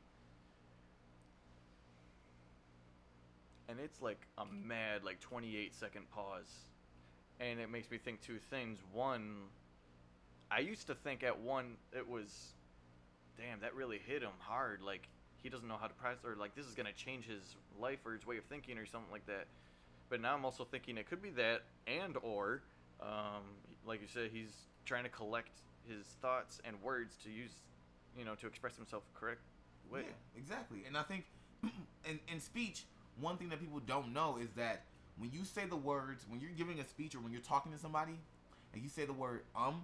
And 3.70 3.80
it's 3.82 4.02
like 4.02 4.26
a 4.38 4.46
mad, 4.46 5.04
like 5.04 5.20
28 5.20 5.76
second 5.76 6.10
pause. 6.10 6.70
And 7.40 7.60
it 7.60 7.70
makes 7.70 7.92
me 7.92 7.98
think 7.98 8.22
two 8.22 8.40
things. 8.40 8.80
One, 8.94 9.36
I 10.50 10.60
used 10.60 10.88
to 10.88 10.96
think 10.96 11.24
at 11.24 11.40
one 11.40 11.76
it 11.94 12.08
was, 12.08 12.54
damn, 13.38 13.60
that 13.62 13.76
really 13.76 14.00
hit 14.06 14.22
him 14.22 14.32
hard. 14.40 14.82
Like 14.82 15.08
he 15.42 15.50
doesn't 15.50 15.68
know 15.68 15.78
how 15.80 15.88
to 15.88 15.94
process, 15.94 16.24
or 16.26 16.36
like 16.36 16.56
this 16.56 16.66
is 16.66 16.74
gonna 16.74 16.94
change 16.94 17.26
his 17.26 17.56
life 17.80 18.00
or 18.06 18.14
his 18.14 18.26
way 18.26 18.38
of 18.38 18.46
thinking 18.46 18.78
or 18.78 18.86
something 18.86 19.12
like 19.12 19.26
that. 19.28 19.48
But 20.10 20.22
now 20.22 20.34
I'm 20.34 20.46
also 20.46 20.64
thinking 20.64 20.98
it 20.98 21.10
could 21.10 21.22
be 21.22 21.32
that, 21.32 21.64
and 21.86 22.16
or, 22.22 22.62
um, 23.02 23.44
like 23.86 24.02
you 24.02 24.08
said, 24.08 24.30
he's 24.32 24.54
trying 24.86 25.04
to 25.04 25.10
collect 25.10 25.52
his 25.88 26.06
thoughts 26.22 26.62
and 26.64 26.82
words 26.82 27.18
to 27.24 27.30
use, 27.30 27.52
you 28.18 28.24
know, 28.24 28.36
to 28.36 28.48
express 28.48 28.78
himself 28.78 29.04
correct 29.14 29.42
way. 29.92 30.02
Yeah, 30.02 30.40
exactly. 30.40 30.84
And 30.88 30.98
I 30.98 31.04
think 31.04 31.26
in, 32.06 32.20
in 32.32 32.40
speech, 32.40 32.86
one 33.20 33.38
thing 33.38 33.50
that 33.50 33.60
people 33.60 33.82
don't 33.86 34.14
know 34.14 34.38
is 34.42 34.50
that 34.56 34.84
when 35.18 35.32
you 35.32 35.44
say 35.44 35.66
the 35.66 35.76
words, 35.76 36.26
when 36.30 36.40
you're 36.40 36.52
giving 36.52 36.80
a 36.80 36.88
speech 36.88 37.16
or 37.16 37.20
when 37.20 37.32
you're 37.32 37.42
talking 37.42 37.72
to 37.72 37.78
somebody, 37.78 38.14
and 38.74 38.84
you 38.84 38.90
say 38.90 39.06
the 39.06 39.14
word 39.14 39.42
um, 39.56 39.82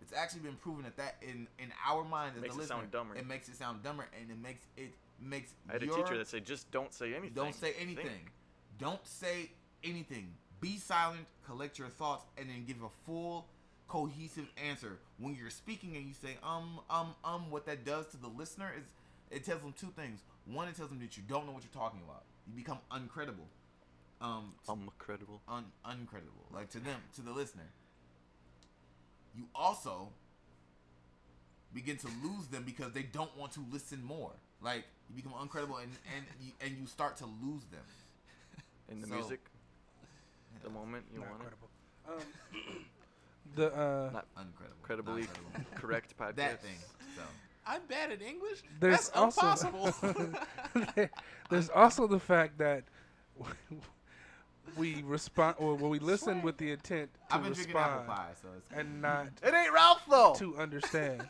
it's 0.00 0.12
actually 0.12 0.40
been 0.40 0.56
proven 0.56 0.84
that 0.84 0.96
that 0.96 1.16
in 1.22 1.48
in 1.58 1.72
our 1.88 2.04
mind 2.04 2.32
as 2.36 2.42
Makes 2.42 2.56
the 2.56 2.62
it 2.62 2.68
sound 2.68 2.82
listener, 2.82 2.98
dumber. 2.98 3.14
it 3.16 3.26
makes 3.26 3.48
it 3.48 3.56
sound 3.56 3.82
dumber, 3.82 4.06
and 4.20 4.30
it 4.30 4.38
makes 4.38 4.62
it 4.76 4.92
makes. 5.20 5.52
I 5.68 5.74
had 5.74 5.82
a 5.82 5.86
teacher 5.86 6.18
that 6.18 6.28
said, 6.28 6.44
just 6.44 6.70
don't 6.70 6.92
say 6.92 7.14
anything. 7.14 7.32
Don't 7.34 7.54
say 7.54 7.74
anything. 7.80 8.06
Think. 8.06 8.32
Don't 8.78 9.06
say 9.06 9.50
anything. 9.82 10.34
Be 10.60 10.78
silent, 10.78 11.26
collect 11.46 11.78
your 11.78 11.88
thoughts, 11.88 12.24
and 12.38 12.48
then 12.48 12.64
give 12.66 12.82
a 12.82 12.88
full, 13.04 13.46
cohesive 13.88 14.46
answer. 14.68 14.98
When 15.18 15.34
you're 15.34 15.50
speaking 15.50 15.96
and 15.96 16.06
you 16.06 16.14
say 16.14 16.36
um, 16.42 16.80
um, 16.90 17.14
um, 17.24 17.50
what 17.50 17.66
that 17.66 17.84
does 17.84 18.06
to 18.08 18.16
the 18.16 18.28
listener 18.28 18.72
is 18.76 18.84
it 19.30 19.44
tells 19.44 19.60
them 19.60 19.74
two 19.78 19.88
things. 19.88 20.20
One, 20.46 20.68
it 20.68 20.76
tells 20.76 20.90
them 20.90 21.00
that 21.00 21.16
you 21.16 21.22
don't 21.28 21.46
know 21.46 21.52
what 21.52 21.62
you're 21.64 21.82
talking 21.82 22.00
about. 22.04 22.22
You 22.46 22.54
become 22.54 22.78
uncredible. 22.90 23.48
Um, 24.20 24.52
I'm 24.68 24.88
un 25.48 25.64
uncredible. 25.84 26.52
Like 26.52 26.70
to 26.70 26.78
them, 26.78 27.00
to 27.16 27.22
the 27.22 27.32
listener. 27.32 27.68
You 29.36 29.44
also 29.54 30.08
begin 31.74 31.96
to 31.98 32.08
lose 32.24 32.46
them 32.46 32.62
because 32.64 32.92
they 32.92 33.02
don't 33.02 33.34
want 33.36 33.52
to 33.52 33.60
listen 33.70 34.02
more. 34.02 34.32
Like 34.62 34.84
you 35.08 35.14
become 35.22 35.32
uncredible 35.32 35.82
and 35.82 35.90
and 36.14 36.24
you, 36.40 36.52
and 36.60 36.76
you 36.78 36.86
start 36.86 37.16
to 37.18 37.26
lose 37.26 37.64
them. 37.70 37.82
In 38.88 39.00
the 39.00 39.06
So- 39.08 39.14
music, 39.14 39.40
the 40.62 40.70
moment 40.70 41.04
you 41.12 41.20
Not 41.20 41.30
want 41.30 41.42
it. 41.42 41.46
credible. 41.46 41.68
Um, 42.08 42.84
the 43.56 43.74
uh, 43.74 44.10
Not 44.12 44.26
Uncredible. 44.36 44.82
credibly 44.82 45.20
Not 45.22 45.30
credible. 45.34 45.66
correct 45.80 46.16
podcast. 46.16 46.36
that 46.36 46.62
thing. 46.62 46.78
So 47.16 47.22
I'm 47.66 47.82
bad 47.88 48.12
at 48.12 48.22
English. 48.22 48.62
There's 48.80 49.10
That's 49.10 49.10
also- 49.10 49.66
impossible. 49.66 50.32
there's 51.50 51.68
also 51.70 52.06
the 52.06 52.20
fact 52.20 52.58
that 52.58 52.84
we 54.76 55.02
respond 55.02 55.56
or 55.58 55.74
when 55.74 55.90
we 55.90 55.98
listen 55.98 56.42
with 56.42 56.56
the 56.58 56.70
intent 56.72 57.10
to 57.30 57.34
I've 57.36 57.42
been 57.42 57.52
drinking 57.52 57.76
apple 57.76 57.98
respond 58.00 58.08
pie, 58.08 58.30
so 58.42 58.48
it's 58.56 58.66
and 58.78 59.00
not 59.02 59.28
It 59.42 59.54
ain't 59.54 59.72
Ralph 59.72 60.02
though. 60.08 60.34
to 60.38 60.56
understand. 60.58 61.28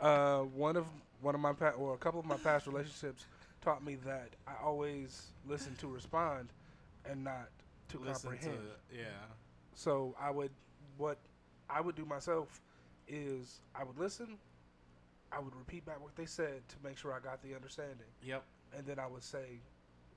Uh, 0.00 0.40
one 0.40 0.76
of 0.76 0.86
one 1.22 1.34
of 1.34 1.40
my 1.40 1.52
pa- 1.52 1.70
or 1.70 1.94
a 1.94 1.98
couple 1.98 2.20
of 2.20 2.26
my 2.26 2.36
past 2.36 2.66
relationships 2.66 3.24
taught 3.62 3.84
me 3.84 3.96
that 4.04 4.28
I 4.46 4.52
always 4.62 5.28
listen 5.48 5.74
to 5.76 5.86
respond 5.88 6.48
and 7.08 7.24
not 7.24 7.48
to 7.88 7.98
Listen 7.98 8.30
to 8.32 8.36
comprehend. 8.36 8.64
yeah. 8.94 9.04
So 9.74 10.14
I 10.20 10.30
would 10.30 10.50
what 10.98 11.18
I 11.70 11.80
would 11.80 11.94
do 11.96 12.04
myself 12.04 12.60
is 13.08 13.60
I 13.74 13.84
would 13.84 13.98
listen, 13.98 14.36
I 15.32 15.38
would 15.38 15.54
repeat 15.54 15.84
back 15.86 16.00
what 16.02 16.14
they 16.16 16.26
said 16.26 16.68
to 16.68 16.76
make 16.84 16.98
sure 16.98 17.12
I 17.12 17.20
got 17.20 17.42
the 17.42 17.54
understanding, 17.54 18.06
Yep. 18.22 18.44
and 18.76 18.86
then 18.86 18.98
I 18.98 19.06
would 19.06 19.22
say 19.24 19.60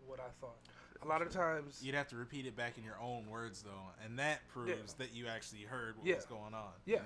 what 0.06 0.20
I 0.20 0.30
thought. 0.42 0.58
A 1.04 1.08
lot 1.08 1.22
of 1.22 1.30
times, 1.32 1.80
You'd 1.82 1.96
have 1.96 2.08
to 2.10 2.18
repeat 2.18 2.46
it 2.46 2.56
back 2.58 2.78
in 2.78 2.84
your 2.84 3.00
own 3.02 3.28
words 3.30 3.62
though, 3.62 3.88
and 4.06 4.20
that 4.20 4.46
proves 4.50 4.94
that 4.96 5.14
you 5.14 5.28
actually 5.28 5.62
heard 5.62 5.98
what 5.98 6.06
Yeah. 6.06 6.16
was 6.16 6.26
going 6.26 6.54
on. 6.54 6.72
yeah. 6.86 7.00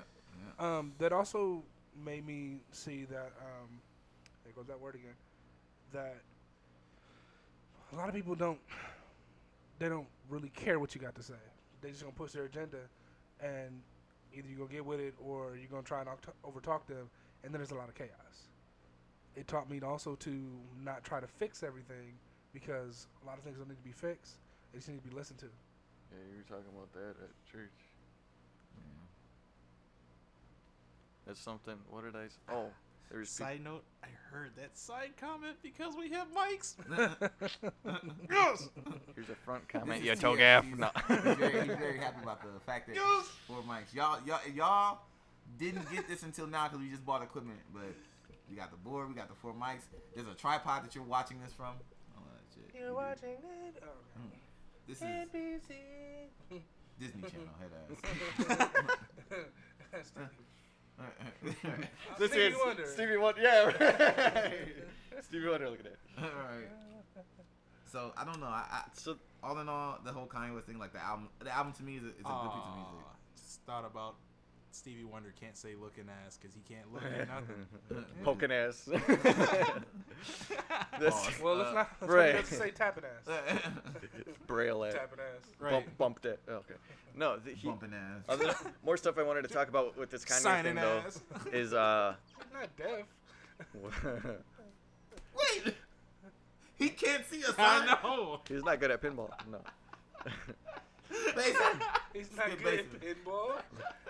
yeah. 0.60 0.78
Um, 0.78 0.94
that 0.98 1.14
also 1.14 1.64
made 2.04 2.26
me 2.26 2.62
see 2.72 3.06
that 3.06 3.32
um, 3.40 3.80
there 4.44 4.54
goes 4.54 4.66
that 4.68 4.80
word 4.80 4.96
again. 4.96 5.14
That 5.94 6.18
a 7.92 7.96
lot 7.96 8.10
of 8.10 8.16
people 8.16 8.34
don't 8.36 8.60
they 9.80 9.90
don't 9.90 10.08
really 10.30 10.50
care 10.50 10.80
what 10.80 10.96
you 10.96 11.02
got 11.02 11.14
to 11.16 11.24
say. 11.24 11.34
They 11.82 11.90
just 11.90 12.02
gonna 12.02 12.16
push 12.16 12.32
their 12.32 12.46
agenda, 12.46 12.80
and 13.42 13.82
either 14.34 14.48
you 14.50 14.56
gonna 14.56 14.70
get 14.72 14.86
with 14.86 15.00
it 15.00 15.14
or 15.24 15.56
you're 15.56 15.70
gonna 15.70 15.84
try 15.84 16.02
and 16.02 16.10
overtalk 16.44 16.88
them, 16.88 17.10
and 17.44 17.54
then 17.54 17.60
there's 17.60 17.72
a 17.72 17.76
lot 17.76 17.90
of 17.90 17.96
chaos. 17.96 18.10
It 19.36 19.48
taught 19.48 19.70
me 19.70 19.80
also 19.82 20.16
to 20.16 20.42
not 20.84 21.04
try 21.04 21.20
to 21.20 21.28
fix 21.28 21.62
everything 21.64 22.14
because 22.54 23.08
a 23.24 23.26
lot 23.26 23.38
of 23.38 23.44
things 23.44 23.58
don't 23.58 23.68
need 23.70 23.78
to 23.78 23.84
be 23.84 23.92
fixed. 23.92 24.36
They 24.72 24.80
just 24.80 24.90
need 24.90 25.02
to 25.04 25.08
be 25.10 25.16
listened 25.16 25.40
to. 25.40 25.46
Yeah, 26.12 26.20
you 26.32 26.38
were 26.38 26.44
talking 26.58 26.72
about 26.76 26.92
that 26.94 27.16
at 27.24 27.32
church. 27.52 27.74
Yeah. 28.78 28.84
That's 31.28 31.40
something. 31.40 31.76
What 31.90 32.04
did 32.04 32.16
I? 32.16 32.26
s- 32.26 32.38
Oh, 32.52 32.68
there's 33.12 33.30
peop- 33.36 33.48
Side 33.48 33.64
note: 33.64 33.84
I 34.04 34.08
heard 34.32 34.52
that 34.58 34.78
side 34.78 35.12
comment 35.20 35.56
because 35.64 35.96
we 35.98 36.10
have 36.12 36.28
mics. 36.34 36.76
yes. 38.32 38.70
here's 39.16 39.30
a 39.30 39.36
front 39.36 39.68
comment. 39.68 40.02
You 40.04 40.10
yeah, 40.10 40.16
togaff. 40.16 40.64
he's- 40.66 40.78
No. 40.78 40.90
he's, 41.08 41.38
very, 41.38 41.68
he's 41.68 41.78
very 41.78 41.98
happy 41.98 42.22
about 42.24 42.42
the 42.42 42.60
fact 42.66 42.88
that 42.88 42.98
four 43.48 43.62
mics. 43.68 43.94
Y'all, 43.94 44.20
y'all, 44.26 44.40
y'all 44.54 45.00
didn't 45.60 45.90
get 45.92 46.08
this 46.08 46.24
until 46.24 46.48
now 46.48 46.68
because 46.68 46.80
we 46.80 46.90
just 46.90 47.06
bought 47.06 47.22
equipment. 47.24 47.60
But 47.74 47.84
we 48.50 48.56
got 48.56 48.72
the 48.72 48.78
board, 48.78 49.08
we 49.10 49.16
got 49.16 49.30
the 49.30 49.36
four 49.36 49.54
mics. 49.54 49.84
There's 50.16 50.28
a 50.28 50.34
tripod 50.36 50.84
that 50.84 50.94
you're 50.96 51.04
watching 51.04 51.40
this 51.44 51.54
from. 51.54 51.74
All 52.56 52.62
that 52.62 52.72
shit. 52.72 52.82
You're 52.82 52.94
watching 52.94 53.30
it. 53.30 53.84
Oh, 53.84 53.88
hmm. 54.18 54.30
This 54.88 54.98
is 54.98 55.04
NBC. 55.04 55.70
Disney 57.00 57.22
Channel. 57.24 57.48
Head 57.60 57.72
ass. 59.94 60.12
this 62.20 62.32
Stevie 62.32 62.46
is 62.46 62.56
Wonder. 62.64 62.86
Stevie 62.86 63.18
Wonder. 63.18 63.42
Yeah. 63.42 63.66
Right. 63.66 64.54
Stevie 65.22 65.50
Wonder. 65.50 65.70
Look 65.70 65.80
at 65.80 65.86
that. 65.86 65.98
All 66.18 66.26
right. 66.26 66.68
So 67.92 68.12
I 68.18 68.26
don't 68.26 68.40
know. 68.40 68.48
I, 68.48 68.66
I 68.72 68.84
So 68.94 69.18
all 69.44 69.60
in 69.60 69.70
all, 69.70 70.00
the 70.04 70.12
whole 70.12 70.28
Kanye 70.28 70.54
West 70.54 70.68
thing, 70.68 70.80
like 70.80 70.94
the 70.94 71.04
album, 71.04 71.30
the 71.44 71.54
album 71.56 71.74
to 71.74 71.84
me 71.84 71.98
is 71.98 72.04
a, 72.04 72.08
is 72.08 72.14
a 72.20 72.24
good 72.24 72.52
piece 72.52 72.66
of 72.66 72.76
music. 72.76 73.06
Just 73.36 73.62
thought 73.66 73.86
about 73.86 74.16
Stevie 74.74 75.04
Wonder 75.04 75.32
can't 75.40 75.56
say 75.56 75.76
looking 75.80 76.06
ass 76.26 76.38
because 76.42 76.56
he 76.56 76.62
can't 76.62 76.92
look 76.94 77.04
at 77.04 77.28
nothing. 77.30 78.06
poking 78.24 78.52
ass. 78.52 78.90
That's 81.00 81.26
Pause. 81.28 81.40
Well, 81.44 81.56
let's 81.56 81.70
Uh, 81.70 81.74
not 81.74 81.90
let's 82.02 82.14
right. 82.14 82.36
not 82.36 82.46
say 82.48 82.72
tapping 82.72 83.04
ass. 83.06 83.28
braille 84.48 84.84
ass. 84.86 84.94
tapping 84.94 85.20
ass. 85.20 85.46
Right. 85.60 85.72
Bump, 85.72 85.98
bumped 85.98 86.26
it. 86.26 86.40
Oh, 86.48 86.54
okay. 86.54 86.76
No, 87.16 87.38
the, 87.38 87.52
he, 87.52 87.68
Bumping 87.68 87.94
ass. 87.94 88.24
other, 88.28 88.56
more 88.84 88.98
stuff 88.98 89.18
I 89.20 89.24
wanted 89.24 89.44
to 89.44 89.50
talk 89.54 89.68
about 89.70 89.96
with 89.98 90.10
this 90.10 90.26
Kanye 90.26 90.40
Signing 90.40 90.74
thing 90.76 90.84
though 90.84 91.04
ass. 91.06 91.22
is 91.52 91.74
uh. 91.74 92.16
Not 92.52 92.76
deaf. 92.78 93.06
Wait, 95.36 95.74
he 96.76 96.90
can't 96.90 97.26
see 97.28 97.42
a 97.44 97.50
I 97.58 97.80
sign. 97.80 97.88
know. 98.04 98.40
He's 98.48 98.64
not 98.64 98.80
good 98.80 98.92
at 98.92 99.02
pinball. 99.02 99.30
No. 99.52 99.60
Basic. 101.36 101.56
He's 102.14 102.30
not 102.36 102.46
Skip 102.48 102.64
good 102.64 102.80
at 102.80 103.00
basic. 103.02 103.26
pinball. 103.26 103.52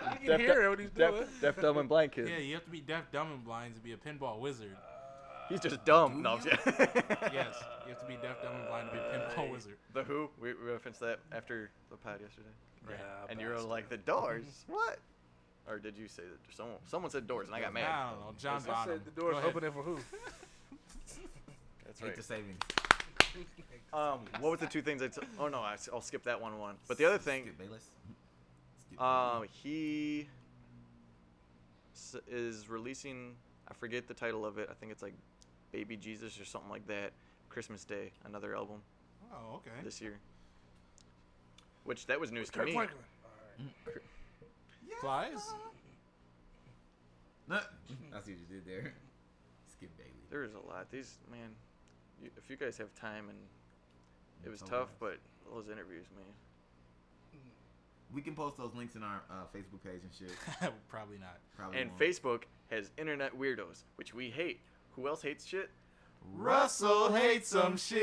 You 0.02 0.18
can 0.18 0.26
Deaf, 0.28 0.40
hear 0.40 0.70
what 0.70 0.78
he's 0.78 0.90
deaf, 0.90 1.10
doing. 1.14 1.26
deaf, 1.40 1.56
dumb, 1.60 1.78
and 1.78 1.88
blind 1.88 2.12
kid. 2.12 2.28
Yeah, 2.28 2.38
you 2.38 2.54
have 2.54 2.64
to 2.64 2.70
be 2.70 2.80
deaf, 2.80 3.10
dumb, 3.12 3.32
and 3.32 3.44
blind 3.44 3.74
to 3.76 3.80
be 3.80 3.92
a 3.92 3.96
pinball 3.96 4.38
wizard. 4.40 4.76
Uh, 4.76 5.48
he's 5.48 5.60
just 5.60 5.82
dumb. 5.86 6.16
Do 6.16 6.22
No, 6.22 6.30
I'm 6.34 6.38
you? 6.44 6.50
just- 6.50 6.66
Yes, 7.32 7.54
you 7.86 7.90
have 7.90 8.00
to 8.00 8.06
be 8.06 8.14
deaf, 8.20 8.42
dumb, 8.42 8.54
and 8.56 8.68
blind 8.68 8.88
to 8.90 8.94
be 8.94 8.98
a 9.00 9.30
pinball 9.30 9.50
wizard. 9.50 9.76
The 9.94 10.02
Who. 10.04 10.28
We, 10.40 10.52
we 10.54 10.70
referenced 10.70 11.00
that 11.00 11.20
after 11.32 11.70
the 11.90 11.96
pod 11.96 12.20
yesterday. 12.20 12.48
Right. 12.86 12.98
and 13.30 13.40
you 13.40 13.48
were 13.48 13.58
like 13.60 13.88
the 13.88 13.96
Doors. 13.96 14.64
what? 14.66 14.98
Or 15.66 15.78
did 15.78 15.96
you 15.96 16.06
say 16.08 16.24
that? 16.24 16.54
Someone 16.54 16.76
someone 16.86 17.10
said 17.10 17.26
Doors, 17.26 17.46
and 17.46 17.54
I 17.56 17.60
got 17.62 17.72
mad. 17.72 17.84
I 17.90 18.10
don't 18.10 18.20
know. 18.20 18.34
John 18.38 18.62
I 18.62 18.66
Bonham. 18.66 18.88
said 18.88 19.00
the 19.14 19.18
door's 19.18 19.32
Go 19.32 19.38
ahead. 19.38 19.50
opening 19.50 19.72
for 19.72 19.82
who? 19.82 19.98
That's 21.86 22.00
Hate 22.00 22.06
right. 22.08 22.16
the 22.16 22.22
savings. 22.22 22.58
Um, 23.94 24.20
what 24.40 24.50
was 24.50 24.60
the 24.60 24.66
two 24.66 24.82
things 24.82 25.00
I? 25.02 25.06
T- 25.06 25.20
oh 25.38 25.46
no, 25.46 25.58
I, 25.58 25.76
will 25.92 26.00
skip 26.00 26.24
that 26.24 26.40
one 26.40 26.58
one. 26.58 26.74
But 26.88 26.98
the 26.98 27.04
other 27.04 27.18
thing, 27.18 27.44
Skip 27.44 27.58
Bayless. 27.58 27.84
Um, 28.98 29.42
Bayless. 29.42 29.50
he 29.62 30.28
is 32.28 32.68
releasing. 32.68 33.36
I 33.68 33.74
forget 33.74 34.08
the 34.08 34.14
title 34.14 34.44
of 34.44 34.58
it. 34.58 34.68
I 34.70 34.74
think 34.74 34.90
it's 34.90 35.02
like 35.02 35.14
Baby 35.70 35.96
Jesus 35.96 36.40
or 36.40 36.44
something 36.44 36.70
like 36.70 36.86
that. 36.88 37.12
Christmas 37.48 37.84
Day, 37.84 38.10
another 38.24 38.56
album 38.56 38.78
Oh, 39.32 39.56
okay. 39.56 39.70
this 39.84 40.00
year. 40.00 40.18
Which 41.84 42.06
that 42.06 42.18
was 42.18 42.32
news 42.32 42.50
to 42.50 42.58
Kirk 42.58 42.66
me. 42.66 42.72
Franklin. 42.72 42.98
Flies. 45.00 45.52
Nah, 47.48 47.56
I 47.56 47.60
see 48.24 48.32
what 48.32 48.40
you 48.40 48.46
did 48.50 48.66
there. 48.66 48.92
Skip 49.72 49.96
Bayless. 49.96 50.10
There 50.30 50.42
is 50.42 50.54
a 50.54 50.66
lot. 50.68 50.90
These 50.90 51.18
man, 51.30 51.50
you, 52.20 52.30
if 52.36 52.50
you 52.50 52.56
guys 52.56 52.76
have 52.78 52.92
time 52.96 53.28
and 53.28 53.38
it 54.44 54.50
was 54.50 54.60
tough, 54.60 54.88
nice. 54.88 54.88
but 55.00 55.18
those 55.52 55.66
interviews, 55.68 56.06
man. 56.14 56.24
We 58.12 58.22
can 58.22 58.34
post 58.34 58.56
those 58.56 58.72
links 58.76 58.94
in 58.94 59.02
our 59.02 59.22
uh, 59.28 59.44
Facebook 59.54 59.82
page 59.82 60.00
and 60.02 60.12
shit. 60.16 60.30
Probably 60.88 61.18
not. 61.18 61.38
Probably 61.56 61.80
And 61.80 61.90
won't. 61.90 62.00
Facebook 62.00 62.42
has 62.70 62.90
internet 62.96 63.36
weirdos, 63.36 63.82
which 63.96 64.14
we 64.14 64.30
hate. 64.30 64.60
Who 64.92 65.08
else 65.08 65.20
hates 65.22 65.44
shit? 65.44 65.70
Russell 66.32 67.12
hates 67.12 67.48
some 67.48 67.76
shit. 67.76 68.00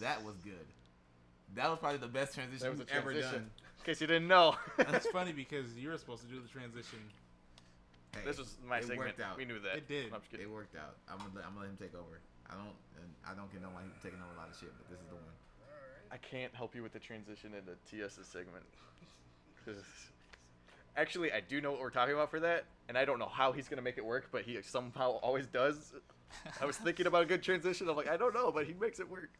That 0.00 0.22
was 0.24 0.34
good. 0.44 0.54
That 1.54 1.70
was 1.70 1.78
probably 1.78 1.98
the 1.98 2.08
best 2.08 2.34
transition 2.34 2.76
we've 2.76 2.88
ever 2.90 3.12
done. 3.14 3.34
In 3.34 3.84
case 3.84 4.00
you 4.00 4.06
didn't 4.06 4.28
know. 4.28 4.56
It's 4.78 5.06
funny 5.12 5.32
because 5.32 5.76
you 5.76 5.88
were 5.90 5.98
supposed 5.98 6.22
to 6.22 6.28
do 6.28 6.40
the 6.40 6.48
transition. 6.48 6.98
Hey, 8.14 8.20
this 8.24 8.38
was 8.38 8.56
my 8.66 8.78
it 8.78 8.82
segment. 8.84 9.00
worked 9.00 9.20
out. 9.20 9.36
We 9.36 9.44
knew 9.44 9.58
that. 9.60 9.76
It 9.76 9.88
did. 9.88 10.12
I'm 10.12 10.20
just. 10.30 10.42
It 10.42 10.50
worked 10.50 10.76
out. 10.76 10.96
I'm 11.10 11.18
gonna, 11.18 11.30
let- 11.34 11.44
I'm 11.46 11.54
gonna 11.54 11.66
let 11.66 11.70
him 11.70 11.76
take 11.80 11.94
over. 11.94 12.20
I 12.48 12.54
don't, 12.54 12.76
and 13.00 13.08
I 13.26 13.34
don't 13.34 13.50
get 13.52 13.62
no 13.62 13.68
why 13.68 13.82
he's 13.82 14.02
taking 14.02 14.20
over 14.20 14.32
a 14.34 14.38
lot 14.38 14.48
of 14.50 14.56
shit, 14.58 14.70
but 14.76 14.88
this 14.90 15.00
is 15.00 15.06
the 15.08 15.14
one. 15.16 15.24
I 16.12 16.16
can't 16.18 16.54
help 16.54 16.74
you 16.74 16.82
with 16.82 16.92
the 16.92 16.98
transition 17.00 17.52
into 17.54 17.72
TS's 17.90 18.26
segment. 18.26 18.64
'Cause 19.64 19.82
Actually, 20.96 21.32
I 21.32 21.40
do 21.40 21.60
know 21.60 21.72
what 21.72 21.80
we're 21.80 21.90
talking 21.90 22.14
about 22.14 22.30
for 22.30 22.38
that, 22.40 22.66
and 22.88 22.96
I 22.96 23.04
don't 23.04 23.18
know 23.18 23.26
how 23.28 23.50
he's 23.50 23.68
gonna 23.68 23.82
make 23.82 23.98
it 23.98 24.04
work, 24.04 24.28
but 24.30 24.42
he 24.42 24.60
somehow 24.62 25.12
always 25.22 25.46
does. 25.46 25.92
I 26.60 26.66
was 26.66 26.76
thinking 26.76 27.06
about 27.06 27.22
a 27.22 27.26
good 27.26 27.42
transition. 27.42 27.88
I'm 27.88 27.96
like, 27.96 28.08
I 28.08 28.16
don't 28.16 28.34
know, 28.34 28.52
but 28.52 28.66
he 28.66 28.74
makes 28.74 29.00
it 29.00 29.08
work. 29.10 29.30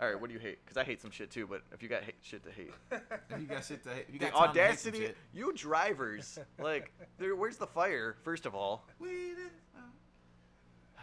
Yeah. 0.00 0.06
All 0.06 0.12
right, 0.12 0.20
what 0.20 0.28
do 0.28 0.34
you 0.34 0.40
hate? 0.40 0.58
Because 0.64 0.76
I 0.76 0.84
hate 0.84 1.00
some 1.00 1.10
shit 1.10 1.30
too. 1.30 1.46
But 1.46 1.62
if 1.72 1.82
you 1.82 1.88
got 1.88 2.02
hate, 2.02 2.14
shit 2.22 2.42
to 2.44 2.50
hate, 2.50 2.72
you 3.38 3.46
got 3.46 3.64
shit 3.64 3.82
to, 3.84 3.90
if 3.90 4.12
you 4.12 4.18
the 4.18 4.26
got 4.30 4.34
time 4.34 4.54
to 4.54 4.60
hate 4.62 4.78
some 4.78 4.88
audacity, 4.92 4.98
shit. 4.98 5.16
you 5.34 5.52
drivers, 5.54 6.38
like, 6.58 6.92
there. 7.18 7.36
Where's 7.36 7.56
the 7.56 7.66
fire? 7.66 8.16
First 8.22 8.46
of 8.46 8.54
all, 8.54 8.84
We 8.98 9.08
didn't- 9.08 9.50
uh, 9.76 11.00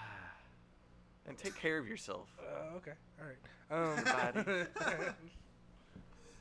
and 1.27 1.37
take 1.37 1.55
care 1.55 1.77
of 1.77 1.87
yourself. 1.87 2.29
Uh, 2.39 2.75
okay. 2.77 2.93
All 3.21 3.27
right. 3.27 3.37
Um, 3.69 4.45
Your 4.45 4.67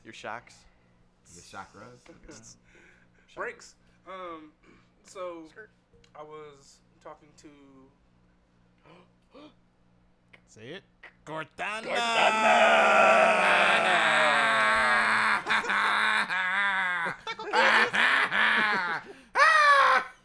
Your 0.05 0.13
shocks. 0.13 0.55
The 1.35 1.41
chakras. 1.41 2.55
breaks. 3.35 3.75
Um, 4.07 4.51
so 5.03 5.43
I 6.15 6.23
was 6.23 6.77
talking 7.03 7.27
to 7.41 7.47
Say 10.47 10.69
it. 10.69 10.83
Cortana. 11.27 11.83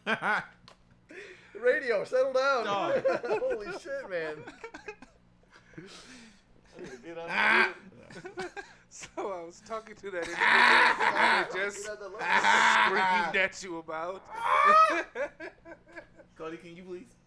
Radio, 1.61 2.05
settle 2.05 2.31
down. 2.31 2.63
Dog. 2.63 3.03
Holy 3.27 3.67
shit, 3.81 4.09
man. 4.09 4.37
Get 7.05 7.17
on 7.29 7.73
so 8.89 9.09
I 9.17 9.43
was 9.43 9.61
talking 9.65 9.95
to 9.95 10.11
that 10.11 10.23
individual 10.23 10.37
I 10.39 11.45
was 11.45 11.53
just 11.53 11.83
screamed 11.83 13.35
at 13.35 13.61
you 13.61 13.79
about. 13.79 14.23
Cody, 16.37 16.57
can 16.57 16.77
you 16.77 16.83
please? 16.83 17.22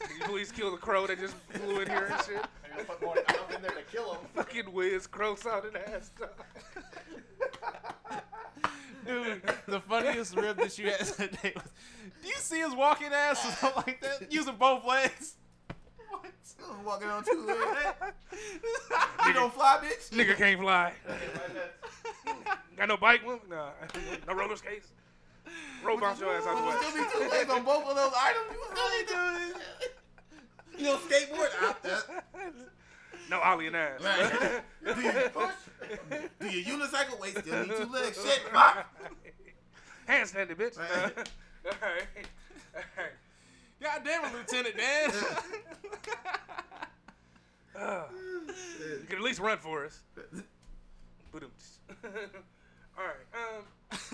Can 0.00 0.16
you 0.18 0.24
please 0.26 0.52
kill 0.52 0.70
the 0.70 0.76
crow 0.76 1.06
that 1.06 1.18
just 1.18 1.34
flew 1.50 1.80
in 1.80 1.88
here 1.88 2.06
and 2.12 2.24
shit? 2.26 2.44
I 2.64 2.68
gotta 2.76 2.84
put 2.84 3.02
more 3.02 3.16
enough 3.18 3.54
in 3.54 3.62
there 3.62 3.70
to 3.72 3.82
kill 3.90 4.12
him. 4.14 4.20
Fucking 4.34 4.72
whiz 4.72 5.06
crow 5.06 5.34
sounded 5.34 5.76
ass. 5.76 6.10
Dude, 9.06 9.42
the 9.66 9.80
funniest 9.80 10.36
rib 10.36 10.58
that 10.58 10.78
you 10.78 10.90
had 10.90 11.00
today 11.00 11.52
was, 11.56 11.64
do 12.22 12.28
you 12.28 12.34
see 12.36 12.60
his 12.60 12.74
walking 12.74 13.08
ass 13.12 13.44
or 13.46 13.52
something 13.52 13.82
like 13.86 14.00
that? 14.02 14.30
Using 14.30 14.54
both 14.56 14.84
legs? 14.84 15.36
What? 16.10 16.26
Walking 16.84 17.08
on 17.08 17.24
two 17.24 17.44
legs. 17.46 18.14
you 19.26 19.32
don't 19.32 19.52
fly, 19.52 19.78
bitch. 19.82 20.10
Nigga 20.10 20.36
can't 20.36 20.60
fly. 20.60 20.92
Got 22.76 22.88
no 22.88 22.96
bike? 22.98 23.22
Well, 23.26 23.40
Nah. 23.48 23.70
No 24.28 24.34
roller 24.34 24.56
skates? 24.56 24.88
Roll 25.84 25.98
bounce 25.98 26.20
your 26.20 26.34
ass 26.36 26.46
out 26.46 26.56
You 26.56 26.60
the 26.60 26.66
would 26.66 26.74
way. 26.74 26.86
still 26.88 27.04
be 27.04 27.10
two 27.26 27.30
legs 27.30 27.50
on 27.50 27.64
both 27.64 27.86
of 27.86 27.96
those 27.96 28.12
items. 28.16 28.46
You 28.52 28.58
would 28.60 28.76
still 28.76 28.90
be 28.90 29.06
doing 29.12 29.52
this. 29.54 30.78
You 30.78 30.84
know, 30.86 30.96
skateboard 30.98 31.50
out 31.62 31.82
there. 31.82 32.00
No 33.30 33.40
ollie 33.40 33.66
and 33.68 33.76
ass. 33.76 34.00
Right. 34.02 34.62
Do 34.96 35.00
you 35.00 35.12
push? 35.32 35.54
Do 36.40 36.48
your 36.48 36.78
unicycle? 36.78 37.20
Wait, 37.20 37.38
still 37.38 37.60
need 37.62 37.76
two 37.76 37.86
legs. 37.92 38.22
Shit, 38.22 38.40
fuck. 38.52 38.86
Handstand 40.08 40.50
it, 40.50 40.58
bitch. 40.58 40.78
Right. 40.78 40.90
All 41.66 41.72
right. 41.82 42.26
All 42.74 42.82
right. 42.96 43.12
God 43.80 44.02
damn 44.04 44.24
it, 44.24 44.32
Lieutenant 44.34 44.76
Dan. 44.76 45.10
Uh, 47.78 48.02
you 48.48 49.06
can 49.06 49.16
at 49.18 49.22
least 49.22 49.40
run 49.40 49.58
for 49.58 49.84
us. 49.86 50.00
All 52.04 52.10
right. 52.96 53.26
Um. 53.32 53.64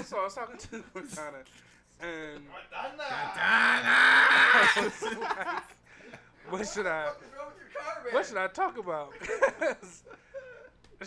So 0.04 0.18
I 0.18 0.24
was 0.24 0.34
talking 0.34 0.58
to 0.58 0.84
Cortana, 0.94 1.42
and 2.00 2.44
what 6.50 6.68
should 6.68 6.86
I? 6.86 7.10
What 8.10 8.26
should 8.26 8.36
I 8.36 8.48
talk 8.48 8.78
about? 8.78 9.12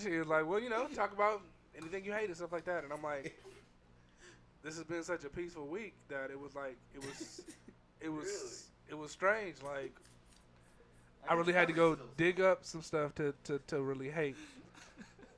she 0.01 0.17
was 0.17 0.27
like, 0.27 0.47
well, 0.47 0.59
you 0.59 0.69
know, 0.69 0.87
talk 0.87 1.13
about 1.13 1.41
anything 1.77 2.05
you 2.05 2.13
hate 2.13 2.27
and 2.27 2.35
stuff 2.35 2.51
like 2.51 2.65
that. 2.65 2.83
And 2.83 2.91
I'm 2.91 3.01
like, 3.01 3.39
this 4.63 4.75
has 4.77 4.83
been 4.83 5.03
such 5.03 5.23
a 5.23 5.29
peaceful 5.29 5.67
week 5.67 5.93
that 6.09 6.31
it 6.31 6.39
was 6.39 6.55
like, 6.55 6.77
it 6.93 7.01
was, 7.01 7.41
it 8.01 8.09
was, 8.09 8.67
it 8.89 8.97
was 8.97 9.11
strange. 9.11 9.55
Like, 9.63 9.95
I 11.27 11.33
really 11.33 11.53
had 11.53 11.67
to 11.67 11.73
go 11.73 11.97
dig 12.17 12.41
up 12.41 12.65
some 12.65 12.81
stuff 12.81 13.15
to, 13.15 13.33
to, 13.45 13.59
to 13.67 13.81
really 13.81 14.09
hate. 14.09 14.35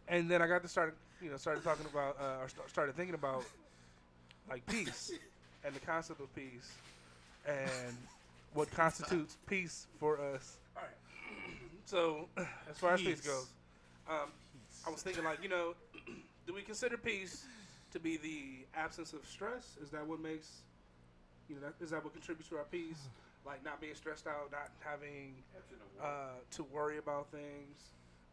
And 0.07 0.29
then 0.29 0.41
I 0.41 0.47
got 0.47 0.61
to 0.63 0.67
start, 0.67 0.97
you 1.21 1.29
know, 1.29 1.37
started 1.37 1.63
talking 1.63 1.85
about, 1.91 2.17
uh, 2.19 2.41
or 2.43 2.49
st- 2.49 2.69
started 2.69 2.95
thinking 2.95 3.15
about, 3.15 3.43
like, 4.49 4.65
peace 4.67 5.11
and 5.65 5.73
the 5.75 5.79
concept 5.79 6.19
of 6.19 6.33
peace 6.35 6.71
and 7.45 7.95
what 8.53 8.71
constitutes 8.71 9.37
peace 9.47 9.87
for 9.99 10.19
us. 10.19 10.57
All 10.75 10.83
right. 10.83 10.91
So, 11.85 12.27
as 12.69 12.77
far 12.77 12.93
as 12.93 13.01
peace 13.01 13.21
goes, 13.21 13.47
um, 14.09 14.29
I 14.85 14.89
was 14.89 15.01
thinking, 15.01 15.23
like, 15.23 15.43
you 15.43 15.49
know, 15.49 15.73
do 16.47 16.53
we 16.53 16.61
consider 16.61 16.97
peace 16.97 17.45
to 17.91 17.99
be 17.99 18.17
the 18.17 18.65
absence 18.75 19.13
of 19.13 19.25
stress? 19.27 19.77
Is 19.81 19.89
that 19.91 20.05
what 20.05 20.19
makes, 20.19 20.61
you 21.49 21.55
know, 21.55 21.61
that, 21.61 21.73
is 21.83 21.91
that 21.91 22.03
what 22.03 22.13
contributes 22.13 22.49
to 22.49 22.57
our 22.57 22.65
peace? 22.65 22.97
Like, 23.43 23.65
not 23.65 23.81
being 23.81 23.95
stressed 23.95 24.27
out, 24.27 24.51
not 24.51 24.69
having 24.81 25.33
uh, 25.99 26.37
to 26.51 26.63
worry 26.71 26.99
about 26.99 27.31
things, 27.31 27.89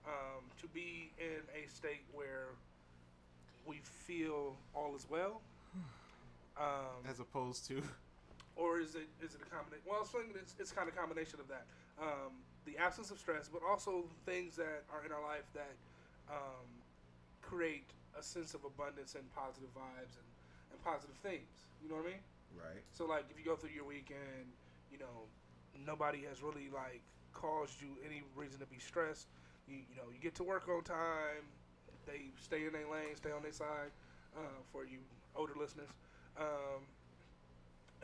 um, 0.06 0.44
to 0.60 0.68
be 0.68 1.10
in 1.16 1.40
a 1.56 1.66
state 1.70 2.04
where 2.12 2.48
we 3.68 3.80
feel 3.84 4.56
all 4.74 4.96
is 4.96 5.06
well. 5.08 5.42
Um, 6.56 7.04
As 7.08 7.20
opposed 7.20 7.68
to. 7.68 7.82
or 8.56 8.80
is 8.80 8.96
it 8.96 9.06
is 9.22 9.36
it 9.36 9.40
a 9.46 9.50
combination? 9.54 9.84
Well, 9.86 10.02
thinking 10.02 10.34
it's, 10.34 10.56
it's 10.58 10.72
kind 10.72 10.88
of 10.88 10.94
a 10.94 10.98
combination 10.98 11.38
of 11.38 11.46
that. 11.46 11.66
Um, 12.00 12.32
the 12.64 12.76
absence 12.78 13.10
of 13.10 13.18
stress, 13.18 13.48
but 13.48 13.62
also 13.62 14.04
things 14.26 14.56
that 14.56 14.82
are 14.92 15.04
in 15.06 15.12
our 15.12 15.22
life 15.22 15.46
that 15.54 15.76
um, 16.28 16.66
create 17.42 17.86
a 18.18 18.22
sense 18.22 18.54
of 18.54 18.64
abundance 18.64 19.14
and 19.14 19.22
positive 19.34 19.70
vibes 19.76 20.18
and, 20.18 20.28
and 20.72 20.82
positive 20.82 21.14
things. 21.22 21.68
You 21.82 21.88
know 21.88 21.96
what 21.96 22.06
I 22.06 22.18
mean? 22.18 22.24
Right. 22.58 22.82
So 22.90 23.06
like 23.06 23.26
if 23.30 23.38
you 23.38 23.44
go 23.44 23.54
through 23.54 23.70
your 23.70 23.86
weekend, 23.86 24.50
you 24.90 24.98
know, 24.98 25.28
nobody 25.86 26.24
has 26.28 26.42
really 26.42 26.70
like 26.74 27.02
caused 27.34 27.80
you 27.80 27.94
any 28.04 28.22
reason 28.34 28.58
to 28.58 28.66
be 28.66 28.78
stressed. 28.78 29.28
You 29.68 29.76
you 29.76 29.94
know, 29.96 30.10
you 30.12 30.18
get 30.18 30.34
to 30.36 30.42
work 30.42 30.66
on 30.68 30.82
time. 30.82 31.46
They 32.08 32.32
stay 32.40 32.64
in 32.66 32.72
their 32.72 32.88
lane, 32.88 33.14
stay 33.16 33.30
on 33.30 33.42
their 33.44 33.52
side. 33.52 33.92
Uh, 34.36 34.40
for 34.72 34.84
you 34.84 34.98
older 35.34 35.54
listeners, 35.58 35.88
um, 36.38 36.84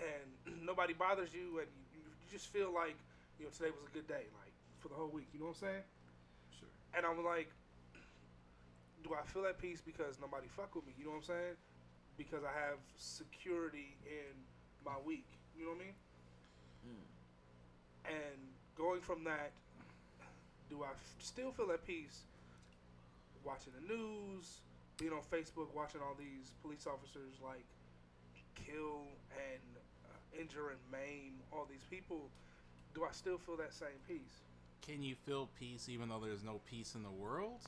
and 0.01 0.29
nobody 0.67 0.93
bothers 0.93 1.35
you, 1.35 1.61
and 1.61 1.69
you, 1.93 2.01
you 2.01 2.27
just 2.33 2.49
feel 2.53 2.73
like 2.73 2.97
you 3.39 3.45
know 3.45 3.51
today 3.53 3.71
was 3.71 3.87
a 3.87 3.95
good 3.95 4.09
day, 4.09 4.27
like 4.41 4.53
for 4.81 4.89
the 4.89 4.95
whole 4.95 5.09
week. 5.13 5.29
You 5.33 5.41
know 5.41 5.53
what 5.53 5.61
I'm 5.63 5.69
saying? 5.69 5.85
Sure. 6.59 6.69
And 6.97 7.07
I'm 7.07 7.23
like, 7.25 7.51
do 9.05 9.15
I 9.15 9.23
feel 9.29 9.47
at 9.47 9.59
peace 9.59 9.81
because 9.85 10.19
nobody 10.21 10.49
fuck 10.49 10.75
with 10.75 10.87
me? 10.87 10.93
You 10.99 11.05
know 11.07 11.11
what 11.13 11.29
I'm 11.29 11.37
saying? 11.37 11.57
Because 12.17 12.43
I 12.43 12.53
have 12.67 12.79
security 12.97 13.97
in 14.07 14.35
my 14.85 14.97
week. 15.05 15.27
You 15.57 15.67
know 15.67 15.73
what 15.73 15.83
I 15.83 15.85
mean? 15.85 15.95
And 18.07 18.39
going 18.77 19.01
from 19.01 19.25
that, 19.25 19.53
do 20.71 20.83
I 20.83 20.91
f- 20.91 21.15
still 21.19 21.53
feel 21.53 21.71
at 21.73 21.87
peace 21.87 22.23
watching 23.45 23.73
the 23.81 23.95
news, 23.95 24.61
being 24.99 25.13
on 25.13 25.21
Facebook, 25.31 25.69
watching 25.75 26.01
all 26.01 26.17
these 26.19 26.53
police 26.63 26.87
officers 26.87 27.39
like 27.43 27.65
kill 28.55 29.05
and 29.37 29.63
uh, 30.07 30.41
injure 30.41 30.71
and 30.71 30.79
maim 30.91 31.35
all 31.53 31.67
these 31.71 31.85
people? 31.91 32.29
Do 32.95 33.05
I 33.05 33.13
still 33.13 33.39
feel 33.39 33.57
that 33.57 33.75
same 33.75 33.99
peace? 34.09 34.43
Can 34.87 35.03
you 35.03 35.15
feel 35.27 35.49
peace 35.59 35.89
even 35.89 36.09
though 36.09 36.21
there's 36.21 36.45
no 36.45 36.61
peace 36.69 36.95
in 36.95 37.03
the 37.03 37.11
world? 37.11 37.61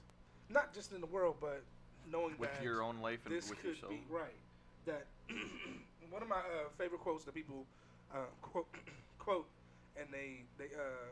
Not 0.50 0.74
just 0.74 0.92
in 0.92 1.00
the 1.00 1.06
world, 1.06 1.36
but 1.40 1.62
knowing 2.10 2.34
with 2.38 2.52
that 2.52 2.62
your 2.62 2.82
own 2.82 3.00
life 3.00 3.20
and 3.26 3.34
this 3.34 3.48
with 3.50 3.60
could 3.60 3.70
yourself. 3.70 3.90
be 3.90 4.02
right. 4.10 4.36
That 4.84 5.06
one 6.10 6.22
of 6.22 6.28
my 6.28 6.36
uh, 6.36 6.68
favorite 6.78 7.00
quotes 7.00 7.24
that 7.24 7.34
people 7.34 7.66
uh, 8.14 8.18
quote 8.42 8.68
quote, 9.18 9.46
and 9.98 10.06
they 10.12 10.44
they 10.58 10.66
uh, 10.66 11.10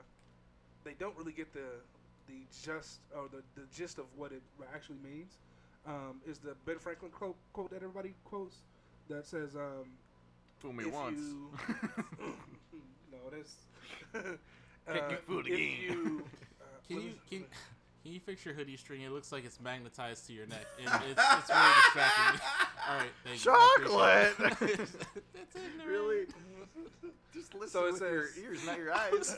they 0.84 0.92
don't 0.98 1.16
really 1.16 1.32
get 1.32 1.52
the 1.52 1.80
the 2.28 2.46
just 2.62 3.00
or 3.14 3.28
the, 3.28 3.42
the 3.60 3.66
gist 3.74 3.98
of 3.98 4.06
what 4.16 4.32
it 4.32 4.42
actually 4.74 4.98
means. 5.02 5.38
Um, 5.86 6.20
is 6.26 6.38
the 6.38 6.54
Ben 6.64 6.78
Franklin 6.78 7.10
quote, 7.10 7.36
quote 7.52 7.70
that 7.70 7.76
everybody 7.76 8.14
quotes 8.24 8.62
that 9.08 9.26
says, 9.26 9.54
um, 9.54 9.84
Fool 10.58 10.72
me 10.72 10.84
if 10.84 10.92
once. 10.94 11.18
you 11.20 11.50
no, 13.12 13.18
that's 13.30 13.54
Can't 14.86 15.08
get 15.10 15.22
fooled 15.24 15.46
again. 15.46 15.58
you 15.58 16.24
uh, 16.60 16.64
Can 16.88 17.00
you 17.02 17.12
can 17.28 17.44
Can 18.04 18.12
you 18.12 18.20
fix 18.20 18.44
your 18.44 18.52
hoodie 18.54 18.76
string? 18.76 19.00
It 19.00 19.10
looks 19.12 19.32
like 19.32 19.44
it's 19.46 19.58
magnetized 19.60 20.26
to 20.26 20.34
your 20.34 20.44
neck. 20.46 20.66
It, 20.78 20.84
it's, 20.84 20.92
it's 21.02 21.48
really 21.48 21.72
distracting 21.84 22.34
me. 22.34 22.40
All 22.90 22.96
right, 22.98 23.08
thank 23.24 23.44
you. 23.44 23.50
Chocolate. 23.50 24.34
it. 24.60 24.78
That's 25.34 25.56
ignorant. 25.56 25.88
really? 25.88 26.26
Just 27.32 27.54
listen 27.54 27.68
So 27.70 27.86
it 27.86 27.92
with 27.94 28.02
your 28.02 28.26
says- 28.28 28.38
ears, 28.38 28.66
not 28.66 28.78
your 28.78 28.92
eyes. 28.94 29.36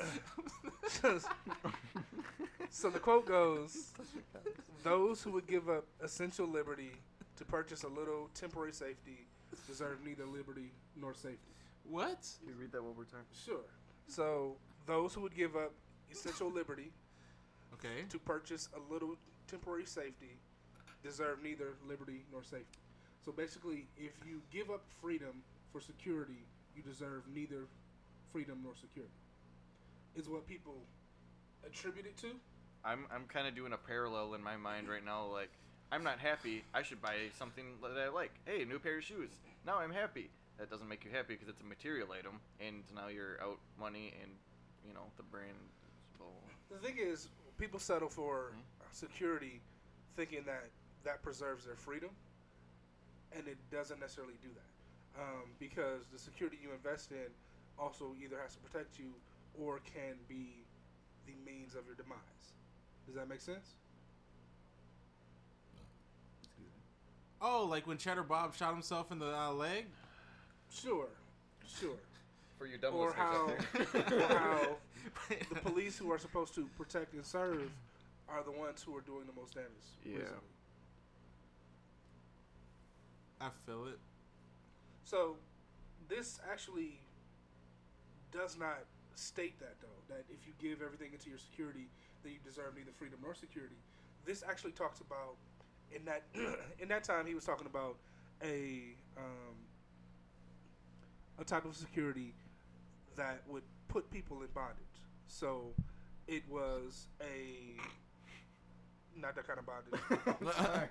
so 2.70 2.90
the 2.90 2.98
quote 2.98 3.26
goes 3.26 3.93
Those 4.82 5.22
who 5.22 5.30
would 5.32 5.47
give 5.47 5.68
up 5.68 5.84
essential 6.02 6.47
liberty 6.48 6.90
to 7.36 7.44
purchase 7.44 7.84
a 7.84 7.88
little 7.88 8.28
temporary 8.34 8.72
safety 8.72 9.26
deserve 9.68 9.98
neither 10.05 10.26
liberty 10.26 10.72
nor 11.01 11.14
safety. 11.14 11.38
What? 11.88 12.26
Can 12.40 12.48
you 12.48 12.55
read 12.60 12.72
that 12.72 12.82
one 12.82 12.94
more 12.97 13.05
time? 13.05 13.22
Sure. 13.44 13.60
So 14.09 14.56
those 14.86 15.14
who 15.14 15.20
would 15.22 15.34
give 15.36 15.55
up 15.56 15.72
essential 16.10 16.51
liberty 16.51 16.90
Okay. 17.78 18.05
to 18.09 18.19
purchase 18.19 18.69
a 18.74 18.93
little 18.93 19.16
temporary 19.48 19.85
safety 19.85 20.39
deserve 21.03 21.43
neither 21.43 21.74
liberty 21.89 22.24
nor 22.32 22.43
safety. 22.43 22.81
So 23.24 23.32
basically, 23.32 23.86
if 23.97 24.12
you 24.27 24.40
give 24.51 24.70
up 24.70 24.82
freedom 25.01 25.43
for 25.73 25.81
security, 25.81 26.44
you 26.74 26.82
deserve 26.82 27.23
neither 27.32 27.66
freedom 28.32 28.61
nor 28.65 28.74
security. 28.74 29.12
Is 30.16 30.28
what 30.28 30.47
people 30.47 30.77
attribute 31.65 32.07
it 32.07 32.16
to. 32.19 32.28
I'm 32.85 33.07
I'm 33.12 33.24
kind 33.28 33.47
of 33.47 33.55
doing 33.55 33.73
a 33.73 33.77
parallel 33.77 34.35
in 34.35 34.43
my 34.43 34.57
mind 34.57 34.89
right 34.89 35.05
now. 35.05 35.27
Like, 35.27 35.51
I'm 35.93 36.03
not 36.03 36.19
happy. 36.19 36.65
I 36.73 36.82
should 36.82 37.03
buy 37.03 37.16
something 37.39 37.65
that 37.82 38.01
I 38.01 38.09
like. 38.09 38.32
Hey, 38.47 38.62
a 38.62 38.65
new 38.65 38.78
pair 38.78 38.98
of 38.98 39.05
shoes. 39.05 39.31
Now 39.66 39.78
I'm 39.78 39.93
happy. 39.93 40.31
That 40.59 40.70
doesn't 40.70 40.89
make 40.89 41.05
you 41.05 41.11
happy 41.12 41.35
because 41.35 41.48
it's 41.48 41.61
a 41.61 41.65
material 41.69 42.09
item, 42.12 42.40
and 42.61 42.82
now 42.94 43.09
you're 43.09 43.36
out 43.43 43.59
money, 43.78 44.15
and 44.23 44.31
you 44.86 44.94
know 44.94 45.05
the 45.19 45.23
brand. 45.24 45.53
is 45.53 46.19
bull. 46.19 46.40
The 46.70 46.78
thing 46.78 46.97
is, 46.98 47.28
people 47.58 47.78
settle 47.78 48.08
for 48.08 48.52
Mhm. 48.52 48.62
security, 48.94 49.60
thinking 50.16 50.44
that 50.44 50.70
that 51.04 51.22
preserves 51.22 51.64
their 51.64 51.76
freedom, 51.76 52.10
and 53.32 53.46
it 53.46 53.58
doesn't 53.70 54.00
necessarily 54.00 54.34
do 54.42 54.48
that, 54.54 55.20
um, 55.22 55.54
because 55.58 56.06
the 56.08 56.18
security 56.18 56.56
you 56.60 56.72
invest 56.72 57.12
in 57.12 57.32
also 57.78 58.14
either 58.16 58.40
has 58.40 58.54
to 58.54 58.60
protect 58.60 58.98
you 58.98 59.14
or 59.58 59.78
can 59.80 60.18
be 60.28 60.64
the 61.26 61.34
means 61.44 61.74
of 61.74 61.86
your 61.86 61.94
demise. 61.94 62.52
Does 63.06 63.14
that 63.14 63.28
make 63.28 63.40
sense? 63.40 63.74
Oh, 67.40 67.64
like 67.66 67.86
when 67.86 67.98
Cheddar 67.98 68.22
Bob 68.24 68.54
shot 68.54 68.72
himself 68.72 69.12
in 69.12 69.18
the 69.18 69.36
uh, 69.36 69.52
leg? 69.52 69.86
Sure, 70.70 71.08
sure. 71.66 71.98
For 72.58 72.66
you 72.66 72.78
dumb 72.78 72.94
Or 72.94 73.08
listeners 73.08 73.16
how, 73.16 73.48
out 73.48 73.92
there. 73.92 74.20
or 74.22 74.38
how 74.38 74.76
the 75.28 75.60
police 75.60 75.98
who 75.98 76.10
are 76.12 76.18
supposed 76.18 76.54
to 76.54 76.68
protect 76.76 77.14
and 77.14 77.24
serve 77.24 77.70
are 78.28 78.42
the 78.42 78.50
ones 78.50 78.82
who 78.82 78.96
are 78.96 79.02
doing 79.02 79.24
the 79.26 79.40
most 79.40 79.54
damage. 79.54 79.70
Yeah. 80.04 80.12
recently. 80.12 80.38
I 83.40 83.48
feel 83.66 83.86
it. 83.86 83.98
So, 85.04 85.36
this 86.08 86.40
actually 86.50 86.98
does 88.32 88.58
not 88.58 88.78
state 89.14 89.58
that 89.60 89.74
though. 89.80 90.14
That 90.14 90.24
if 90.30 90.46
you 90.46 90.52
give 90.60 90.82
everything 90.82 91.12
into 91.12 91.28
your 91.28 91.38
security, 91.38 91.88
then 92.22 92.32
you 92.32 92.38
deserve 92.44 92.76
neither 92.76 92.92
freedom 92.98 93.18
nor 93.22 93.34
security. 93.34 93.76
This 94.24 94.42
actually 94.48 94.72
talks 94.72 95.00
about 95.00 95.36
in 95.94 96.04
that 96.04 96.22
in 96.80 96.88
that 96.88 97.04
time 97.04 97.26
he 97.26 97.34
was 97.34 97.44
talking 97.44 97.66
about 97.66 97.96
a 98.42 98.94
um, 99.16 99.56
a 101.38 101.44
type 101.44 101.64
of 101.64 101.76
security 101.76 102.32
that 103.16 103.40
would 103.48 103.62
put 103.88 104.10
people 104.10 104.40
in 104.42 104.48
bondage. 104.54 104.85
So, 105.28 105.73
it 106.27 106.43
was 106.48 107.09
a 107.20 107.77
not 109.20 109.35
that 109.35 109.47
kind 109.47 109.59
of 109.59 109.66
bondage. 109.66 110.90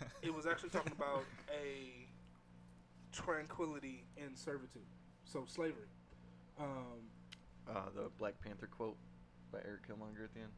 it 0.22 0.34
was 0.34 0.46
actually 0.46 0.70
talking 0.70 0.92
about 0.92 1.24
a 1.50 2.06
tranquility 3.12 4.04
in 4.16 4.34
servitude, 4.34 4.82
so 5.24 5.44
slavery. 5.46 5.88
Um, 6.58 7.10
uh, 7.68 7.90
the 7.94 8.10
Black 8.18 8.34
Panther 8.42 8.66
quote 8.66 8.96
by 9.52 9.58
Eric 9.64 9.88
Killmonger 9.88 10.24
at 10.24 10.34
the 10.34 10.40
end. 10.40 10.52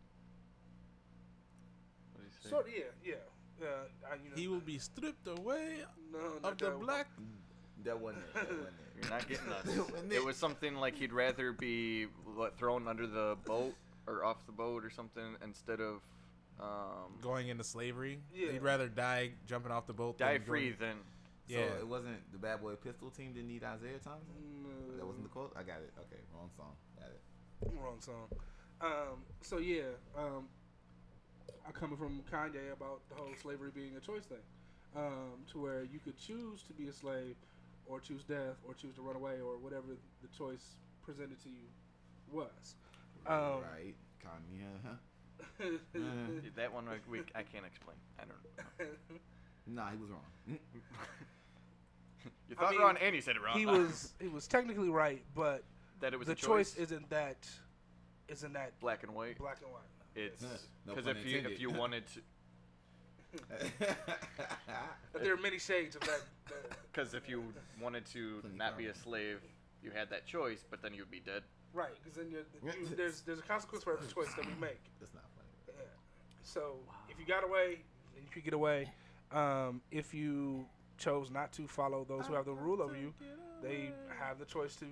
What 2.13 2.25
did 2.25 2.33
he 2.33 2.49
say? 2.49 2.51
so 2.51 2.65
yeah, 2.67 2.85
yeah. 3.05 3.67
Uh, 3.67 4.11
I, 4.11 4.15
you 4.23 4.31
know, 4.31 4.37
He 4.37 4.49
will 4.49 4.61
be 4.61 4.79
stripped 4.79 5.27
away 5.27 5.79
no, 6.13 6.49
of 6.49 6.59
the 6.59 6.71
black 6.73 7.09
one. 7.17 7.29
Black. 7.87 7.95
That 7.95 8.01
wasn't 8.01 8.25
it. 8.25 8.35
That 8.35 8.49
wasn't 8.51 8.67
it. 8.69 9.03
You're 9.03 9.11
not 9.11 9.29
getting 9.29 9.53
us. 9.83 9.91
Wasn't 9.93 10.13
it 10.13 10.25
was 10.25 10.37
something 10.37 10.77
like 10.77 10.97
he'd 10.99 11.13
rather 11.13 11.53
be 11.53 12.05
what, 12.35 12.57
thrown 12.59 12.89
under 12.89 13.07
the 13.07 13.37
boat 13.45 13.75
or 14.07 14.25
off 14.25 14.45
the 14.47 14.53
boat 14.53 14.85
or 14.85 14.91
something 14.91 15.37
instead 15.43 15.81
of 15.81 16.01
um, 16.61 17.19
Going 17.21 17.49
into 17.49 17.65
slavery. 17.65 18.21
Yeah. 18.35 18.53
He'd 18.53 18.63
rather 18.63 18.89
die 18.89 19.33
jumping 19.47 19.71
off 19.73 19.87
the 19.87 19.93
boat. 19.93 20.17
die 20.19 20.35
than 20.39 20.43
free 20.47 20.71
going- 20.71 20.79
than. 20.81 20.97
Yeah. 21.49 21.69
So 21.77 21.81
it 21.81 21.87
wasn't 21.89 22.33
the 22.33 22.39
Bad 22.39 22.61
Boy 22.61 22.75
Pistol 22.75 23.11
team 23.11 23.33
didn't 23.33 23.49
need 23.49 23.63
Isaiah 23.63 23.99
Thomas. 24.03 24.23
No, 24.65 24.97
That 24.97 25.07
wasn't 25.07 25.23
the 25.25 25.29
quote. 25.29 25.53
I 25.55 25.63
got 25.63 25.77
it. 25.77 25.93
Okay, 26.01 26.21
wrong 26.35 26.51
song. 26.57 26.73
Got 26.99 27.11
it. 27.11 27.73
wrong 27.81 28.01
song. 28.01 28.27
Um, 28.81 29.23
so 29.43 29.59
yeah, 29.59 29.83
um, 30.19 30.49
I 31.67 31.71
coming 31.73 31.97
from 31.97 32.21
Kanye 32.33 32.73
about 32.73 33.01
the 33.09 33.15
whole 33.15 33.31
slavery 33.41 33.71
being 33.75 33.97
a 33.97 34.01
choice 34.01 34.25
thing, 34.25 34.43
um, 34.97 35.45
to 35.53 35.61
where 35.63 35.85
you 35.85 35.99
could 36.01 36.19
choose 36.19 36.63
to 36.65 36.73
be 36.73 36.89
a 36.89 36.93
slave, 36.93 37.37
or 37.89 38.01
choose 38.01 38.25
death, 38.25 38.57
or 38.67 38.75
choose 38.75 38.95
to 38.97 39.03
run 39.03 39.17
away, 39.17 39.35
or 39.45 39.57
whatever 39.59 39.87
the 40.23 40.29
choice 40.37 40.77
presented 41.05 41.41
to 41.43 41.49
you 41.49 41.67
was. 42.33 42.75
Um, 43.27 43.63
right. 43.75 43.95
Kanye. 44.25 44.67
Huh? 44.85 44.97
That 46.57 46.73
one 46.73 46.89
I, 46.89 46.97
we, 47.11 47.21
I 47.35 47.43
can't 47.43 47.67
explain. 47.67 47.97
I 48.19 48.23
don't 48.23 48.89
know. 48.89 48.95
Nah, 49.69 49.91
he 49.91 49.97
was 49.97 50.11
wrong. 50.11 50.21
Mm. 52.27 52.31
You 52.49 52.57
I 52.59 52.61
thought 52.61 52.71
mean, 52.73 52.81
wrong 52.81 52.97
and 53.01 53.15
you 53.15 53.21
said 53.21 53.37
it 53.37 53.43
wrong. 53.43 53.57
he 53.59 53.67
was 53.67 54.13
he 54.21 54.27
was 54.29 54.49
technically 54.49 54.89
right, 54.89 55.23
but 55.35 55.63
that 56.01 56.13
it 56.13 56.17
was 56.19 56.27
the 56.27 56.33
a 56.33 56.37
choice. 56.37 56.75
isn't 56.77 57.09
that 57.11 57.49
isn't 58.29 58.53
that 58.55 58.79
black 58.81 59.03
and 59.05 59.15
white. 59.15 59.39
black 59.39 59.59
and 59.63 59.71
white. 59.73 59.83
It's 60.17 60.45
because 60.87 61.05
pun 61.05 61.17
if 61.17 61.25
you 61.27 61.39
if 61.39 61.61
you 61.61 61.71
wanted 61.71 62.05
to 62.15 62.21
But 65.13 65.23
there 65.23 65.33
are 65.33 65.39
many 65.39 65.59
shades 65.59 65.97
of 65.97 66.03
that. 66.03 66.21
that 66.49 66.77
because 66.93 67.15
if 67.15 67.29
you 67.29 67.43
wanted 67.81 68.05
to 68.07 68.43
not 68.55 68.77
be 68.77 68.87
a 68.87 68.95
slave, 68.95 69.41
you 69.83 69.91
had 69.91 70.11
that 70.11 70.27
choice, 70.27 70.65
but 70.69 70.83
then 70.83 70.93
you'd 70.95 71.11
be 71.11 71.21
dead. 71.21 71.43
right, 71.73 71.93
because 72.03 72.17
then 72.19 72.31
you're, 72.31 72.75
you, 72.75 72.87
there's 72.97 73.23
there's 73.23 73.39
a 73.39 73.43
consequence 73.43 73.85
for 73.85 73.95
every 73.95 74.09
choice 74.09 74.35
that 74.35 74.45
we 74.45 74.53
make. 74.61 74.81
That's 75.01 75.15
not 75.15 75.25
funny. 75.35 75.49
Yeah. 75.79 75.85
So 76.43 76.77
if 77.09 77.19
you 77.19 77.27
got 77.27 77.45
away, 77.45 77.83
then 78.15 78.25
you 78.25 78.31
could 78.31 78.45
get 78.45 78.55
away. 78.55 78.91
Um, 79.33 79.81
if 79.91 80.15
you 80.15 80.67
chose 80.99 81.31
not 81.31 81.53
to 81.53 81.67
follow 81.67 82.05
those 82.09 82.27
who 82.27 82.35
have 82.35 82.45
the 82.45 82.55
rule 82.55 82.81
over 82.83 82.97
you, 82.97 83.13
they 83.63 83.91
have 84.19 84.39
the 84.39 84.45
choice 84.45 84.77
to 84.77 84.87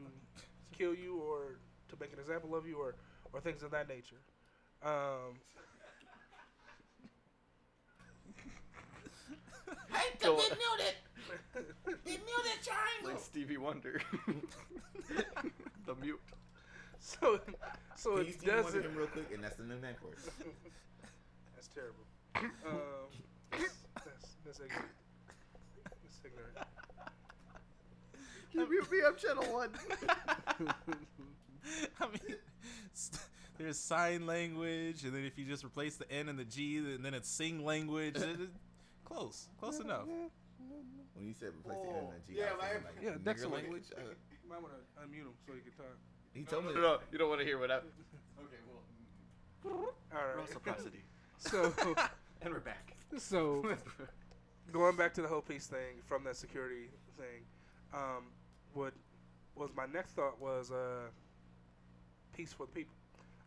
kill 0.72 0.94
you 0.94 1.18
or 1.18 1.58
to 1.88 1.96
make 2.00 2.12
an 2.12 2.18
example 2.18 2.54
of 2.54 2.66
you 2.66 2.76
or, 2.76 2.94
or 3.32 3.40
things 3.40 3.62
of 3.62 3.70
that 3.70 3.88
nature. 3.88 4.16
Um, 4.82 5.38
Go- 10.20 10.36
They 12.04 12.12
knew 12.12 12.42
that 12.44 12.62
triangle. 12.62 13.10
like 13.10 13.18
Stevie 13.20 13.56
Wonder. 13.56 14.00
the 15.86 15.94
mute. 16.00 16.20
so 16.98 17.40
so 17.96 18.16
Can 18.16 18.24
you 18.26 18.30
it 18.30 18.34
Stevie 18.40 18.50
Wonder 18.50 18.62
doesn't. 18.62 18.84
him 18.84 18.96
real 18.96 19.06
quick, 19.08 19.30
and 19.32 19.42
that's 19.44 19.56
the 19.56 19.62
new 19.64 19.76
name 19.80 19.94
for 20.00 20.12
it. 20.12 20.18
That's 21.54 21.68
terrible. 21.68 22.04
Um, 22.66 23.08
that's, 23.50 23.74
that's, 24.04 24.26
that's 24.44 24.60
ignorant. 24.60 24.86
That's 25.84 26.20
ignorant. 26.24 26.56
Can 28.52 28.60
you 28.60 28.70
mute 28.70 28.90
me? 28.92 28.98
I'm 29.06 29.16
channel 29.16 29.44
one. 29.52 29.70
I 32.00 32.06
mean, 32.06 32.36
st- 32.92 33.20
there's 33.58 33.78
sign 33.78 34.26
language, 34.26 35.04
and 35.04 35.14
then 35.14 35.24
if 35.24 35.38
you 35.38 35.44
just 35.46 35.64
replace 35.64 35.96
the 35.96 36.10
N 36.10 36.28
and 36.28 36.38
the 36.38 36.44
G, 36.44 36.78
and 36.78 37.04
then 37.04 37.14
it's 37.14 37.28
sing 37.28 37.64
language. 37.64 38.16
it- 38.16 38.22
it- 38.40 38.50
close, 39.04 39.48
close 39.58 39.80
enough. 39.80 40.06
When 41.14 41.26
you 41.28 41.34
said 41.34 41.50
replace 41.60 41.78
the 41.82 41.88
N 41.96 42.06
the 42.26 42.32
G, 42.32 42.38
Yeah, 42.38 42.46
I 42.46 42.52
was 42.52 42.60
like- 42.60 42.84
like 42.84 42.94
yeah, 43.02 43.10
nigger 43.12 43.24
Dexter 43.24 43.48
language. 43.48 43.84
Uh, 43.96 44.00
You 44.42 44.48
might 44.50 44.62
want 44.62 44.74
to 44.74 45.00
unmute 45.02 45.26
him 45.26 45.34
so 45.46 45.52
he 45.54 45.60
can 45.60 45.72
talk. 45.72 45.96
he 46.34 46.42
told 46.44 46.64
me. 46.66 46.74
no, 46.74 46.80
no, 46.80 46.98
you 47.12 47.18
don't 47.18 47.28
want 47.28 47.40
to 47.40 47.46
hear 47.46 47.58
what 47.58 47.70
I. 47.70 47.76
Okay, 48.44 48.60
well, 48.68 49.94
All 50.14 50.26
right. 50.26 50.36
reciprocity. 50.36 51.02
So 51.38 51.72
and 52.42 52.52
we're 52.54 52.60
back. 52.60 52.96
so 53.18 53.64
going 54.72 54.96
back 54.96 55.12
to 55.14 55.22
the 55.22 55.28
whole 55.28 55.40
peace 55.42 55.66
thing 55.66 56.00
from 56.06 56.24
that 56.24 56.36
security 56.36 56.88
thing, 57.18 57.42
um, 57.92 58.24
what 58.72 58.92
was 59.54 59.70
my 59.76 59.86
next 59.86 60.12
thought 60.12 60.40
was 60.40 60.70
uh, 60.70 61.08
peace 62.34 62.52
for 62.52 62.66
the 62.66 62.72
people. 62.72 62.94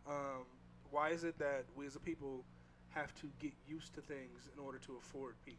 Um, 0.07 0.45
why 0.91 1.09
is 1.09 1.23
it 1.23 1.37
that 1.39 1.65
we 1.75 1.85
as 1.87 1.95
a 1.95 1.99
people 1.99 2.43
have 2.97 3.13
to 3.15 3.27
get 3.39 3.53
used 3.67 3.93
to 3.95 4.01
things 4.01 4.49
in 4.53 4.63
order 4.63 4.77
to 4.79 4.97
afford 4.97 5.35
peace? 5.45 5.55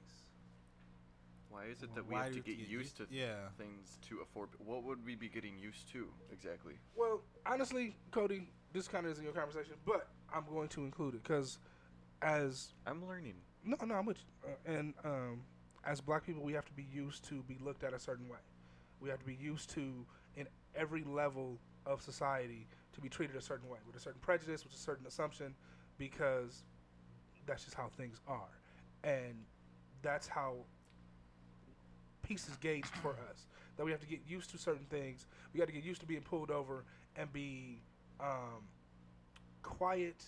Why 1.51 1.65
is 1.65 1.83
it 1.83 1.95
that 1.95 2.07
we 2.07 2.15
Why 2.15 2.25
have 2.25 2.33
to 2.35 2.41
do 2.41 2.43
we 2.47 2.53
get 2.57 2.61
get 2.61 2.69
used 2.69 2.97
to 2.99 3.03
used- 3.05 3.13
yeah. 3.15 3.49
things 3.57 3.99
to 4.09 4.21
afford? 4.21 4.51
What 4.59 4.83
would 4.85 5.05
we 5.05 5.15
be 5.15 5.29
getting 5.29 5.59
used 5.59 5.91
to 5.93 6.07
exactly? 6.33 6.75
Well, 6.97 7.23
honestly, 7.47 7.97
Cody, 8.11 8.51
this 8.73 8.87
kind 8.87 9.07
of 9.07 9.13
isn't 9.13 9.25
your 9.25 9.33
conversation, 9.33 9.75
but 9.87 10.09
I'm 10.35 10.45
going 10.53 10.69
to 10.69 10.85
include 10.85 11.15
it 11.15 11.23
because 11.23 11.59
as 12.21 12.75
I'm 12.87 13.07
learning. 13.07 13.35
no, 13.65 13.77
no, 13.87 13.95
I'm 13.95 14.05
with 14.07 14.19
you. 14.19 14.51
Uh, 14.51 14.79
and 14.79 14.95
um, 15.05 15.41
as 15.85 16.01
black 16.01 16.27
people, 16.27 16.43
we 16.43 16.53
have 16.53 16.67
to 16.67 16.73
be 16.75 16.87
used 16.93 17.25
to 17.29 17.43
be 17.45 17.57
looked 17.65 17.83
at 17.85 17.95
a 17.95 17.99
certain 17.99 18.29
way. 18.29 18.39
We 19.01 19.09
have 19.09 19.21
to 19.21 19.25
be 19.25 19.35
used 19.41 19.71
to, 19.71 20.05
in 20.37 20.47
every 20.75 21.05
level 21.05 21.59
of 21.87 22.03
society, 22.03 22.67
to 22.93 23.01
be 23.01 23.09
treated 23.09 23.37
a 23.37 23.41
certain 23.41 23.69
way, 23.71 23.79
with 23.87 23.97
a 23.97 24.01
certain 24.01 24.21
prejudice, 24.21 24.65
with 24.65 24.75
a 24.75 24.77
certain 24.77 25.07
assumption, 25.07 25.55
because 25.97 26.65
that's 27.49 27.65
just 27.65 27.75
how 27.77 27.89
things 27.97 28.21
are. 28.29 28.61
And 29.03 29.35
that's 30.03 30.29
how 30.29 30.55
peace 32.23 32.47
is 32.49 32.57
gauged 32.57 32.95
for 33.03 33.13
us. 33.31 33.47
That 33.77 33.85
we 33.85 33.91
have 33.91 34.01
to 34.01 34.07
get 34.07 34.21
used 34.29 34.51
to 34.51 34.59
certain 34.59 34.87
things. 34.91 35.27
We 35.53 35.59
got 35.59 35.67
to 35.67 35.73
get 35.73 35.83
used 35.85 36.01
to 36.01 36.07
being 36.07 36.21
pulled 36.21 36.51
over 36.51 36.85
and 37.17 37.33
be 37.33 37.81
um, 38.21 38.67
quiet 39.63 40.23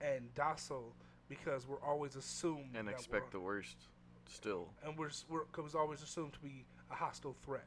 and 0.00 0.32
docile 0.34 0.92
because 1.28 1.66
we're 1.66 1.82
always 1.82 2.14
assumed 2.14 2.76
And 2.76 2.88
expect 2.88 3.32
the 3.32 3.40
worst 3.40 3.76
still. 4.28 4.68
and 4.84 4.96
we're, 4.98 5.10
we're 5.28 5.44
cause 5.52 5.74
always 5.74 6.02
assumed 6.02 6.32
to 6.34 6.40
be 6.40 6.64
a 6.90 6.94
hostile 6.94 7.34
threat. 7.44 7.66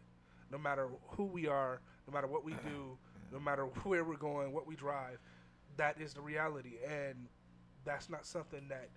No 0.52 0.57
matter 0.57 0.88
who 1.10 1.26
we 1.26 1.48
are, 1.48 1.80
no 2.07 2.14
matter 2.14 2.27
what 2.27 2.44
we 2.44 2.53
do, 2.53 2.98
no 3.31 3.40
matter 3.40 3.64
where 3.84 4.03
we're 4.03 4.18
going, 4.18 4.52
what 4.52 4.68
we 4.68 4.76
drive, 4.76 5.19
that 5.77 5.99
is 5.99 6.14
the 6.14 6.22
reality, 6.22 6.73
and 6.86 7.27
that's 7.85 8.10
not 8.10 8.26
something 8.26 8.68
that 8.69 8.89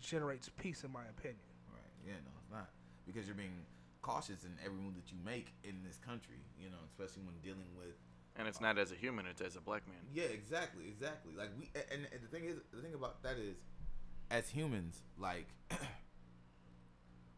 generates 0.00 0.48
peace, 0.58 0.84
in 0.84 0.92
my 0.92 1.04
opinion. 1.18 1.38
Right. 1.72 1.82
Yeah, 2.06 2.14
no, 2.24 2.30
it's 2.40 2.50
not. 2.50 2.68
Because 3.06 3.26
you're 3.26 3.36
being 3.36 3.64
cautious 4.02 4.44
in 4.44 4.50
every 4.64 4.78
move 4.78 4.94
that 4.96 5.10
you 5.10 5.18
make 5.24 5.52
in 5.64 5.82
this 5.84 5.96
country, 5.96 6.36
you 6.60 6.68
know, 6.68 6.76
especially 6.86 7.22
when 7.22 7.34
dealing 7.42 7.68
with 7.76 7.94
And 8.36 8.46
it's 8.46 8.58
uh, 8.58 8.62
not 8.62 8.78
as 8.78 8.92
a 8.92 8.94
human, 8.94 9.26
it's 9.26 9.40
as 9.40 9.56
a 9.56 9.60
black 9.60 9.86
man. 9.88 9.96
Yeah, 10.12 10.24
exactly, 10.24 10.84
exactly. 10.88 11.32
Like 11.36 11.50
we 11.58 11.70
and, 11.90 12.06
and 12.12 12.22
the 12.22 12.28
thing 12.28 12.44
is 12.44 12.56
the 12.72 12.82
thing 12.82 12.94
about 12.94 13.22
that 13.22 13.38
is 13.38 13.56
as 14.30 14.48
humans, 14.48 15.02
like 15.18 15.46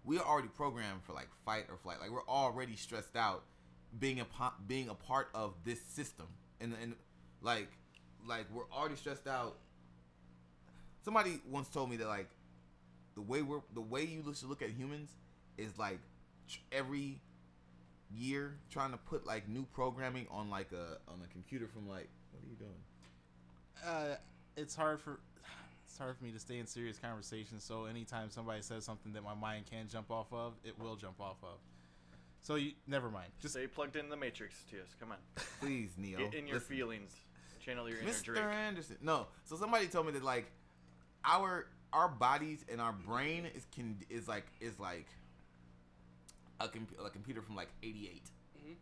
we 0.05 0.19
are 0.19 0.25
already 0.25 0.49
programmed 0.49 1.03
for 1.05 1.13
like 1.13 1.29
fight 1.45 1.67
or 1.69 1.77
flight. 1.77 2.01
Like 2.01 2.11
we're 2.11 2.27
already 2.29 2.77
stressed 2.77 3.17
out 3.17 3.45
being 3.99 4.21
a 4.21 4.25
po- 4.25 4.55
being 4.67 4.89
a 4.89 4.95
part 4.95 5.29
of 5.35 5.55
this 5.65 5.81
system. 5.81 6.27
And 6.61 6.75
and 6.83 6.95
like 7.43 7.69
like 8.27 8.47
we're 8.53 8.69
already 8.73 8.97
stressed 8.97 9.27
out. 9.29 9.57
Somebody 11.07 11.39
once 11.49 11.69
told 11.69 11.89
me 11.89 11.97
that 11.99 12.09
like 12.09 12.29
the 13.15 13.21
way 13.21 13.41
we're 13.41 13.61
the 13.75 13.81
way 13.81 14.03
you 14.03 14.25
should 14.35 14.49
look 14.49 14.61
at 14.61 14.71
humans 14.71 15.11
is 15.57 15.79
like 15.79 16.01
tr- 16.51 16.59
every 16.73 17.21
year 18.13 18.57
trying 18.73 18.91
to 18.91 18.97
put 18.97 19.25
like 19.25 19.49
new 19.49 19.65
programming 19.73 20.27
on 20.33 20.51
like 20.51 20.73
a 20.73 20.99
on 21.09 21.21
a 21.25 21.29
computer 21.29 21.69
from 21.69 21.89
like 21.89 22.09
what 22.33 22.43
are 22.43 22.49
you 22.49 22.57
doing? 22.57 22.73
uh, 23.87 24.17
it's 24.57 24.75
hard 24.75 25.01
for 25.01 25.21
it's 25.87 25.97
hard 25.97 26.17
for 26.17 26.25
me 26.25 26.33
to 26.33 26.41
stay 26.41 26.59
in 26.59 26.67
serious 26.67 26.99
conversations. 26.99 27.63
So 27.63 27.85
anytime 27.85 28.29
somebody 28.29 28.63
says 28.63 28.85
something 28.85 29.13
that 29.13 29.23
my 29.23 29.35
mind 29.35 29.67
can 29.71 29.87
jump 29.89 30.11
off 30.11 30.33
of, 30.33 30.55
it 30.65 30.77
will 30.77 30.97
jump 30.97 31.21
off 31.21 31.37
of. 31.45 31.59
So 32.43 32.57
you 32.57 32.73
never 32.89 33.11
mind. 33.11 33.29
Just 33.41 33.55
Stay 33.55 33.69
plugged 33.69 33.95
in 33.95 34.09
the 34.09 34.17
matrix, 34.17 34.57
Tias. 34.69 34.99
Come 34.99 35.13
on. 35.13 35.19
Please, 35.61 35.93
Neo. 35.97 36.19
Get 36.19 36.35
in 36.35 36.49
your 36.49 36.57
listen. 36.57 36.77
feelings. 36.77 37.13
Channel 37.65 37.89
your 37.89 37.99
inner 37.99 38.11
Mr. 38.11 38.25
Drake. 38.25 38.43
Anderson. 38.43 38.97
No. 39.03 39.29
So 39.45 39.55
somebody 39.55 39.87
told 39.87 40.07
me 40.07 40.13
that 40.13 40.25
like 40.25 40.51
our 41.27 41.67
our 41.93 42.09
bodies 42.09 42.65
and 42.71 42.81
our 42.81 42.93
brain 42.93 43.47
is 43.55 43.67
can 43.75 43.97
is 44.11 44.29
like 44.29 44.47
is 44.61 44.79
like 44.79 45.07
a, 46.61 46.69
com- 46.69 46.87
a 47.05 47.11
computer 47.11 47.43
from 47.43 47.55
like 47.57 47.69
88. 47.83 48.23
Mhm. 48.59 48.75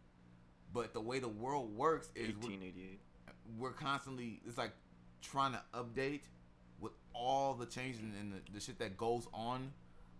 But 0.73 0.93
the 0.95 1.01
way 1.01 1.19
the 1.19 1.29
world 1.29 1.75
works 1.77 2.09
is 2.15 2.29
we're, 2.29 2.51
1888. 2.51 3.01
we're 3.59 3.73
constantly 3.73 4.41
it's 4.47 4.59
like 4.59 4.73
trying 5.23 5.53
to 5.53 5.63
update 5.75 6.21
with 6.81 6.93
all 7.15 7.55
the 7.55 7.67
changes 7.67 8.01
and 8.01 8.33
the, 8.33 8.53
the 8.53 8.61
shit 8.61 8.79
that 8.79 8.97
goes 8.97 9.27
on 9.33 9.73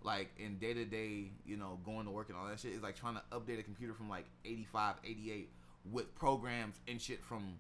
like 0.03 0.31
in 0.39 0.59
day 0.59 0.75
to 0.75 0.85
day, 0.85 1.31
you 1.47 1.57
know, 1.57 1.79
going 1.85 2.05
to 2.05 2.11
work 2.11 2.29
and 2.29 2.37
all 2.39 2.47
that 2.47 2.61
shit 2.61 2.73
is 2.73 2.83
like 2.83 2.95
trying 2.95 3.15
to 3.15 3.23
update 3.33 3.59
a 3.59 3.63
computer 3.63 3.95
from 3.95 4.09
like 4.09 4.27
85, 4.45 4.97
88 5.05 5.49
with 5.91 6.15
programs 6.15 6.77
and 6.87 7.01
shit 7.01 7.23
from 7.25 7.55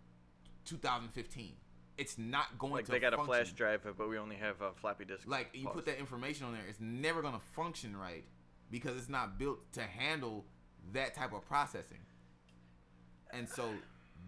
2015. 0.66 1.52
It's 1.96 2.18
not 2.18 2.58
going 2.58 2.70
to 2.70 2.74
work. 2.74 2.78
Like 2.80 2.86
to 2.86 2.92
they 2.92 2.98
got 3.00 3.14
a 3.14 3.24
flash 3.24 3.52
drive, 3.52 3.82
but 3.96 4.08
we 4.08 4.18
only 4.18 4.36
have 4.36 4.60
a 4.60 4.72
floppy 4.72 5.04
disk. 5.04 5.28
Like 5.28 5.50
you 5.54 5.64
Pause. 5.66 5.74
put 5.74 5.86
that 5.86 5.98
information 5.98 6.46
on 6.46 6.52
there, 6.52 6.62
it's 6.68 6.80
never 6.80 7.22
gonna 7.22 7.40
function 7.54 7.96
right 7.96 8.24
because 8.70 8.96
it's 8.96 9.08
not 9.08 9.38
built 9.38 9.72
to 9.74 9.82
handle 9.82 10.44
that 10.92 11.14
type 11.14 11.32
of 11.32 11.46
processing. 11.46 12.00
And 13.32 13.48
so 13.48 13.68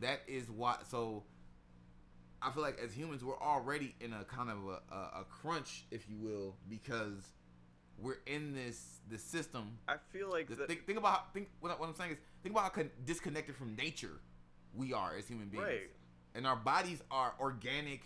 that 0.00 0.20
is 0.28 0.50
why. 0.50 0.76
So 0.88 1.24
I 2.42 2.50
feel 2.52 2.62
like 2.62 2.78
as 2.82 2.92
humans, 2.92 3.24
we're 3.24 3.40
already 3.40 3.94
in 4.00 4.12
a 4.12 4.24
kind 4.24 4.50
of 4.50 4.58
a, 4.68 4.94
a, 4.94 5.20
a 5.20 5.24
crunch, 5.28 5.86
if 5.90 6.08
you 6.08 6.16
will, 6.18 6.54
because 6.68 7.32
we're 7.98 8.18
in 8.26 8.54
this 8.54 9.00
this 9.08 9.22
system. 9.22 9.78
I 9.88 9.96
feel 10.12 10.30
like 10.30 10.48
The, 10.48 10.54
the, 10.56 10.66
think, 10.66 10.86
think 10.86 10.98
about 10.98 11.12
how, 11.12 11.22
think 11.32 11.48
what, 11.60 11.72
I- 11.72 11.74
what 11.76 11.88
I'm 11.88 11.94
saying 11.94 12.12
is 12.12 12.18
think 12.42 12.52
about 12.54 12.64
how 12.64 12.68
con- 12.70 12.90
disconnected 13.04 13.56
from 13.56 13.74
nature 13.74 14.20
we 14.74 14.92
are 14.92 15.16
as 15.16 15.26
human 15.26 15.48
beings, 15.48 15.64
Right. 15.64 15.90
And 16.36 16.46
our 16.46 16.56
bodies 16.56 17.02
are 17.10 17.34
organic. 17.40 18.02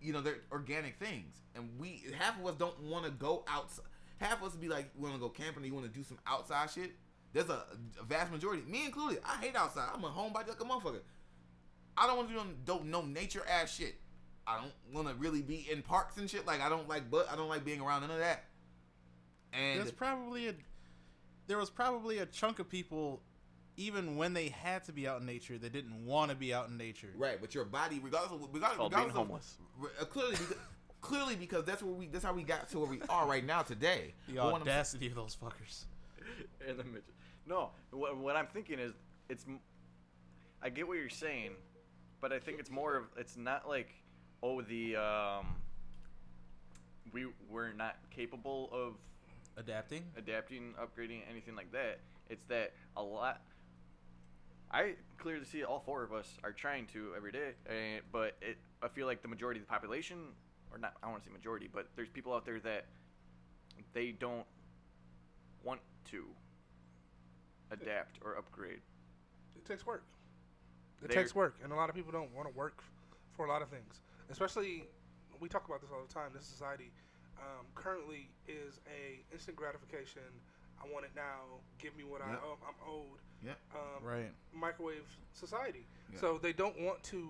You 0.00 0.12
know, 0.12 0.20
they're 0.20 0.38
organic 0.50 0.96
things, 0.96 1.36
and 1.54 1.68
we 1.78 2.02
half 2.18 2.40
of 2.40 2.46
us 2.46 2.54
don't 2.56 2.80
want 2.82 3.04
to 3.04 3.10
go 3.10 3.44
outside. 3.48 3.84
Half 4.18 4.42
of 4.42 4.48
us 4.48 4.56
be 4.56 4.68
like, 4.68 4.90
we 4.96 5.02
want 5.02 5.14
to 5.14 5.20
go 5.20 5.28
camping, 5.28 5.62
or 5.62 5.66
you 5.66 5.74
want 5.74 5.86
to 5.86 5.92
do 5.92 6.02
some 6.02 6.18
outside 6.26 6.70
shit. 6.70 6.92
There's 7.32 7.48
a, 7.48 7.64
a 8.00 8.04
vast 8.04 8.32
majority, 8.32 8.62
me 8.62 8.84
included. 8.84 9.20
I 9.24 9.36
hate 9.40 9.56
outside. 9.56 9.88
I'm 9.94 10.04
a 10.04 10.08
homebody 10.08 10.48
like 10.48 10.60
a 10.60 10.64
motherfucker. 10.64 11.00
I 11.96 12.06
don't 12.06 12.16
want 12.16 12.28
to 12.28 12.34
do 12.34 12.40
no, 12.66 12.78
no, 12.78 13.00
no 13.00 13.06
nature 13.06 13.42
ass 13.48 13.74
shit. 13.74 13.94
I 14.46 14.58
don't 14.60 14.94
want 14.94 15.08
to 15.08 15.14
really 15.14 15.42
be 15.42 15.68
in 15.70 15.82
parks 15.82 16.16
and 16.16 16.28
shit. 16.28 16.46
Like 16.46 16.60
I 16.60 16.68
don't 16.68 16.88
like, 16.88 17.10
but 17.10 17.30
I 17.30 17.36
don't 17.36 17.48
like 17.48 17.64
being 17.64 17.80
around 17.80 18.02
none 18.02 18.10
of 18.10 18.18
that. 18.18 18.44
And 19.52 19.78
there's 19.78 19.92
probably 19.92 20.48
a 20.48 20.54
there 21.46 21.58
was 21.58 21.70
probably 21.70 22.18
a 22.18 22.26
chunk 22.26 22.58
of 22.58 22.68
people 22.68 23.22
even 23.76 24.16
when 24.16 24.32
they 24.34 24.48
had 24.48 24.84
to 24.84 24.92
be 24.92 25.08
out 25.08 25.20
in 25.20 25.26
nature 25.26 25.56
they 25.58 25.68
didn't 25.68 26.04
want 26.04 26.30
to 26.30 26.36
be 26.36 26.52
out 26.52 26.68
in 26.68 26.76
nature. 26.76 27.08
Right, 27.16 27.38
but 27.40 27.54
your 27.54 27.64
body, 27.64 28.00
regardless 28.02 28.32
of 28.42 28.48
regardless, 28.52 28.76
called 28.78 28.92
being 28.92 29.06
regardless 29.06 29.22
of- 29.22 29.26
homeless. 29.26 29.58
re- 29.78 29.90
uh, 30.00 30.04
clearly, 30.04 30.36
because, 30.36 30.56
clearly 31.00 31.36
because 31.36 31.64
that's 31.64 31.82
where 31.82 31.94
we 31.94 32.06
that's 32.06 32.24
how 32.24 32.32
we 32.32 32.42
got 32.42 32.68
to 32.70 32.78
where 32.78 32.88
we 32.88 33.00
are 33.08 33.26
right 33.26 33.44
now 33.44 33.62
today. 33.62 34.14
The 34.28 34.34
But 34.34 34.54
audacity 34.54 35.06
of 35.08 35.14
those 35.14 35.36
fuckers. 35.40 35.84
in 36.68 36.76
the 36.76 36.84
midget. 36.84 37.04
No, 37.46 37.70
what, 37.90 38.16
what 38.16 38.36
I'm 38.36 38.46
thinking 38.46 38.78
is 38.78 38.92
it's. 39.28 39.44
I 40.62 40.68
get 40.70 40.86
what 40.86 40.96
you're 40.96 41.08
saying, 41.08 41.52
but 42.20 42.32
I 42.32 42.38
think 42.38 42.60
it's 42.60 42.70
more 42.70 42.94
of 42.96 43.04
it's 43.16 43.36
not 43.36 43.68
like 43.68 43.88
oh 44.42 44.60
the 44.62 44.96
um. 44.96 45.46
We 47.12 47.26
we're 47.50 47.72
not 47.72 47.96
capable 48.10 48.70
of 48.72 48.94
Adapting. 49.58 50.02
adapting, 50.16 50.72
upgrading, 50.80 51.20
anything 51.30 51.54
like 51.54 51.70
that. 51.72 51.98
It's 52.30 52.44
that 52.48 52.72
a 52.96 53.02
lot. 53.02 53.42
I 54.72 54.94
clearly 55.18 55.44
see 55.44 55.64
all 55.64 55.80
four 55.84 56.02
of 56.02 56.12
us 56.12 56.38
are 56.42 56.52
trying 56.52 56.86
to 56.88 57.12
every 57.16 57.30
day, 57.32 57.52
and, 57.66 58.02
but 58.10 58.36
it, 58.40 58.56
I 58.82 58.88
feel 58.88 59.06
like 59.06 59.20
the 59.22 59.28
majority 59.28 59.60
of 59.60 59.66
the 59.66 59.70
population, 59.70 60.16
or 60.70 60.78
not, 60.78 60.94
I 61.02 61.06
don't 61.06 61.12
want 61.12 61.24
to 61.24 61.28
say 61.28 61.32
majority, 61.32 61.68
but 61.72 61.88
there's 61.94 62.08
people 62.08 62.32
out 62.32 62.46
there 62.46 62.58
that 62.60 62.86
they 63.92 64.12
don't 64.12 64.46
want 65.62 65.80
to 66.10 66.24
adapt 67.70 68.18
or 68.24 68.36
upgrade. 68.38 68.80
It 69.56 69.64
takes 69.66 69.84
work. 69.84 70.04
It 71.02 71.08
They're- 71.08 71.22
takes 71.22 71.34
work, 71.34 71.56
and 71.62 71.72
a 71.72 71.76
lot 71.76 71.90
of 71.90 71.94
people 71.94 72.12
don't 72.12 72.34
want 72.34 72.48
to 72.48 72.54
work 72.56 72.82
for 73.36 73.44
a 73.44 73.48
lot 73.48 73.60
of 73.60 73.68
things. 73.68 74.00
Especially, 74.30 74.84
we 75.40 75.48
talk 75.48 75.66
about 75.66 75.82
this 75.82 75.90
all 75.92 76.02
the 76.06 76.12
time. 76.12 76.30
This 76.32 76.46
society 76.46 76.92
um, 77.38 77.66
currently 77.74 78.30
is 78.48 78.80
a 78.86 79.22
instant 79.32 79.56
gratification. 79.56 80.22
I 80.82 80.92
want 80.92 81.04
it 81.04 81.12
now. 81.14 81.60
Give 81.78 81.96
me 81.96 82.04
what 82.04 82.20
Yep. 82.20 82.28
I 82.30 82.46
owe. 82.46 82.58
I'm 82.66 82.74
owed. 82.88 83.18
Yep. 83.44 83.58
Um, 83.74 84.04
Right. 84.04 84.32
Microwave 84.52 85.06
society. 85.32 85.86
Yeah. 86.12 86.18
So 86.20 86.38
they 86.38 86.52
don't 86.52 86.78
want 86.80 87.02
to 87.04 87.28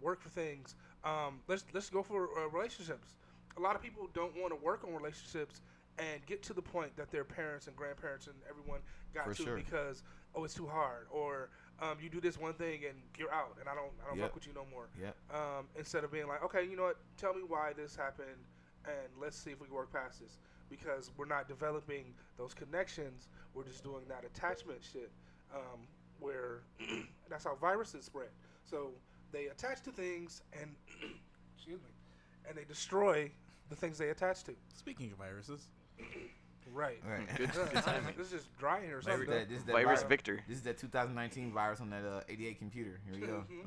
work 0.00 0.20
for 0.20 0.28
things. 0.28 0.74
Um, 1.04 1.40
let's 1.48 1.64
let's 1.72 1.90
go 1.90 2.02
for 2.02 2.28
uh, 2.38 2.48
relationships. 2.48 3.14
A 3.56 3.60
lot 3.60 3.76
of 3.76 3.82
people 3.82 4.08
don't 4.14 4.36
want 4.40 4.52
to 4.56 4.64
work 4.64 4.84
on 4.84 4.94
relationships 4.94 5.60
and 5.98 6.24
get 6.26 6.42
to 6.44 6.52
the 6.54 6.62
point 6.62 6.96
that 6.96 7.10
their 7.10 7.24
parents 7.24 7.66
and 7.66 7.76
grandparents 7.76 8.26
and 8.26 8.34
everyone 8.48 8.80
got 9.12 9.24
For 9.26 9.34
to 9.34 9.42
sure. 9.42 9.56
because 9.56 10.02
oh 10.34 10.44
it's 10.44 10.54
too 10.54 10.66
hard 10.66 11.06
or 11.10 11.50
um, 11.80 11.98
you 12.00 12.08
do 12.08 12.18
this 12.20 12.38
one 12.38 12.54
thing 12.54 12.80
and 12.88 12.96
you're 13.18 13.32
out 13.32 13.56
and 13.60 13.68
I 13.68 13.74
don't 13.74 13.92
I 14.02 14.08
don't 14.08 14.16
Yep. 14.18 14.26
fuck 14.28 14.34
with 14.36 14.46
you 14.46 14.54
no 14.54 14.64
more. 14.72 14.88
Yep. 14.98 15.14
Um, 15.34 15.66
instead 15.76 16.02
of 16.04 16.10
being 16.10 16.28
like 16.28 16.42
okay 16.44 16.64
you 16.64 16.76
know 16.76 16.84
what 16.84 16.96
tell 17.18 17.34
me 17.34 17.42
why 17.46 17.74
this 17.74 17.94
happened 17.94 18.40
and 18.86 19.08
let's 19.20 19.36
see 19.36 19.50
if 19.50 19.60
we 19.60 19.66
can 19.66 19.76
work 19.76 19.92
past 19.92 20.20
this 20.20 20.38
because 20.72 21.10
we're 21.16 21.26
not 21.26 21.46
developing 21.46 22.14
those 22.38 22.54
connections. 22.54 23.28
We're 23.54 23.64
just 23.64 23.84
doing 23.84 24.02
that 24.08 24.24
attachment 24.24 24.80
shit 24.82 25.10
um, 25.54 25.80
where 26.18 26.62
that's 27.28 27.44
how 27.44 27.54
viruses 27.56 28.04
spread. 28.06 28.30
So 28.64 28.90
they 29.32 29.46
attach 29.46 29.82
to 29.82 29.90
things 29.92 30.42
and 30.58 30.74
excuse 31.54 31.80
me, 31.80 31.90
and 32.48 32.56
they 32.56 32.64
destroy 32.64 33.30
the 33.68 33.76
things 33.76 33.98
they 33.98 34.08
attach 34.08 34.44
to. 34.44 34.52
Speaking 34.74 35.12
of 35.12 35.18
viruses, 35.18 35.68
Right. 36.72 37.00
Right. 37.06 37.28
Good, 37.36 37.52
good 37.52 37.82
timing. 37.82 38.14
This 38.16 38.28
is 38.28 38.32
just 38.32 38.58
dry 38.58 38.80
here 38.80 38.98
or 38.98 39.00
This 39.00 39.06
something. 39.06 39.28
is 39.28 39.28
that, 39.28 39.48
this 39.48 39.58
is 39.58 39.64
that 39.64 39.72
Virus 39.72 40.02
vi- 40.02 40.08
Victor. 40.08 40.40
This 40.48 40.56
is 40.58 40.62
that 40.62 40.78
2019 40.78 41.52
virus 41.52 41.80
on 41.80 41.90
that 41.90 42.04
uh, 42.04 42.20
88 42.28 42.58
computer. 42.58 43.00
Here 43.04 43.20
we 43.20 43.26
go. 43.26 43.44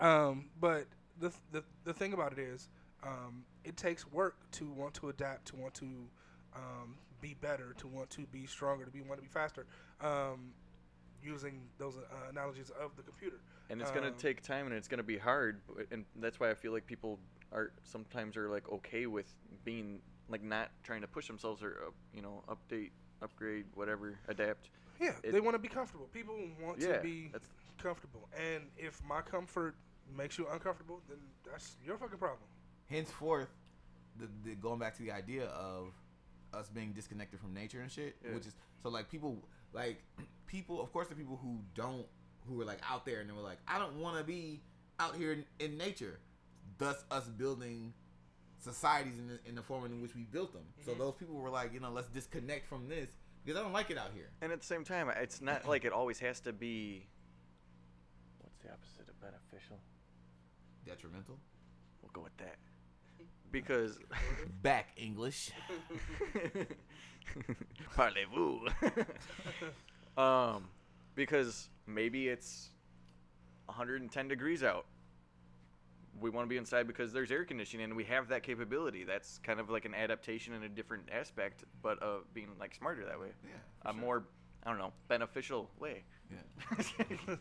right. 0.00 0.28
Um, 0.28 0.44
but 0.60 0.84
the, 1.18 1.32
the 1.50 1.64
the 1.84 1.92
thing 1.92 2.12
about 2.12 2.32
it 2.32 2.38
is, 2.38 2.68
um, 3.02 3.42
it 3.64 3.76
takes 3.76 4.06
work 4.12 4.36
to 4.52 4.70
want 4.70 4.94
to 4.94 5.08
adapt, 5.08 5.48
to 5.48 5.56
want 5.56 5.74
to 5.74 5.86
um, 6.54 6.96
be 7.20 7.34
better, 7.34 7.74
to 7.78 7.86
want 7.88 8.10
to 8.10 8.22
be 8.32 8.46
stronger, 8.46 8.84
to 8.84 8.90
be 8.90 9.00
want 9.02 9.18
to 9.20 9.22
be 9.22 9.28
faster. 9.32 9.66
Um, 10.00 10.52
using 11.22 11.60
those 11.78 11.96
uh, 11.98 12.30
analogies 12.30 12.70
of 12.82 12.96
the 12.96 13.02
computer. 13.02 13.36
and 13.68 13.80
it's 13.82 13.90
gonna 13.90 14.06
Um, 14.08 14.14
take 14.16 14.40
time 14.42 14.64
and 14.66 14.74
it's 14.74 14.88
gonna 14.88 15.02
be 15.02 15.18
hard 15.18 15.60
and 15.90 16.06
that's 16.16 16.40
why 16.40 16.50
i 16.50 16.54
feel 16.54 16.72
like 16.72 16.86
people 16.86 17.18
are 17.52 17.72
sometimes 17.84 18.38
are 18.38 18.48
like 18.48 18.66
okay 18.72 19.04
with 19.06 19.26
being 19.62 20.00
like 20.30 20.42
not 20.42 20.70
trying 20.82 21.02
to 21.02 21.06
push 21.06 21.26
themselves 21.26 21.62
or 21.62 21.76
uh, 21.88 21.90
you 22.14 22.22
know 22.22 22.42
update 22.48 22.90
upgrade 23.20 23.66
whatever 23.74 24.18
adapt 24.28 24.70
Yeah, 24.98 25.14
It- 25.22 25.32
they 25.32 25.40
want 25.40 25.54
to 25.56 25.58
be 25.58 25.68
comfortable. 25.68 26.06
People 26.06 26.36
want 26.58 26.78
Yeah, 26.80 26.96
to 26.96 27.02
be 27.02 27.28
that's- 27.28 27.50
comfortable, 27.76 28.26
and 28.34 28.70
if 28.78 29.02
my 29.04 29.20
comfort 29.20 29.74
makes 30.16 30.38
you 30.38 30.48
uncomfortable, 30.48 31.02
then 31.06 31.18
that's 31.44 31.76
your 31.84 31.98
fucking 31.98 32.18
problem. 32.18 32.48
henceforth, 32.88 33.50
the, 34.16 34.26
the 34.42 34.54
going 34.56 34.78
back 34.78 34.94
to 34.96 35.02
the 35.02 35.12
idea 35.12 35.46
of 35.48 35.92
us 36.54 36.68
being 36.68 36.92
disconnected 36.92 37.40
from 37.40 37.54
nature 37.54 37.80
and 37.80 37.90
shit, 37.90 38.16
Yeah. 38.24 38.34
which 38.34 38.46
is 38.46 38.54
so 38.82 38.88
like 38.88 39.10
people 39.10 39.48
like 39.72 40.02
people. 40.46 40.82
Of 40.82 40.92
course, 40.92 41.08
the 41.08 41.14
people 41.14 41.38
who 41.42 41.58
don't 41.74 42.06
who 42.48 42.60
are 42.60 42.64
like 42.64 42.80
out 42.90 43.04
there 43.04 43.20
and 43.20 43.28
they 43.28 43.34
were 43.34 43.42
like, 43.42 43.58
I 43.68 43.78
don't 43.78 43.96
want 44.00 44.16
to 44.18 44.24
be 44.24 44.62
out 44.98 45.16
here 45.16 45.32
in, 45.32 45.44
in 45.58 45.78
nature. 45.78 46.18
Thus, 46.78 47.04
us 47.10 47.24
building 47.28 47.92
societies 48.58 49.18
in 49.18 49.28
the, 49.28 49.38
in 49.48 49.54
the 49.54 49.62
form 49.62 49.84
in 49.84 50.00
which 50.02 50.14
we 50.14 50.22
built 50.22 50.52
them. 50.52 50.64
So 50.84 50.92
mm-hmm. 50.92 51.00
those 51.00 51.14
people 51.14 51.34
were 51.36 51.50
like, 51.50 51.72
you 51.74 51.80
know, 51.80 51.90
let's 51.90 52.08
disconnect 52.08 52.66
from 52.66 52.88
this 52.88 53.08
because 53.44 53.58
I 53.58 53.62
don't 53.62 53.72
like 53.72 53.90
it 53.90 53.98
out 53.98 54.10
here. 54.14 54.30
and 54.42 54.52
at 54.52 54.60
the 54.60 54.66
same 54.66 54.84
time 54.84 55.10
it's 55.16 55.40
not 55.40 55.66
like 55.68 55.84
it 55.84 55.92
always 55.92 56.18
has 56.20 56.40
to 56.40 56.52
be 56.52 57.06
what's 58.38 58.56
the 58.58 58.70
opposite 58.70 59.08
of 59.08 59.20
beneficial 59.20 59.78
Detrimental. 60.86 61.38
we'll 62.02 62.10
go 62.12 62.22
with 62.22 62.36
that 62.38 62.56
because 63.52 63.98
Back 64.62 64.88
English. 64.96 65.50
Parlez-vous. 67.96 68.66
um, 70.20 70.64
because 71.14 71.68
maybe 71.86 72.28
it's 72.28 72.70
110 73.66 74.28
degrees 74.28 74.62
out. 74.62 74.86
We 76.20 76.28
want 76.28 76.44
to 76.46 76.48
be 76.48 76.56
inside 76.58 76.86
because 76.86 77.12
there's 77.12 77.30
air 77.30 77.44
conditioning 77.44 77.84
and 77.84 77.96
we 77.96 78.04
have 78.04 78.28
that 78.28 78.42
capability. 78.42 79.04
That's 79.04 79.38
kind 79.38 79.58
of 79.60 79.70
like 79.70 79.84
an 79.84 79.94
adaptation 79.94 80.52
in 80.54 80.64
a 80.64 80.68
different 80.68 81.04
aspect, 81.10 81.64
but 81.82 82.02
uh, 82.02 82.18
being 82.34 82.48
like 82.58 82.74
smarter 82.74 83.04
that 83.06 83.18
way. 83.18 83.28
Yeah. 83.44 83.90
A 83.90 83.94
more, 83.94 84.24
I 84.64 84.70
don't 84.70 84.78
know, 84.78 84.92
beneficial 85.08 85.70
way. 85.78 86.02
Yeah. 86.30 87.36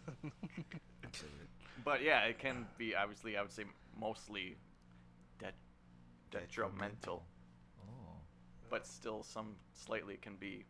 but 1.83 2.01
yeah, 2.01 2.21
it 2.25 2.39
can 2.39 2.65
be 2.77 2.95
obviously, 2.95 3.35
I 3.35 3.41
would 3.41 3.51
say 3.51 3.65
mostly 3.99 4.55
det- 5.39 5.53
detrimental, 6.31 7.25
Oh. 7.81 8.13
but 8.69 8.85
still 8.85 9.23
some 9.23 9.55
slightly 9.73 10.17
can 10.17 10.35
be 10.35 10.65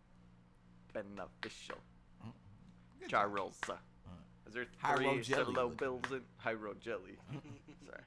beneficial. 0.94 1.77
Good 2.99 3.10
job. 3.10 3.31
Charles. 3.34 3.60
Is 4.48 4.53
there 4.53 4.65
High 4.80 4.95
three 4.95 5.06
road 5.06 5.26
solo 5.26 5.69
bills 5.69 6.02
in 6.11 6.22
high 6.38 6.53
road 6.53 6.81
jelly? 6.81 7.18
Sorry, 7.86 8.02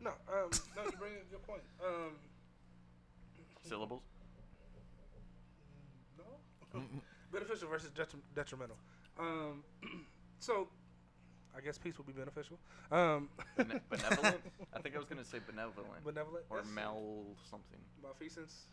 No, 0.00 0.10
um, 0.10 0.48
no, 0.76 0.84
you 0.84 0.92
bring 0.92 1.12
up 1.16 1.22
a 1.28 1.30
good 1.32 1.42
point. 1.46 1.62
Um, 1.84 2.12
syllables. 3.62 4.02
no, 6.16 6.80
beneficial 7.32 7.68
versus 7.68 7.90
detri- 7.90 8.22
detrimental. 8.34 8.76
Um, 9.18 9.64
so, 10.38 10.68
I 11.56 11.60
guess 11.60 11.78
peace 11.78 11.98
will 11.98 12.04
be 12.04 12.12
beneficial. 12.12 12.58
Um, 12.92 13.28
Bene- 13.56 13.80
benevolent. 13.90 14.40
I 14.74 14.80
think 14.80 14.94
I 14.94 14.98
was 14.98 15.06
gonna 15.06 15.24
say 15.24 15.38
benevolent 15.46 16.04
benevolent 16.04 16.44
or 16.50 16.58
yes. 16.58 16.66
mal 16.74 17.24
something. 17.50 17.80
malfeasance, 18.02 18.66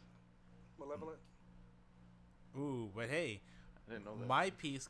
malevolent. 0.79 1.17
Ooh, 2.57 2.89
but 2.95 3.09
hey, 3.09 3.41
I 3.87 3.91
didn't 3.91 4.05
know 4.05 4.15
that. 4.17 4.27
my 4.27 4.49
piece 4.51 4.89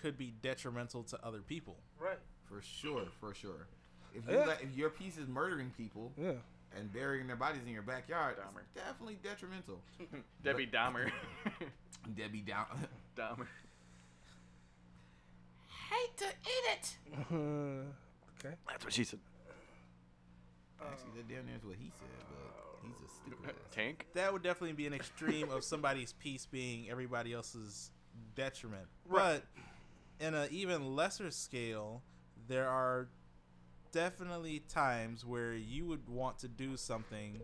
could 0.00 0.16
be 0.18 0.32
detrimental 0.42 1.02
to 1.04 1.24
other 1.24 1.40
people. 1.40 1.76
Right. 1.98 2.18
For 2.44 2.60
sure, 2.62 3.06
for 3.20 3.34
sure. 3.34 3.66
If 4.14 4.26
you 4.28 4.34
Yeah. 4.34 4.46
let, 4.46 4.62
if 4.62 4.74
your 4.76 4.90
piece 4.90 5.16
is 5.18 5.26
murdering 5.28 5.70
people 5.76 6.12
Yeah. 6.16 6.32
and 6.76 6.92
burying 6.92 7.26
their 7.26 7.36
bodies 7.36 7.62
in 7.66 7.72
your 7.72 7.82
backyard, 7.82 8.36
Dahmer. 8.36 8.60
it's 8.60 8.72
definitely 8.74 9.18
detrimental. 9.22 9.80
Debbie 10.44 10.66
Dahmer. 10.66 11.10
Debbie 12.16 12.40
down. 12.42 12.66
Dahmer. 13.16 13.46
Hate 15.90 16.16
to 16.18 16.24
eat 16.24 16.64
it. 16.72 16.96
Mm-hmm. 17.14 17.80
okay. 18.38 18.54
That's 18.68 18.84
what 18.84 18.92
she 18.92 19.04
said. 19.04 19.20
Actually, 20.80 21.10
that 21.16 21.28
damn 21.28 21.46
near 21.46 21.56
is 21.56 21.64
what 21.64 21.76
he 21.76 21.90
said, 21.98 22.08
but 22.28 22.86
he's 22.86 23.08
a 23.08 23.12
stupid 23.12 23.46
uh, 23.46 23.50
ass. 23.50 23.74
Tank. 23.74 24.06
That 24.14 24.32
would 24.32 24.42
definitely 24.42 24.74
be 24.74 24.86
an 24.86 24.94
extreme 24.94 25.50
of 25.50 25.64
somebody's 25.64 26.12
piece 26.12 26.46
being 26.46 26.90
everybody 26.90 27.32
else's 27.32 27.90
detriment. 28.34 28.86
Right. 29.08 29.40
But 30.18 30.26
in 30.26 30.34
an 30.34 30.48
even 30.50 30.96
lesser 30.96 31.30
scale, 31.30 32.02
there 32.48 32.68
are 32.68 33.08
definitely 33.92 34.60
times 34.68 35.24
where 35.24 35.54
you 35.54 35.86
would 35.86 36.08
want 36.08 36.40
to 36.40 36.48
do 36.48 36.76
something 36.76 37.40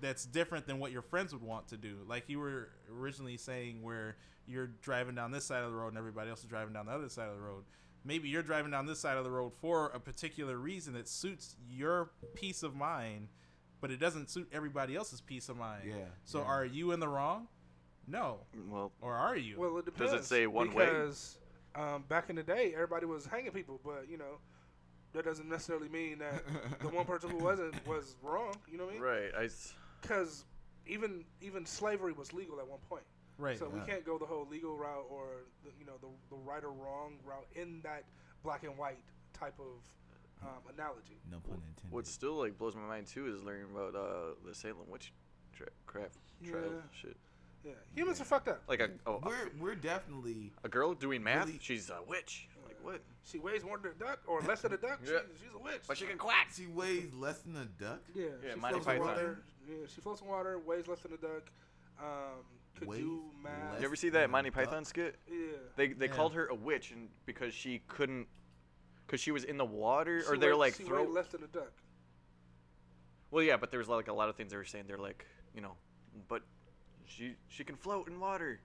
that's 0.00 0.26
different 0.26 0.66
than 0.66 0.78
what 0.78 0.92
your 0.92 1.02
friends 1.02 1.32
would 1.32 1.42
want 1.42 1.68
to 1.68 1.76
do. 1.76 1.98
Like 2.08 2.24
you 2.28 2.40
were 2.40 2.70
originally 2.92 3.36
saying, 3.36 3.82
where 3.82 4.16
you're 4.46 4.68
driving 4.82 5.14
down 5.14 5.30
this 5.30 5.44
side 5.44 5.62
of 5.62 5.70
the 5.70 5.76
road 5.76 5.88
and 5.88 5.98
everybody 5.98 6.30
else 6.30 6.40
is 6.40 6.46
driving 6.46 6.74
down 6.74 6.86
the 6.86 6.92
other 6.92 7.08
side 7.08 7.28
of 7.28 7.34
the 7.36 7.40
road. 7.42 7.64
Maybe 8.04 8.28
you're 8.28 8.42
driving 8.42 8.70
down 8.70 8.84
this 8.86 9.00
side 9.00 9.16
of 9.16 9.24
the 9.24 9.30
road 9.30 9.52
for 9.54 9.86
a 9.94 9.98
particular 10.00 10.56
reason 10.58 10.92
that 10.94 11.08
suits 11.08 11.56
your 11.70 12.10
peace 12.34 12.62
of 12.62 12.74
mind, 12.74 13.28
but 13.80 13.90
it 13.90 13.98
doesn't 13.98 14.28
suit 14.30 14.48
everybody 14.52 14.94
else's 14.94 15.20
peace 15.22 15.48
of 15.48 15.56
mind. 15.56 15.84
Yeah, 15.86 15.94
So 16.24 16.40
yeah. 16.40 16.44
are 16.46 16.64
you 16.66 16.92
in 16.92 17.00
the 17.00 17.08
wrong? 17.08 17.48
No. 18.06 18.40
Well, 18.68 18.92
Or 19.00 19.14
are 19.14 19.36
you? 19.36 19.56
Well, 19.58 19.78
it 19.78 19.86
depends. 19.86 20.12
Does 20.12 20.20
it 20.20 20.24
say 20.26 20.46
one 20.46 20.74
way? 20.74 20.84
because, 20.84 21.38
um, 21.74 22.04
back 22.08 22.28
in 22.28 22.36
the 22.36 22.42
day, 22.42 22.72
everybody 22.74 23.06
was 23.06 23.24
hanging 23.24 23.52
people, 23.52 23.80
but 23.82 24.06
you 24.10 24.18
know, 24.18 24.36
that 25.14 25.24
doesn't 25.24 25.48
necessarily 25.48 25.88
mean 25.88 26.18
that 26.18 26.42
the 26.80 26.88
one 26.88 27.06
person 27.06 27.30
who 27.30 27.38
wasn't 27.38 27.74
was 27.86 28.16
wrong. 28.22 28.54
You 28.70 28.76
know 28.76 28.84
what 28.84 28.90
I 28.90 28.94
mean? 28.94 29.02
right. 29.02 29.30
I. 29.38 29.44
s- 29.44 29.72
Because 30.02 30.44
even 30.86 31.24
even 31.40 31.64
slavery 31.64 32.12
was 32.12 32.34
legal 32.34 32.58
at 32.60 32.68
one 32.68 32.80
point. 32.90 33.04
Right. 33.38 33.58
So 33.58 33.68
we 33.68 33.80
Yeah. 33.80 33.86
can't 33.86 34.04
go 34.04 34.18
the 34.18 34.26
whole 34.26 34.46
legal 34.50 34.76
route 34.76 35.06
or 35.10 35.44
the, 35.64 35.70
you 35.78 35.86
know 35.86 35.94
the, 36.00 36.08
the 36.30 36.36
right 36.42 36.62
or 36.64 36.72
wrong 36.72 37.18
route 37.24 37.46
in 37.54 37.80
that 37.82 38.04
black 38.42 38.62
and 38.64 38.76
white 38.76 38.98
type 39.32 39.58
of 39.58 39.82
um, 40.42 40.60
analogy. 40.74 41.18
No 41.30 41.38
pun 41.38 41.54
intended. 41.54 41.90
What 41.92 42.06
still 42.06 42.34
like 42.34 42.58
blows 42.58 42.74
my 42.74 42.82
mind 42.82 43.06
too 43.06 43.26
is 43.34 43.42
learning 43.42 43.66
about 43.74 43.94
uh 43.94 44.34
the 44.46 44.54
Salem 44.54 44.88
witch 44.88 45.12
tra- 45.52 45.66
craft 45.86 46.16
trial 46.44 46.62
Yeah. 46.64 46.80
shit. 46.92 47.16
Yeah, 47.64 47.72
humans 47.94 48.20
are 48.20 48.24
fucked 48.24 48.48
up. 48.48 48.62
Like 48.68 48.80
a 48.80 48.90
oh, 49.06 49.20
we're 49.24 49.48
we're 49.58 49.74
definitely 49.74 50.52
a 50.64 50.68
girl 50.68 50.92
doing 50.92 51.22
math. 51.22 51.46
Really? 51.46 51.58
She's 51.62 51.88
a 51.88 52.02
witch. 52.06 52.46
Like 52.66 52.76
what? 52.82 53.00
She 53.24 53.38
weighs 53.38 53.64
more 53.64 53.78
than 53.78 53.92
a 53.92 53.94
duck 53.94 54.18
or 54.26 54.42
less 54.42 54.60
than 54.60 54.74
a 54.74 54.76
duck. 54.76 55.00
Yeah. 55.02 55.20
she's, 55.32 55.40
she's 55.40 55.54
a 55.54 55.62
witch. 55.62 55.80
But 55.88 55.96
she 55.96 56.04
can 56.04 56.18
quack. 56.18 56.48
she 56.54 56.66
weighs 56.66 57.14
less 57.14 57.38
than 57.38 57.56
a 57.56 57.64
duck. 57.64 58.00
Yeah, 58.14 58.24
Yeah, 58.44 58.52
she 58.52 58.60
floats 58.60 58.86
in 58.86 58.98
water. 59.00 59.38
Yeah, 59.66 59.74
she 59.94 60.00
floats 60.02 60.20
in 60.20 60.26
water, 60.28 60.58
weighs 60.58 60.86
less 60.88 60.98
than 61.00 61.14
a 61.14 61.16
duck. 61.16 61.50
Um, 61.98 62.44
could 62.78 62.88
Weighs 62.88 63.00
do 63.00 63.22
math. 63.42 63.72
less 63.72 63.80
You 63.80 63.86
ever 63.86 63.96
see 63.96 64.08
that 64.10 64.24
a 64.24 64.28
Monty? 64.28 64.50
Python 64.50 64.84
skit? 64.84 65.16
Yeah. 65.30 65.36
They 65.76 65.88
they 65.88 66.06
Yeah. 66.06 66.12
called 66.12 66.32
her 66.34 66.46
a 66.46 66.54
witch 66.54 66.90
and 66.92 67.08
because 67.26 67.54
she 67.54 67.80
couldn't, 67.88 68.26
because 69.06 69.20
she 69.20 69.30
was 69.30 69.44
in 69.44 69.56
the 69.58 69.64
water, 69.64 70.22
or 70.28 70.36
they're 70.36 70.56
like 70.56 70.74
she 70.74 70.84
throw. 70.84 71.02
weighed 71.04 71.10
less 71.12 71.28
than 71.28 71.42
a 71.42 71.46
duck. 71.48 71.72
Well, 73.30 73.42
yeah, 73.42 73.56
but 73.56 73.70
there 73.70 73.78
was 73.78 73.88
like 73.88 74.08
a 74.08 74.12
lot 74.12 74.28
of 74.28 74.36
things 74.36 74.50
they 74.52 74.56
were 74.56 74.64
saying. 74.64 74.84
They're 74.86 74.98
like, 74.98 75.26
you 75.54 75.60
know, 75.60 75.74
but 76.28 76.42
she 77.06 77.34
she 77.48 77.64
can 77.64 77.76
float 77.76 78.08
in 78.08 78.20
water. 78.20 78.60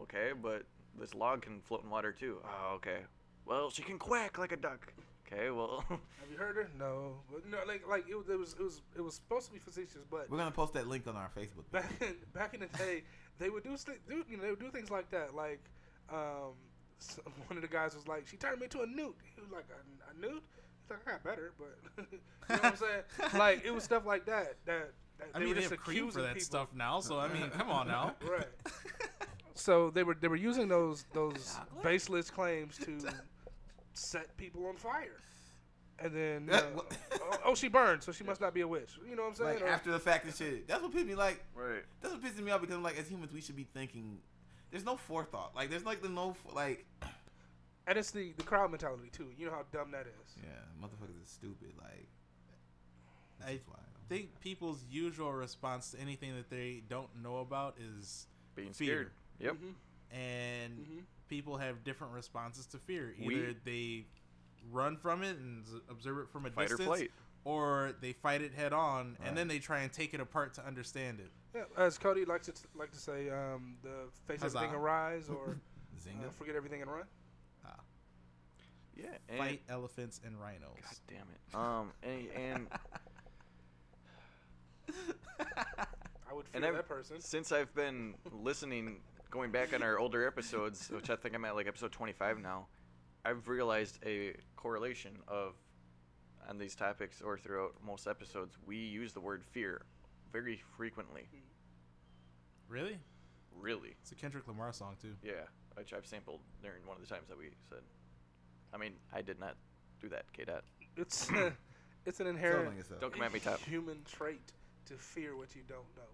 Okay, 0.00 0.32
but 0.40 0.64
this 0.98 1.14
log 1.14 1.42
can 1.42 1.60
float 1.60 1.84
in 1.84 1.90
water 1.90 2.12
too. 2.12 2.38
Oh, 2.44 2.74
okay. 2.76 2.98
Well, 3.44 3.70
she 3.70 3.82
can 3.82 3.98
quack 3.98 4.38
like 4.38 4.52
a 4.52 4.56
duck. 4.56 4.92
Okay, 5.30 5.50
well, 5.50 5.84
Have 5.90 5.98
you 6.30 6.38
heard 6.38 6.56
her? 6.56 6.68
No, 6.78 7.16
but 7.30 7.46
no, 7.46 7.58
like 7.66 7.86
like 7.86 8.08
it, 8.08 8.14
was- 8.16 8.28
it 8.28 8.38
was 8.38 8.54
it 8.58 8.62
was 8.62 8.80
it 8.96 9.00
was 9.02 9.14
supposed 9.14 9.46
to 9.48 9.52
be 9.52 9.58
facetious, 9.58 10.02
but 10.10 10.30
We're 10.30 10.38
gonna 10.38 10.50
post 10.50 10.72
that 10.74 10.86
link 10.88 11.06
on 11.06 11.16
our 11.16 11.30
Facebook. 11.36 11.70
back 11.70 11.90
in, 12.00 12.14
back 12.32 12.54
in 12.54 12.60
the 12.60 12.66
day, 12.78 13.02
they 13.38 13.50
would 13.50 13.62
do, 13.62 13.76
do 13.76 14.24
you 14.28 14.36
know 14.36 14.42
they 14.44 14.50
would 14.50 14.60
do 14.60 14.70
things 14.70 14.90
like 14.90 15.10
that. 15.10 15.34
Like 15.34 15.60
um, 16.10 16.54
s 16.98 17.18
one 17.46 17.56
of 17.56 17.62
the 17.62 17.68
guys 17.68 17.94
was 17.94 18.08
like, 18.08 18.26
"She 18.26 18.36
turned 18.38 18.58
me 18.60 18.64
into 18.64 18.80
a 18.80 18.86
newt." 18.86 19.16
He 19.34 19.40
was 19.42 19.50
like, 19.50 19.66
"A, 19.70 20.10
a 20.16 20.20
newt?" 20.20 20.42
He's 20.82 20.90
like, 20.90 21.00
"I 21.06 21.10
got 21.12 21.24
better," 21.24 21.52
but 21.58 21.78
you 22.10 22.18
know 22.48 22.54
what 22.56 22.64
I'm 22.64 22.76
saying? 22.76 23.38
like 23.38 23.64
it 23.66 23.70
was 23.74 23.84
stuff 23.84 24.06
like 24.06 24.24
that 24.26 24.54
that. 24.64 24.92
that 25.18 25.28
I 25.34 25.38
they 25.38 25.40
mean, 25.40 25.48
were 25.50 25.54
they 25.56 25.60
just 25.62 25.70
have 25.72 25.80
cream 25.80 26.10
for 26.10 26.22
that 26.22 26.34
people. 26.34 26.44
stuff 26.46 26.68
now, 26.74 27.00
so 27.00 27.18
I 27.18 27.28
mean, 27.28 27.50
come 27.50 27.70
on 27.70 27.86
now. 27.88 28.14
right? 28.22 28.46
So 29.54 29.90
they 29.90 30.04
were 30.04 30.14
they 30.14 30.28
were 30.28 30.36
using 30.36 30.68
those 30.68 31.04
those 31.12 31.56
baseless 31.82 32.30
claims 32.30 32.78
to 32.78 32.98
set 33.98 34.36
people 34.36 34.66
on 34.66 34.76
fire, 34.76 35.20
and 35.98 36.14
then 36.14 36.48
uh, 36.50 36.62
oh, 37.20 37.38
oh, 37.46 37.54
she 37.54 37.68
burned, 37.68 38.02
so 38.02 38.12
she 38.12 38.24
must 38.24 38.40
not 38.40 38.54
be 38.54 38.60
a 38.62 38.68
witch. 38.68 38.98
You 39.08 39.16
know 39.16 39.22
what 39.22 39.28
I'm 39.30 39.34
saying? 39.34 39.54
like 39.54 39.62
Or- 39.62 39.68
after 39.68 39.90
the 39.90 39.98
fact 39.98 40.24
and 40.24 40.34
shit. 40.34 40.66
That's 40.68 40.82
what 40.82 40.92
pissed 40.92 41.06
me 41.06 41.14
like. 41.14 41.44
right. 41.54 41.82
That's 42.00 42.14
what 42.14 42.22
pisses 42.22 42.40
me 42.42 42.50
off 42.52 42.60
because 42.60 42.76
I'm 42.76 42.82
like 42.82 42.98
as 42.98 43.08
humans 43.08 43.32
we 43.32 43.40
should 43.40 43.56
be 43.56 43.66
thinking. 43.74 44.18
There's 44.70 44.84
no 44.84 44.96
forethought. 44.96 45.52
Like 45.56 45.70
there's 45.70 45.84
like 45.86 46.02
the 46.02 46.08
no 46.08 46.36
like. 46.54 46.84
and 47.86 47.96
it's 47.98 48.10
the 48.10 48.32
the 48.36 48.42
crowd 48.44 48.70
mentality 48.70 49.08
too. 49.12 49.28
You 49.38 49.46
know 49.46 49.52
how 49.52 49.64
dumb 49.72 49.90
that 49.92 50.06
is. 50.06 50.36
Yeah, 50.42 50.50
motherfuckers 50.86 51.22
is 51.22 51.28
stupid. 51.30 51.72
Like. 51.78 52.08
I 53.46 53.52
That's 53.52 53.66
why. 53.68 53.76
think 54.08 54.40
people's 54.40 54.84
usual 54.90 55.32
response 55.32 55.92
to 55.92 56.00
anything 56.00 56.34
that 56.36 56.50
they 56.50 56.82
don't 56.88 57.08
know 57.22 57.38
about 57.38 57.76
is 57.78 58.26
Being 58.56 58.72
fear. 58.72 58.86
scared. 58.86 59.10
Yep. 59.40 59.54
Mhm. 59.54 59.74
And 60.10 60.78
Mhm. 60.78 61.04
people 61.28 61.56
have 61.58 61.84
different 61.84 62.12
responses 62.14 62.66
to 62.68 62.78
fear. 62.78 63.14
We- 63.18 63.34
Either 63.36 63.52
they 63.64 64.06
run 64.70 64.96
from 64.96 65.22
it 65.22 65.36
and 65.38 65.64
observe 65.88 66.18
it 66.18 66.28
from 66.28 66.46
a 66.46 66.50
Fight 66.50 66.66
or 66.66 66.76
distance, 66.76 66.86
flight. 66.86 67.10
or 67.44 67.92
they 68.00 68.12
fight 68.12 68.42
it 68.42 68.52
head 68.52 68.72
on, 68.72 69.16
Right. 69.18 69.28
and 69.28 69.36
then 69.36 69.48
they 69.48 69.58
try 69.58 69.80
and 69.80 69.92
take 69.92 70.14
it 70.14 70.20
apart 70.20 70.54
to 70.54 70.64
understand 70.66 71.20
it. 71.20 71.30
Yeah, 71.54 71.64
as 71.76 71.96
Cody 71.98 72.24
likes 72.24 72.46
to 72.46 72.52
like 72.74 72.90
to 72.92 72.98
say, 72.98 73.30
um, 73.30 73.78
the 73.82 74.10
face 74.26 74.40
Huzzah. 74.42 74.58
everything 74.58 74.76
arise 74.76 75.28
or 75.30 75.58
Zinga. 75.98 76.26
uh, 76.26 76.30
forget 76.30 76.54
everything 76.56 76.82
and 76.82 76.90
run. 76.90 77.06
Yeah. 78.94 79.16
And, 79.28 79.38
Fight 79.38 79.62
elephants 79.68 80.20
and 80.24 80.40
rhinos. 80.40 80.76
God 80.82 80.98
damn 81.06 81.28
it. 81.30 81.54
Um. 81.54 81.92
And, 82.02 82.28
and 82.32 82.68
I 86.28 86.32
would 86.32 86.48
fear 86.48 86.64
And 86.64 86.76
that 86.76 86.88
person. 86.88 87.20
since 87.20 87.52
I've 87.52 87.72
been 87.76 88.16
listening, 88.32 89.00
going 89.30 89.50
back 89.50 89.74
on 89.74 89.82
our 89.82 89.98
older 89.98 90.26
episodes, 90.26 90.90
which 90.90 91.10
I 91.10 91.16
think 91.16 91.34
I'm 91.34 91.44
at 91.44 91.54
like 91.54 91.66
episode 91.66 91.92
25 91.92 92.40
now, 92.40 92.66
I've 93.24 93.48
realized 93.48 93.98
a 94.04 94.34
correlation 94.56 95.12
of 95.26 95.54
on 96.48 96.58
these 96.58 96.74
topics 96.74 97.20
or 97.20 97.36
throughout 97.36 97.74
most 97.84 98.06
episodes, 98.06 98.56
we 98.66 98.76
use 98.76 99.12
the 99.12 99.20
word 99.20 99.44
fear 99.44 99.82
very 100.32 100.60
frequently. 100.76 101.28
Really? 102.68 102.98
Really. 103.60 103.96
It's 104.00 104.12
a 104.12 104.14
Kendrick 104.14 104.46
Lamar 104.48 104.72
song 104.72 104.96
too. 105.00 105.14
Yeah, 105.22 105.32
which 105.74 105.92
I've 105.92 106.06
sampled 106.06 106.40
during 106.62 106.86
one 106.86 106.96
of 106.96 107.06
the 107.06 107.12
times 107.12 107.28
that 107.28 107.36
we 107.36 107.50
said. 107.68 107.80
I 108.72 108.78
mean, 108.78 108.92
I 109.12 109.22
did 109.22 109.40
not 109.40 109.56
do 110.00 110.08
that, 110.08 110.24
K. 110.32 110.44
Dot. 110.44 110.64
It's 110.96 111.30
uh, 111.30 111.50
it's 112.06 112.20
an 112.20 112.26
Tell 112.26 112.30
on 112.30 112.36
inherent. 112.36 113.00
Don't 113.00 113.12
come 113.12 113.22
at 113.22 113.32
me, 113.32 113.40
top. 113.40 113.60
human 113.60 113.98
trait 114.04 114.52
to 114.86 114.94
fear 114.94 115.36
what 115.36 115.54
you 115.54 115.62
don't 115.68 115.88
know. 115.96 116.10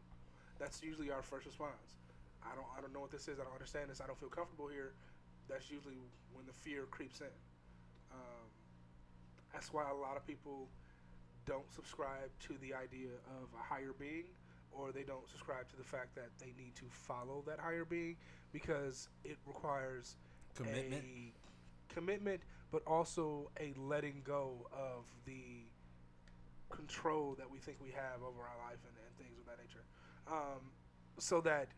That's 0.58 0.82
usually 0.82 1.10
our 1.10 1.22
first 1.22 1.46
response. 1.46 1.98
I 2.44 2.54
don't 2.54 2.66
I 2.76 2.80
don't 2.80 2.92
know 2.92 3.00
what 3.00 3.10
this 3.10 3.28
is. 3.28 3.38
I 3.40 3.44
don't 3.44 3.52
understand 3.54 3.90
this. 3.90 4.00
I 4.00 4.06
don't 4.06 4.18
feel 4.18 4.28
comfortable 4.28 4.68
here. 4.68 4.92
That's 5.48 5.70
usually 5.70 5.98
when 6.32 6.46
the 6.46 6.52
fear 6.52 6.84
creeps 6.90 7.20
in. 7.20 7.34
Um, 8.12 8.48
that's 9.52 9.72
why 9.72 9.88
a 9.90 9.94
lot 9.94 10.16
of 10.16 10.26
people 10.26 10.68
don't 11.46 11.70
subscribe 11.72 12.30
to 12.48 12.54
the 12.60 12.72
idea 12.74 13.10
of 13.40 13.48
a 13.58 13.62
higher 13.62 13.92
being, 13.98 14.24
or 14.72 14.92
they 14.92 15.02
don't 15.02 15.28
subscribe 15.28 15.68
to 15.70 15.76
the 15.76 15.84
fact 15.84 16.14
that 16.14 16.30
they 16.38 16.52
need 16.56 16.74
to 16.76 16.84
follow 16.90 17.42
that 17.46 17.58
higher 17.60 17.84
being 17.84 18.16
because 18.52 19.08
it 19.24 19.36
requires 19.46 20.16
Commitment. 20.54 21.04
a 21.04 21.92
commitment, 21.92 22.40
but 22.70 22.82
also 22.86 23.50
a 23.60 23.74
letting 23.76 24.22
go 24.24 24.66
of 24.72 25.04
the 25.26 25.66
control 26.70 27.34
that 27.38 27.50
we 27.50 27.58
think 27.58 27.76
we 27.82 27.90
have 27.90 28.22
over 28.22 28.40
our 28.40 28.58
life 28.66 28.78
and, 28.88 28.96
and 29.06 29.16
things 29.18 29.38
of 29.38 29.46
that 29.46 29.58
nature. 29.58 29.84
Um, 30.26 30.72
so 31.18 31.40
that 31.42 31.68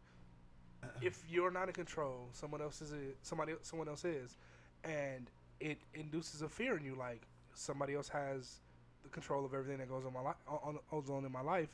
if 1.01 1.23
you're 1.29 1.51
not 1.51 1.69
in 1.69 1.75
control, 1.75 2.29
someone 2.33 2.61
else 2.61 2.81
is. 2.81 2.93
Somebody, 3.23 3.55
someone 3.63 3.89
else 3.89 4.05
is, 4.05 4.37
and 4.85 5.31
it 5.61 5.79
induces 5.95 6.43
a 6.43 6.49
fear 6.49 6.77
in 6.77 6.85
you. 6.85 6.95
Like 6.95 7.23
somebody 7.55 7.95
else 7.95 8.09
has 8.09 8.61
the 9.03 9.09
control 9.09 9.45
of 9.45 9.55
everything 9.55 9.79
that 9.79 9.89
goes 9.89 10.05
on 10.05 10.13
my 10.13 10.21
life, 10.21 10.37
on, 10.49 10.79
on 10.93 11.25
in 11.25 11.33
my 11.33 11.41
life. 11.41 11.69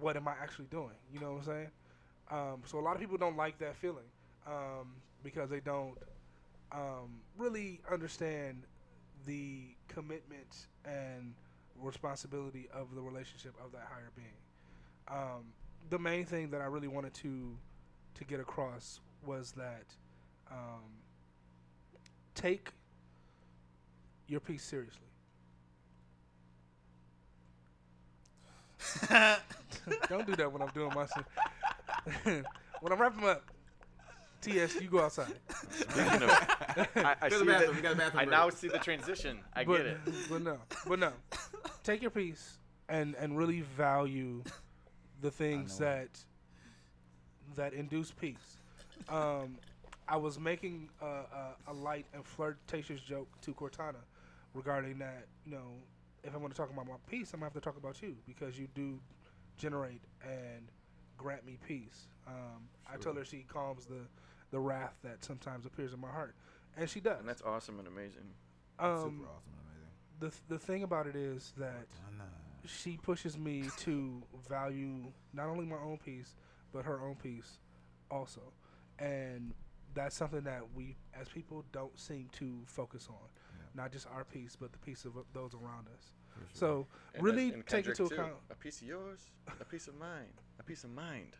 What 0.00 0.16
am 0.16 0.28
I 0.28 0.32
actually 0.32 0.66
doing? 0.66 0.96
You 1.12 1.20
know 1.20 1.32
what 1.32 1.38
I'm 1.38 1.44
saying? 1.44 1.68
Um, 2.30 2.62
so 2.64 2.78
a 2.78 2.80
lot 2.80 2.94
of 2.94 3.00
people 3.00 3.18
don't 3.18 3.36
like 3.36 3.58
that 3.58 3.76
feeling 3.76 4.08
um, 4.46 4.94
because 5.22 5.50
they 5.50 5.60
don't 5.60 5.96
um, 6.72 7.20
really 7.36 7.80
understand 7.90 8.62
the 9.26 9.74
commitment 9.88 10.66
and 10.84 11.34
responsibility 11.80 12.68
of 12.72 12.94
the 12.94 13.00
relationship 13.00 13.54
of 13.64 13.72
that 13.72 13.86
higher 13.90 14.10
being. 14.16 14.28
Um, 15.08 15.52
the 15.90 15.98
main 15.98 16.24
thing 16.24 16.50
that 16.50 16.60
I 16.60 16.66
really 16.66 16.88
wanted 16.88 17.14
to 17.14 17.56
to 18.14 18.24
get 18.24 18.40
across 18.40 19.00
was 19.24 19.52
that 19.52 19.84
um, 20.50 20.82
take 22.34 22.70
your 24.26 24.40
piece 24.40 24.62
seriously. 24.64 25.00
Don't 30.08 30.26
do 30.26 30.34
that 30.36 30.52
when 30.52 30.62
I'm 30.62 30.70
doing 30.70 30.92
my 30.94 31.06
shit. 31.06 32.44
when 32.80 32.92
I'm 32.92 33.00
wrapping 33.00 33.24
up, 33.24 33.44
TS, 34.40 34.80
you 34.80 34.88
go 34.88 35.00
outside. 35.02 35.32
Speaking 35.70 36.22
of, 36.22 36.30
I, 36.96 37.16
I 37.22 37.28
see 37.28 37.38
the 37.38 37.44
bathroom. 37.44 37.46
that- 37.46 37.76
You 37.76 37.82
got 37.82 37.92
a 37.92 37.96
bathroom 37.96 38.20
I 38.20 38.24
now 38.24 38.50
see 38.50 38.68
the 38.68 38.78
transition. 38.78 39.38
I 39.54 39.64
but, 39.64 39.76
get 39.78 39.86
it. 39.86 39.98
But 40.28 40.42
no, 40.42 40.58
but 40.86 40.98
no. 40.98 41.12
Take 41.84 42.02
your 42.02 42.10
piece 42.10 42.58
and 42.88 43.14
and 43.16 43.38
really 43.38 43.60
value 43.60 44.42
the 45.20 45.30
things 45.30 45.78
know. 45.78 45.86
that 45.86 46.08
that 47.56 47.72
induce 47.72 48.10
peace. 48.10 48.58
Um, 49.08 49.58
I 50.08 50.16
was 50.16 50.38
making 50.38 50.88
a, 51.00 51.06
a, 51.06 51.54
a 51.68 51.72
light 51.72 52.06
and 52.14 52.24
flirtatious 52.24 53.00
joke 53.00 53.28
to 53.42 53.52
Cortana 53.54 54.02
regarding 54.54 54.98
that. 54.98 55.26
You 55.46 55.52
know, 55.52 55.72
if 56.24 56.32
I'm 56.34 56.40
going 56.40 56.50
to 56.52 56.56
talk 56.56 56.70
about 56.70 56.86
my 56.86 56.94
peace, 57.08 57.32
I'm 57.32 57.40
going 57.40 57.50
to 57.50 57.54
have 57.54 57.62
to 57.62 57.66
talk 57.66 57.76
about 57.76 58.00
you 58.02 58.16
because 58.26 58.58
you 58.58 58.68
do 58.74 58.98
generate 59.56 60.02
and 60.24 60.68
grant 61.16 61.44
me 61.46 61.58
peace. 61.66 62.08
Um, 62.26 62.68
I 62.92 62.96
told 62.96 63.16
her 63.16 63.24
she 63.24 63.44
calms 63.48 63.86
the 63.86 64.00
the 64.50 64.58
wrath 64.60 64.94
that 65.02 65.24
sometimes 65.24 65.64
appears 65.64 65.94
in 65.94 66.00
my 66.00 66.10
heart, 66.10 66.34
and 66.76 66.88
she 66.88 67.00
does. 67.00 67.18
And 67.20 67.28
that's 67.28 67.40
awesome 67.42 67.78
and 67.78 67.88
amazing. 67.88 68.34
um, 68.78 68.88
Super 68.96 69.04
awesome 69.30 69.52
and 69.56 69.66
amazing. 69.66 70.20
the 70.20 70.28
th- 70.28 70.42
the 70.48 70.58
thing 70.58 70.82
about 70.82 71.06
it 71.06 71.16
is 71.16 71.52
that 71.56 71.86
she 72.66 72.98
pushes 73.02 73.36
me 73.38 73.64
to 73.78 74.22
value 74.48 75.02
not 75.32 75.48
only 75.48 75.64
my 75.64 75.76
own 75.76 75.98
piece 76.04 76.34
but 76.72 76.84
her 76.84 77.00
own 77.00 77.14
peace 77.16 77.58
also 78.10 78.40
and 78.98 79.52
that's 79.94 80.16
something 80.16 80.42
that 80.42 80.62
we 80.74 80.96
as 81.18 81.28
people 81.28 81.64
don't 81.72 81.98
seem 81.98 82.28
to 82.32 82.60
focus 82.66 83.08
on 83.10 83.28
not 83.74 83.90
just 83.90 84.06
our 84.14 84.22
peace, 84.24 84.54
but 84.58 84.70
the 84.72 84.78
peace 84.78 85.06
of 85.06 85.12
those 85.32 85.54
around 85.54 85.86
us 85.94 86.10
so 86.52 86.86
And 87.14 87.22
really 87.22 87.50
and 87.52 87.66
take 87.66 87.86
into 87.86 88.08
too. 88.08 88.14
account 88.14 88.34
a 88.50 88.54
piece 88.54 88.80
of 88.82 88.86
yours, 88.88 89.20
a 89.60 89.64
piece 89.64 89.86
of 89.88 89.94
mine, 89.98 90.32
a 90.58 90.62
piece 90.62 90.84
of 90.84 90.90
mind. 90.90 91.36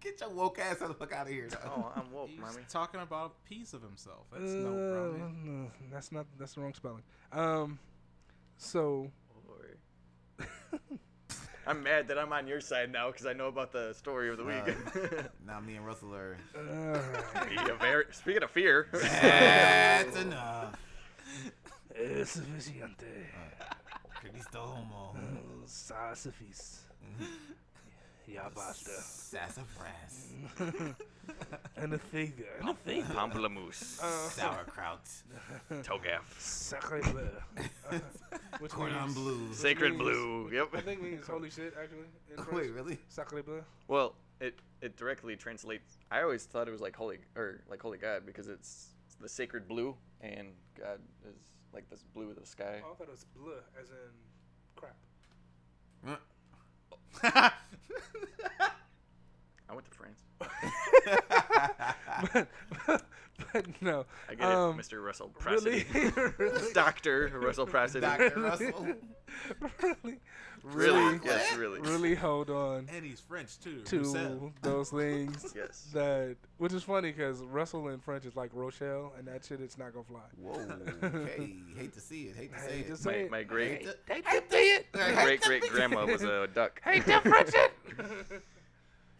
Get 0.00 0.20
your 0.20 0.30
woke 0.30 0.58
ass 0.58 0.78
the 0.78 0.94
fuck 0.94 1.12
out 1.12 1.26
of 1.26 1.32
here. 1.32 1.48
dog. 1.48 1.60
Oh, 1.66 1.92
I'm 1.94 2.10
woke, 2.10 2.28
He's 2.30 2.40
mommy. 2.40 2.62
talking 2.68 3.00
about 3.00 3.34
a 3.44 3.48
piece 3.48 3.74
of 3.74 3.82
himself. 3.82 4.24
That's 4.32 4.52
uh, 4.52 4.56
no 4.56 4.92
problem. 4.92 5.36
no, 5.44 5.70
that's 5.92 6.10
not 6.10 6.26
that's 6.38 6.54
the 6.54 6.60
wrong 6.62 6.72
spelling 6.74 7.02
um 7.32 7.78
so 8.56 9.10
Boy. 9.46 10.46
I'm 11.66 11.82
mad 11.82 12.08
that 12.08 12.18
I'm 12.18 12.32
on 12.32 12.46
your 12.46 12.60
side 12.60 12.90
now 12.90 13.10
because 13.10 13.24
I 13.26 13.32
know 13.32 13.46
about 13.46 13.70
the 13.72 13.92
story 13.94 14.30
of 14.30 14.36
the 14.36 14.44
week. 14.44 14.76
Now 15.46 15.60
me 15.60 15.76
and 15.76 15.86
Russell 15.86 16.14
are. 16.14 16.36
uh, 16.56 16.98
very- 17.80 18.06
Speaking 18.12 18.42
of 18.42 18.50
fear, 18.50 18.88
That's 18.92 20.16
enough. 20.22 20.74
es 21.94 22.30
suficiente 22.30 23.30
Cristo 24.20 24.60
homo. 24.60 25.14
sassafis 25.66 26.80
ya 28.26 28.48
basta 28.54 28.90
Sassafras. 28.90 30.28
and 31.76 31.94
a 31.94 31.98
figure 31.98 32.46
and 32.60 32.70
a 32.70 32.74
figure 32.74 33.04
pamplemousse, 33.14 34.00
Uh, 34.02 34.28
Sauerkraut. 34.30 35.08
togaf, 35.82 36.22
Sacre 36.38 37.00
bleu. 37.00 37.28
Uh, 37.90 37.98
which 38.60 38.72
Cordon 38.72 39.00
means- 39.02 39.14
bleu. 39.14 39.52
sacred 39.54 39.90
means- 39.92 40.02
blue. 40.02 40.50
Yep. 40.52 40.68
I 40.74 40.80
think 40.80 41.02
means 41.02 41.26
holy 41.26 41.50
shit, 41.50 41.74
actually. 41.80 42.06
in 42.30 42.36
Wait, 42.36 42.44
French. 42.46 42.70
really? 42.70 42.98
Sacre 43.08 43.42
bleu. 43.42 43.62
Well, 43.88 44.14
it 44.40 44.58
it 44.80 44.96
directly 44.96 45.36
translates. 45.36 45.98
I 46.10 46.22
always 46.22 46.44
thought 46.44 46.68
it 46.68 46.72
was 46.72 46.80
like 46.80 46.96
holy 46.96 47.18
or 47.36 47.60
like 47.68 47.80
holy 47.80 47.98
God 47.98 48.24
because 48.26 48.48
it's, 48.48 48.94
it's 49.06 49.14
the 49.16 49.28
sacred 49.28 49.68
blue 49.68 49.96
and 50.20 50.48
God 50.78 50.98
is 51.28 51.36
like 51.72 51.88
this 51.88 52.02
blue 52.14 52.30
of 52.30 52.36
the 52.36 52.46
sky. 52.46 52.80
Oh, 52.84 52.92
I 52.92 52.94
thought 52.96 53.08
it 53.08 53.10
was 53.10 53.24
bleu, 53.36 53.54
as 53.80 53.90
in 53.90 54.12
crap. 54.76 54.96
I 57.22 57.52
went 59.70 59.84
to 59.84 59.96
France. 59.96 60.22
but, 62.32 62.48
but 63.52 63.66
no. 63.82 64.04
I 64.28 64.34
get 64.34 64.44
um, 64.44 64.78
it, 64.78 64.82
Mr. 64.82 65.02
Russell 65.04 65.30
Really, 65.44 65.84
really, 66.38 66.72
Doctor 66.72 67.30
Russell 67.34 67.66
Pressedy. 67.66 68.00
Dr. 68.02 68.40
Russell. 68.40 68.86
really, 69.82 70.18
Really? 70.64 71.02
really, 71.02 71.20
Yes, 71.24 71.56
really. 71.56 71.80
really 71.80 72.14
hold 72.14 72.48
on 72.48 72.86
And 72.94 73.04
he's 73.04 73.18
French 73.18 73.58
too. 73.58 73.82
Who 73.90 74.04
said? 74.04 74.38
to 74.38 74.52
those 74.62 74.90
things 74.90 75.52
Yes. 75.56 75.88
that, 75.92 76.36
which 76.58 76.72
is 76.72 76.84
funny 76.84 77.10
because 77.10 77.40
Russell 77.42 77.88
in 77.88 77.98
French 77.98 78.26
is 78.26 78.36
like 78.36 78.50
Rochelle, 78.52 79.12
and 79.18 79.26
that 79.26 79.44
shit 79.44 79.60
it's 79.60 79.76
not 79.76 79.92
gonna 79.92 80.04
fly. 80.04 80.20
Whoa. 80.40 80.60
Okay. 81.02 81.54
Hate 81.76 81.92
to 81.94 82.00
see 82.00 82.24
it. 82.24 82.36
Hate 82.36 82.52
to 82.54 82.60
say 82.60 82.70
Hey, 82.72 82.80
it. 82.80 82.86
just 82.88 83.04
My, 83.04 83.12
say 83.12 83.20
it. 83.22 83.30
my 83.32 83.42
great 83.42 83.88
Hate 84.08 84.24
to 84.24 84.42
see 84.50 84.56
it. 84.74 84.86
my 84.94 85.24
great 85.24 85.40
great 85.40 85.62
grandma 85.68 86.06
was 86.06 86.22
a 86.22 86.46
duck. 86.54 86.80
Hate 86.84 87.04
to 87.06 87.20
French 87.22 87.50
it. 87.54 88.42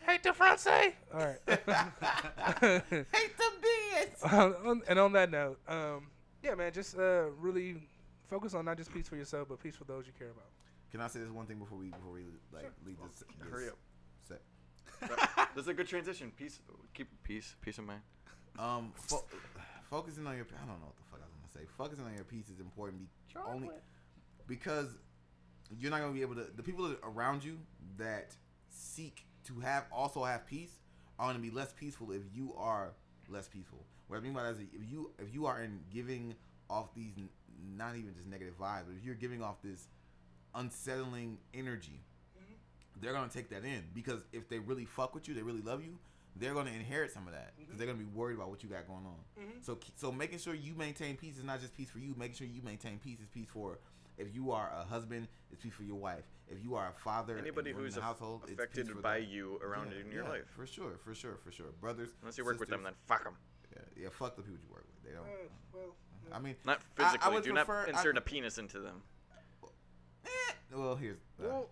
Hate 0.07 0.23
to 0.25 0.33
Francais. 0.33 0.95
All 1.15 1.21
right. 1.21 1.39
Hate 1.47 3.37
to 3.37 3.51
be 3.61 3.69
it. 3.97 4.17
Uh, 4.23 4.53
and 4.89 4.99
on 4.99 5.13
that 5.13 5.31
note, 5.31 5.59
um, 5.69 6.07
yeah, 6.43 6.55
man, 6.55 6.73
just 6.73 6.99
uh, 6.99 7.25
really 7.41 7.77
focus 8.29 8.55
on 8.55 8.65
not 8.65 8.77
just 8.77 8.93
peace 8.93 9.09
for 9.09 9.17
yourself, 9.17 9.49
but 9.49 9.63
peace 9.63 9.77
for 9.77 9.85
those 9.85 10.07
you 10.07 10.13
care 10.19 10.31
about. 10.31 10.45
Can 10.91 11.01
I 11.01 11.07
say 11.09 11.21
this 11.21 11.31
one 11.31 11.47
thing 11.47 11.59
before 11.59 11.79
we 11.79 11.87
before 11.89 12.13
we 12.13 12.25
like 12.53 12.71
leave 12.87 12.97
this? 13.07 13.21
this 13.21 13.51
Hurry 13.51 13.69
up. 13.69 13.77
set? 14.29 14.41
This 15.55 15.63
is 15.65 15.69
a 15.69 15.75
good 15.75 15.87
transition. 15.89 16.33
Peace. 16.37 16.61
Keep 16.95 17.09
peace. 17.23 17.55
Peace 17.63 17.79
of 17.79 17.85
mind. 17.87 18.01
Um, 18.59 18.93
fo- 18.95 19.25
focusing 19.91 20.27
on 20.27 20.37
your 20.37 20.47
I 20.55 20.67
don't 20.67 20.81
know 20.81 20.87
what 20.87 20.97
the 20.97 21.03
fuck 21.11 21.21
I 21.21 21.25
was 21.27 21.35
gonna 21.35 21.65
say. 21.65 21.71
Focusing 21.79 22.05
on 22.05 22.15
your 22.15 22.25
peace 22.25 22.49
is 22.51 22.61
important 22.61 23.01
be- 23.01 23.41
only 23.47 23.71
because 24.47 24.89
you're 25.79 25.91
not 25.91 26.01
gonna 26.01 26.13
be 26.13 26.21
able 26.23 26.35
to. 26.35 26.47
The 26.57 26.63
people 26.63 26.95
around 27.03 27.43
you 27.45 27.59
that 27.97 28.35
seek 28.69 29.25
to 29.47 29.61
have 29.61 29.85
also 29.93 30.25
have 30.25 30.47
peace 30.47 30.79
are 31.19 31.29
gonna 31.29 31.39
be 31.39 31.51
less 31.51 31.73
peaceful 31.73 32.13
if 32.13 32.23
you 32.35 32.55
are 32.57 32.93
less 33.29 33.49
peaceful. 33.49 33.85
What 34.09 34.19
I 34.19 34.21
mean 34.21 34.33
by 34.33 34.43
that 34.45 34.53
is 34.53 34.61
if 34.61 34.91
you 34.91 35.11
if 35.19 35.33
you 35.33 35.47
are 35.47 35.63
in 35.63 35.81
giving 35.93 36.35
off 36.69 36.95
these 36.95 37.13
not 37.77 37.97
even 37.97 38.15
just 38.15 38.29
negative 38.29 38.59
vibes, 38.59 38.85
but 38.87 38.97
if 38.99 39.05
you're 39.05 39.15
giving 39.15 39.43
off 39.43 39.57
this 39.63 39.89
unsettling 40.55 41.39
energy, 41.55 42.01
mm-hmm. 42.37 42.55
they're 43.01 43.13
gonna 43.13 43.29
take 43.29 43.51
that 43.51 43.65
in 43.65 43.83
because 43.95 44.21
if 44.33 44.49
they 44.49 44.59
really 44.59 44.85
fuck 44.85 45.15
with 45.15 45.29
you, 45.29 45.35
they 45.35 45.43
really 45.43 45.63
love 45.63 45.83
you, 45.83 45.99
they're 46.37 46.55
gonna 46.55 46.71
inherit 46.71 47.13
some 47.13 47.27
of 47.27 47.33
that 47.33 47.53
mm-hmm. 47.53 47.63
because 47.63 47.79
they're 47.79 47.87
gonna 47.87 47.99
be 47.99 48.05
worried 48.05 48.37
about 48.37 48.51
what 48.51 48.63
you 48.63 48.69
got 48.69 48.87
going 48.87 49.07
on. 49.07 49.43
Mm-hmm. 49.43 49.59
So 49.63 49.79
so 49.97 50.13
making 50.13 50.39
sure 50.39 50.55
you 50.55 50.75
maintain 50.75 51.17
peace 51.17 51.39
is 51.39 51.45
not 51.45 51.61
just 51.61 51.77
peace 51.77 51.91
for 51.91 51.99
you. 51.99 52.15
Making 52.17 52.35
sure 52.35 52.47
you 52.47 52.63
maintain 52.63 52.99
peace 52.99 53.21
is 53.21 53.29
peace 53.33 53.49
for 53.53 53.79
if 54.19 54.35
you 54.35 54.53
are 54.53 54.71
a 54.79 54.85
husband, 54.85 55.29
it's 55.51 55.63
peace 55.63 55.73
for 55.73 55.85
your 55.85 55.97
wife. 55.97 56.25
If 56.53 56.63
you 56.63 56.75
are 56.75 56.89
a 56.89 57.01
father, 57.01 57.35
and 57.37 57.43
Anybody 57.47 57.73
running 57.73 57.85
who's 57.87 57.95
the 57.95 58.01
aff- 58.01 58.07
household, 58.19 58.43
affected 58.45 58.89
for 58.89 58.95
by 59.01 59.21
them. 59.21 59.29
you 59.31 59.59
around 59.65 59.93
Yeah, 59.93 60.01
in 60.05 60.13
your 60.13 60.25
yeah, 60.25 60.31
life. 60.31 60.45
for 60.55 60.67
sure, 60.67 60.99
for 61.05 61.15
sure, 61.15 61.37
for 61.43 61.51
sure, 61.51 61.67
brothers. 61.81 62.11
Unless 62.21 62.39
you 62.39 62.45
work 62.45 62.61
with 62.61 62.69
them, 62.69 62.83
then 62.83 62.93
fuck 63.07 63.25
them. 63.25 63.35
yeah, 63.75 64.03
yeah, 64.05 64.09
fuck 64.11 64.37
the 64.37 64.43
people 64.43 64.59
you 64.63 64.73
work 64.73 64.85
with. 64.87 65.03
They 65.11 65.17
don't. 65.17 65.27
Uh, 65.27 65.49
well, 65.73 65.95
I 66.33 66.39
mean, 66.39 66.57
Not 66.65 66.81
I- 66.99 67.03
I 67.03 67.07
physically. 67.07 67.35
would 67.35 67.45
Do 67.45 67.53
prefer- 67.55 67.81
not 67.87 67.89
insert 67.89 68.17
a 68.19 68.21
penis 68.21 68.59
into 68.59 68.81
them. 68.81 69.03
eh, 70.25 70.29
well, 70.75 70.97
here's 70.97 71.19
uh, 71.41 71.45
well, 71.45 71.71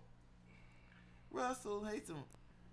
Russell 1.31 1.85
hates 1.85 2.09
him. 2.09 2.17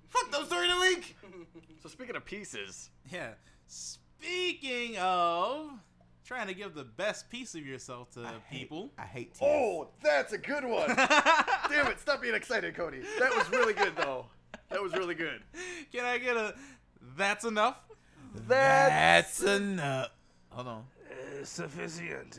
Fuck 0.08 0.30
those 0.32 0.46
story 0.46 0.68
of 0.70 0.74
the 0.74 0.80
week. 0.80 1.16
So 1.82 1.88
speaking 1.88 2.16
of 2.16 2.24
pieces, 2.24 2.90
Yeah. 3.10 3.34
Speaking 3.66 4.96
of 4.98 5.70
trying 6.28 6.46
to 6.46 6.52
give 6.54 6.74
the 6.74 6.84
best 6.84 7.30
piece 7.30 7.54
of 7.54 7.64
yourself 7.66 8.10
to 8.10 8.30
people. 8.52 8.92
I 8.98 9.06
hate 9.06 9.34
tears. 9.34 9.50
Oh, 9.50 9.88
that's 10.02 10.34
a 10.34 10.38
good 10.38 10.62
one. 10.64 10.88
Damn 11.70 11.86
it! 11.86 11.98
Stop 11.98 12.20
being 12.20 12.34
excited, 12.34 12.74
Cody. 12.76 13.00
That 13.18 13.34
was 13.34 13.50
really 13.50 13.72
good, 13.72 13.96
though. 13.96 14.26
That 14.68 14.82
was 14.82 14.92
really 14.92 15.14
good. 15.14 15.40
Can 15.90 16.04
I 16.04 16.18
get 16.18 16.36
a 16.36 16.54
that's 17.16 17.46
enough? 17.46 17.78
That's 18.46 19.42
enough. 19.42 20.10
Hold 20.50 20.68
on. 20.68 20.84
uh, 21.10 21.44
sufficient. 21.44 22.38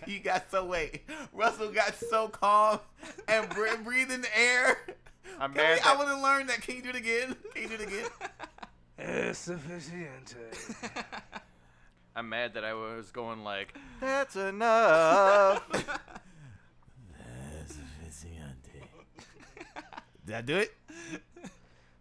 you 0.06 0.20
got 0.20 0.50
so 0.50 0.66
wait. 0.66 1.04
Russell 1.32 1.72
got 1.72 1.94
so 1.94 2.28
calm 2.28 2.80
and 3.28 3.48
br- 3.48 3.76
breathing 3.82 4.20
the 4.20 4.38
air. 4.38 4.76
I'm 5.40 5.54
Can 5.54 5.62
mad 5.62 5.80
we- 5.82 5.90
I 5.90 5.96
want 5.96 6.08
to 6.10 6.22
learn 6.22 6.46
that. 6.48 6.60
Can 6.60 6.76
you 6.76 6.82
do 6.82 6.90
it 6.90 6.96
again? 6.96 7.34
Can 7.54 7.62
you 7.62 7.68
do 7.68 7.74
it 7.82 7.88
again? 7.88 9.28
uh, 9.30 9.32
sufficient. 9.32 10.34
I'm 12.16 12.28
mad 12.28 12.54
that 12.54 12.64
I 12.64 12.74
was 12.74 13.10
going 13.10 13.42
like, 13.42 13.74
that's 14.00 14.36
enough. 14.36 15.62
Did 20.26 20.36
I 20.36 20.40
do 20.40 20.56
it? 20.56 20.74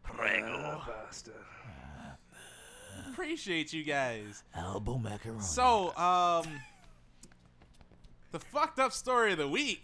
Uh, 0.07 0.79
basta. 0.87 1.31
Appreciate 3.09 3.73
you 3.73 3.83
guys. 3.83 4.43
Elbow 4.55 4.97
macaroni. 4.97 5.41
So, 5.41 5.95
um, 5.97 6.47
the 8.31 8.39
fucked 8.39 8.79
up 8.79 8.93
story 8.93 9.33
of 9.33 9.37
the 9.39 9.47
week 9.47 9.83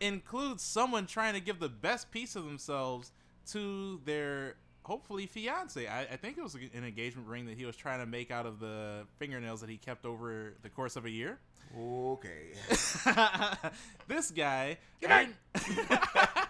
includes 0.00 0.62
someone 0.62 1.06
trying 1.06 1.34
to 1.34 1.40
give 1.40 1.58
the 1.58 1.68
best 1.68 2.10
piece 2.10 2.36
of 2.36 2.44
themselves 2.44 3.12
to 3.52 4.00
their 4.04 4.56
hopefully 4.86 5.26
fiance. 5.26 5.86
I, 5.86 6.02
I 6.02 6.16
think 6.16 6.38
it 6.38 6.42
was 6.42 6.54
an 6.54 6.84
engagement 6.84 7.26
ring 7.26 7.46
that 7.46 7.58
he 7.58 7.64
was 7.64 7.76
trying 7.76 7.98
to 7.98 8.06
make 8.06 8.30
out 8.30 8.46
of 8.46 8.60
the 8.60 9.04
fingernails 9.18 9.60
that 9.60 9.68
he 9.68 9.76
kept 9.76 10.06
over 10.06 10.54
the 10.62 10.68
course 10.68 10.94
of 10.94 11.04
a 11.04 11.10
year. 11.10 11.38
Okay. 11.76 12.52
this 14.08 14.30
guy. 14.30 14.78
back. 15.02 15.28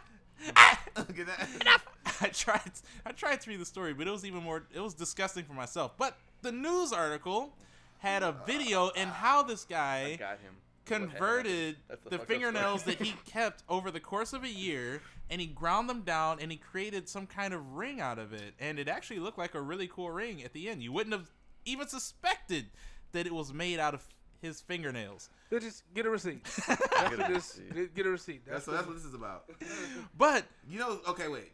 Ah! 0.55 0.79
Look 0.99 1.19
at 1.19 1.27
that. 1.27 1.49
Enough. 1.63 1.87
I 2.21 2.29
tried 2.29 2.71
I 3.07 3.13
tried 3.13 3.41
to 3.41 3.51
read 3.51 3.59
the 3.59 3.65
story, 3.65 3.95
but 3.95 4.07
it 4.07 4.11
was 4.11 4.25
even 4.25 4.43
more 4.43 4.65
it 4.73 4.81
was 4.81 4.93
disgusting 4.93 5.45
for 5.45 5.55
myself. 5.55 5.93
But 5.97 6.17
the 6.43 6.53
news 6.53 6.93
article 6.93 7.55
had 7.99 8.23
a 8.23 8.37
video 8.47 8.91
and 8.95 9.09
how 9.09 9.43
this 9.43 9.65
guy 9.65 10.17
Got 10.17 10.39
him. 10.41 10.55
converted 10.85 11.77
the 11.89 12.11
the, 12.11 12.19
fingernails 12.19 12.83
that 12.85 13.01
he 13.01 13.15
kept 13.27 13.63
over 13.69 13.91
the 13.91 13.99
course 13.99 14.35
of 14.35 14.45
a 14.45 14.49
year 14.49 15.01
and 15.31 15.41
he 15.41 15.47
ground 15.47 15.89
them 15.89 16.03
down 16.03 16.39
and 16.41 16.51
he 16.51 16.57
created 16.57 17.09
some 17.09 17.27
kind 17.27 17.53
of 17.53 17.75
ring 17.75 18.01
out 18.01 18.19
of 18.19 18.33
it 18.33 18.55
and 18.59 18.79
it 18.79 18.89
actually 18.89 19.19
looked 19.19 19.39
like 19.39 19.55
a 19.55 19.61
really 19.61 19.89
cool 19.89 20.11
ring 20.11 20.43
at 20.43 20.53
the 20.53 20.69
end 20.69 20.83
you 20.83 20.93
wouldn't 20.93 21.15
have 21.15 21.31
even 21.65 21.89
suspected 21.89 22.67
that 23.13 23.27
it 23.27 23.35
was 23.35 23.53
made 23.53 23.79
out 23.79 23.95
of 23.95 24.07
his 24.41 24.61
fingernails 24.61 25.29
Bitch, 25.51 25.61
just 25.63 25.85
get 25.95 26.07
a 26.07 26.11
receipt. 26.11 26.45
Get 26.69 27.31
a 27.31 27.33
receipt. 27.33 27.73
get, 27.75 27.95
get 27.95 28.07
a 28.07 28.11
receipt. 28.11 28.45
That's, 28.45 28.67
That's, 28.67 28.79
that's 28.79 28.87
what 28.89 28.97
this 28.97 29.05
is 29.05 29.15
about. 29.15 29.45
but 30.19 30.45
You 30.69 30.81
know, 30.81 30.99
okay, 31.09 31.29
wait. 31.29 31.53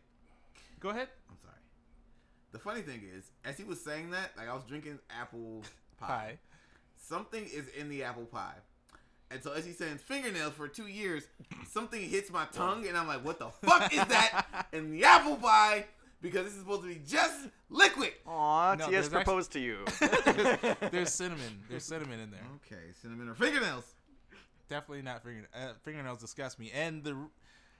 go 0.80 0.88
ahead 0.88 1.08
I'm 1.30 1.36
sorry. 1.42 1.52
The 2.52 2.58
funny 2.58 2.80
thing 2.80 3.02
is, 3.14 3.30
as 3.44 3.58
he 3.58 3.64
was 3.64 3.82
saying 3.84 4.10
that, 4.12 4.30
like 4.36 4.48
I 4.48 4.54
was 4.54 4.64
drinking 4.64 4.98
apple 5.10 5.62
pie. 6.00 6.06
Pie. 6.06 6.38
Something 6.96 7.44
is 7.44 7.68
in 7.78 7.88
the 7.90 8.02
apple 8.04 8.24
pie. 8.24 8.54
And 9.32 9.42
so 9.42 9.52
as 9.52 9.64
he's 9.64 9.78
saying 9.78 9.98
fingernails 9.98 10.52
for 10.54 10.68
two 10.68 10.86
years, 10.86 11.24
something 11.68 12.00
hits 12.00 12.30
my 12.30 12.44
tongue 12.52 12.86
and 12.86 12.96
I'm 12.96 13.06
like, 13.06 13.24
what 13.24 13.38
the 13.38 13.48
fuck 13.48 13.92
is 13.92 14.04
that 14.06 14.66
in 14.72 14.90
the 14.92 15.04
apple 15.04 15.36
pie? 15.36 15.86
Because 16.20 16.44
this 16.44 16.52
is 16.52 16.60
supposed 16.60 16.82
to 16.82 16.88
be 16.88 17.00
just 17.06 17.48
liquid. 17.70 18.12
Aw, 18.26 18.76
No, 18.78 18.84
TS 18.86 18.90
there's 18.92 19.06
actually- 19.06 19.24
proposed 19.24 19.52
to 19.52 19.58
you. 19.60 19.78
there's 20.90 21.12
cinnamon 21.12 21.62
there's 21.68 21.84
cinnamon 21.84 22.20
in 22.20 22.30
there 22.30 22.40
Okay, 22.66 22.82
cinnamon 23.00 23.28
or 23.28 23.34
fingernails. 23.34 23.94
definitely 24.68 25.02
not 25.02 25.22
fingernails. 25.22 25.50
uh, 25.54 25.72
fingernails 25.82 26.20
disgust 26.20 26.58
me 26.60 26.70
and 26.74 27.02
the 27.02 27.14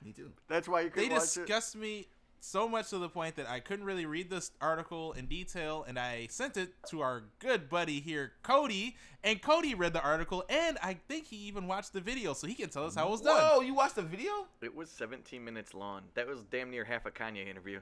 Me 0.05 0.13
too. 0.15 0.31
That's 0.49 0.67
why 0.69 0.81
you 0.81 0.89
they 0.91 1.03
couldn't 1.03 1.13
watch 1.13 1.23
it. 1.23 1.35
They 1.35 1.41
disgust 1.43 1.77
me 1.77 2.07
so 2.43 2.69
much 2.69 2.91
to 2.91 2.99
the 2.99 3.09
point 3.09 3.37
that 3.37 3.49
I 3.49 3.61
couldn't 3.61 3.85
really 3.85 4.05
read 4.05 4.29
this 4.29 4.51
article 4.61 5.13
in 5.13 5.27
detail, 5.27 5.85
and 5.87 5.99
I 5.99 6.27
sent 6.29 6.57
it 6.57 6.75
to 6.91 7.01
our 7.01 7.23
good 7.39 7.69
buddy 7.69 8.01
here, 8.01 8.33
Cody, 8.43 8.97
and 9.23 9.41
Cody 9.41 9.75
read 9.75 9.93
the 9.93 10.03
article, 10.03 10.45
and 10.49 10.77
I 10.83 10.95
think 11.09 11.27
he 11.27 11.37
even 11.37 11.69
watched 11.69 11.93
the 11.93 12.01
video, 12.01 12.35
so 12.35 12.47
he 12.47 12.55
can 12.55 12.69
tell 12.69 12.85
us 12.85 12.97
how 12.97 13.07
it 13.09 13.11
was 13.13 13.21
done. 13.21 13.37
Whoa, 13.37 13.61
you 13.61 13.75
watched 13.75 13.95
the 13.95 14.03
video? 14.03 14.47
It 14.61 14.75
was 14.75 14.91
17 14.91 15.43
minutes 15.43 15.73
long. 15.73 16.03
That 16.15 16.27
was 16.27 16.43
damn 16.51 16.71
near 16.71 16.85
half 16.85 17.07
a 17.07 17.11
Kanye 17.11 17.49
interview. 17.49 17.81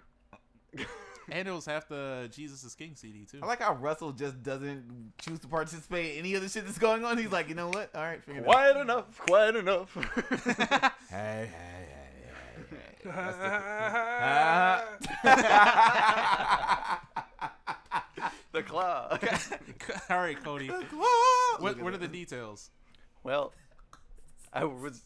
And 1.32 1.46
it 1.46 1.52
was 1.52 1.64
half 1.64 1.88
the 1.88 2.28
Jesus 2.32 2.64
is 2.64 2.74
King 2.74 2.96
CD 2.96 3.24
too. 3.24 3.38
I 3.40 3.46
like 3.46 3.60
how 3.60 3.74
Russell 3.74 4.10
just 4.10 4.42
doesn't 4.42 5.12
choose 5.20 5.38
to 5.40 5.46
participate 5.46 6.14
in 6.14 6.20
any 6.20 6.34
of 6.34 6.42
the 6.42 6.48
shit 6.48 6.64
that's 6.64 6.78
going 6.78 7.04
on. 7.04 7.18
He's 7.18 7.30
like, 7.30 7.48
you 7.48 7.54
know 7.54 7.68
what? 7.68 7.94
All 7.94 8.02
right, 8.02 8.20
fingernails. 8.24 8.52
Quiet 8.52 8.76
enough. 8.76 9.18
Quiet 9.18 9.56
enough. 9.56 9.96
Hey, 11.10 11.48
hey, 11.50 11.50
hey, 11.50 11.50
hey, 11.50 11.86
hey. 11.88 11.99
That's 11.99 11.99
the- 13.02 14.82
the 18.52 18.62
claw. 18.62 19.08
All 20.10 20.18
right, 20.18 20.42
Cody. 20.42 20.68
Look 20.68 20.84
What, 21.58 21.80
what 21.80 21.94
are 21.94 21.98
the 21.98 22.08
details? 22.08 22.70
Well, 23.22 23.52
I 24.52 24.64
was. 24.64 25.02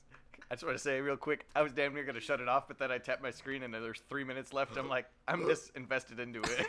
I 0.50 0.54
just 0.54 0.64
want 0.64 0.76
to 0.76 0.82
say 0.82 1.00
real 1.00 1.16
quick. 1.16 1.46
I 1.56 1.62
was 1.62 1.72
damn 1.72 1.94
near 1.94 2.04
gonna 2.04 2.20
shut 2.20 2.40
it 2.40 2.48
off, 2.48 2.68
but 2.68 2.78
then 2.78 2.92
I 2.92 2.98
tapped 2.98 3.22
my 3.22 3.30
screen 3.30 3.62
and 3.62 3.72
then 3.72 3.82
there's 3.82 4.02
three 4.08 4.24
minutes 4.24 4.52
left. 4.52 4.76
I'm 4.76 4.88
like, 4.88 5.06
I'm 5.26 5.46
just 5.48 5.70
invested 5.74 6.20
into 6.20 6.40
it. 6.42 6.66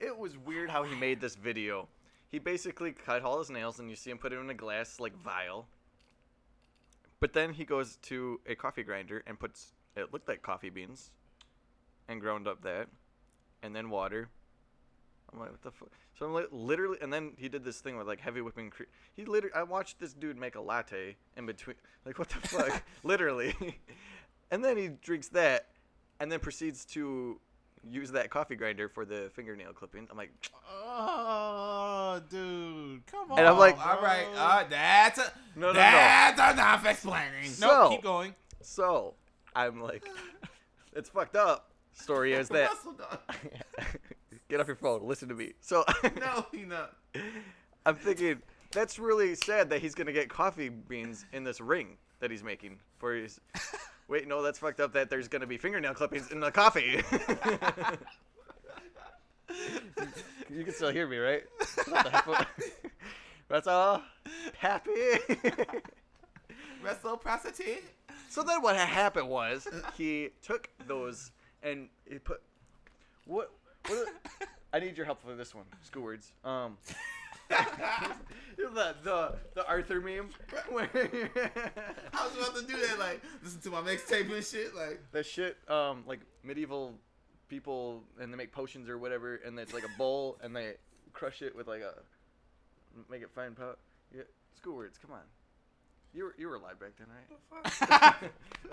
it 0.00 0.16
was 0.16 0.36
weird 0.38 0.70
how 0.70 0.82
he 0.84 0.94
made 0.96 1.20
this 1.20 1.36
video. 1.36 1.88
He 2.30 2.38
basically 2.38 2.92
cut 2.92 3.22
all 3.22 3.38
his 3.38 3.50
nails, 3.50 3.78
and 3.78 3.88
you 3.88 3.96
see 3.96 4.10
him 4.10 4.18
put 4.18 4.32
it 4.32 4.38
in 4.38 4.50
a 4.50 4.54
glass 4.54 5.00
like 5.00 5.16
vial. 5.22 5.66
But 7.20 7.32
then 7.32 7.52
he 7.52 7.64
goes 7.64 7.96
to 8.02 8.40
a 8.46 8.54
coffee 8.54 8.82
grinder 8.82 9.22
and 9.26 9.38
puts 9.38 9.72
it 9.96 10.12
looked 10.12 10.28
like 10.28 10.42
coffee 10.42 10.70
beans, 10.70 11.10
and 12.08 12.20
ground 12.20 12.46
up 12.46 12.62
that, 12.62 12.88
and 13.62 13.74
then 13.74 13.90
water. 13.90 14.28
I'm 15.32 15.40
like, 15.40 15.50
what 15.50 15.62
the 15.62 15.70
fuck? 15.70 15.90
So 16.18 16.26
I'm 16.26 16.32
like, 16.32 16.48
literally, 16.50 16.98
and 17.02 17.12
then 17.12 17.32
he 17.36 17.48
did 17.48 17.64
this 17.64 17.80
thing 17.80 17.96
with 17.96 18.06
like 18.06 18.20
heavy 18.20 18.40
whipping 18.40 18.70
cream. 18.70 18.88
He 19.14 19.24
literally, 19.24 19.54
I 19.54 19.62
watched 19.62 20.00
this 20.00 20.14
dude 20.14 20.38
make 20.38 20.54
a 20.54 20.60
latte 20.60 21.16
in 21.36 21.46
between. 21.46 21.76
Like, 22.06 22.18
what 22.18 22.30
the 22.30 22.36
fuck? 22.36 22.82
literally. 23.02 23.54
and 24.50 24.64
then 24.64 24.78
he 24.78 24.88
drinks 24.88 25.28
that, 25.30 25.66
and 26.20 26.32
then 26.32 26.40
proceeds 26.40 26.86
to 26.86 27.38
use 27.86 28.10
that 28.12 28.30
coffee 28.30 28.54
grinder 28.54 28.88
for 28.88 29.04
the 29.04 29.30
fingernail 29.34 29.74
clipping. 29.74 30.08
I'm 30.10 30.16
like, 30.16 30.32
Oh, 30.70 31.47
dude, 32.28 33.06
come 33.06 33.32
on. 33.32 33.38
And 33.38 33.46
I'm 33.48 33.58
like- 33.58 33.78
All 33.78 34.00
right, 34.02 34.26
all 34.26 34.34
right, 34.48 34.64
uh, 34.64 34.68
that's 34.68 35.18
a 35.18 35.32
No, 35.56 35.68
no, 35.68 35.72
no. 35.72 35.80
that's 35.80 36.52
enough 36.52 36.86
explaining. 36.86 37.44
no, 37.60 37.68
So- 37.68 37.88
keep 37.90 38.02
going. 38.02 38.34
so 38.62 39.14
I'm 39.56 39.80
like, 39.82 40.06
it's 40.94 41.08
fucked 41.08 41.36
up. 41.36 41.70
Story 41.92 42.32
is 42.32 42.48
that. 42.50 42.70
Get 44.48 44.60
off 44.60 44.66
your 44.66 44.76
phone. 44.76 45.02
Listen 45.06 45.28
to 45.28 45.34
me. 45.34 45.52
So 45.60 45.84
No, 46.18 46.46
he 46.52 46.62
not. 46.64 46.94
I'm 47.84 47.96
thinking 47.96 48.40
that's 48.72 48.98
really 48.98 49.34
sad 49.34 49.68
that 49.70 49.80
he's 49.80 49.94
gonna 49.94 50.12
get 50.12 50.28
coffee 50.30 50.68
beans 50.68 51.24
in 51.32 51.44
this 51.44 51.60
ring 51.60 51.96
that 52.20 52.30
he's 52.30 52.42
making 52.44 52.78
for 52.98 53.14
his. 53.14 53.40
Wait, 54.08 54.26
no, 54.26 54.42
that's 54.42 54.58
fucked 54.58 54.80
up. 54.80 54.92
That 54.94 55.10
there's 55.10 55.28
gonna 55.28 55.46
be 55.46 55.58
fingernail 55.58 55.92
clippings 55.94 56.30
in 56.32 56.40
the 56.40 56.50
coffee. 56.50 57.02
you 60.50 60.64
can 60.64 60.72
still 60.74 60.90
hear 60.90 61.06
me, 61.06 61.18
right? 61.18 61.44
That's 63.48 63.66
all. 63.66 64.02
Happy. 64.58 64.90
Reciprocity. 66.82 67.78
So 68.28 68.42
then 68.42 68.60
what 68.62 68.76
happened 68.76 69.28
was 69.28 69.66
he 69.96 70.30
took 70.42 70.68
those 70.86 71.30
and 71.62 71.88
he 72.08 72.18
put 72.18 72.42
what 73.24 73.50
what 73.88 74.06
I 74.72 74.80
need 74.80 74.96
your 74.96 75.06
help 75.06 75.22
for 75.22 75.34
this 75.34 75.54
one. 75.54 75.64
School 75.82 76.02
words. 76.02 76.32
Um 76.44 76.76
the 77.48 78.94
the 79.02 79.34
the 79.54 79.66
Arthur 79.66 80.00
meme 80.00 80.28
where 80.70 80.90
I 80.94 82.26
was 82.26 82.36
about 82.36 82.56
to 82.56 82.66
do 82.66 82.76
that, 82.86 82.98
like 82.98 83.22
listen 83.42 83.60
to 83.62 83.70
my 83.70 83.80
mixtape 83.80 84.32
and 84.32 84.44
shit, 84.44 84.74
like 84.74 85.00
that 85.12 85.24
shit 85.24 85.56
um 85.68 86.04
like 86.06 86.20
medieval 86.44 86.94
people 87.48 88.02
and 88.20 88.32
they 88.32 88.36
make 88.36 88.52
potions 88.52 88.88
or 88.88 88.98
whatever 88.98 89.36
and 89.36 89.58
it's 89.58 89.72
like 89.72 89.84
a 89.84 89.98
bowl 89.98 90.38
and 90.42 90.54
they 90.54 90.74
crush 91.12 91.42
it 91.42 91.54
with 91.56 91.66
like 91.66 91.80
a 91.80 91.94
make 93.10 93.22
it 93.22 93.30
fine 93.34 93.54
powder. 93.54 93.76
Yeah, 94.14 94.22
school 94.56 94.76
words. 94.76 94.98
Come 94.98 95.12
on. 95.12 95.20
You 96.14 96.24
were 96.24 96.34
you 96.38 96.48
were 96.48 96.56
alive 96.56 96.80
back 96.80 96.92
then, 96.98 97.08
right? 97.12 98.14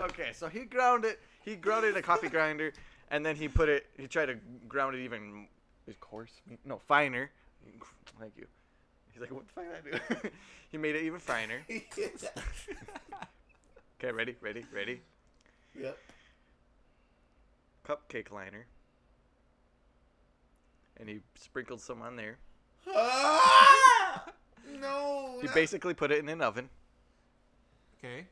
okay, 0.00 0.30
so 0.32 0.48
he 0.48 0.60
ground 0.60 1.04
it. 1.04 1.20
He 1.44 1.54
ground 1.54 1.84
it 1.84 1.88
in 1.88 1.96
a 1.96 2.02
coffee 2.02 2.28
grinder, 2.28 2.72
and 3.10 3.24
then 3.24 3.36
he 3.36 3.46
put 3.46 3.68
it. 3.68 3.86
He 3.98 4.06
tried 4.06 4.26
to 4.26 4.36
ground 4.68 4.96
it 4.96 5.04
even 5.04 5.46
is 5.86 5.96
coarse. 6.00 6.32
No, 6.64 6.78
finer. 6.78 7.30
Thank 8.18 8.32
you. 8.36 8.46
He's 9.12 9.20
like, 9.20 9.30
what 9.32 9.46
the 9.46 9.52
fuck 9.52 9.64
did 9.84 9.94
I 9.94 10.20
do? 10.22 10.30
he 10.70 10.78
made 10.78 10.96
it 10.96 11.02
even 11.04 11.20
finer. 11.20 11.60
Okay, 13.98 14.12
ready, 14.12 14.36
ready, 14.42 14.64
ready. 14.74 15.00
yep. 15.78 15.98
Cupcake 17.86 18.32
liner. 18.32 18.66
And 20.98 21.08
he 21.08 21.20
sprinkled 21.34 21.80
some 21.80 22.02
on 22.02 22.16
there. 22.16 22.38
Ah! 22.94 24.24
no. 24.80 25.38
He 25.40 25.46
not- 25.46 25.54
basically 25.54 25.94
put 25.94 26.10
it 26.10 26.18
in 26.18 26.28
an 26.28 26.40
oven, 26.40 26.68
Okay. 27.98 28.26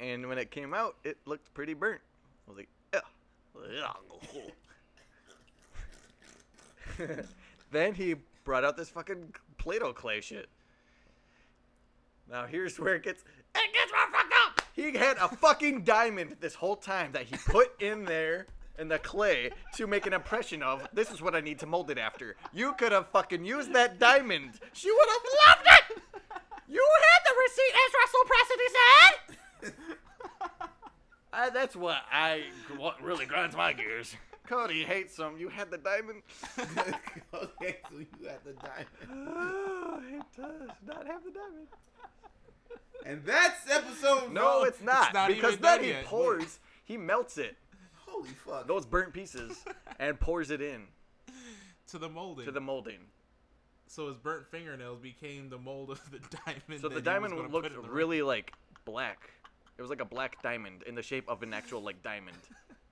and 0.00 0.28
when 0.28 0.38
it 0.38 0.50
came 0.50 0.74
out, 0.74 0.96
it 1.04 1.16
looked 1.24 1.52
pretty 1.54 1.74
burnt. 1.74 2.00
I 2.46 2.50
was 2.50 2.58
like, 2.58 2.68
"Ugh." 2.92 3.02
then 7.72 7.94
he 7.94 8.16
brought 8.44 8.64
out 8.64 8.76
this 8.76 8.90
fucking 8.90 9.34
Play-Doh 9.58 9.92
clay 9.94 10.20
shit. 10.20 10.48
Now 12.30 12.46
here's 12.46 12.78
where 12.78 12.94
it 12.94 13.02
gets 13.02 13.22
it 13.54 13.72
gets 13.72 13.92
more. 13.92 14.23
He 14.74 14.92
had 14.96 15.16
a 15.18 15.28
fucking 15.28 15.82
diamond 15.82 16.36
this 16.40 16.54
whole 16.54 16.76
time 16.76 17.12
that 17.12 17.22
he 17.22 17.36
put 17.36 17.80
in 17.80 18.04
there 18.04 18.46
in 18.76 18.88
the 18.88 18.98
clay 18.98 19.50
to 19.76 19.86
make 19.86 20.04
an 20.06 20.12
impression 20.12 20.62
of 20.64 20.86
this 20.92 21.12
is 21.12 21.22
what 21.22 21.36
I 21.36 21.40
need 21.40 21.60
to 21.60 21.66
mold 21.66 21.90
it 21.90 21.98
after. 21.98 22.34
You 22.52 22.72
could 22.74 22.90
have 22.90 23.08
fucking 23.08 23.44
used 23.44 23.72
that 23.72 24.00
diamond. 24.00 24.58
She 24.72 24.90
would 24.90 25.08
have 25.08 25.22
loved 25.46 25.66
it. 25.66 26.02
You 26.68 26.88
had 27.02 27.20
the 27.24 27.34
receipt 27.44 27.74
as 27.84 27.92
reciprocity 28.02 28.68
said. 28.74 29.72
Uh, 31.36 31.50
that's 31.50 31.74
what 31.74 31.96
I 32.12 32.44
what 32.76 33.02
really 33.02 33.26
grinds 33.26 33.56
my 33.56 33.72
gears. 33.72 34.14
Cody 34.46 34.84
hates 34.84 35.16
them. 35.16 35.36
You 35.36 35.48
had 35.48 35.68
the 35.68 35.78
diamond. 35.78 36.22
okay, 37.34 37.78
so 37.90 37.98
you 37.98 38.28
had 38.28 38.38
the 38.44 38.52
diamond. 38.52 38.86
Oh, 39.10 40.00
it 40.12 40.22
does 40.36 40.70
not 40.86 41.04
have 41.08 41.24
the 41.24 41.32
diamond. 41.32 41.66
And 43.06 43.22
that's 43.24 43.70
episode. 43.70 44.32
No, 44.32 44.40
bro. 44.60 44.62
it's 44.64 44.80
not. 44.82 45.12
not 45.12 45.28
because 45.28 45.52
even 45.54 45.62
then 45.62 45.82
he 45.84 45.88
yet. 45.90 46.04
pours, 46.06 46.58
he 46.84 46.96
melts 46.96 47.36
it, 47.38 47.56
Holy 48.06 48.28
fuck. 48.30 48.66
those 48.66 48.86
burnt 48.86 49.12
pieces, 49.12 49.62
and 49.98 50.18
pours 50.18 50.50
it 50.50 50.60
in 50.62 50.82
To 51.88 51.98
the 51.98 52.08
molding. 52.08 52.46
to 52.46 52.50
the 52.50 52.60
molding. 52.62 53.00
so 53.86 54.08
his 54.08 54.16
burnt 54.16 54.46
fingernails 54.50 55.00
became 55.00 55.50
the 55.50 55.58
mold 55.58 55.90
of 55.90 56.00
the 56.10 56.18
diamond. 56.46 56.80
So 56.80 56.88
the 56.88 57.02
diamond 57.02 57.34
gonna 57.36 57.48
looked 57.48 57.72
the 57.74 57.80
ring. 57.80 57.90
really 57.90 58.22
like 58.22 58.52
black. 58.86 59.30
It 59.76 59.82
was 59.82 59.90
like 59.90 60.00
a 60.00 60.04
black 60.06 60.40
diamond 60.42 60.82
in 60.86 60.94
the 60.94 61.02
shape 61.02 61.28
of 61.28 61.42
an 61.42 61.52
actual 61.52 61.82
like 61.82 62.02
diamond. 62.02 62.38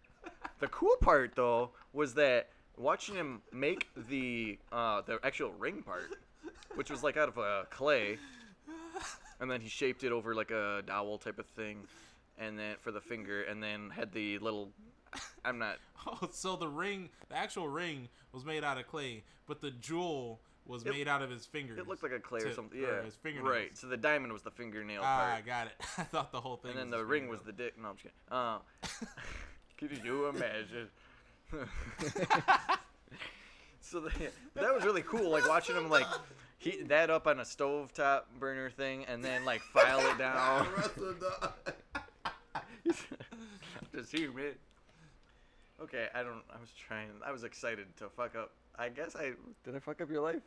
the 0.60 0.68
cool 0.68 0.96
part 1.00 1.32
though 1.36 1.70
was 1.94 2.12
that 2.14 2.50
watching 2.76 3.14
him 3.14 3.40
make 3.50 3.88
the 4.08 4.58
uh, 4.72 5.00
the 5.06 5.18
actual 5.22 5.52
ring 5.52 5.82
part, 5.82 6.10
which 6.74 6.90
was 6.90 7.02
like 7.02 7.16
out 7.16 7.28
of 7.30 7.38
uh, 7.38 7.64
clay, 7.70 8.18
and 9.40 9.50
then 9.50 9.60
he 9.60 9.68
shaped 9.68 10.04
it 10.04 10.12
over 10.12 10.34
like 10.34 10.50
a 10.50 10.82
dowel 10.86 11.18
type 11.18 11.38
of 11.38 11.46
thing, 11.46 11.78
and 12.38 12.58
then 12.58 12.76
for 12.80 12.90
the 12.92 13.00
finger, 13.00 13.42
and 13.42 13.62
then 13.62 13.90
had 13.90 14.12
the 14.12 14.38
little. 14.38 14.70
I'm 15.44 15.58
not. 15.58 15.76
Oh, 16.04 16.28
so 16.32 16.56
the 16.56 16.66
ring, 16.66 17.10
the 17.28 17.36
actual 17.36 17.68
ring, 17.68 18.08
was 18.32 18.44
made 18.44 18.64
out 18.64 18.76
of 18.76 18.88
clay, 18.88 19.22
but 19.46 19.60
the 19.60 19.70
jewel 19.70 20.40
was 20.66 20.84
It- 20.84 20.90
made 20.90 21.06
out 21.06 21.22
of 21.22 21.30
his 21.30 21.46
fingers. 21.46 21.78
It 21.78 21.86
looked 21.86 22.02
like 22.02 22.10
a 22.10 22.18
clay 22.18 22.40
or 22.40 22.46
Tip, 22.46 22.54
something. 22.56 22.76
or 22.84 22.96
Yeah. 22.96 23.02
his 23.04 23.14
fingernails. 23.14 23.48
Right. 23.54 23.78
So 23.78 23.86
the 23.86 23.96
diamond 23.96 24.32
was 24.32 24.42
the 24.42 24.50
fingernail 24.50 25.00
Ah, 25.04 25.30
part. 25.34 25.46
got 25.46 25.66
it. 25.68 25.74
I 25.98 26.02
thought 26.02 26.32
the 26.32 26.40
whole 26.40 26.56
thing. 26.56 26.72
And 26.72 26.80
then 26.80 26.90
the 26.90 27.04
ring 27.04 27.28
was 27.28 27.40
the 27.42 27.52
dick. 27.52 27.74
No, 27.80 27.90
I'm 27.90 27.96
just 27.96 28.02
kidding. 28.02 28.16
Uh, 28.32 28.58
could 29.78 30.04
you 30.04 30.26
imagine? 30.26 30.88
so 33.80 34.00
the, 34.00 34.10
that 34.54 34.74
was 34.74 34.84
really 34.84 35.02
cool. 35.02 35.30
Like 35.30 35.48
watching 35.48 35.76
him 35.76 35.88
like 35.88 36.06
heat 36.62 36.88
that 36.88 37.10
up 37.10 37.26
on 37.26 37.40
a 37.40 37.42
stovetop 37.42 38.22
burner 38.38 38.70
thing, 38.70 39.04
and 39.06 39.24
then 39.24 39.44
like 39.44 39.60
file 39.60 39.98
it 40.10 40.18
down. 40.18 40.68
Russell, 40.76 41.14
dog. 41.20 41.52
just 43.94 44.12
here, 44.12 44.32
man. 44.32 44.54
Okay, 45.82 46.06
I 46.14 46.22
don't. 46.22 46.42
I 46.50 46.60
was 46.60 46.70
trying. 46.78 47.08
I 47.26 47.32
was 47.32 47.42
excited 47.42 47.86
to 47.98 48.08
fuck 48.08 48.36
up. 48.36 48.52
I 48.78 48.88
guess 48.88 49.16
I 49.16 49.32
did. 49.64 49.74
I 49.74 49.80
fuck 49.80 50.00
up 50.00 50.08
your 50.10 50.22
life. 50.22 50.42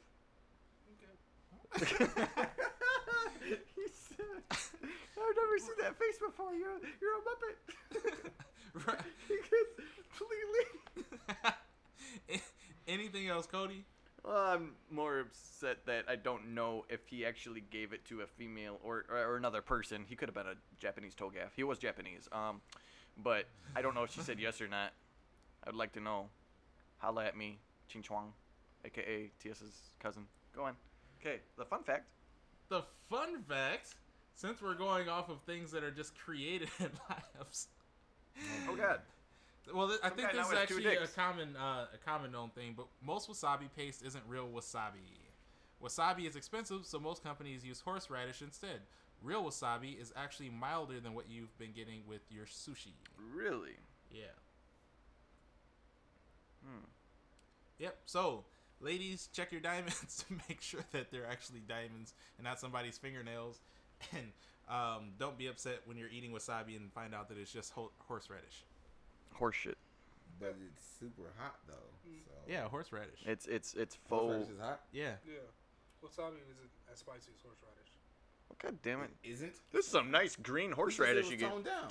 he 1.77 1.85
said, 1.85 1.99
I've 4.49 5.35
never 5.35 5.59
seen 5.59 5.75
that 5.81 5.99
face 5.99 6.17
before. 6.25 6.53
You're 6.53 6.79
you're 7.01 7.17
a 7.17 7.21
muppet. 7.21 7.57
Right. 8.87 8.99
he 9.27 9.35
gets 9.35 9.89
completely. 10.17 10.65
Anything 12.87 13.27
else, 13.29 13.47
Cody? 13.47 13.85
Well, 14.25 14.37
I'm 14.37 14.71
more 14.89 15.19
upset 15.19 15.85
that 15.85 16.05
I 16.09 16.15
don't 16.15 16.55
know 16.55 16.85
if 16.89 17.01
he 17.07 17.25
actually 17.25 17.63
gave 17.69 17.93
it 17.93 18.05
to 18.05 18.21
a 18.21 18.27
female 18.27 18.79
or, 18.83 19.05
or, 19.09 19.17
or 19.17 19.37
another 19.37 19.61
person. 19.61 20.03
He 20.07 20.15
could 20.15 20.29
have 20.29 20.35
been 20.35 20.47
a 20.47 20.55
Japanese 20.79 21.13
togaff. 21.13 21.51
He 21.55 21.63
was 21.63 21.77
Japanese. 21.77 22.27
Um, 22.31 22.61
but 23.21 23.45
I 23.75 23.81
don't 23.81 23.93
know 23.93 24.03
if 24.03 24.11
she 24.11 24.21
said 24.21 24.39
yes 24.39 24.61
or 24.61 24.67
not. 24.67 24.93
I'd 25.67 25.75
like 25.75 25.93
to 25.93 25.99
know. 25.99 26.29
Holla 26.97 27.25
at 27.25 27.37
me, 27.37 27.59
Ching 27.87 28.01
Chuang, 28.01 28.33
aka 28.83 29.29
TS's 29.39 29.91
cousin. 29.99 30.25
Go 30.55 30.63
on. 30.63 30.73
Okay, 31.21 31.41
the 31.57 31.65
fun 31.65 31.83
fact. 31.83 32.07
The 32.69 32.83
fun 33.09 33.43
fact, 33.47 33.95
since 34.33 34.61
we're 34.61 34.75
going 34.75 35.07
off 35.07 35.29
of 35.29 35.41
things 35.41 35.71
that 35.71 35.83
are 35.83 35.91
just 35.91 36.17
created 36.17 36.69
in 36.79 36.89
labs, 37.09 37.67
Oh 38.67 38.75
God. 38.75 39.01
Well, 39.73 39.87
th- 39.87 39.99
I 40.03 40.09
think 40.09 40.31
this 40.31 40.47
is 40.47 40.53
actually 40.53 40.85
a 40.95 41.07
common, 41.07 41.55
uh, 41.55 41.85
a 41.93 41.97
common 42.05 42.31
known 42.31 42.49
thing. 42.49 42.73
But 42.75 42.87
most 43.03 43.29
wasabi 43.29 43.67
paste 43.75 44.03
isn't 44.05 44.23
real 44.27 44.47
wasabi. 44.47 45.19
Wasabi 45.83 46.27
is 46.27 46.35
expensive, 46.35 46.85
so 46.85 46.99
most 46.99 47.23
companies 47.23 47.65
use 47.65 47.79
horseradish 47.81 48.41
instead. 48.41 48.81
Real 49.21 49.43
wasabi 49.43 49.99
is 49.99 50.13
actually 50.15 50.49
milder 50.49 50.99
than 50.99 51.13
what 51.13 51.25
you've 51.29 51.55
been 51.57 51.71
getting 51.71 52.01
with 52.07 52.21
your 52.29 52.45
sushi. 52.45 52.93
Really? 53.33 53.77
Yeah. 54.11 54.35
Hmm. 56.63 56.85
Yep. 57.79 57.97
So, 58.05 58.45
ladies, 58.79 59.29
check 59.33 59.51
your 59.51 59.61
diamonds 59.61 60.23
to 60.27 60.35
make 60.47 60.61
sure 60.61 60.83
that 60.91 61.11
they're 61.11 61.27
actually 61.29 61.61
diamonds 61.67 62.13
and 62.37 62.45
not 62.45 62.59
somebody's 62.59 62.97
fingernails. 62.97 63.59
And 64.11 64.33
um, 64.67 65.11
don't 65.17 65.37
be 65.37 65.47
upset 65.47 65.79
when 65.85 65.95
you're 65.95 66.09
eating 66.09 66.31
wasabi 66.31 66.75
and 66.75 66.91
find 66.91 67.15
out 67.15 67.29
that 67.29 67.37
it's 67.37 67.51
just 67.51 67.71
ho- 67.71 67.91
horseradish. 68.07 68.65
Horseshit. 69.39 69.75
But 70.39 70.55
it's 70.69 70.83
super 70.99 71.31
hot 71.37 71.55
though. 71.67 71.73
Mm. 72.07 72.19
So. 72.25 72.31
Yeah, 72.47 72.67
horseradish. 72.69 73.19
It's 73.25 73.45
it's 73.47 73.73
it's 73.73 73.97
Horseradish 74.09 74.47
faux. 74.47 74.53
is 74.55 74.59
hot. 74.59 74.81
yeah. 74.91 75.13
Yeah. 75.25 75.35
Wasabi 76.03 76.37
isn't 76.51 76.69
as 76.91 76.99
spicy 76.99 77.31
as 77.35 77.41
horseradish. 77.41 77.91
God 78.61 78.77
damn 78.83 79.01
it! 79.01 79.09
Isn't. 79.23 79.53
This 79.71 79.85
is 79.85 79.91
some 79.91 80.11
nice 80.11 80.35
green 80.35 80.71
horseradish 80.71 81.25
you 81.29 81.33
It 81.33 81.35
was 81.35 81.41
get. 81.41 81.49
toned 81.51 81.65
down. 81.65 81.89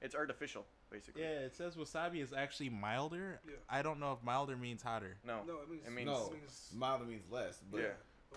It's 0.00 0.14
artificial, 0.14 0.64
basically. 0.90 1.22
Yeah, 1.22 1.40
it 1.48 1.54
says 1.54 1.74
wasabi 1.74 2.22
is 2.22 2.32
actually 2.32 2.68
milder. 2.70 3.40
Yeah. 3.46 3.54
I 3.68 3.82
don't 3.82 3.98
know 3.98 4.12
if 4.12 4.22
milder 4.22 4.56
means 4.56 4.82
hotter. 4.82 5.16
No. 5.26 5.40
No, 5.46 5.54
it 5.62 5.70
means, 5.70 5.86
It 5.86 5.90
means- 5.92 6.06
No, 6.06 6.30
means 6.30 6.70
milder 6.74 7.04
means 7.04 7.24
less. 7.30 7.60
But 7.70 7.80
Yeah. 7.80 7.86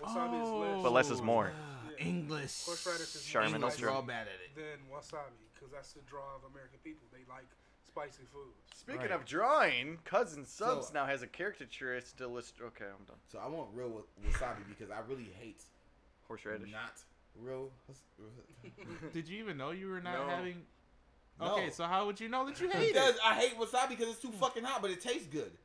wasabi 0.00 0.42
is 0.42 0.48
less. 0.50 0.82
But 0.82 0.92
less 0.92 1.10
is 1.10 1.22
more. 1.22 1.52
Yeah. 1.98 2.04
English. 2.06 2.64
Horseradish 2.64 3.14
is 3.14 3.24
Charmin 3.26 3.60
more 3.60 3.70
Ultra. 3.70 3.88
we're 3.90 3.94
all 3.94 4.02
bad 4.02 4.26
at 4.26 4.40
it. 4.40 4.54
than 4.56 4.88
wasabi 4.90 5.36
because 5.54 5.70
that's 5.70 5.92
the 5.92 6.00
draw 6.02 6.34
of 6.36 6.44
American 6.50 6.78
people. 6.82 7.06
They 7.12 7.24
like 7.28 7.46
spicy 7.90 8.22
foods. 8.32 8.56
Speaking 8.74 9.02
Right. 9.02 9.10
of 9.10 9.24
drawing, 9.24 9.98
cousin 10.04 10.44
subs 10.44 10.88
So- 10.88 10.92
now 10.94 11.06
has 11.06 11.22
a 11.22 11.26
caricaturist 11.26 12.20
illustrator. 12.20 12.66
Okay, 12.68 12.84
I'm 12.86 13.04
done. 13.04 13.18
So 13.28 13.38
I 13.38 13.46
want 13.48 13.70
real 13.74 13.88
wa- 13.88 14.02
wasabi 14.24 14.66
because 14.68 14.90
I 14.90 15.00
really 15.00 15.24
hate 15.38 15.62
Horseradish. 16.28 16.70
Not 16.70 17.02
real. 17.36 17.70
Did 19.12 19.28
you 19.28 19.38
even 19.42 19.56
know 19.56 19.70
you 19.72 19.88
were 19.88 20.00
not 20.00 20.26
No. 20.26 20.34
having? 20.34 20.66
No. 21.40 21.54
Okay, 21.56 21.70
so 21.70 21.84
how 21.84 22.06
would 22.06 22.20
you 22.20 22.28
know 22.28 22.46
that 22.46 22.60
you 22.60 22.68
hate 22.68 22.92
Because 22.92 23.16
it? 23.16 23.20
I 23.24 23.34
hate 23.34 23.58
wasabi 23.58 23.90
because 23.90 24.08
it's 24.08 24.20
too 24.22 24.30
fucking 24.32 24.62
hot, 24.62 24.82
but 24.82 24.90
it 24.90 25.00
tastes 25.00 25.26
good. 25.26 25.56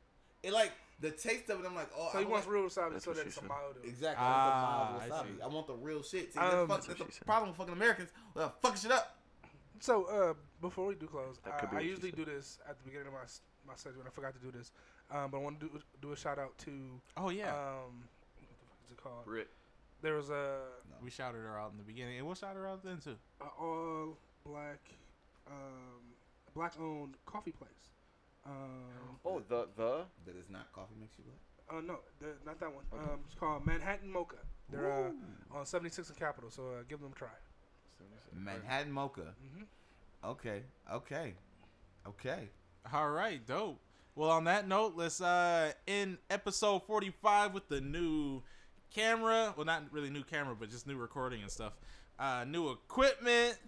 It 0.42 0.52
like 0.52 0.72
the 1.00 1.10
taste 1.10 1.50
of 1.50 1.60
it. 1.62 1.66
I'm 1.66 1.74
like, 1.74 1.90
oh, 1.96 2.08
So 2.12 2.18
I 2.18 2.22
he 2.22 2.26
wants 2.26 2.46
like- 2.46 2.54
real 2.54 2.64
wasabi 2.64 2.92
That's 2.92 3.04
so 3.04 3.10
what 3.10 3.16
that 3.16 3.22
she 3.24 3.28
it's 3.28 3.36
a 3.36 3.40
said. 3.40 3.48
milder. 3.48 3.80
Exactly. 3.84 4.24
Ah, 4.26 4.98
I 4.98 5.04
I 5.04 5.06
want 5.06 5.06
the 5.06 5.08
mild 5.14 5.26
see. 5.26 5.32
wasabi. 5.32 5.42
I 5.42 5.46
want 5.48 5.66
the 5.66 5.74
real 5.74 6.02
shit. 6.02 6.32
See, 6.32 6.38
Um, 6.38 6.46
that's, 6.50 6.54
fuck, 6.56 6.68
That's 6.68 6.86
that's 6.86 6.98
what 7.00 7.08
the 7.08 7.14
said. 7.14 7.26
problem 7.26 7.48
with 7.50 7.58
fucking 7.58 7.72
Americans. 7.74 8.10
Well, 8.34 8.54
fucking 8.62 8.78
shit 8.80 8.90
up. 8.92 9.15
So 9.80 10.04
uh, 10.04 10.34
before 10.60 10.86
we 10.86 10.94
do 10.94 11.06
close, 11.06 11.38
I, 11.44 11.76
I 11.76 11.80
usually 11.80 12.10
do 12.10 12.24
this 12.24 12.58
at 12.68 12.78
the 12.78 12.84
beginning 12.84 13.08
of 13.08 13.12
my 13.12 13.22
s- 13.22 13.42
my 13.66 13.74
segment. 13.76 14.06
I 14.06 14.10
forgot 14.10 14.32
to 14.34 14.40
do 14.40 14.50
this, 14.56 14.72
um, 15.10 15.30
but 15.30 15.38
I 15.38 15.40
want 15.40 15.60
to 15.60 15.66
do 15.68 15.80
do 16.00 16.12
a 16.12 16.16
shout 16.16 16.38
out 16.38 16.56
to 16.58 16.70
Oh 17.16 17.30
yeah, 17.30 17.50
um, 17.50 18.04
what 18.38 18.48
the 18.48 18.54
fuck 18.66 18.78
is 18.84 18.90
it 18.92 18.96
called? 19.02 19.24
Britt. 19.24 19.48
There 20.02 20.14
was 20.14 20.30
a, 20.30 20.58
we 21.02 21.10
shouted 21.10 21.38
her 21.38 21.58
out 21.58 21.72
in 21.72 21.78
the 21.78 21.84
beginning, 21.84 22.18
and 22.18 22.26
we'll 22.26 22.34
shout 22.36 22.54
her 22.54 22.66
out 22.66 22.84
then 22.84 22.98
too. 22.98 23.16
a 23.40 23.44
all 23.60 24.16
black 24.44 24.80
um, 25.48 26.14
black 26.54 26.74
owned 26.80 27.16
coffee 27.26 27.52
place. 27.52 27.70
Um, 28.44 29.18
Oh, 29.24 29.40
the 29.48 29.66
the. 29.76 30.04
That 30.26 30.36
is 30.36 30.48
not 30.50 30.72
coffee 30.72 30.94
makes 31.00 31.14
you 31.18 31.24
black. 31.24 31.38
oh 31.72 31.80
no, 31.80 31.98
the, 32.20 32.28
not 32.44 32.60
that 32.60 32.72
one. 32.72 32.84
Okay. 32.92 33.02
Um, 33.12 33.20
it's 33.26 33.34
called 33.34 33.66
Manhattan 33.66 34.10
Mocha. 34.10 34.36
They're 34.70 34.92
uh, 35.52 35.56
on 35.58 35.64
76 35.66 36.08
and 36.08 36.18
Capitol, 36.18 36.50
so 36.50 36.62
uh, 36.62 36.82
give 36.88 37.00
them 37.00 37.12
a 37.14 37.18
try. 37.18 37.28
Manhattan 38.32 38.92
mocha. 38.92 39.34
hmm 39.40 39.64
Okay. 40.24 40.62
Okay. 40.92 41.34
Okay. 42.06 42.48
All 42.92 43.10
right, 43.10 43.44
dope. 43.46 43.80
Well, 44.14 44.30
on 44.30 44.44
that 44.44 44.66
note, 44.66 44.94
let's 44.96 45.20
uh 45.20 45.72
end 45.86 46.18
episode 46.30 46.82
45 46.86 47.52
with 47.54 47.68
the 47.68 47.80
new 47.80 48.42
camera. 48.94 49.52
Well, 49.56 49.66
not 49.66 49.84
really 49.92 50.10
new 50.10 50.24
camera, 50.24 50.56
but 50.58 50.70
just 50.70 50.86
new 50.86 50.96
recording 50.96 51.42
and 51.42 51.50
stuff. 51.50 51.74
Uh 52.18 52.44
new 52.46 52.70
equipment. 52.70 53.58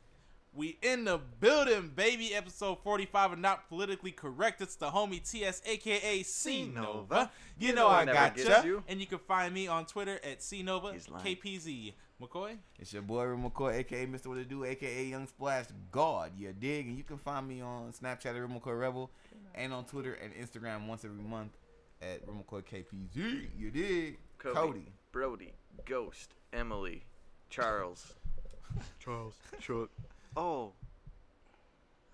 We 0.55 0.79
in 0.83 1.05
the 1.05 1.21
building, 1.41 1.93
baby. 1.95 2.35
Episode 2.35 2.83
45 2.83 3.33
of 3.33 3.39
Not 3.39 3.69
Politically 3.69 4.13
Correct. 4.13 4.61
It's 4.61 4.77
the 4.77 4.91
homie 4.91 5.23
TS, 5.29 5.63
aka 5.67 6.23
C 6.23 6.67
Nova. 6.67 7.31
You 7.59 7.75
know 7.75 7.89
I 7.89 8.05
never 8.05 8.17
got 8.17 8.37
gets 8.37 8.49
ya. 8.49 8.63
you. 8.63 8.83
And 8.89 9.01
you 9.01 9.07
can 9.07 9.19
find 9.19 9.53
me 9.53 9.69
on 9.69 9.87
Twitter 9.87 10.19
at 10.25 10.43
C 10.43 10.63
Nova 10.63 10.93
KPZ. 10.93 11.93
McCoy. 12.21 12.57
It's 12.81 12.93
your 12.93 13.03
boy 13.03 13.25
Real 13.25 13.51
McCoy, 13.51 13.77
aka 13.77 14.07
Mr. 14.07 14.27
What 14.27 14.39
It 14.39 14.49
Do, 14.49 14.65
aka 14.65 15.05
Young 15.05 15.29
Splash 15.29 15.67
God. 15.93 16.33
You 16.37 16.53
dig? 16.53 16.89
And 16.89 16.97
you 16.97 17.05
can 17.05 17.19
find 17.19 17.47
me 17.47 17.61
on 17.61 17.93
Snapchat 17.93 18.27
at 18.27 18.35
Real 18.35 18.49
McCoy 18.49 18.79
Rebel 18.79 19.11
and 19.55 19.73
on 19.73 19.85
Twitter 19.85 20.15
and 20.15 20.35
Instagram 20.35 20.89
once 20.89 21.05
every 21.05 21.23
month 21.23 21.53
at 22.03 22.27
Real 22.27 22.45
McCoy 22.45 22.65
KPZ. 22.65 23.47
You 23.57 23.71
dig? 23.71 24.19
Cody. 24.39 24.55
Cody. 24.57 24.93
Brody. 25.13 25.53
Ghost. 25.85 26.35
Emily. 26.53 27.05
Charles. 27.51 28.15
Charles. 28.99 29.35
Chuck. 29.61 29.91
Oh. 30.39 30.73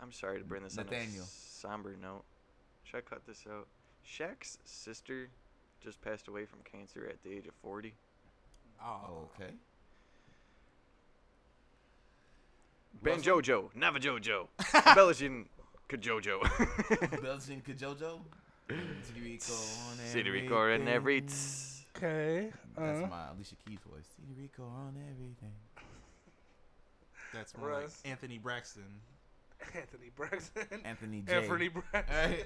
I'm 0.01 0.13
sorry 0.13 0.39
to 0.39 0.45
bring 0.45 0.63
this 0.63 0.79
on 0.79 0.87
a 0.91 1.09
somber 1.27 1.95
note. 2.01 2.25
Should 2.85 2.99
I 2.99 3.01
cut 3.03 3.27
this 3.27 3.45
out? 3.51 3.67
Shaq's 4.07 4.59
sister 4.65 5.29
just 5.83 6.01
passed 6.03 6.29
away 6.29 6.45
from 6.47 6.59
cancer 6.71 7.07
at 7.09 7.23
the 7.23 7.31
age 7.37 7.47
of 7.47 7.55
40. 7.63 7.95
Oh, 8.83 9.29
Okay. 9.41 9.53
Ben 13.03 13.21
Jojo. 13.21 13.71
Nava 13.77 13.99
Jojo. 13.99 14.49
Embellishing 14.89 15.47
Kajojo. 15.89 16.41
Belgian 17.23 17.61
Kajojo. 17.61 18.21
City 19.03 19.21
Rico 19.21 19.53
on 19.53 19.99
City 20.07 20.31
Rico 20.31 20.69
and 20.71 20.89
every. 20.89 21.17
everything. 21.19 21.29
tss. 21.29 21.85
Okay. 21.97 22.51
That's 22.77 23.05
Uh, 23.05 23.07
my 23.09 23.29
Alicia 23.35 23.57
Keys 23.67 23.79
voice. 23.87 24.07
City 24.17 24.33
Rico 24.41 24.63
on 24.65 24.95
everything. 25.11 25.53
That's 27.35 27.57
more 27.57 27.73
like 27.73 27.91
Anthony 28.05 28.39
Braxton. 28.39 28.83
Anthony 29.75 30.11
Braxton. 30.15 30.67
Anthony 30.85 31.23
J. 31.23 31.35
Anthony 31.35 31.69
Braxton. 31.69 32.05
Hey. 32.09 32.45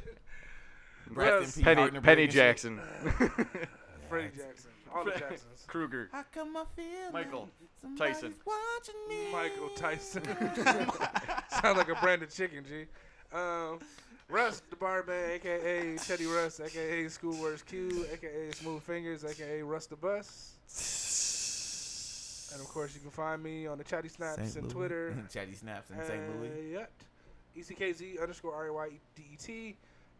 Russ. 1.10 1.55
Braxton 1.55 1.62
P. 1.62 1.65
Penny, 1.65 1.82
Hartner 1.82 2.02
Penny 2.02 2.27
Briggs 2.27 2.65
and. 2.65 2.78
Jackson. 2.78 2.81
Freddie 4.09 4.31
Jackson. 4.36 4.70
All 4.94 5.05
the 5.05 5.10
Jacksons. 5.12 5.65
Kruger. 5.66 6.09
How 6.12 6.24
come 6.32 6.56
I 6.56 6.65
feel 6.74 7.12
Michael 7.12 7.48
Tyson. 7.97 8.35
somebody's 8.35 8.47
watching 8.47 9.09
me? 9.09 9.32
Michael 9.32 9.69
Tyson. 9.77 10.23
Sound 11.60 11.78
like 11.78 11.89
a 11.89 11.94
branded 11.97 12.31
chicken, 12.31 12.65
G. 12.65 12.86
Um, 13.36 13.81
Russ, 14.31 14.62
the 14.70 14.77
barman, 14.77 15.31
aka 15.31 15.97
Teddy 15.97 16.27
Russ, 16.27 16.60
aka 16.60 17.05
Schoolworks 17.05 17.65
Q, 17.65 18.06
aka 18.12 18.51
Smooth 18.52 18.82
Fingers, 18.82 19.24
aka 19.24 19.62
Russ 19.62 19.86
the 19.86 19.97
Bus. 19.97 20.55
And 22.52 22.60
of 22.60 22.68
course, 22.68 22.94
you 22.94 23.00
can 23.00 23.10
find 23.10 23.42
me 23.42 23.66
on 23.66 23.78
the 23.78 23.84
Chatty 23.84 24.08
Snaps 24.08 24.36
St. 24.36 24.56
and 24.56 24.64
Louis. 24.64 24.74
Twitter. 24.74 25.14
Chatty 25.32 25.54
Snaps 25.54 25.90
in 25.90 25.96
St. 26.04 26.40
Louis. 26.40 26.72
Yep. 26.72 26.90
ECKZ 27.56 28.22
underscore 28.22 28.54
R 28.54 28.66
A 28.66 28.72
Y 28.72 28.88
D 29.14 29.22
E 29.32 29.36
T. 29.36 29.76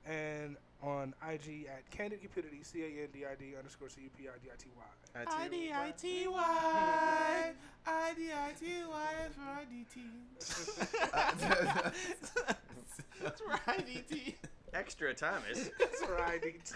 And 0.07 0.57
on 0.83 1.15
IG 1.29 1.67
at 1.67 1.91
Candid 1.91 2.21
Cupidity, 2.21 2.63
C 2.63 2.83
A 2.83 2.87
N 2.87 3.09
D 3.13 3.27
I 3.27 3.35
D 3.35 3.57
underscore 3.57 3.89
C 3.89 4.03
U 4.03 4.11
P 4.17 4.29
I 4.29 4.39
D 4.43 4.49
I 4.53 4.57
T 4.57 4.69
Y. 4.77 4.85
I 5.27 5.49
D 5.49 5.73
I 5.73 5.93
T 5.97 6.29
Y. 6.29 7.53
I 7.87 8.15
D 8.15 8.31
I 8.33 8.53
T 8.59 8.67
Y 8.89 9.15
F 9.25 9.37
R 9.41 9.59
I 9.61 9.65
D 9.65 9.85
T. 9.93 10.01
That's 13.23 13.43
right, 13.43 13.61
I 13.67 13.81
D 13.81 14.03
T. 14.09 14.37
Extra 14.75 15.15
Thomas. 15.15 15.71
That's 15.79 16.03
R 16.03 16.21
I 16.21 16.39
D 16.39 16.55
T. 16.65 16.75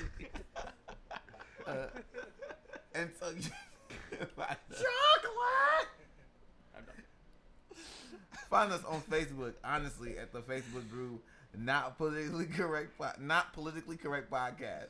Uh, 1.66 1.86
and 2.94 3.10
so 3.18 3.30
you 3.30 3.42
find 3.42 3.44
us, 3.44 3.50
Chocolate! 4.18 5.88
find 8.52 8.70
us 8.70 8.84
on 8.84 9.00
Facebook, 9.10 9.54
honestly, 9.64 10.18
at 10.18 10.30
the 10.30 10.40
Facebook 10.40 10.88
group 10.90 11.24
Not 11.56 11.96
Politically 11.96 12.44
Correct 12.46 12.90
Not 13.18 13.52
Politically 13.54 13.96
Correct 13.96 14.30
Podcast. 14.30 14.88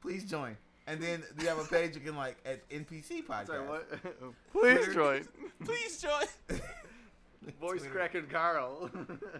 Please 0.00 0.24
join. 0.24 0.56
And 0.86 1.00
then 1.00 1.22
you 1.40 1.48
have 1.48 1.58
a 1.58 1.64
page 1.64 1.94
you 1.94 2.00
can 2.00 2.16
like 2.16 2.36
at 2.46 2.68
NPC 2.70 3.24
Podcast. 3.26 3.46
Sorry, 3.48 3.68
what? 3.68 3.88
Please 4.52 4.74
Twitter. 4.84 4.94
join. 4.94 5.28
Please 5.64 6.00
join. 6.00 6.60
Voice 7.60 7.84
cracking 7.90 8.26
Carl. 8.26 8.90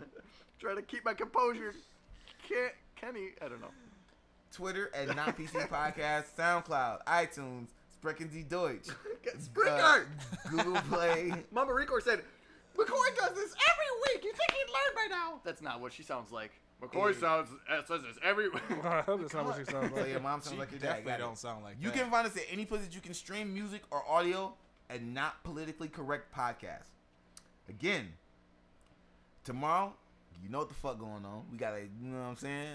Try 0.58 0.74
to 0.74 0.82
keep 0.82 1.04
my 1.04 1.14
composure. 1.14 1.74
Can't, 2.48 2.72
Kenny, 2.96 3.30
I 3.40 3.48
don't 3.48 3.60
know. 3.60 3.70
Twitter 4.52 4.90
at 4.94 5.14
Not 5.14 5.36
PC 5.36 5.68
Podcast, 5.68 6.24
SoundCloud, 6.36 7.04
iTunes, 7.06 7.68
Sprechen 8.02 8.28
Sie 8.32 8.42
Deutsch, 8.42 8.88
Springer! 9.38 9.70
uh, 9.70 10.00
Google 10.50 10.80
Play. 10.90 11.32
Mama 11.52 11.72
Rico 11.72 12.00
said, 12.00 12.22
McCoy 12.76 13.16
does 13.16 13.34
this 13.36 13.54
every 13.70 13.90
week. 14.14 14.24
You 14.24 14.32
think 14.32 14.50
he'd 14.50 14.66
learn 14.72 15.08
by 15.08 15.14
now? 15.14 15.40
That's 15.44 15.62
not 15.62 15.80
what 15.80 15.92
she 15.92 16.02
sounds 16.02 16.32
like. 16.32 16.50
McCoy 16.82 17.12
Yeah. 17.14 17.20
sounds 17.20 17.48
uh, 17.70 17.80
says 17.86 18.02
this 18.02 18.16
every 18.24 18.48
week. 18.50 18.62
I 18.82 19.02
hope 19.02 19.20
that's 19.20 19.34
not 19.34 19.44
what 19.44 19.56
she 19.56 19.64
sounds 19.70 19.90
So 19.94 20.00
like. 20.00 20.10
your 20.10 20.18
mom 20.18 20.40
She 20.40 20.48
sounds 20.48 20.58
like 20.58 20.70
your 20.72 20.80
dad. 20.80 20.86
definitely 20.88 21.12
Got 21.12 21.18
don't 21.20 21.38
sound 21.38 21.62
like 21.62 21.76
You 21.80 21.90
that. 21.90 21.98
can 22.00 22.10
find 22.10 22.26
us 22.26 22.36
at 22.36 22.42
any 22.50 22.64
place 22.64 22.82
that 22.82 22.92
you 22.92 23.00
can 23.00 23.14
stream 23.14 23.54
music 23.54 23.82
or 23.92 24.02
audio 24.10 24.52
and 24.90 25.14
not 25.14 25.44
politically 25.44 25.86
correct 25.86 26.34
podcast. 26.36 26.88
Again, 27.68 28.08
tomorrow, 29.44 29.92
you 30.42 30.48
know 30.48 30.58
what 30.58 30.68
the 30.70 30.74
fuck 30.74 30.98
going 30.98 31.24
on. 31.24 31.44
We 31.52 31.56
got 31.56 31.74
a, 31.74 31.82
you 31.82 32.08
know 32.08 32.18
what 32.18 32.26
I'm 32.30 32.36
saying? 32.36 32.66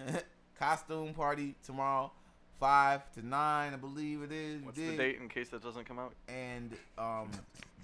Costume 0.58 1.14
party 1.14 1.56
tomorrow, 1.66 2.14
five 2.60 3.12
to 3.14 3.26
nine, 3.26 3.74
I 3.74 3.78
believe 3.78 4.22
it 4.22 4.32
is. 4.32 4.60
You 4.60 4.66
What's 4.66 4.78
the 4.78 4.98
date 4.98 5.20
in 5.22 5.30
case 5.30 5.50
that 5.50 5.64
doesn't 5.64 5.86
come 5.86 6.00
out? 6.00 6.14
And 6.28 6.76
um, 6.98 7.30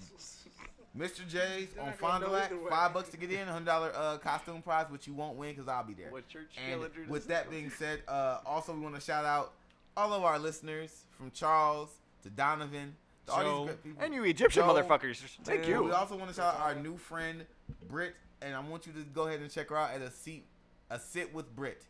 Mr. 0.97 1.27
J's 1.27 1.69
on 1.79 1.87
not 1.87 1.99
gonna 1.99 2.19
Fond 2.19 2.23
du 2.23 2.29
Lac, 2.29 2.51
five 2.69 2.93
bucks 2.93 3.09
to 3.09 3.17
get 3.17 3.31
in, 3.31 3.47
hundred 3.47 3.65
dollar 3.65 3.91
uh, 3.95 4.17
costume 4.17 4.61
prize, 4.61 4.85
which 4.89 5.07
you 5.07 5.13
won't 5.13 5.37
win 5.37 5.51
because 5.51 5.67
I'll 5.67 5.83
be 5.83 5.93
there. 5.93 6.11
What 6.11 6.27
church 6.27 6.55
And 6.71 6.81
with 7.09 7.27
that 7.27 7.49
being 7.49 7.69
said, 7.69 8.01
uh, 8.07 8.39
also 8.45 8.73
we 8.73 8.79
want 8.81 8.95
to 8.95 9.01
shout 9.01 9.25
out 9.25 9.53
all 9.97 10.13
of 10.13 10.23
our 10.23 10.37
listeners 10.37 11.03
from 11.17 11.31
Charles 11.31 11.89
to 12.23 12.29
Donovan 12.29 12.95
to 13.27 13.31
all 13.31 13.41
Joe. 13.41 13.57
these 13.57 13.65
great 13.65 13.83
people. 13.83 14.03
And 14.03 14.13
you 14.13 14.23
Egyptian 14.23 14.63
Joe, 14.63 14.73
motherfuckers. 14.73 15.17
Thank 15.43 15.61
and 15.61 15.69
you. 15.69 15.83
We 15.83 15.91
also 15.91 16.15
want 16.15 16.29
to 16.29 16.35
shout 16.35 16.55
out 16.55 16.61
our 16.61 16.75
new 16.75 16.97
friend 16.97 17.45
Britt, 17.89 18.15
and 18.41 18.55
I 18.55 18.59
want 18.59 18.85
you 18.85 18.93
to 18.93 18.99
go 18.99 19.27
ahead 19.27 19.39
and 19.39 19.49
check 19.49 19.69
her 19.69 19.77
out 19.77 19.93
at 19.93 20.01
a 20.01 20.11
seat, 20.11 20.45
a 20.89 20.99
sit 20.99 21.33
with 21.33 21.55
Britt, 21.55 21.83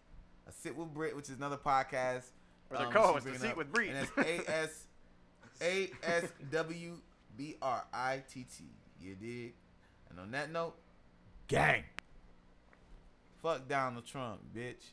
a 0.47 0.51
sit 0.51 0.77
with 0.77 0.93
Britt, 0.93 1.15
which 1.15 1.29
is 1.29 1.37
another 1.37 1.57
podcast. 1.57 2.25
Or 2.69 2.77
their 2.77 2.87
um, 2.87 2.93
co-host, 2.93 3.25
The 3.25 3.37
Seat 3.39 3.51
up, 3.51 3.57
with 3.57 3.71
Britt. 3.71 3.89
and 3.89 3.97
it's 3.97 4.17
A 4.17 4.49
S 4.51 4.85
A 5.61 5.89
S 6.03 6.27
W 6.51 6.97
B 7.37 7.55
R 7.61 7.83
I 7.93 8.23
T 8.31 8.45
T. 8.57 8.63
You 9.01 9.15
dig? 9.15 9.53
And 10.09 10.19
on 10.19 10.31
that 10.31 10.51
note, 10.51 10.75
gang. 11.47 11.83
Fuck 13.41 13.67
Donald 13.67 14.05
Trump, 14.05 14.39
bitch. 14.55 14.91